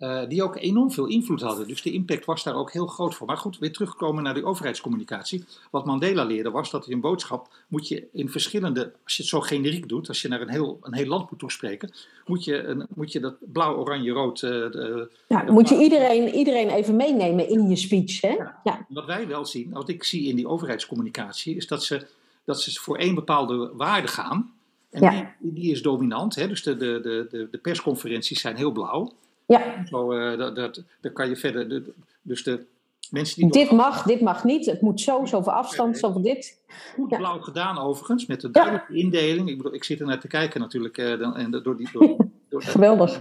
Uh, 0.00 0.28
die 0.28 0.42
ook 0.42 0.56
enorm 0.56 0.90
veel 0.90 1.06
invloed 1.06 1.40
hadden. 1.40 1.68
Dus 1.68 1.82
de 1.82 1.92
impact 1.92 2.24
was 2.24 2.42
daar 2.42 2.54
ook 2.54 2.72
heel 2.72 2.86
groot 2.86 3.14
voor. 3.14 3.26
Maar 3.26 3.36
goed, 3.36 3.58
weer 3.58 3.72
terugkomen 3.72 4.22
naar 4.22 4.34
die 4.34 4.44
overheidscommunicatie. 4.44 5.44
Wat 5.70 5.84
Mandela 5.84 6.24
leerde 6.24 6.50
was 6.50 6.70
dat 6.70 6.86
in 6.86 6.92
een 6.92 7.00
boodschap 7.00 7.48
moet 7.68 7.88
je 7.88 8.08
in 8.12 8.28
verschillende, 8.28 8.92
als 9.04 9.16
je 9.16 9.22
het 9.22 9.30
zo 9.30 9.40
generiek 9.40 9.88
doet, 9.88 10.08
als 10.08 10.22
je 10.22 10.28
naar 10.28 10.40
een 10.40 10.48
heel, 10.48 10.78
een 10.82 10.94
heel 10.94 11.06
land 11.06 11.30
moet 11.30 11.38
toespreken, 11.38 11.92
moet 12.26 12.44
je, 12.44 12.62
een, 12.62 12.86
moet 12.94 13.12
je 13.12 13.20
dat 13.20 13.34
blauw, 13.40 13.76
oranje, 13.76 14.12
rood. 14.12 14.42
Uh, 14.42 14.50
de, 14.50 15.10
ja, 15.28 15.44
dan 15.44 15.54
moet 15.54 15.68
je 15.68 15.78
iedereen, 15.78 16.34
iedereen 16.34 16.68
even 16.68 16.96
meenemen 16.96 17.48
in 17.48 17.68
je 17.68 17.76
speech. 17.76 18.20
Hè? 18.20 18.28
Ja. 18.28 18.60
ja. 18.64 18.86
Wat 18.88 19.06
wij 19.06 19.26
wel 19.26 19.46
zien, 19.46 19.70
wat 19.70 19.88
ik 19.88 20.04
zie 20.04 20.28
in 20.28 20.36
die 20.36 20.48
overheidscommunicatie, 20.48 21.56
is 21.56 21.66
dat 21.66 21.84
ze, 21.84 22.06
dat 22.44 22.60
ze 22.60 22.80
voor 22.80 22.96
één 22.96 23.14
bepaalde 23.14 23.70
waarde 23.74 24.08
gaan. 24.08 24.52
En 24.90 25.02
ja. 25.02 25.34
die, 25.40 25.52
die 25.52 25.70
is 25.70 25.82
dominant. 25.82 26.34
Hè? 26.34 26.48
Dus 26.48 26.62
de, 26.62 26.76
de, 26.76 27.00
de, 27.30 27.48
de 27.50 27.58
persconferenties 27.58 28.40
zijn 28.40 28.56
heel 28.56 28.72
blauw. 28.72 29.12
Ja. 29.50 29.86
Zo, 29.86 30.12
uh, 30.12 30.38
dat, 30.38 30.56
dat, 30.56 30.82
dan 31.00 31.12
kan 31.12 31.28
je 31.28 31.36
verder. 31.36 31.68
De, 31.68 31.92
dus 32.22 32.42
de 32.42 32.66
mensen 33.10 33.40
die. 33.40 33.50
Dit 33.50 33.70
mag, 33.70 34.02
dit 34.02 34.20
mag 34.20 34.44
niet. 34.44 34.66
Het 34.66 34.80
moet 34.80 35.00
zo, 35.00 35.24
zoveel 35.24 35.52
afstand, 35.52 35.98
zoveel 35.98 36.22
dit. 36.22 36.58
Goed 36.94 37.10
ja. 37.10 37.16
blauw 37.16 37.40
gedaan, 37.40 37.78
overigens, 37.78 38.26
met 38.26 38.40
de 38.40 38.50
duidelijke 38.50 38.94
ja. 38.94 39.02
indeling. 39.02 39.48
Ik, 39.48 39.56
bedoel, 39.56 39.74
ik 39.74 39.84
zit 39.84 40.00
er 40.00 40.06
naar 40.06 40.20
te 40.20 40.28
kijken 40.28 40.60
natuurlijk. 40.60 40.98
Uh, 40.98 41.18
dan, 41.18 41.36
en 41.36 41.50
door 41.50 41.76
die, 41.76 41.88
door, 41.92 42.16
door 42.48 42.62
Geweldig. 42.62 43.20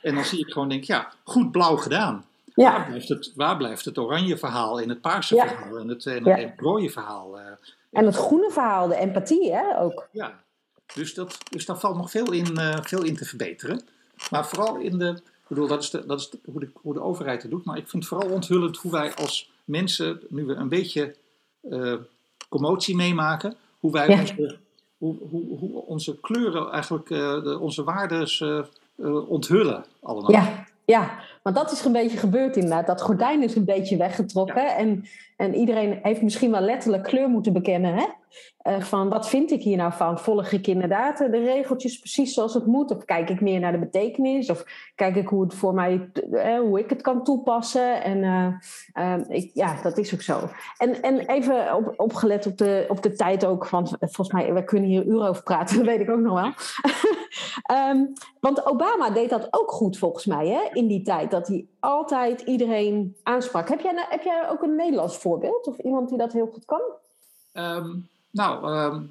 En 0.00 0.14
dan 0.14 0.24
zie 0.24 0.38
ik 0.38 0.52
gewoon, 0.52 0.68
denk 0.68 0.84
ja, 0.84 1.12
goed 1.24 1.50
blauw 1.50 1.76
gedaan. 1.76 2.24
Ja. 2.54 2.72
Waar, 2.72 2.86
blijft 2.86 3.08
het, 3.08 3.32
waar 3.34 3.56
blijft 3.56 3.84
het 3.84 3.98
oranje 3.98 4.36
verhaal 4.36 4.80
en 4.80 4.88
het 4.88 5.00
paarse 5.00 5.36
verhaal 5.36 5.78
en 5.78 5.88
het, 5.88 6.06
en 6.06 6.28
het, 6.28 6.42
het 6.42 6.52
rode 6.56 6.90
verhaal? 6.90 7.38
Uh, 7.38 7.44
en 7.90 8.06
het 8.06 8.16
groene 8.16 8.50
verhaal, 8.50 8.88
de 8.88 8.96
empathie, 8.96 9.52
hè, 9.52 9.80
ook. 9.80 10.08
Ja, 10.12 10.40
dus, 10.94 11.14
dat, 11.14 11.38
dus 11.50 11.66
daar 11.66 11.78
valt 11.78 11.96
nog 11.96 12.10
veel 12.10 12.32
in, 12.32 12.58
veel 12.82 13.04
in 13.04 13.16
te 13.16 13.24
verbeteren. 13.24 13.82
Maar 14.30 14.46
vooral 14.46 14.76
in 14.76 14.98
de, 14.98 15.22
bedoel, 15.50 15.68
dat 15.68 15.82
is, 15.82 15.90
de, 15.90 16.06
dat 16.06 16.20
is 16.20 16.30
de, 16.30 16.38
hoe, 16.44 16.60
de, 16.60 16.68
hoe, 16.74 16.92
de, 16.92 17.02
overheid 17.02 17.42
het 17.42 17.50
doet. 17.50 17.64
Maar 17.64 17.76
ik 17.76 17.88
vind 17.88 18.06
vooral 18.06 18.30
onthullend 18.30 18.76
hoe 18.76 18.92
wij 18.92 19.14
als 19.14 19.50
mensen, 19.64 20.20
nu 20.28 20.44
we 20.44 20.54
een 20.54 20.68
beetje 20.68 21.14
uh, 21.62 21.94
commotie 22.48 22.96
meemaken, 22.96 23.54
hoe 23.80 23.92
wij 23.92 24.08
ja. 24.08 24.20
onze, 24.20 24.58
hoe, 24.98 25.16
hoe, 25.30 25.58
hoe, 25.58 25.86
onze 25.86 26.20
kleuren 26.20 26.70
eigenlijk, 26.70 27.10
uh, 27.10 27.42
de, 27.42 27.58
onze 27.58 27.84
waarden 27.84 28.28
uh, 28.96 29.28
onthullen 29.30 29.84
allemaal. 30.02 30.32
Ja, 30.32 30.66
ja, 30.84 31.18
want 31.42 31.56
dat 31.56 31.72
is 31.72 31.84
een 31.84 31.92
beetje 31.92 32.16
gebeurd 32.16 32.56
inderdaad. 32.56 32.86
Dat 32.86 33.02
gordijn 33.02 33.42
is 33.42 33.54
een 33.54 33.64
beetje 33.64 33.96
weggetrokken. 33.96 34.62
Ja. 34.62 34.76
En, 34.76 35.04
en 35.36 35.54
iedereen 35.54 35.98
heeft 36.02 36.22
misschien 36.22 36.50
wel 36.50 36.60
letterlijk 36.60 37.02
kleur 37.02 37.28
moeten 37.28 37.52
bekennen. 37.52 37.94
Hè? 37.94 38.06
Uh, 38.62 38.80
van 38.80 39.08
wat 39.08 39.28
vind 39.28 39.50
ik 39.50 39.62
hier 39.62 39.76
nou 39.76 39.92
van? 39.92 40.18
Volg 40.18 40.50
ik 40.52 40.66
inderdaad 40.66 41.18
de 41.18 41.44
regeltjes 41.44 41.98
precies 41.98 42.34
zoals 42.34 42.54
het 42.54 42.66
moet? 42.66 42.90
Of 42.90 43.04
kijk 43.04 43.30
ik 43.30 43.40
meer 43.40 43.60
naar 43.60 43.72
de 43.72 43.78
betekenis? 43.78 44.50
Of 44.50 44.64
kijk 44.94 45.16
ik 45.16 45.28
hoe 45.28 45.42
het 45.42 45.54
voor 45.54 45.74
mij, 45.74 46.10
uh, 46.30 46.58
hoe 46.58 46.78
ik 46.78 46.90
het 46.90 47.02
kan 47.02 47.24
toepassen? 47.24 48.02
En 48.02 48.18
uh, 48.94 49.18
ik, 49.28 49.50
ja, 49.54 49.82
dat 49.82 49.98
is 49.98 50.14
ook 50.14 50.22
zo. 50.22 50.40
En, 50.78 51.02
en 51.02 51.18
even 51.18 51.74
op, 51.76 51.92
opgelet 51.96 52.46
op 52.46 52.58
de, 52.58 52.84
op 52.88 53.02
de 53.02 53.12
tijd 53.12 53.44
ook, 53.44 53.68
want 53.68 53.96
volgens 53.98 54.32
mij, 54.32 54.54
we 54.54 54.64
kunnen 54.64 54.88
hier 54.88 55.04
uren 55.04 55.28
over 55.28 55.42
praten, 55.42 55.76
dat 55.78 55.86
weet 55.86 56.00
ik 56.00 56.10
ook 56.10 56.20
nog 56.20 56.40
wel. 56.40 56.52
um, 57.90 58.12
want 58.40 58.66
Obama 58.66 59.10
deed 59.10 59.30
dat 59.30 59.48
ook 59.50 59.70
goed 59.70 59.98
volgens 59.98 60.26
mij, 60.26 60.48
hè, 60.48 60.68
in 60.72 60.86
die 60.86 61.02
tijd. 61.02 61.30
Dat 61.30 61.48
hij 61.48 61.66
altijd 61.80 62.40
iedereen 62.40 63.16
aansprak. 63.22 63.68
Heb 63.68 63.80
jij, 63.80 64.06
heb 64.08 64.22
jij 64.22 64.48
ook 64.50 64.62
een 64.62 64.76
Nederlands 64.76 65.16
voorbeeld? 65.16 65.66
Of 65.66 65.78
iemand 65.78 66.08
die 66.08 66.18
dat 66.18 66.32
heel 66.32 66.50
goed 66.52 66.64
kan? 66.64 66.82
Um, 67.52 68.08
nou, 68.30 68.78
um, 68.94 69.10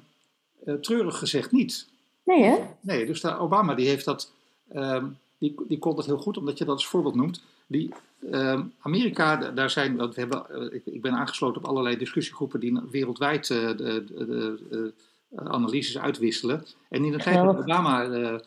uh, 0.64 0.74
treurig 0.74 1.18
gezegd 1.18 1.52
niet. 1.52 1.88
Nee, 2.24 2.42
hè? 2.42 2.56
Nee, 2.80 3.06
dus 3.06 3.20
de 3.20 3.38
Obama 3.38 3.74
die 3.74 3.88
heeft 3.88 4.04
dat, 4.04 4.32
um, 4.74 5.18
die, 5.38 5.54
die 5.68 5.78
kon 5.78 5.96
dat 5.96 6.06
heel 6.06 6.18
goed, 6.18 6.36
omdat 6.36 6.58
je 6.58 6.64
dat 6.64 6.74
als 6.74 6.86
voorbeeld 6.86 7.14
noemt. 7.14 7.42
Die, 7.66 7.94
um, 8.32 8.72
Amerika, 8.80 9.36
daar 9.36 9.70
zijn, 9.70 9.96
we 9.96 10.12
hebben, 10.14 10.46
uh, 10.50 10.74
ik, 10.74 10.86
ik, 10.86 11.02
ben 11.02 11.12
aangesloten 11.12 11.62
op 11.62 11.68
allerlei 11.68 11.96
discussiegroepen 11.96 12.60
die 12.60 12.80
wereldwijd 12.90 13.48
uh, 13.48 13.66
de, 13.66 14.04
de, 14.08 14.58
de 14.68 14.92
analyses 15.34 15.98
uitwisselen. 15.98 16.66
En 16.88 17.04
in 17.04 17.12
de 17.12 17.18
tijd 17.18 17.36
dat 17.36 17.58
Obama 17.58 18.40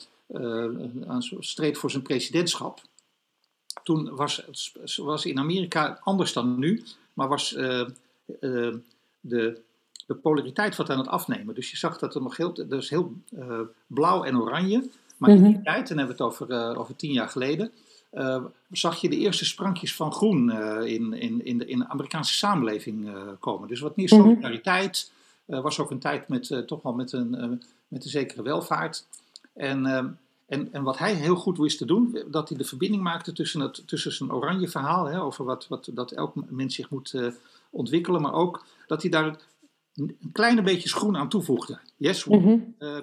streed 1.39 1.77
voor 1.77 1.91
zijn 1.91 2.03
presidentschap, 2.03 2.81
toen 3.83 4.15
was, 4.15 4.45
was 4.95 5.25
in 5.25 5.39
Amerika 5.39 5.99
anders 6.03 6.33
dan 6.33 6.59
nu, 6.59 6.83
maar 7.13 7.27
was 7.27 7.49
de 9.19 9.61
de 10.05 10.15
polariteit 10.15 10.75
wat 10.75 10.89
aan 10.89 10.97
het 10.97 11.07
afnemen. 11.07 11.55
Dus 11.55 11.71
je 11.71 11.77
zag 11.77 11.97
dat 11.97 12.15
er 12.15 12.21
nog 12.21 12.37
heel, 12.37 12.53
dus 12.53 12.89
heel 12.89 13.13
uh, 13.29 13.59
blauw 13.87 14.23
en 14.23 14.37
oranje. 14.37 14.89
Maar 15.17 15.29
in 15.29 15.43
die 15.43 15.61
tijd, 15.61 15.87
dan 15.87 15.97
hebben 15.97 16.17
we 16.17 16.23
het 16.23 16.31
over, 16.33 16.51
uh, 16.51 16.79
over 16.79 16.95
tien 16.95 17.11
jaar 17.11 17.29
geleden, 17.29 17.71
uh, 18.13 18.43
zag 18.71 19.01
je 19.01 19.09
de 19.09 19.17
eerste 19.17 19.45
sprankjes 19.45 19.95
van 19.95 20.11
groen 20.11 20.51
in, 20.85 21.13
in, 21.13 21.45
in, 21.45 21.57
de, 21.57 21.65
in 21.65 21.79
de 21.79 21.87
Amerikaanse 21.87 22.33
samenleving 22.33 23.09
komen. 23.39 23.67
Dus 23.67 23.79
wat 23.79 23.95
meer 23.95 24.09
solidariteit. 24.09 25.11
was 25.45 25.79
ook 25.79 25.91
een 25.91 25.99
tijd 25.99 26.27
met 26.27 26.63
toch 26.65 26.81
wel 26.81 26.93
met 26.93 27.11
een, 27.11 27.61
met 27.87 28.03
een 28.03 28.09
zekere 28.09 28.41
welvaart. 28.41 29.05
En, 29.53 29.85
en, 30.45 30.69
en 30.71 30.83
wat 30.83 30.97
hij 30.97 31.13
heel 31.13 31.35
goed 31.35 31.57
wist 31.57 31.77
te 31.77 31.85
doen, 31.85 32.17
dat 32.27 32.49
hij 32.49 32.57
de 32.57 32.63
verbinding 32.63 33.03
maakte 33.03 33.33
tussen, 33.33 33.61
het, 33.61 33.87
tussen 33.87 34.11
zijn 34.11 34.33
oranje 34.33 34.67
verhaal, 34.67 35.05
hè, 35.05 35.21
over 35.21 35.45
wat, 35.45 35.67
wat, 35.67 35.89
dat 35.91 36.11
elk 36.11 36.33
mens 36.49 36.75
zich 36.75 36.89
moet 36.89 37.15
ontwikkelen, 37.69 38.21
maar 38.21 38.33
ook 38.33 38.65
dat 38.87 39.01
hij 39.01 39.11
daar 39.11 39.37
een 39.95 40.17
kleine 40.31 40.61
beetje 40.61 40.89
schoen 40.89 41.17
aan 41.17 41.29
toevoegde. 41.29 41.79
Yes, 41.97 42.23
we, 42.23 42.35
mm 42.35 42.43
-hmm. 42.43 42.75
uh, 42.79 42.97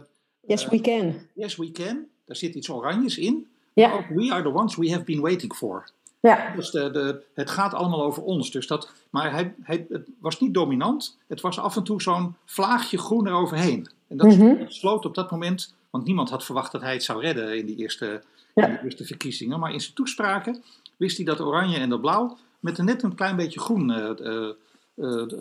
yes, 0.47 0.69
we 0.69 0.81
can. 0.81 1.15
Yes, 1.35 1.57
we 1.57 1.71
can. 1.73 2.07
Daar 2.25 2.37
zit 2.37 2.55
iets 2.55 2.71
oranjes 2.71 3.19
in. 3.19 3.47
Ja. 3.73 3.93
Ook 3.93 4.07
we 4.09 4.33
are 4.33 4.43
the 4.43 4.55
ones 4.55 4.77
we 4.77 4.91
have 4.91 5.05
been 5.05 5.21
waiting 5.21 5.55
for. 5.55 5.91
Ja. 6.21 6.53
Dus 6.57 6.71
de, 6.71 6.91
de, 6.91 7.23
het 7.35 7.51
gaat 7.51 7.75
allemaal 7.75 8.03
over 8.03 8.23
ons. 8.23 8.51
Dus 8.51 8.67
dat, 8.67 8.93
maar 9.11 9.33
hij, 9.33 9.55
hij, 9.63 9.87
het 9.89 10.09
was 10.21 10.41
niet 10.41 10.55
dominant. 10.55 11.19
Het 11.27 11.41
was 11.41 11.59
af 11.59 11.77
en 11.77 11.83
toe 11.83 12.03
zo'n 12.03 12.35
vlaagje 12.45 12.99
groen 12.99 13.27
eroverheen. 13.27 13.89
En 14.09 14.17
dat, 14.17 14.27
Mhm. 14.27 14.59
dat 14.59 14.73
sloot 14.73 15.05
op 15.05 15.15
dat 15.15 15.31
moment, 15.31 15.75
want 15.91 16.05
niemand 16.05 16.31
had 16.31 16.45
verwacht 16.45 16.73
dat 16.73 16.81
hij 16.81 16.93
het 16.93 17.03
zou 17.03 17.21
redden 17.21 17.59
in 17.59 17.67
die 17.67 17.77
eerste, 17.77 18.23
Ja. 18.55 18.67
in 18.67 18.73
die 18.73 18.83
eerste 18.85 19.05
verkiezingen. 19.05 19.61
Maar 19.61 19.73
in 19.73 19.81
zijn 19.81 19.95
toespraken 19.95 20.63
wist 20.97 21.17
hij 21.17 21.27
dat 21.27 21.41
oranje 21.41 21.79
en 21.79 21.89
dat 21.89 22.01
blauw 22.01 22.37
met 22.61 22.79
een 22.79 22.85
net 22.85 23.03
een 23.03 23.15
klein 23.15 23.37
beetje 23.37 23.61
groen 23.61 23.91
eh, 23.91 24.11
eh, 24.11 24.27
eh, 24.27 24.51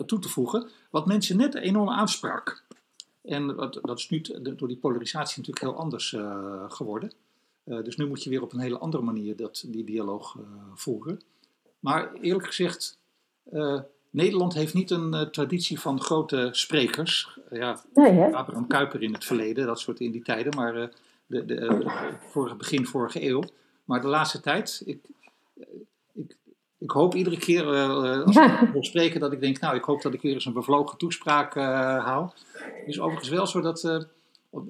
toe 0.06 0.18
te 0.18 0.28
voegen. 0.28 0.68
Wat 0.90 1.06
mensen 1.06 1.36
net 1.36 1.54
enorm 1.54 1.88
aansprak. 1.88 2.62
En 3.22 3.46
dat, 3.46 3.78
dat 3.82 3.98
is 3.98 4.08
nu 4.08 4.20
door 4.56 4.68
die 4.68 4.76
polarisatie 4.76 5.38
natuurlijk 5.38 5.66
heel 5.66 5.82
anders 5.82 6.12
eh, 6.12 6.64
geworden. 6.68 7.12
Eh, 7.64 7.82
dus 7.82 7.96
nu 7.96 8.06
moet 8.06 8.22
je 8.22 8.30
weer 8.30 8.42
op 8.42 8.52
een 8.52 8.60
hele 8.60 8.78
andere 8.78 9.02
manier 9.02 9.36
dat, 9.36 9.64
die 9.66 9.84
dialoog 9.84 10.36
eh, 10.36 10.42
voeren. 10.74 11.20
Maar 11.80 12.12
eerlijk 12.12 12.46
gezegd, 12.46 12.98
eh, 13.50 13.80
Nederland 14.10 14.54
heeft 14.54 14.74
niet 14.74 14.90
een 14.90 15.14
eh, 15.14 15.22
traditie 15.22 15.80
van 15.80 16.00
grote 16.00 16.48
sprekers. 16.52 17.38
Eh, 17.48 17.58
ja, 17.58 17.80
Nee? 17.94 18.34
Abraham 18.34 18.66
Kuyper 18.66 19.02
in 19.02 19.12
het 19.12 19.24
verleden, 19.24 19.66
dat 19.66 19.80
soort 19.80 20.00
in 20.00 20.10
die 20.10 20.22
tijden, 20.22 20.54
maar 20.56 20.76
eh, 20.76 20.88
de, 21.26 21.44
de, 21.44 21.54
eh, 21.54 22.12
vorige, 22.28 22.56
begin 22.56 22.86
vorige 22.86 23.26
eeuw. 23.28 23.42
Maar 23.84 24.00
de 24.00 24.06
laatste 24.06 24.40
tijd, 24.40 24.82
ik, 24.84 25.00
eh, 25.56 25.66
ik, 26.80 26.90
hoop 26.90 27.14
iedere 27.14 27.38
keer 27.38 27.72
eh, 27.72 27.84
eh, 27.84 28.24
als 28.24 28.34
Ja. 28.34 28.60
ik 28.62 28.72
wil 28.72 28.84
spreken 28.84 29.20
dat 29.20 29.32
ik 29.32 29.40
denk, 29.40 29.60
nou, 29.60 29.76
ik 29.76 29.84
hoop 29.84 30.02
dat 30.02 30.14
ik 30.14 30.22
weer 30.22 30.34
eens 30.34 30.44
een 30.44 30.52
bevlogen 30.52 30.98
toespraak 30.98 31.56
eh 31.56 32.04
hou. 32.04 32.28
Het 32.52 32.86
is 32.86 33.00
overigens 33.00 33.28
wel 33.28 33.46
zo 33.46 33.60
dat, 33.60 33.84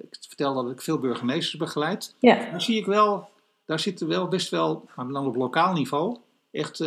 ik 0.01 0.17
vertel 0.29 0.55
dat 0.55 0.71
ik 0.71 0.83
veel 0.83 0.99
burgemeesters 0.99 1.57
begeleid. 1.57 2.15
Ja. 2.19 2.35
Daar 2.51 2.63
zie 2.63 2.79
ik 2.79 2.87
wel, 2.87 3.29
daar 3.65 3.81
zitten 3.81 4.09
wel 4.09 4.29
best 4.29 4.49
wel, 4.51 4.89
maar 4.97 5.09
dan 5.09 5.27
op 5.27 5.37
lokaal 5.37 5.73
niveau, 5.73 6.17
echt 6.51 6.85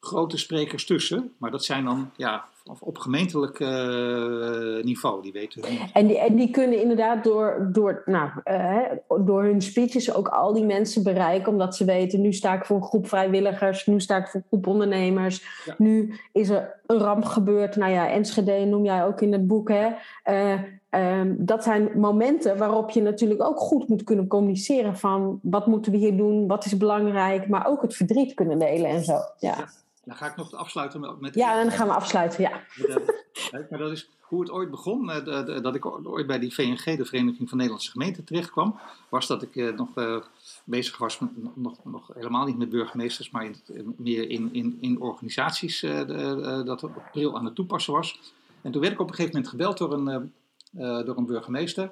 grote 0.00 0.36
sprekers 0.36 0.86
tussen. 0.86 1.34
Maar 1.38 1.50
dat 1.50 1.64
zijn 1.64 1.84
dan, 1.84 2.10
ja, 2.16 2.48
op, 2.68 2.78
op 2.80 2.98
gemeentelijk 2.98 3.60
eh, 3.60 4.84
niveau, 4.84 5.22
die 5.22 5.32
weten 5.32 5.62
hun 5.66 5.78
En 5.92 6.06
die, 6.06 6.18
en 6.18 6.36
die 6.36 6.50
kunnen 6.50 6.80
inderdaad 6.80 7.24
door, 7.24 7.68
door, 7.72 8.02
nou, 8.04 8.30
eh, 8.44 8.76
door 9.24 9.42
hun 9.42 9.60
speeches 9.60 10.14
ook 10.14 10.28
al 10.28 10.52
die 10.52 10.64
mensen 10.64 11.02
bereiken. 11.02 11.52
Omdat 11.52 11.76
ze 11.76 11.84
weten, 11.84 12.20
nu 12.20 12.32
sta 12.32 12.54
ik 12.54 12.64
voor 12.64 12.76
een 12.76 12.82
groep 12.82 13.08
vrijwilligers. 13.08 13.86
Nu 13.86 14.00
sta 14.00 14.16
ik 14.16 14.26
voor 14.28 14.40
een 14.40 14.46
groep 14.48 14.66
ondernemers. 14.66 15.62
Ja. 15.64 15.74
Nu 15.78 16.14
is 16.32 16.48
er 16.48 16.80
een 16.86 16.98
ramp 16.98 17.24
gebeurd. 17.24 17.76
Nou 17.76 17.92
ja, 17.92 18.10
Enschede 18.10 18.64
noem 18.64 18.84
jij 18.84 19.04
ook 19.04 19.20
in 19.20 19.32
het 19.32 19.46
boek. 19.46 19.68
Hè? 19.68 19.88
Eh, 20.22 20.52
ehm, 20.90 21.34
dat 21.38 21.64
zijn 21.64 21.90
momenten 21.94 22.58
waarop 22.58 22.90
je 22.90 23.02
natuurlijk 23.02 23.42
ook 23.42 23.58
goed 23.58 23.88
moet 23.88 24.04
kunnen 24.04 24.26
communiceren. 24.26 24.96
Van 24.96 25.40
wat 25.42 25.66
moeten 25.66 25.92
we 25.92 25.98
hier 25.98 26.16
doen? 26.16 26.46
Wat 26.46 26.64
is 26.64 26.76
belangrijk? 26.76 27.48
Maar 27.48 27.66
ook 27.66 27.82
het 27.82 27.96
verdriet 27.96 28.34
kunnen 28.34 28.58
delen 28.58 28.90
en 28.90 29.04
zo. 29.04 29.16
Ja. 29.38 29.68
Dan 30.08 30.16
ga 30.16 30.26
ik 30.26 30.36
nog 30.36 30.54
afsluiten 30.54 31.16
met... 31.20 31.34
Ja, 31.34 31.58
en 31.58 31.68
dan 31.68 31.76
gaan 31.76 31.86
we 31.86 31.92
afsluiten, 31.92 32.42
ja. 32.42 32.62
Maar 33.70 33.78
dat 33.78 33.90
is 33.90 34.08
hoe 34.20 34.40
het 34.40 34.50
ooit 34.50 34.70
begon, 34.70 35.06
dat 35.62 35.74
ik 35.74 35.86
ooit 35.86 36.26
bij 36.26 36.38
die 36.38 36.54
VNG, 36.54 36.96
de 36.96 37.04
Vereniging 37.04 37.48
van 37.48 37.56
Nederlandse 37.56 37.90
Gemeenten, 37.90 38.24
terecht 38.24 38.50
kwam, 38.50 38.78
was 39.08 39.26
dat 39.26 39.42
ik 39.42 39.76
nog 39.76 39.88
bezig 40.64 40.98
was, 40.98 41.18
met, 41.18 41.30
nog, 41.54 41.84
nog 41.84 42.10
helemaal 42.14 42.46
niet 42.46 42.58
met 42.58 42.68
burgemeesters, 42.68 43.30
maar 43.30 43.44
in, 43.44 43.94
meer 43.96 44.30
in, 44.30 44.48
in, 44.52 44.78
in 44.80 45.00
organisaties, 45.00 45.80
dat 46.64 46.82
op 46.82 47.02
bril 47.12 47.36
aan 47.36 47.44
het 47.44 47.54
toepassen 47.54 47.92
was. 47.92 48.20
En 48.62 48.72
toen 48.72 48.80
werd 48.80 48.92
ik 48.92 49.00
op 49.00 49.08
een 49.08 49.14
gegeven 49.14 49.34
moment 49.34 49.50
gebeld 49.50 49.78
door 49.78 49.92
een, 49.92 50.32
door 51.04 51.16
een 51.16 51.26
burgemeester. 51.26 51.90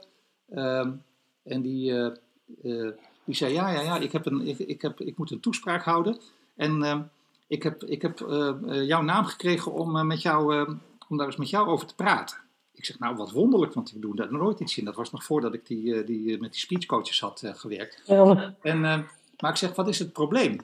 Ehm, 0.50 0.90
en 1.42 1.62
die, 1.62 2.12
die 3.24 3.34
zei, 3.34 3.52
ja, 3.52 3.70
ja, 3.70 3.80
ja, 3.80 3.98
ik, 3.98 4.12
heb 4.12 4.26
een, 4.26 4.46
ik, 4.46 4.58
ik, 4.58 4.82
heb, 4.82 5.00
ik 5.00 5.16
moet 5.18 5.30
een 5.30 5.40
toespraak 5.40 5.82
houden. 5.82 6.20
En 6.56 6.82
ehm, 6.82 7.00
ik 7.46 7.62
heb, 7.62 7.84
ik 7.84 8.02
heb 8.02 8.20
eh, 8.20 8.48
eh, 8.48 8.86
jouw 8.86 9.02
naam 9.02 9.24
gekregen 9.24 9.72
om, 9.72 9.96
eh, 9.96 10.02
met 10.02 10.22
jou, 10.22 10.68
om 11.08 11.16
daar 11.16 11.26
eens 11.26 11.36
met 11.36 11.50
jou 11.50 11.68
over 11.68 11.86
te 11.86 11.94
praten. 11.94 12.36
Ik 12.72 12.84
zeg, 12.84 12.98
nou 12.98 13.16
wat 13.16 13.30
wonderlijk, 13.30 13.72
want 13.72 13.94
ik 13.94 14.02
doe 14.02 14.16
daar 14.16 14.32
nooit 14.32 14.60
iets 14.60 14.78
in. 14.78 14.84
Dat 14.84 14.94
was 14.94 15.12
nog 15.12 15.24
voordat 15.24 15.54
ik 15.54 15.66
die, 15.66 16.04
die, 16.04 16.40
met 16.40 16.52
die 16.52 16.60
speechcoaches 16.60 17.20
had 17.20 17.42
gewerkt. 17.44 18.02
En, 18.60 18.80
maar 19.40 19.50
ik 19.50 19.56
zeg, 19.56 19.74
wat 19.74 19.88
is 19.88 19.98
het 19.98 20.12
probleem? 20.12 20.60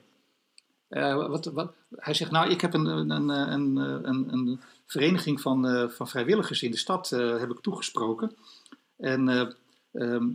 wat, 0.89 1.45
wat, 1.45 1.73
hij 1.97 2.15
zegt, 2.15 2.31
nou, 2.31 2.51
ik 2.51 2.61
heb 2.61 2.75
een, 2.75 2.87
een, 2.87 3.11
een, 3.29 3.77
een, 3.77 4.33
een 4.33 4.61
vereniging 4.87 5.41
van, 5.41 5.91
van 5.91 6.09
vrijwilligers 6.09 6.63
in 6.63 6.71
de 6.71 6.77
stad 6.77 7.11
heb 7.11 7.51
ik 7.51 7.61
toegesproken. 7.61 8.37
En 8.97 9.29
ehm, 9.93 10.29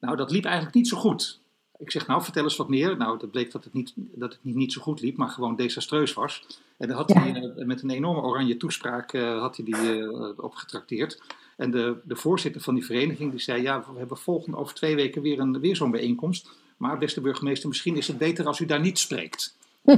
nou, 0.00 0.16
dat 0.16 0.30
liep 0.30 0.44
eigenlijk 0.44 0.74
niet 0.74 0.88
zo 0.88 0.96
goed. 0.96 1.41
Ik 1.82 1.90
zeg, 1.90 2.06
nou, 2.06 2.22
vertel 2.22 2.42
eens 2.42 2.56
wat 2.56 2.68
meer. 2.68 2.96
Nou, 2.96 3.18
dat 3.18 3.30
bleek 3.30 3.52
dat 3.52 3.64
het 3.64 3.72
niet, 3.72 3.92
dat 3.94 4.32
het 4.32 4.38
niet, 4.42 4.54
niet 4.54 4.72
zo 4.72 4.80
goed 4.80 5.00
liep, 5.00 5.16
maar 5.16 5.28
gewoon 5.28 5.56
desastreus 5.56 6.14
was. 6.14 6.46
En 6.76 6.88
dan 6.88 6.96
had 6.96 7.12
hij 7.12 7.34
eh, 7.34 7.64
met 7.66 7.82
een 7.82 7.90
enorme 7.90 8.20
oranje 8.20 8.56
toespraak 8.56 9.12
uh, 9.12 9.40
had 9.40 9.56
hij 9.56 9.64
die 9.64 9.76
uh, 9.76 10.28
opgetrakteerd. 10.36 11.22
En 11.56 11.70
de, 11.70 11.96
de 12.04 12.16
voorzitter 12.16 12.60
van 12.60 12.74
die 12.74 12.84
vereniging 12.84 13.30
die 13.30 13.40
zei, 13.40 13.62
ja, 13.62 13.84
we 13.92 13.98
hebben 13.98 14.16
volgende 14.16 14.56
over 14.56 14.74
twee 14.74 14.94
weken 14.94 15.22
weer, 15.22 15.38
een, 15.38 15.60
weer 15.60 15.76
zo'n 15.76 15.90
bijeenkomst. 15.90 16.50
Maar 16.76 16.98
beste 16.98 17.20
burgemeester, 17.20 17.68
misschien 17.68 17.96
is 17.96 18.08
het 18.08 18.18
beter 18.18 18.46
als 18.46 18.60
u 18.60 18.66
daar 18.66 18.80
niet 18.80 18.98
spreekt. 18.98 19.56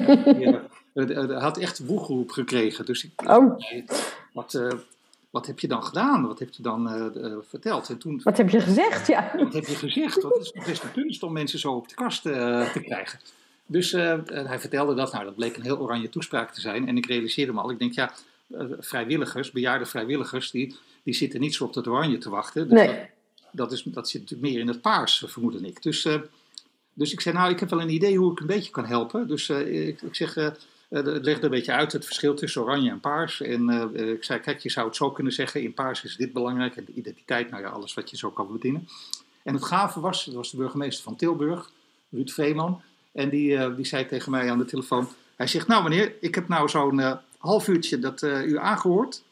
Hij 0.94 1.26
had 1.38 1.58
echt 1.58 1.86
woegeroep 1.86 2.30
gekregen. 2.30 2.86
Dus 2.86 3.04
ik, 3.04 3.30
oh. 3.30 3.58
wat, 4.32 4.60
wat 5.34 5.46
heb 5.46 5.58
je 5.58 5.68
dan 5.68 5.84
gedaan? 5.84 6.26
Wat 6.26 6.38
heb 6.38 6.54
je 6.54 6.62
dan 6.62 7.12
uh, 7.16 7.36
verteld? 7.48 7.88
En 7.88 7.98
toen, 7.98 8.20
wat 8.24 8.36
heb 8.36 8.50
je 8.50 8.60
gezegd? 8.60 9.06
Ja. 9.06 9.32
Wat 9.36 9.52
heb 9.52 9.66
je 9.66 9.74
gezegd? 9.74 10.22
Dat 10.22 10.38
is 10.40 10.52
best 10.66 10.82
een 10.82 10.92
kunst 10.92 11.22
om 11.22 11.32
mensen 11.32 11.58
zo 11.58 11.72
op 11.72 11.88
de 11.88 11.94
kast 11.94 12.26
uh, 12.26 12.72
te 12.72 12.80
krijgen. 12.80 13.20
Dus 13.66 13.92
hij 13.92 14.58
vertelde 14.60 14.94
dat. 14.94 15.12
Nou, 15.12 15.24
dat 15.24 15.34
bleek 15.34 15.56
een 15.56 15.62
heel 15.62 15.78
oranje 15.78 16.08
toespraak 16.08 16.52
te 16.52 16.60
zijn. 16.60 16.88
En 16.88 16.96
ik 16.96 17.06
realiseerde 17.06 17.52
me 17.52 17.60
al, 17.60 17.70
ik 17.70 17.78
denk 17.78 17.92
ja, 17.92 18.12
vrijwilligers, 18.78 19.50
bejaarde 19.50 19.86
vrijwilligers, 19.86 20.50
die, 20.50 20.76
die 21.02 21.14
zitten 21.14 21.40
niet 21.40 21.54
zo 21.54 21.64
op 21.64 21.72
dat 21.72 21.86
oranje 21.86 22.18
te 22.18 22.30
wachten. 22.30 22.68
Dus 22.68 22.78
nee. 22.78 22.86
dat, 22.86 23.06
dat, 23.52 23.72
is, 23.72 23.82
dat 23.82 24.08
zit 24.08 24.20
natuurlijk 24.20 24.50
meer 24.50 24.60
in 24.60 24.68
het 24.68 24.80
paars, 24.80 25.24
vermoed 25.26 25.62
ik. 25.62 25.82
Dus, 25.82 26.08
dus 26.92 27.12
ik 27.12 27.20
zei, 27.20 27.34
nou, 27.34 27.50
ik 27.50 27.60
heb 27.60 27.70
wel 27.70 27.80
een 27.80 27.94
idee 27.94 28.16
hoe 28.16 28.32
ik 28.32 28.40
een 28.40 28.46
beetje 28.46 28.70
kan 28.70 28.86
helpen. 28.86 29.28
Dus 29.28 29.48
ik, 29.48 30.02
ik 30.02 30.14
zeg 30.14 30.52
het 30.94 31.08
eh, 31.08 31.22
legde 31.22 31.44
een 31.44 31.50
beetje 31.50 31.72
uit 31.72 31.92
het 31.92 32.04
verschil 32.04 32.34
tussen 32.34 32.62
oranje 32.62 32.90
en 32.90 33.00
paars. 33.00 33.40
En 33.40 33.90
uh, 33.94 34.12
ik 34.12 34.24
zei, 34.24 34.40
kijk, 34.40 34.60
je 34.60 34.70
zou 34.70 34.86
het 34.86 34.96
zo 34.96 35.10
kunnen 35.10 35.32
zeggen, 35.32 35.62
in 35.62 35.74
paars 35.74 36.04
is 36.04 36.16
dit 36.16 36.32
belangrijk. 36.32 36.76
En 36.76 36.84
de 36.84 36.92
identiteit, 36.92 37.50
nou 37.50 37.62
ja, 37.62 37.68
alles 37.68 37.94
wat 37.94 38.10
je 38.10 38.16
zo 38.16 38.30
kan 38.30 38.52
bedienen. 38.52 38.88
En 39.42 39.54
het 39.54 39.64
gave 39.64 40.00
was, 40.00 40.24
dat 40.24 40.34
was 40.34 40.50
de 40.50 40.56
burgemeester 40.56 41.04
van 41.04 41.16
Tilburg, 41.16 41.70
Ruud 42.10 42.30
Veeman. 42.30 42.82
En 43.12 43.28
die, 43.28 43.50
uh, 43.50 43.76
die 43.76 43.86
zei 43.86 44.06
tegen 44.06 44.30
mij 44.30 44.50
aan 44.50 44.58
de 44.58 44.64
telefoon, 44.64 45.08
hij 45.36 45.46
zegt, 45.46 45.66
nou 45.66 45.82
meneer, 45.82 46.14
ik 46.20 46.34
heb 46.34 46.48
nou 46.48 46.68
zo'n 46.68 47.18
half 47.38 47.68
uurtje 47.68 47.98
dat 47.98 48.22
u 48.22 48.58
aangehoord. 48.58 49.22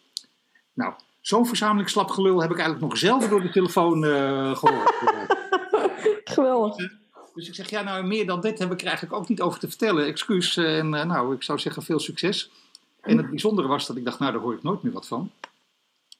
Nou, 0.72 0.94
zo'n 1.20 1.46
verzameling 1.46 1.90
slapgelul 1.90 2.40
heb 2.40 2.50
ik 2.50 2.58
eigenlijk 2.58 2.86
nog 2.90 2.98
zelden 2.98 3.30
door 3.30 3.42
de 3.42 3.50
telefoon 3.50 4.04
gehoord. 4.56 4.94
Geweldig. 6.34 7.01
Dus 7.34 7.48
ik 7.48 7.54
zeg, 7.54 7.70
ja, 7.70 7.82
nou, 7.82 8.04
meer 8.04 8.26
dan 8.26 8.40
dit 8.40 8.58
heb 8.58 8.72
ik 8.72 8.80
er 8.80 8.86
eigenlijk 8.86 9.16
ook 9.16 9.28
niet 9.28 9.40
over 9.40 9.60
te 9.60 9.68
vertellen. 9.68 10.06
Excuus. 10.06 10.56
Eh, 10.56 10.78
en 10.78 10.92
uh, 10.92 11.04
nou, 11.04 11.34
ik 11.34 11.42
zou 11.42 11.58
zeggen, 11.58 11.82
veel 11.82 11.98
succes. 11.98 12.50
En 13.00 13.16
het 13.16 13.30
bijzondere 13.30 13.68
was 13.68 13.86
dat 13.86 13.96
ik 13.96 14.04
dacht, 14.04 14.18
nou, 14.18 14.32
daar 14.32 14.40
hoor 14.40 14.54
ik 14.54 14.62
nooit 14.62 14.82
meer 14.82 14.92
wat 14.92 15.06
van. 15.06 15.30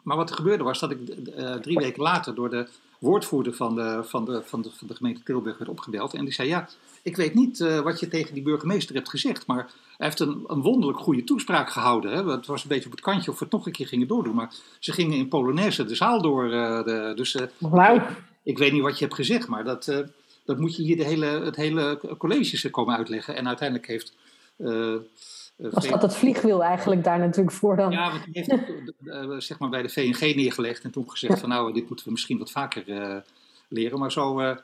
Maar 0.03 0.17
wat 0.17 0.31
er 0.31 0.37
gebeurde 0.37 0.65
was 0.65 0.79
dat 0.79 0.91
ik 0.91 0.99
uh, 1.37 1.55
drie 1.55 1.77
weken 1.77 2.03
later 2.03 2.35
door 2.35 2.51
de 2.51 2.69
woordvoerder 2.99 3.55
van 3.55 3.75
de, 3.75 4.01
van, 4.05 4.25
de, 4.25 4.43
van, 4.45 4.63
de, 4.63 4.71
van 4.71 4.87
de 4.87 4.95
gemeente 4.95 5.23
Tilburg 5.23 5.59
werd 5.59 5.71
opgebeld. 5.71 6.15
En 6.15 6.25
die 6.25 6.35
zei, 6.35 6.49
ja, 6.49 6.69
ik 7.03 7.17
weet 7.17 7.35
niet 7.35 7.61
uh, 7.61 7.81
wat 7.81 8.01
je 8.01 8.09
tegen 8.09 8.35
die 8.35 8.43
burgemeester 8.43 8.95
hebt 8.95 9.09
gezegd, 9.09 9.47
maar 9.47 9.71
hij 9.97 10.07
heeft 10.07 10.21
een, 10.21 10.45
een 10.47 10.63
wonderlijk 10.63 10.99
goede 10.99 11.25
toespraak 11.25 11.71
gehouden. 11.71 12.13
Hè? 12.13 12.31
Het 12.31 12.47
was 12.47 12.63
een 12.63 12.69
beetje 12.69 12.87
op 12.87 12.91
het 12.91 13.01
kantje 13.01 13.31
of 13.31 13.39
we 13.39 13.45
het 13.45 13.53
nog 13.53 13.67
een 13.67 13.73
keer 13.73 13.87
gingen 13.87 14.07
doordoen. 14.07 14.35
Maar 14.35 14.55
ze 14.79 14.93
gingen 14.93 15.19
in 15.19 15.29
Polonaise 15.29 15.85
de 15.85 15.95
zaal 15.95 16.23
door. 16.23 16.49
de, 16.49 17.13
dus 17.17 17.37
ik 18.43 18.59
weet 18.59 18.73
niet 18.73 18.83
wat 18.83 18.99
je 18.99 19.05
hebt 19.05 19.17
gezegd, 19.17 19.49
maar 19.49 19.65
dat 19.65 20.05
dat 20.45 20.59
moet 20.59 20.76
je 20.76 20.82
hier 20.82 20.97
de 20.97 21.05
hele, 21.05 21.26
het 21.26 21.57
hele 21.57 22.01
college 22.18 22.70
komen 22.70 22.97
uitleggen. 22.97 23.36
En 23.36 23.47
uiteindelijk 23.47 23.88
heeft. 23.88 24.14
Uh, 24.57 24.97
was 25.57 25.88
dat 25.88 26.03
het 26.03 26.16
vliegwiel 26.16 26.64
eigenlijk 26.64 27.05
daar 27.05 27.18
natuurlijk 27.18 27.57
voor 27.57 27.76
dan? 27.76 27.90
Ja, 27.90 28.11
want 28.11 28.24
die 28.24 28.32
heeft 28.32 28.51
het 28.51 28.93
uh, 29.05 29.38
zeg 29.38 29.59
maar 29.59 29.68
bij 29.68 29.82
de 29.82 29.88
VNG 29.88 30.34
neergelegd 30.34 30.84
en 30.84 30.90
toen 30.90 31.11
gezegd 31.11 31.40
van 31.40 31.49
nou, 31.49 31.72
dit 31.72 31.88
moeten 31.88 32.05
we 32.07 32.12
misschien 32.12 32.38
wat 32.38 32.51
vaker 32.51 32.88
uh, 32.88 33.16
leren. 33.68 33.99
Maar 33.99 34.12
zo, 34.12 34.57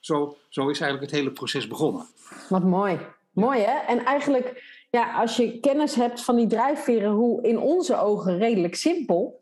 zo, 0.00 0.36
zo 0.48 0.68
is 0.68 0.80
eigenlijk 0.80 1.10
het 1.10 1.20
hele 1.20 1.32
proces 1.32 1.68
begonnen. 1.68 2.06
Wat 2.48 2.64
mooi. 2.64 2.98
Mooi 3.32 3.60
hè? 3.60 3.78
En 3.86 4.04
eigenlijk, 4.04 4.64
ja, 4.90 5.20
als 5.20 5.36
je 5.36 5.60
kennis 5.60 5.94
hebt 5.94 6.20
van 6.20 6.36
die 6.36 6.46
drijfveren, 6.46 7.10
hoe 7.10 7.42
in 7.42 7.58
onze 7.58 8.00
ogen 8.00 8.38
redelijk 8.38 8.74
simpel, 8.74 9.40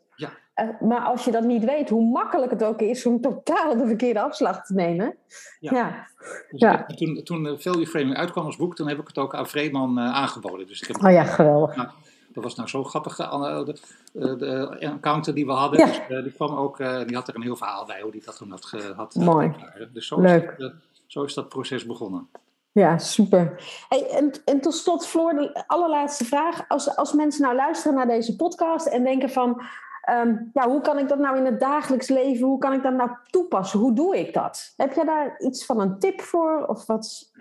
eh, 0.53 0.81
maar 0.81 1.01
als 1.01 1.25
je 1.25 1.31
dat 1.31 1.43
niet 1.43 1.63
weet, 1.63 1.89
hoe 1.89 2.11
makkelijk 2.11 2.51
het 2.51 2.63
ook 2.63 2.79
is 2.79 3.05
om 3.05 3.21
totaal 3.21 3.77
de 3.77 3.87
verkeerde 3.87 4.21
afslag 4.21 4.65
te 4.65 4.73
nemen. 4.73 5.15
Ja. 5.59 6.07
ja. 6.49 6.87
Dus 6.87 6.97
toen, 6.97 7.23
toen 7.23 7.45
uh, 7.45 7.57
Value 7.57 7.87
Framing 7.87 8.17
uitkwam 8.17 8.45
als 8.45 8.55
boek, 8.55 8.75
toen 8.75 8.87
heb 8.87 8.99
ik 8.99 9.07
het 9.07 9.17
ook 9.17 9.35
aan 9.35 9.47
Vreeman 9.47 9.99
uh, 9.99 10.13
aangeboden. 10.13 10.67
Dus 10.67 10.81
ik 10.81 10.87
heb, 10.87 11.03
oh 11.03 11.11
ja, 11.11 11.23
geweldig. 11.23 11.75
Nou, 11.75 11.89
dat 12.33 12.43
was 12.43 12.55
nou 12.55 12.69
zo 12.69 12.83
grappig. 12.83 13.15
De, 13.15 14.35
de 14.37 14.89
accountant 14.93 15.35
die 15.35 15.45
we 15.45 15.51
hadden, 15.51 15.79
ja. 15.79 15.85
dus, 16.07 16.23
die 16.23 16.33
kwam 16.33 16.55
ook, 16.55 16.77
die 16.77 17.15
had 17.15 17.27
er 17.27 17.35
een 17.35 17.41
heel 17.41 17.55
verhaal 17.55 17.85
bij 17.85 18.01
hoe 18.01 18.11
die 18.11 18.23
dat 18.25 18.37
toen 18.37 18.51
had 18.51 18.65
gehad. 18.65 19.15
Mooi. 19.15 19.53
Dus 19.93 20.07
zo 20.07 20.21
Leuk. 20.21 20.55
Is, 20.57 20.71
zo 21.07 21.23
is 21.23 21.33
dat 21.33 21.49
proces 21.49 21.85
begonnen. 21.85 22.29
Ja, 22.71 22.97
super. 22.97 23.63
Hey, 23.89 24.09
en, 24.09 24.31
en 24.45 24.61
tot 24.61 24.75
slot, 24.75 25.07
Floor, 25.07 25.33
de 25.33 25.63
allerlaatste 25.67 26.25
vraag. 26.25 26.67
Als, 26.67 26.95
als 26.95 27.13
mensen 27.13 27.41
nou 27.41 27.55
luisteren 27.55 27.97
naar 27.97 28.07
deze 28.07 28.35
podcast 28.35 28.87
en 28.87 29.03
denken 29.03 29.29
van... 29.29 29.61
Ehm, 30.05 30.35
ja, 30.53 30.69
hoe 30.69 30.81
kan 30.81 30.99
ik 30.99 31.07
dat 31.07 31.19
nou 31.19 31.37
in 31.37 31.45
het 31.45 31.59
dagelijks 31.59 32.07
leven, 32.07 32.47
hoe 32.47 32.59
kan 32.59 32.73
ik 32.73 32.83
dat 32.83 32.93
nou 32.93 33.09
toepassen? 33.29 33.79
Hoe 33.79 33.93
doe 33.93 34.17
ik 34.17 34.33
dat? 34.33 34.73
Heb 34.77 34.93
jij 34.93 35.05
daar 35.05 35.39
iets 35.39 35.65
van 35.65 35.79
een 35.79 35.99
tip 35.99 36.21
voor? 36.21 36.65
Of 36.65 36.85
wat? 36.85 37.31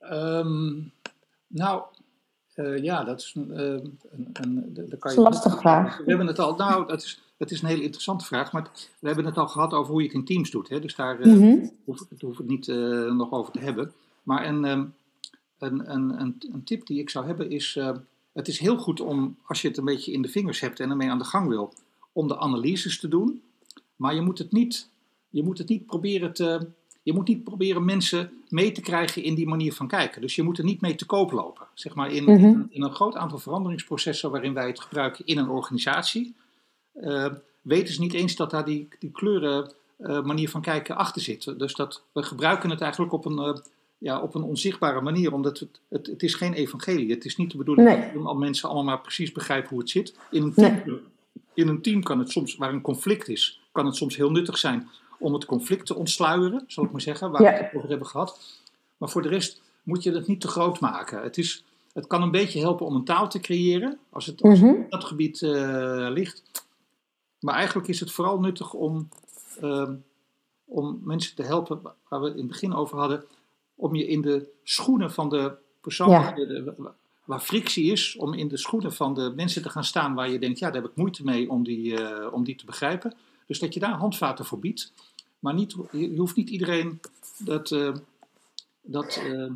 Um, 0.00 0.92
nou, 1.46 1.82
uh, 2.56 2.82
ja, 2.82 3.04
dat 3.04 3.20
is 3.20 3.34
een, 3.34 3.50
uh, 3.50 3.58
een, 3.58 4.30
een, 4.32 4.70
dat 4.74 4.98
kan 4.98 5.12
je 5.12 5.16
een 5.16 5.22
lastige 5.22 5.56
vraag. 5.56 5.96
We 5.96 6.04
hebben 6.06 6.26
het 6.26 6.38
al, 6.38 6.56
nou, 6.56 6.86
dat 6.86 7.02
is, 7.02 7.22
het 7.36 7.50
is 7.50 7.62
een 7.62 7.68
hele 7.68 7.82
interessante 7.82 8.24
vraag, 8.24 8.52
maar 8.52 8.70
we 8.98 9.06
hebben 9.06 9.24
het 9.24 9.38
al 9.38 9.48
gehad 9.48 9.72
over 9.72 9.92
hoe 9.92 10.00
je 10.00 10.06
het 10.08 10.16
in 10.16 10.24
teams 10.24 10.50
doet. 10.50 10.68
Hè? 10.68 10.80
Dus 10.80 10.94
daar 10.94 11.20
uh, 11.20 11.34
mm 11.34 11.40
-hmm. 11.40 11.70
hoef, 11.84 12.04
hoef 12.20 12.36
het 12.36 12.46
niet 12.46 12.66
nog 13.16 13.32
over 13.32 13.52
te 13.52 13.60
hebben. 13.60 13.92
Maar 14.22 14.46
een, 14.46 14.64
um, 14.64 14.94
een, 15.58 15.92
een, 15.92 16.20
een, 16.20 16.36
een, 16.52 16.64
tip 16.64 16.86
die 16.86 17.00
ik 17.00 17.10
zou 17.10 17.26
hebben 17.26 17.50
is, 17.50 17.80
het 18.32 18.48
is 18.48 18.58
heel 18.58 18.76
goed 18.76 19.00
om, 19.00 19.36
als 19.46 19.62
je 19.62 19.68
het 19.68 19.76
een 19.76 19.84
beetje 19.84 20.12
in 20.12 20.22
de 20.22 20.28
vingers 20.28 20.60
hebt 20.60 20.80
en 20.80 20.90
ermee 20.90 21.10
aan 21.10 21.18
de 21.18 21.24
gang 21.24 21.48
wil, 21.48 21.72
om 22.12 22.28
de 22.28 22.38
analyses 22.38 23.00
te 23.00 23.08
doen. 23.08 23.42
Maar 23.96 24.14
je 24.14 24.20
moet 24.20 24.38
het 24.38 24.52
niet, 24.52 24.88
je 25.28 25.42
moet 25.42 25.58
het 25.58 25.68
niet 25.68 25.86
proberen 25.86 26.32
te. 26.32 26.66
Je 27.04 27.12
moet 27.12 27.28
niet 27.28 27.44
proberen 27.44 27.84
mensen 27.84 28.42
mee 28.48 28.72
te 28.72 28.80
krijgen 28.80 29.22
in 29.22 29.34
die 29.34 29.48
manier 29.48 29.72
van 29.72 29.86
kijken. 29.86 30.20
Dus 30.20 30.34
je 30.34 30.42
moet 30.42 30.58
er 30.58 30.64
niet 30.64 30.80
mee 30.80 30.94
te 30.94 31.06
koop 31.06 31.32
lopen. 31.32 31.66
Zeg 31.74 31.94
maar 31.94 32.12
in, 32.12 32.26
in, 32.26 32.66
in 32.70 32.82
een 32.82 32.94
groot 32.94 33.16
aantal 33.16 33.38
veranderingsprocessen 33.38 34.30
waarin 34.30 34.54
wij 34.54 34.66
het 34.66 34.80
gebruiken 34.80 35.26
in 35.26 35.38
een 35.38 35.48
organisatie, 35.48 36.34
uh, 36.94 37.26
weten 37.60 37.94
ze 37.94 38.00
niet 38.00 38.12
eens 38.12 38.36
dat 38.36 38.50
daar 38.50 38.64
die, 38.64 38.88
die 38.98 39.10
kleuren 39.10 39.72
uh, 39.98 40.22
manier 40.22 40.48
van 40.48 40.60
kijken 40.60 40.96
achter 40.96 41.22
zit. 41.22 41.58
Dus 41.58 41.74
dat 41.74 42.02
we 42.12 42.22
gebruiken 42.22 42.70
het 42.70 42.80
eigenlijk 42.80 43.12
op 43.12 43.24
een, 43.24 43.38
uh, 43.38 43.54
ja, 43.98 44.20
op 44.20 44.34
een 44.34 44.42
onzichtbare 44.42 45.00
manier, 45.00 45.32
omdat 45.32 45.58
het, 45.58 45.80
het, 45.88 46.06
het 46.06 46.22
is 46.22 46.34
geen 46.34 46.52
evangelie. 46.52 47.10
Het 47.10 47.24
is 47.24 47.36
niet 47.36 47.50
de 47.50 47.56
bedoeling 47.56 47.88
nee. 47.88 48.22
dat 48.22 48.36
mensen 48.36 48.68
allemaal 48.68 48.84
maar 48.84 49.00
precies 49.00 49.32
begrijpen 49.32 49.68
hoe 49.68 49.78
het 49.78 49.90
zit. 49.90 50.16
In 50.30 50.42
een 50.42 50.54
team 50.54 50.82
nee 50.84 51.00
in 51.54 51.68
een 51.68 51.82
team 51.82 52.02
kan 52.02 52.18
het 52.18 52.30
soms, 52.30 52.56
waar 52.56 52.72
een 52.72 52.80
conflict 52.80 53.28
is, 53.28 53.60
kan 53.72 53.86
het 53.86 53.96
soms 53.96 54.16
heel 54.16 54.30
nuttig 54.30 54.58
zijn 54.58 54.88
om 55.18 55.32
het 55.32 55.44
conflict 55.44 55.86
te 55.86 55.94
ontsluieren, 55.94 56.64
zal 56.66 56.84
ik 56.84 56.92
maar 56.92 57.00
zeggen, 57.00 57.30
waar 57.30 57.42
we 57.42 57.48
het 57.48 57.74
over 57.74 57.88
hebben 57.88 58.06
gehad. 58.06 58.60
Maar 58.96 59.08
voor 59.08 59.22
de 59.22 59.28
rest 59.28 59.60
moet 59.82 60.02
je 60.02 60.12
het 60.12 60.26
niet 60.26 60.40
te 60.40 60.48
groot 60.48 60.80
maken. 60.80 61.22
Het, 61.22 61.38
is, 61.38 61.64
het 61.92 62.06
kan 62.06 62.22
een 62.22 62.30
beetje 62.30 62.60
helpen 62.60 62.86
om 62.86 62.94
een 62.94 63.04
taal 63.04 63.28
te 63.28 63.40
creëren, 63.40 63.98
als 64.10 64.26
het, 64.26 64.42
als 64.42 64.60
mm 64.60 64.86
dat 64.88 65.04
gebied 65.04 65.40
uh, 65.40 66.06
ligt. 66.10 66.42
Maar 67.40 67.54
eigenlijk 67.54 67.88
is 67.88 68.00
het 68.00 68.12
vooral 68.12 68.40
nuttig 68.40 68.72
om, 68.72 69.08
uh, 69.62 69.90
om 70.64 71.00
mensen 71.04 71.34
te 71.34 71.42
helpen, 71.42 71.80
waar 72.08 72.20
we 72.20 72.26
het 72.26 72.34
in 72.34 72.42
het 72.42 72.50
begin 72.50 72.74
over 72.74 72.98
hadden, 72.98 73.24
om 73.74 73.94
je 73.94 74.06
in 74.06 74.20
de 74.20 74.46
schoenen 74.62 75.12
van 75.12 75.28
de 75.28 75.52
persoon, 75.80 76.10
ja. 76.10 76.34
Waar 77.24 77.40
frictie 77.40 77.92
is 77.92 78.16
om 78.16 78.34
in 78.34 78.48
de 78.48 78.56
schoenen 78.56 78.92
van 78.92 79.14
de 79.14 79.32
mensen 79.36 79.62
te 79.62 79.68
gaan 79.68 79.84
staan 79.84 80.14
waar 80.14 80.30
je 80.30 80.38
denkt, 80.38 80.58
ja, 80.58 80.70
daar 80.70 80.82
heb 80.82 80.90
ik 80.90 80.96
moeite 80.96 81.24
mee 81.24 81.50
om 81.50 81.64
die, 81.64 82.00
uh, 82.00 82.32
om 82.32 82.44
die 82.44 82.54
te 82.54 82.64
begrijpen. 82.64 83.14
Dus 83.46 83.58
dat 83.58 83.74
je 83.74 83.80
daar 83.80 83.92
handvaten 83.92 84.44
voor 84.44 84.58
biedt. 84.58 84.92
Maar 85.38 85.54
niet, 85.54 85.76
je 85.90 86.16
hoeft 86.16 86.36
niet 86.36 86.50
iedereen 86.50 87.00
dat, 87.38 87.70
uh, 87.70 87.94
dat 88.80 89.22
uh, 89.26 89.50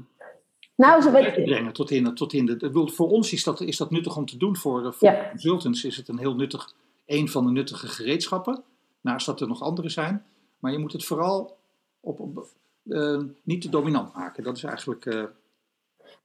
nou, 0.75 1.03
zo 1.03 1.11
te 1.11 1.43
brengen 1.45 1.73
tot 1.73 1.91
in, 1.91 2.15
tot 2.15 2.33
in 2.33 2.47
de. 2.47 2.91
Voor 2.95 3.09
ons 3.09 3.33
is 3.33 3.45
dat, 3.45 3.61
is 3.61 3.77
dat 3.77 3.91
nuttig 3.91 4.17
om 4.17 4.27
te 4.27 4.37
doen. 4.37 4.57
Voor, 4.57 4.95
voor 4.95 5.09
ja. 5.09 5.29
consultants 5.31 5.85
is 5.85 5.97
het 5.97 6.09
een 6.09 6.19
heel 6.19 6.35
nuttig, 6.35 6.75
een 7.07 7.29
van 7.29 7.45
de 7.45 7.53
nuttige 7.53 7.87
gereedschappen. 7.87 8.63
Naast 9.01 9.27
dat 9.27 9.41
er 9.41 9.49
nog 9.49 9.63
andere 9.63 9.89
zijn. 9.89 10.25
Maar 10.59 10.73
je 10.73 10.79
moet 10.79 10.93
het 10.93 11.05
vooral 11.05 11.57
op, 12.01 12.21
op 12.21 12.47
niet 13.43 13.63
te 13.63 13.69
dominant 13.69 14.15
maken. 14.15 14.43
Dat 14.43 14.57
is 14.57 14.65
eigenlijk 14.65 15.31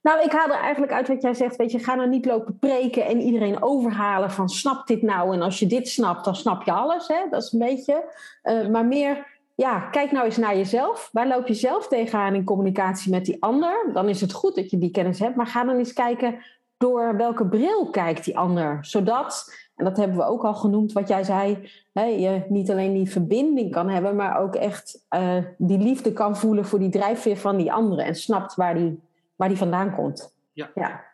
nou, 0.02 0.22
ik 0.22 0.32
haal 0.32 0.48
er 0.48 0.60
eigenlijk 0.60 0.92
uit 0.92 1.08
wat 1.08 1.22
jij 1.22 1.34
zegt. 1.34 1.56
Weet 1.56 1.72
je, 1.72 1.78
ga 1.78 1.94
nou 1.94 2.08
niet 2.08 2.26
lopen 2.26 2.58
preken 2.58 3.06
en 3.06 3.20
iedereen 3.20 3.62
overhalen 3.62 4.30
van 4.30 4.48
snap 4.48 4.86
dit 4.86 5.02
nou. 5.02 5.34
En 5.34 5.42
als 5.42 5.58
je 5.58 5.66
dit 5.66 5.88
snapt, 5.88 6.24
dan 6.24 6.36
snap 6.36 6.62
je 6.62 6.72
alles. 6.72 7.08
Hè? 7.08 7.28
Dat 7.30 7.42
is 7.42 7.52
een 7.52 7.58
beetje. 7.58 8.04
Uh, 8.42 8.68
maar 8.68 8.86
meer, 8.86 9.26
ja, 9.54 9.80
kijk 9.80 10.12
nou 10.12 10.24
eens 10.24 10.36
naar 10.36 10.56
jezelf. 10.56 11.08
Waar 11.12 11.28
loop 11.28 11.46
je 11.46 11.54
zelf 11.54 11.88
tegenaan 11.88 12.34
in 12.34 12.44
communicatie 12.44 13.10
met 13.10 13.24
die 13.24 13.42
ander? 13.42 13.90
Dan 13.92 14.08
is 14.08 14.20
het 14.20 14.32
goed 14.32 14.54
dat 14.54 14.70
je 14.70 14.78
die 14.78 14.90
kennis 14.90 15.18
hebt. 15.18 15.36
Maar 15.36 15.46
ga 15.46 15.64
dan 15.64 15.76
eens 15.76 15.92
kijken 15.92 16.38
door 16.76 17.16
welke 17.16 17.46
bril 17.46 17.90
kijkt 17.90 18.24
die 18.24 18.38
ander. 18.38 18.78
Zodat, 18.80 19.54
en 19.76 19.84
dat 19.84 19.96
hebben 19.96 20.16
we 20.16 20.24
ook 20.24 20.44
al 20.44 20.54
genoemd, 20.54 20.92
wat 20.92 21.08
jij 21.08 21.24
zei, 21.24 21.70
hè, 21.92 22.04
je 22.04 22.44
niet 22.48 22.70
alleen 22.70 22.92
die 22.92 23.10
verbinding 23.10 23.70
kan 23.72 23.88
hebben, 23.88 24.16
maar 24.16 24.40
ook 24.40 24.54
echt 24.54 25.06
uh, 25.10 25.36
die 25.58 25.78
liefde 25.78 26.12
kan 26.12 26.36
voelen 26.36 26.64
voor 26.64 26.78
die 26.78 26.90
drijfveer 26.90 27.36
van 27.36 27.56
die 27.56 27.72
andere. 27.72 28.02
En 28.02 28.14
snapt 28.14 28.54
waar 28.54 28.74
die 28.74 29.00
waar 29.42 29.50
die 29.50 29.60
vandaan 29.60 29.94
komt. 29.94 30.34
Ja. 30.52 30.70
ja. 30.74 31.04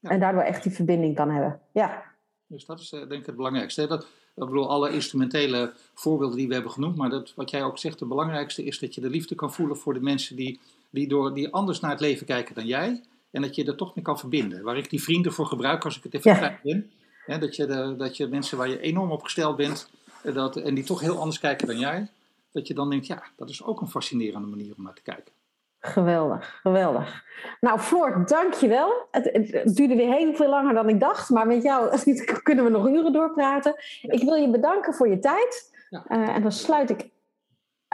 En 0.00 0.20
daardoor 0.20 0.42
echt 0.42 0.62
die 0.62 0.72
verbinding 0.72 1.14
kan 1.14 1.30
hebben. 1.30 1.60
Ja. 1.72 2.02
Dus 2.46 2.64
dat 2.64 2.80
is 2.80 2.92
eh, 2.92 2.98
denk 2.98 3.20
ik 3.20 3.26
het 3.26 3.36
belangrijkste. 3.36 3.86
Dat, 3.86 4.02
ik 4.34 4.44
bedoel, 4.44 4.68
alle 4.68 4.90
instrumentele 4.90 5.72
voorbeelden 5.94 6.36
die 6.36 6.48
we 6.48 6.54
hebben 6.54 6.72
genoemd, 6.72 6.96
maar 6.96 7.10
dat, 7.10 7.32
wat 7.36 7.50
jij 7.50 7.62
ook 7.62 7.78
zegt, 7.78 8.00
het 8.00 8.08
belangrijkste 8.08 8.64
is 8.64 8.78
dat 8.78 8.94
je 8.94 9.00
de 9.00 9.10
liefde 9.10 9.34
kan 9.34 9.52
voelen 9.52 9.76
voor 9.76 9.94
de 9.94 10.00
mensen 10.00 10.36
die, 10.36 10.60
die, 10.90 11.08
door, 11.08 11.34
die 11.34 11.52
anders 11.52 11.80
naar 11.80 11.90
het 11.90 12.00
leven 12.00 12.26
kijken 12.26 12.54
dan 12.54 12.66
jij. 12.66 13.02
En 13.30 13.42
dat 13.42 13.54
je 13.54 13.64
er 13.64 13.76
toch 13.76 13.94
mee 13.94 14.04
kan 14.04 14.18
verbinden. 14.18 14.62
Waar 14.62 14.76
ik 14.76 14.90
die 14.90 15.02
vrienden 15.02 15.32
voor 15.32 15.46
gebruik 15.46 15.84
als 15.84 15.96
ik 15.96 16.02
het 16.02 16.14
even 16.14 16.30
ja. 16.30 16.58
ben. 16.62 16.90
Hè, 17.26 17.38
dat, 17.38 17.56
je 17.56 17.66
de, 17.66 17.94
dat 17.96 18.16
je 18.16 18.26
mensen 18.26 18.58
waar 18.58 18.68
je 18.68 18.80
enorm 18.80 19.10
op 19.10 19.22
gesteld 19.22 19.56
bent 19.56 19.90
eh, 20.22 20.34
dat, 20.34 20.56
en 20.56 20.74
die 20.74 20.84
toch 20.84 21.00
heel 21.00 21.18
anders 21.18 21.38
kijken 21.38 21.66
dan 21.66 21.78
jij. 21.78 22.08
Dat 22.52 22.66
je 22.66 22.74
dan 22.74 22.90
denkt, 22.90 23.06
ja, 23.06 23.22
dat 23.36 23.48
is 23.48 23.62
ook 23.62 23.80
een 23.80 23.88
fascinerende 23.88 24.48
manier 24.48 24.74
om 24.76 24.82
naar 24.82 24.94
te 24.94 25.02
kijken. 25.02 25.32
Geweldig, 25.80 26.60
geweldig. 26.62 27.24
Nou, 27.60 27.78
Floor, 27.78 28.22
dankjewel. 28.26 29.06
Het, 29.10 29.24
het, 29.32 29.52
het 29.52 29.76
duurde 29.76 29.96
weer 29.96 30.12
heel 30.12 30.34
veel 30.34 30.48
langer 30.48 30.74
dan 30.74 30.88
ik 30.88 31.00
dacht, 31.00 31.30
maar 31.30 31.46
met 31.46 31.62
jou 31.62 31.98
kunnen 32.42 32.64
we 32.64 32.70
nog 32.70 32.88
uren 32.88 33.12
doorpraten. 33.12 33.74
Ik 34.02 34.22
wil 34.22 34.34
je 34.34 34.50
bedanken 34.50 34.94
voor 34.94 35.08
je 35.08 35.18
tijd. 35.18 35.78
Ja. 35.88 36.04
Uh, 36.08 36.28
en 36.28 36.42
dan 36.42 36.52
sluit 36.52 36.90
ik, 36.90 37.10